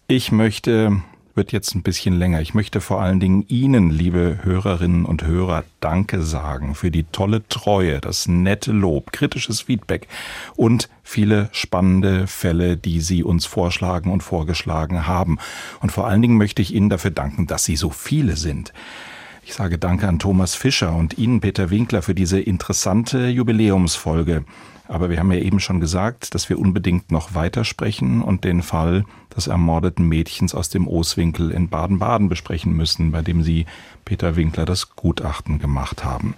Ich 0.06 0.30
möchte, 0.30 1.00
wird 1.34 1.52
jetzt 1.52 1.74
ein 1.74 1.82
bisschen 1.82 2.18
länger, 2.18 2.42
ich 2.42 2.52
möchte 2.52 2.82
vor 2.82 3.00
allen 3.00 3.20
Dingen 3.20 3.46
Ihnen, 3.48 3.88
liebe 3.88 4.40
Hörerinnen 4.42 5.06
und 5.06 5.24
Hörer, 5.24 5.64
Danke 5.80 6.20
sagen 6.20 6.74
für 6.74 6.90
die 6.90 7.04
tolle 7.04 7.48
Treue, 7.48 8.02
das 8.02 8.28
nette 8.28 8.70
Lob, 8.70 9.12
kritisches 9.12 9.62
Feedback 9.62 10.06
und 10.56 10.90
viele 11.02 11.48
spannende 11.52 12.26
Fälle, 12.26 12.76
die 12.76 13.00
Sie 13.00 13.24
uns 13.24 13.46
vorschlagen 13.46 14.12
und 14.12 14.22
vorgeschlagen 14.22 15.06
haben. 15.06 15.38
Und 15.80 15.90
vor 15.90 16.06
allen 16.06 16.20
Dingen 16.20 16.36
möchte 16.36 16.60
ich 16.60 16.74
Ihnen 16.74 16.90
dafür 16.90 17.10
danken, 17.10 17.46
dass 17.46 17.64
Sie 17.64 17.76
so 17.76 17.88
viele 17.88 18.36
sind. 18.36 18.74
Ich 19.42 19.54
sage 19.54 19.78
Danke 19.78 20.06
an 20.06 20.18
Thomas 20.18 20.54
Fischer 20.54 20.94
und 20.94 21.16
Ihnen, 21.16 21.40
Peter 21.40 21.70
Winkler, 21.70 22.02
für 22.02 22.14
diese 22.14 22.38
interessante 22.38 23.28
Jubiläumsfolge. 23.28 24.44
Aber 24.86 25.08
wir 25.08 25.18
haben 25.18 25.32
ja 25.32 25.38
eben 25.38 25.60
schon 25.60 25.80
gesagt, 25.80 26.34
dass 26.34 26.50
wir 26.50 26.58
unbedingt 26.58 27.10
noch 27.10 27.34
weitersprechen 27.34 28.20
und 28.20 28.44
den 28.44 28.62
Fall 28.62 29.06
des 29.36 29.46
ermordeten 29.46 30.06
Mädchens 30.08 30.54
aus 30.54 30.68
dem 30.68 30.86
Oswinkel 30.86 31.50
in 31.50 31.68
Baden-Baden 31.68 32.28
besprechen 32.28 32.72
müssen, 32.72 33.12
bei 33.12 33.22
dem 33.22 33.42
Sie 33.42 33.66
Peter 34.04 34.36
Winkler 34.36 34.64
das 34.64 34.96
Gutachten 34.96 35.58
gemacht 35.58 36.04
haben. 36.04 36.34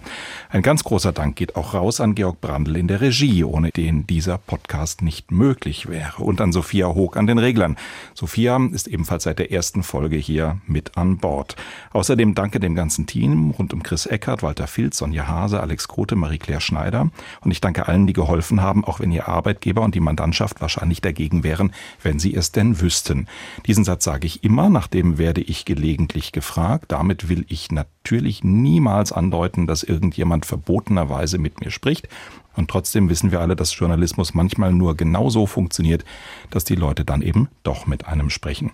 Ein 0.49 0.61
ganz 0.61 0.83
großer 0.83 1.11
Dank 1.11 1.35
geht 1.35 1.55
auch 1.55 1.73
raus 1.73 1.99
an 1.99 2.15
Georg 2.15 2.39
Brandl 2.41 2.77
in 2.77 2.87
der 2.87 3.01
Regie, 3.01 3.43
ohne 3.43 3.71
den 3.71 4.07
dieser 4.07 4.37
Podcast 4.37 5.01
nicht 5.01 5.31
möglich 5.31 5.89
wäre. 5.89 6.23
Und 6.23 6.41
an 6.41 6.51
Sophia 6.51 6.87
Hoog 6.87 7.17
an 7.17 7.27
den 7.27 7.37
Reglern. 7.37 7.77
Sophia 8.13 8.59
ist 8.71 8.87
ebenfalls 8.87 9.23
seit 9.23 9.39
der 9.39 9.51
ersten 9.51 9.83
Folge 9.83 10.17
hier 10.17 10.61
mit 10.65 10.97
an 10.97 11.17
Bord. 11.17 11.55
Außerdem 11.91 12.35
danke 12.35 12.59
dem 12.59 12.75
ganzen 12.75 13.07
Team 13.07 13.51
rund 13.51 13.73
um 13.73 13.83
Chris 13.83 14.05
Eckert, 14.05 14.43
Walter 14.43 14.67
Filz, 14.67 14.97
Sonja 14.97 15.27
Hase, 15.27 15.59
Alex 15.59 15.87
Grote, 15.87 16.15
Marie-Claire 16.15 16.61
Schneider. 16.61 17.09
Und 17.41 17.51
ich 17.51 17.61
danke 17.61 17.87
allen, 17.87 18.07
die 18.07 18.13
geholfen 18.13 18.61
haben, 18.61 18.85
auch 18.85 18.99
wenn 18.99 19.11
ihr 19.11 19.27
Arbeitgeber 19.27 19.81
und 19.81 19.95
die 19.95 19.99
Mandantschaft 19.99 20.61
wahrscheinlich 20.61 21.01
dagegen 21.01 21.43
wären, 21.43 21.73
wenn 22.03 22.19
sie 22.19 22.33
es 22.33 22.51
denn 22.51 22.79
wüssten. 22.79 23.27
Diesen 23.65 23.83
Satz 23.83 24.03
sage 24.03 24.27
ich 24.27 24.43
immer, 24.43 24.69
nachdem 24.69 25.17
werde 25.17 25.41
ich 25.41 25.65
gelegentlich 25.65 26.31
gefragt. 26.31 26.85
Damit 26.91 27.29
will 27.29 27.45
ich 27.49 27.56
ich 27.57 27.71
natürlich 27.71 28.43
niemals 28.43 29.11
andeuten, 29.11 29.67
dass 29.67 29.83
irgendjemand 29.83 30.45
verbotenerweise 30.45 31.37
mit 31.37 31.59
mir 31.59 31.71
spricht. 31.71 32.07
Und 32.55 32.69
trotzdem 32.69 33.09
wissen 33.09 33.31
wir 33.31 33.41
alle, 33.41 33.55
dass 33.55 33.77
Journalismus 33.77 34.33
manchmal 34.33 34.73
nur 34.73 34.95
genau 34.95 35.29
so 35.29 35.45
funktioniert, 35.45 36.05
dass 36.49 36.63
die 36.63 36.75
Leute 36.75 37.03
dann 37.03 37.21
eben 37.21 37.49
doch 37.63 37.87
mit 37.87 38.07
einem 38.07 38.29
sprechen. 38.29 38.71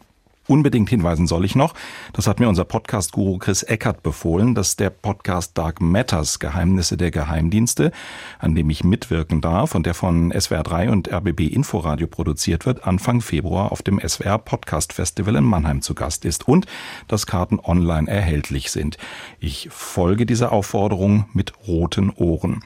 Unbedingt 0.48 0.90
hinweisen 0.90 1.26
soll 1.26 1.46
ich 1.46 1.56
noch, 1.56 1.74
das 2.12 2.28
hat 2.28 2.42
mir 2.42 2.50
unser 2.50 2.66
Podcast-Guru 2.66 3.38
Chris 3.38 3.64
Eckert 3.64 4.04
befohlen, 4.04 4.56
dass 4.56 4.76
der 4.76 4.90
Podcast 4.90 5.58
Dark 5.58 5.80
Matters 5.80 6.40
Geheimnisse 6.40 6.98
der 6.98 7.12
Geheimdienste, 7.12 7.92
an 8.40 8.54
dem 8.54 8.70
ich 8.70 8.84
mitwirken 8.84 9.40
darf 9.40 9.74
und 9.74 9.86
der 9.86 9.94
von 9.94 10.34
SWR3 10.34 10.90
und 10.90 11.12
RBB 11.12 11.48
Inforadio 11.48 12.08
produziert 12.08 12.66
wird, 12.66 12.86
Anfang 12.86 13.22
Februar 13.22 13.72
auf 13.72 13.82
dem 13.82 14.02
SWR 14.06 14.38
Podcast 14.38 14.92
Festival 14.92 15.38
in 15.38 15.46
Mannheim 15.46 15.82
zu 15.82 15.96
Gast 15.96 16.26
ist 16.26 16.46
und 16.46 16.66
dass 17.08 17.26
Karten 17.26 17.60
online 17.60 18.12
erhältlich 18.12 18.70
sind. 18.70 18.98
Ich 19.40 19.70
folge 19.72 20.26
dieser 20.26 20.52
Aufforderung 20.52 21.26
mit 21.34 21.54
roten 21.68 22.10
Ohren. 22.10 22.64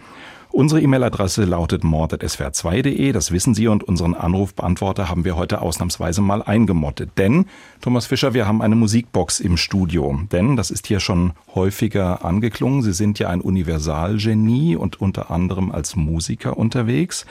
Unsere 0.57 0.81
E-Mail-Adresse 0.81 1.45
lautet 1.45 1.83
mord.swr2.de, 1.83 3.11
das 3.11 3.31
wissen 3.31 3.53
Sie 3.53 3.67
und 3.67 3.83
unseren 3.83 4.15
Anrufbeantworter 4.15 5.07
haben 5.07 5.23
wir 5.23 5.35
heute 5.35 5.61
ausnahmsweise 5.61 6.21
mal 6.21 6.41
eingemottet. 6.41 7.11
Denn, 7.15 7.45
Thomas 7.79 8.07
Fischer, 8.07 8.33
wir 8.33 8.47
haben 8.47 8.63
eine 8.63 8.75
Musikbox 8.75 9.39
im 9.39 9.55
Studio. 9.55 10.19
Denn, 10.31 10.55
das 10.55 10.71
ist 10.71 10.87
hier 10.87 10.99
schon 10.99 11.33
häufiger 11.53 12.25
angeklungen, 12.25 12.81
Sie 12.81 12.93
sind 12.93 13.19
ja 13.19 13.29
ein 13.29 13.41
Universalgenie 13.41 14.75
und 14.75 14.99
unter 14.99 15.29
anderem 15.29 15.71
als 15.71 15.95
Musiker 15.95 16.57
unterwegs. 16.57 17.27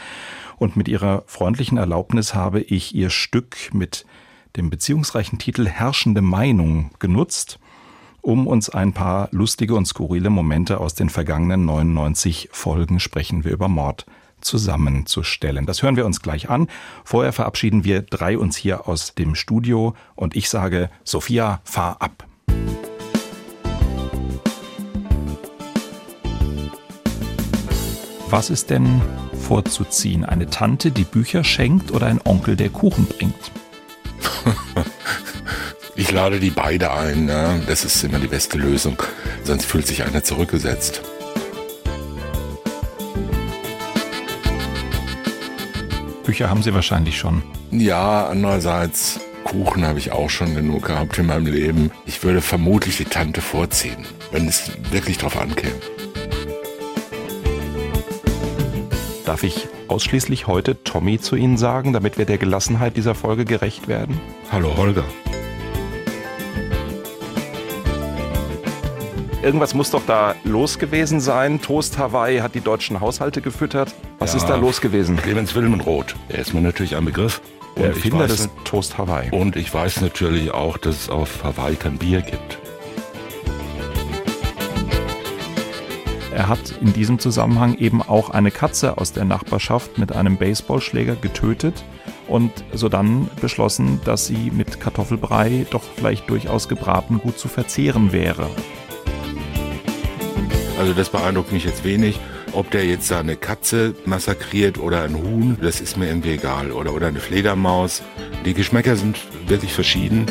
Und 0.57 0.77
mit 0.77 0.87
Ihrer 0.87 1.25
freundlichen 1.27 1.79
Erlaubnis 1.79 2.33
habe 2.33 2.61
ich 2.61 2.95
Ihr 2.95 3.11
Stück 3.11 3.57
mit 3.73 4.07
dem 4.57 4.71
beziehungsreichen 4.71 5.41
Titel 5.41 5.67
Herrschende 5.67 6.23
Meinung 6.23 6.93
genutzt 7.01 7.59
um 8.27 8.49
uns 8.49 8.69
ein 8.69 8.93
paar 8.93 9.29
lustige 9.31 9.77
und 9.77 9.87
skurrile 9.87 10.31
Momente 10.31 10.81
aus 10.81 10.95
den 10.95 11.11
vergangenen 11.11 11.65
99 11.65 12.49
Folgen 12.51 12.99
sprechen 12.99 13.45
wir 13.45 13.53
über 13.53 13.69
Mord 13.69 14.05
zusammenzustellen. 14.41 15.65
Das 15.65 15.85
hören 15.85 15.95
wir 15.95 16.05
uns 16.05 16.21
gleich 16.23 16.51
an. 16.51 16.67
Vorher 17.05 17.33
verabschieden 17.33 17.85
wir 17.85 18.03
drei 18.03 18.37
uns 18.37 18.57
hier 18.57 18.89
aus 18.89 19.15
dem 19.15 19.37
Studio 19.37 19.95
und 20.17 20.35
ich 20.35 20.49
sage, 20.49 20.91
Sophia, 21.05 21.61
fahr 21.63 22.03
ab. 22.03 22.27
Was 28.29 28.51
ist 28.51 28.71
denn 28.71 29.01
vorzuziehen? 29.39 30.25
Eine 30.25 30.51
Tante, 30.51 30.91
die 30.91 31.05
Bücher 31.05 31.45
schenkt 31.45 31.93
oder 31.93 32.07
ein 32.09 32.21
Onkel, 32.25 32.57
der 32.57 32.71
Kuchen 32.71 33.07
bringt? 33.07 33.53
Ich 35.99 36.13
lade 36.13 36.39
die 36.39 36.51
beide 36.51 36.93
ein. 36.93 37.27
Ja. 37.27 37.59
Das 37.67 37.85
ist 37.85 38.05
immer 38.05 38.19
die 38.19 38.27
beste 38.27 38.59
Lösung. 38.59 39.03
Sonst 39.45 39.65
fühlt 39.65 39.87
sich 39.87 40.05
einer 40.05 40.23
zurückgesetzt. 40.23 41.01
Bücher 46.25 46.51
haben 46.51 46.63
Sie 46.63 46.75
wahrscheinlich 46.75 47.17
schon. 47.17 47.43
Ja, 47.71 48.27
andererseits 48.27 49.21
Kuchen 49.45 49.87
habe 49.87 49.99
ich 49.99 50.13
auch 50.13 50.29
schon 50.29 50.55
genug 50.55 50.87
gehabt 50.87 51.17
in 51.19 51.27
meinem 51.27 51.47
Leben. 51.47 51.91
Ich 52.05 52.23
würde 52.23 52.43
vermutlich 52.43 52.99
die 52.99 53.05
Tante 53.05 53.41
vorziehen, 53.41 54.05
wenn 54.33 54.49
es 54.49 54.71
wirklich 54.91 55.17
drauf 55.17 55.41
ankäme. 55.41 55.73
Darf 59.25 59.45
ich 59.45 59.69
ausschließlich 59.89 60.47
heute 60.47 60.83
Tommy 60.83 61.21
zu 61.21 61.37
Ihnen 61.37 61.57
sagen, 61.57 61.93
damit 61.93 62.19
wir 62.19 62.27
der 62.27 62.39
Gelassenheit 62.39 62.97
dieser 62.97 63.15
Folge 63.15 63.45
gerecht 63.45 63.89
werden? 63.89 64.21
Hallo 64.51 64.77
Holger. 64.77 65.05
Irgendwas 69.47 69.75
muss 69.75 69.93
doch 69.93 70.03
da 70.05 70.35
los 70.43 70.77
gewesen 70.77 71.21
sein. 71.21 71.63
Toast 71.63 71.99
Hawaii 71.99 72.39
hat 72.39 72.57
die 72.57 72.61
deutschen 72.61 73.01
Haushalte 73.01 73.41
gefüttert. 73.41 73.95
Was 74.19 74.33
Ja. 74.33 74.39
ist 74.39 74.47
da 74.47 74.57
los 74.57 74.81
gewesen? 74.81 75.17
Clemens 75.19 75.55
Wilmenroth, 75.55 76.17
der 76.29 76.41
ist 76.41 76.53
mir 76.53 76.61
natürlich 76.61 76.97
ein 76.97 77.05
Begriff. 77.05 77.41
Der 77.77 77.85
Und 77.85 77.91
ich 77.91 77.97
Erfinder 77.99 78.25
weiß 78.25 78.37
des 78.39 78.49
Toast 78.65 78.99
Hawaii. 78.99 79.31
Und 79.31 79.55
ich 79.55 79.73
weiß 79.73 80.01
natürlich 80.01 80.51
auch, 80.51 80.79
dass 80.79 81.03
es 81.03 81.11
auf 81.11 81.45
Hawaii 81.45 81.77
kein 81.77 81.97
Bier 81.97 82.23
gibt. 82.23 82.59
Er 86.35 86.49
hat 86.49 86.75
in 86.81 86.93
diesem 86.93 87.21
Zusammenhang 87.21 87.77
eben 87.79 88.03
auch 88.03 88.31
eine 88.31 88.51
Katze 88.51 88.99
aus 88.99 89.13
der 89.13 89.27
Nachbarschaft 89.27 89.97
mit 89.97 90.11
einem 90.11 90.39
Baseballschläger 90.39 91.15
getötet 91.15 91.85
und 92.27 92.51
sodann 92.73 93.31
beschlossen, 93.41 94.01
dass 94.05 94.27
sie 94.27 94.51
mit 94.51 94.81
Kartoffelbrei 94.81 95.67
doch 95.71 95.85
vielleicht 95.95 96.29
durchaus 96.29 96.67
gebraten 96.69 97.21
gut 97.23 97.39
zu 97.39 97.47
verzehren 97.47 98.11
wäre. 98.11 98.49
Also 100.79 100.93
das 100.93 101.09
beeindruckt 101.09 101.53
mich 101.53 101.65
jetzt 101.65 101.85
wenig. 101.85 102.21
Ob 102.53 102.71
der 102.71 102.85
jetzt 102.85 103.11
da 103.11 103.21
eine 103.21 103.37
Katze 103.37 103.95
massakriert 104.05 104.79
oder 104.79 105.03
ein 105.03 105.17
Huhn, 105.17 105.57
das 105.61 105.81
ist 105.81 105.97
mir 105.97 106.07
irgendwie 106.07 106.33
egal. 106.33 106.71
Oder, 106.71 106.93
oder 106.93 107.07
eine 107.07 107.21
Fledermaus. 107.21 108.03
Die 108.45 108.55
Geschmäcker 108.55 108.97
sind 108.97 109.19
wirklich 109.47 109.73
verschieden. 109.73 110.27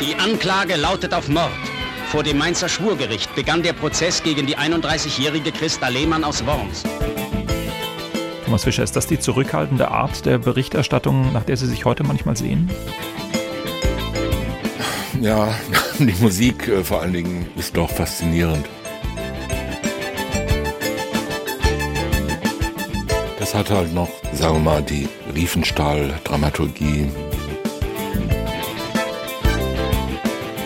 Die 0.00 0.14
Anklage 0.16 0.76
lautet 0.76 1.14
auf 1.14 1.28
Mord. 1.28 1.50
Vor 2.08 2.22
dem 2.22 2.36
Mainzer 2.36 2.68
Schwurgericht 2.68 3.34
begann 3.34 3.62
der 3.62 3.72
Prozess 3.72 4.22
gegen 4.22 4.46
die 4.46 4.58
31-jährige 4.58 5.50
Christa 5.50 5.88
Lehmann 5.88 6.24
aus 6.24 6.44
Worms. 6.44 6.82
Thomas 8.44 8.64
Fischer, 8.64 8.82
ist 8.82 8.94
das 8.96 9.06
die 9.06 9.18
zurückhaltende 9.18 9.90
Art 9.90 10.26
der 10.26 10.36
Berichterstattung, 10.36 11.32
nach 11.32 11.44
der 11.44 11.56
Sie 11.56 11.66
sich 11.66 11.86
heute 11.86 12.04
manchmal 12.04 12.36
sehen? 12.36 12.70
Ja, 15.22 15.54
die 16.00 16.14
Musik 16.20 16.66
äh, 16.66 16.82
vor 16.82 17.00
allen 17.00 17.12
Dingen 17.12 17.46
ist 17.56 17.76
doch 17.76 17.88
faszinierend. 17.88 18.66
Das 23.38 23.54
hat 23.54 23.70
halt 23.70 23.94
noch, 23.94 24.08
sagen 24.32 24.56
wir 24.56 24.60
mal, 24.60 24.82
die 24.82 25.08
Riefenstahl-Dramaturgie. 25.32 27.08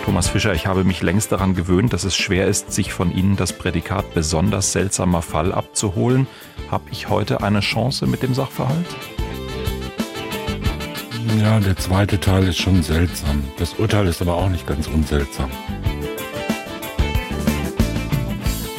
Thomas 0.07 0.29
Fischer, 0.29 0.55
ich 0.55 0.67
habe 0.67 0.85
mich 0.85 1.03
längst 1.03 1.33
daran 1.33 1.55
gewöhnt, 1.55 1.93
dass 1.93 2.05
es 2.05 2.17
schwer 2.17 2.47
ist, 2.47 2.73
sich 2.73 2.95
von 2.95 3.15
Ihnen 3.15 3.37
das 3.37 3.53
Prädikat 3.53 4.15
besonders 4.15 4.73
seltsamer 4.73 5.21
Fall 5.21 5.53
abzuholen. 5.53 6.27
Habe 6.71 6.85
ich 6.91 7.11
heute 7.11 7.43
eine 7.43 7.61
Chance 7.61 8.07
mit 8.07 8.23
dem 8.23 8.33
Sachverhalt? 8.33 8.87
Ja, 11.41 11.61
der 11.61 11.77
zweite 11.77 12.19
Teil 12.19 12.49
ist 12.49 12.59
schon 12.59 12.83
seltsam. 12.83 13.45
Das 13.59 13.75
Urteil 13.75 14.07
ist 14.07 14.23
aber 14.23 14.35
auch 14.35 14.49
nicht 14.49 14.67
ganz 14.67 14.87
unseltsam. 14.87 15.51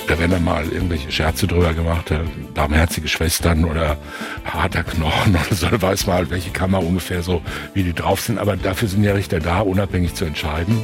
Da 0.08 0.18
werden 0.18 0.32
dann 0.32 0.44
mal 0.44 0.68
irgendwelche 0.68 1.12
Scherze 1.12 1.48
drüber 1.48 1.74
gemacht, 1.74 2.10
äh, 2.12 2.20
barmherzige 2.54 3.08
Schwestern 3.08 3.66
oder 3.66 3.98
harter 4.46 4.84
Knochen 4.84 5.36
oder 5.48 5.56
so, 5.56 5.68
da 5.68 5.82
weiß 5.82 6.08
man 6.08 6.16
halt, 6.16 6.30
welche 6.30 6.50
Kammer 6.50 6.82
ungefähr 6.82 7.22
so, 7.22 7.42
wie 7.74 7.84
die 7.84 7.94
drauf 7.94 8.22
sind. 8.22 8.40
Aber 8.40 8.58
dafür 8.58 8.88
sind 8.88 9.04
ja 9.04 9.14
Richter 9.14 9.40
da, 9.40 9.60
unabhängig 9.60 10.16
zu 10.16 10.26
entscheiden. 10.26 10.84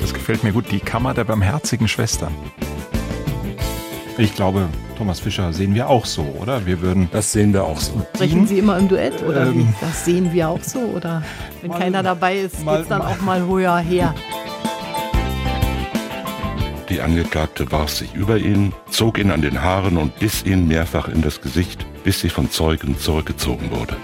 Das 0.00 0.14
gefällt 0.14 0.42
mir 0.42 0.52
gut. 0.52 0.70
Die 0.70 0.80
Kammer 0.80 1.14
der 1.14 1.24
barmherzigen 1.24 1.86
Schwestern. 1.86 2.34
Ich 4.20 4.34
glaube, 4.34 4.68
Thomas 4.98 5.18
Fischer 5.18 5.50
sehen 5.54 5.74
wir 5.74 5.88
auch 5.88 6.04
so, 6.04 6.22
oder? 6.38 6.66
Wir 6.66 6.82
würden 6.82 7.08
Das 7.10 7.32
sehen 7.32 7.54
wir 7.54 7.64
auch 7.64 7.78
so. 7.80 8.02
Sprechen 8.14 8.46
Sie 8.46 8.58
immer 8.58 8.76
im 8.76 8.86
Duett 8.86 9.22
oder 9.22 9.46
wie? 9.54 9.60
Ähm, 9.60 9.74
Das 9.80 10.04
sehen 10.04 10.30
wir 10.34 10.50
auch 10.50 10.62
so. 10.62 10.78
Oder 10.80 11.22
wenn 11.62 11.70
mal- 11.70 11.78
keiner 11.78 12.02
dabei 12.02 12.36
ist, 12.40 12.62
mal- 12.62 12.76
geht's 12.76 12.88
dann 12.90 12.98
mal- 12.98 13.12
auch 13.14 13.20
mal 13.22 13.46
höher 13.46 13.78
her. 13.78 14.14
Die 16.90 17.00
Angeklagte 17.00 17.70
warf 17.72 17.88
sich 17.90 18.12
über 18.14 18.36
ihn, 18.36 18.74
zog 18.90 19.16
ihn 19.18 19.30
an 19.30 19.40
den 19.40 19.62
Haaren 19.62 19.96
und 19.96 20.18
biss 20.18 20.44
ihn 20.44 20.68
mehrfach 20.68 21.08
in 21.08 21.22
das 21.22 21.40
Gesicht, 21.40 21.86
bis 22.04 22.20
sie 22.20 22.28
von 22.28 22.50
Zeugen 22.50 22.98
zurückgezogen 22.98 23.70
wurde. 23.70 23.96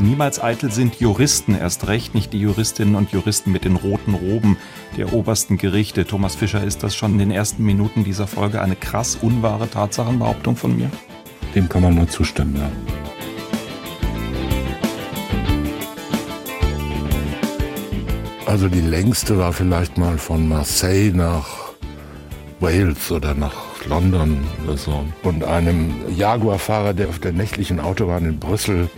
Niemals 0.00 0.42
eitel 0.42 0.70
sind 0.70 1.00
Juristen, 1.00 1.54
erst 1.54 1.86
recht 1.88 2.14
nicht 2.14 2.32
die 2.32 2.40
Juristinnen 2.40 2.94
und 2.94 3.10
Juristen 3.12 3.52
mit 3.52 3.64
den 3.64 3.76
roten 3.76 4.14
Roben 4.14 4.56
der 4.96 5.12
obersten 5.12 5.58
Gerichte. 5.58 6.04
Thomas 6.04 6.34
Fischer, 6.34 6.62
ist 6.62 6.82
das 6.82 6.94
schon 6.94 7.12
in 7.12 7.18
den 7.18 7.30
ersten 7.30 7.64
Minuten 7.64 8.04
dieser 8.04 8.26
Folge 8.26 8.60
eine 8.60 8.76
krass 8.76 9.16
unwahre 9.20 9.68
Tatsachenbehauptung 9.70 10.56
von 10.56 10.76
mir? 10.76 10.90
Dem 11.54 11.68
kann 11.68 11.82
man 11.82 11.94
nur 11.94 12.08
zustimmen, 12.08 12.56
ja. 12.56 12.70
Also 18.46 18.68
die 18.68 18.80
längste 18.80 19.36
war 19.36 19.52
vielleicht 19.52 19.98
mal 19.98 20.16
von 20.16 20.48
Marseille 20.48 21.12
nach 21.12 21.68
Wales 22.60 23.12
oder 23.12 23.34
nach 23.34 23.54
London 23.86 24.38
oder 24.64 24.76
so. 24.76 25.04
Und 25.22 25.44
einem 25.44 25.94
Jaguar-Fahrer, 26.16 26.94
der 26.94 27.08
auf 27.08 27.18
der 27.18 27.32
nächtlichen 27.32 27.78
Autobahn 27.78 28.24
in 28.24 28.38
Brüssel 28.38 28.88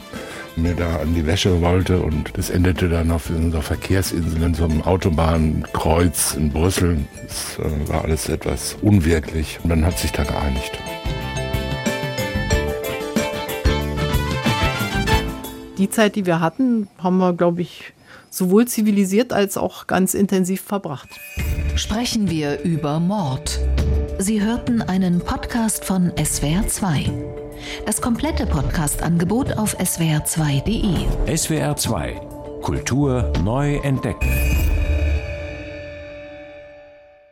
mir 0.56 0.74
da 0.74 0.96
an 0.96 1.14
die 1.14 1.26
Wäsche 1.26 1.60
wollte 1.60 2.00
und 2.00 2.36
das 2.36 2.50
endete 2.50 2.88
dann 2.88 3.10
auf 3.10 3.30
unserer 3.30 3.62
Verkehrsinsel 3.62 4.42
in 4.42 4.54
so 4.54 4.64
einem 4.64 4.82
Autobahnkreuz 4.82 6.34
in 6.34 6.50
Brüssel. 6.50 6.98
Das 7.22 7.58
äh, 7.58 7.88
war 7.88 8.04
alles 8.04 8.28
etwas 8.28 8.76
unwirklich 8.82 9.58
und 9.62 9.70
man 9.70 9.84
hat 9.84 9.98
sich 9.98 10.12
da 10.12 10.24
geeinigt. 10.24 10.78
Die 15.78 15.88
Zeit, 15.88 16.16
die 16.16 16.26
wir 16.26 16.40
hatten, 16.40 16.88
haben 16.98 17.16
wir, 17.18 17.32
glaube 17.32 17.62
ich, 17.62 17.94
sowohl 18.28 18.66
zivilisiert 18.66 19.32
als 19.32 19.56
auch 19.56 19.86
ganz 19.86 20.14
intensiv 20.14 20.60
verbracht. 20.60 21.08
Sprechen 21.74 22.28
wir 22.28 22.60
über 22.60 23.00
Mord. 23.00 23.58
Sie 24.18 24.42
hörten 24.42 24.82
einen 24.82 25.20
Podcast 25.20 25.84
von 25.84 26.10
SWR2. 26.12 27.10
Das 27.86 28.00
komplette 28.00 28.46
Podcast-Angebot 28.46 29.58
auf 29.58 29.76
swr2.de. 29.78 31.36
SWR 31.36 31.76
2 31.76 32.20
Kultur 32.62 33.32
neu 33.42 33.76
entdecken. 33.76 34.69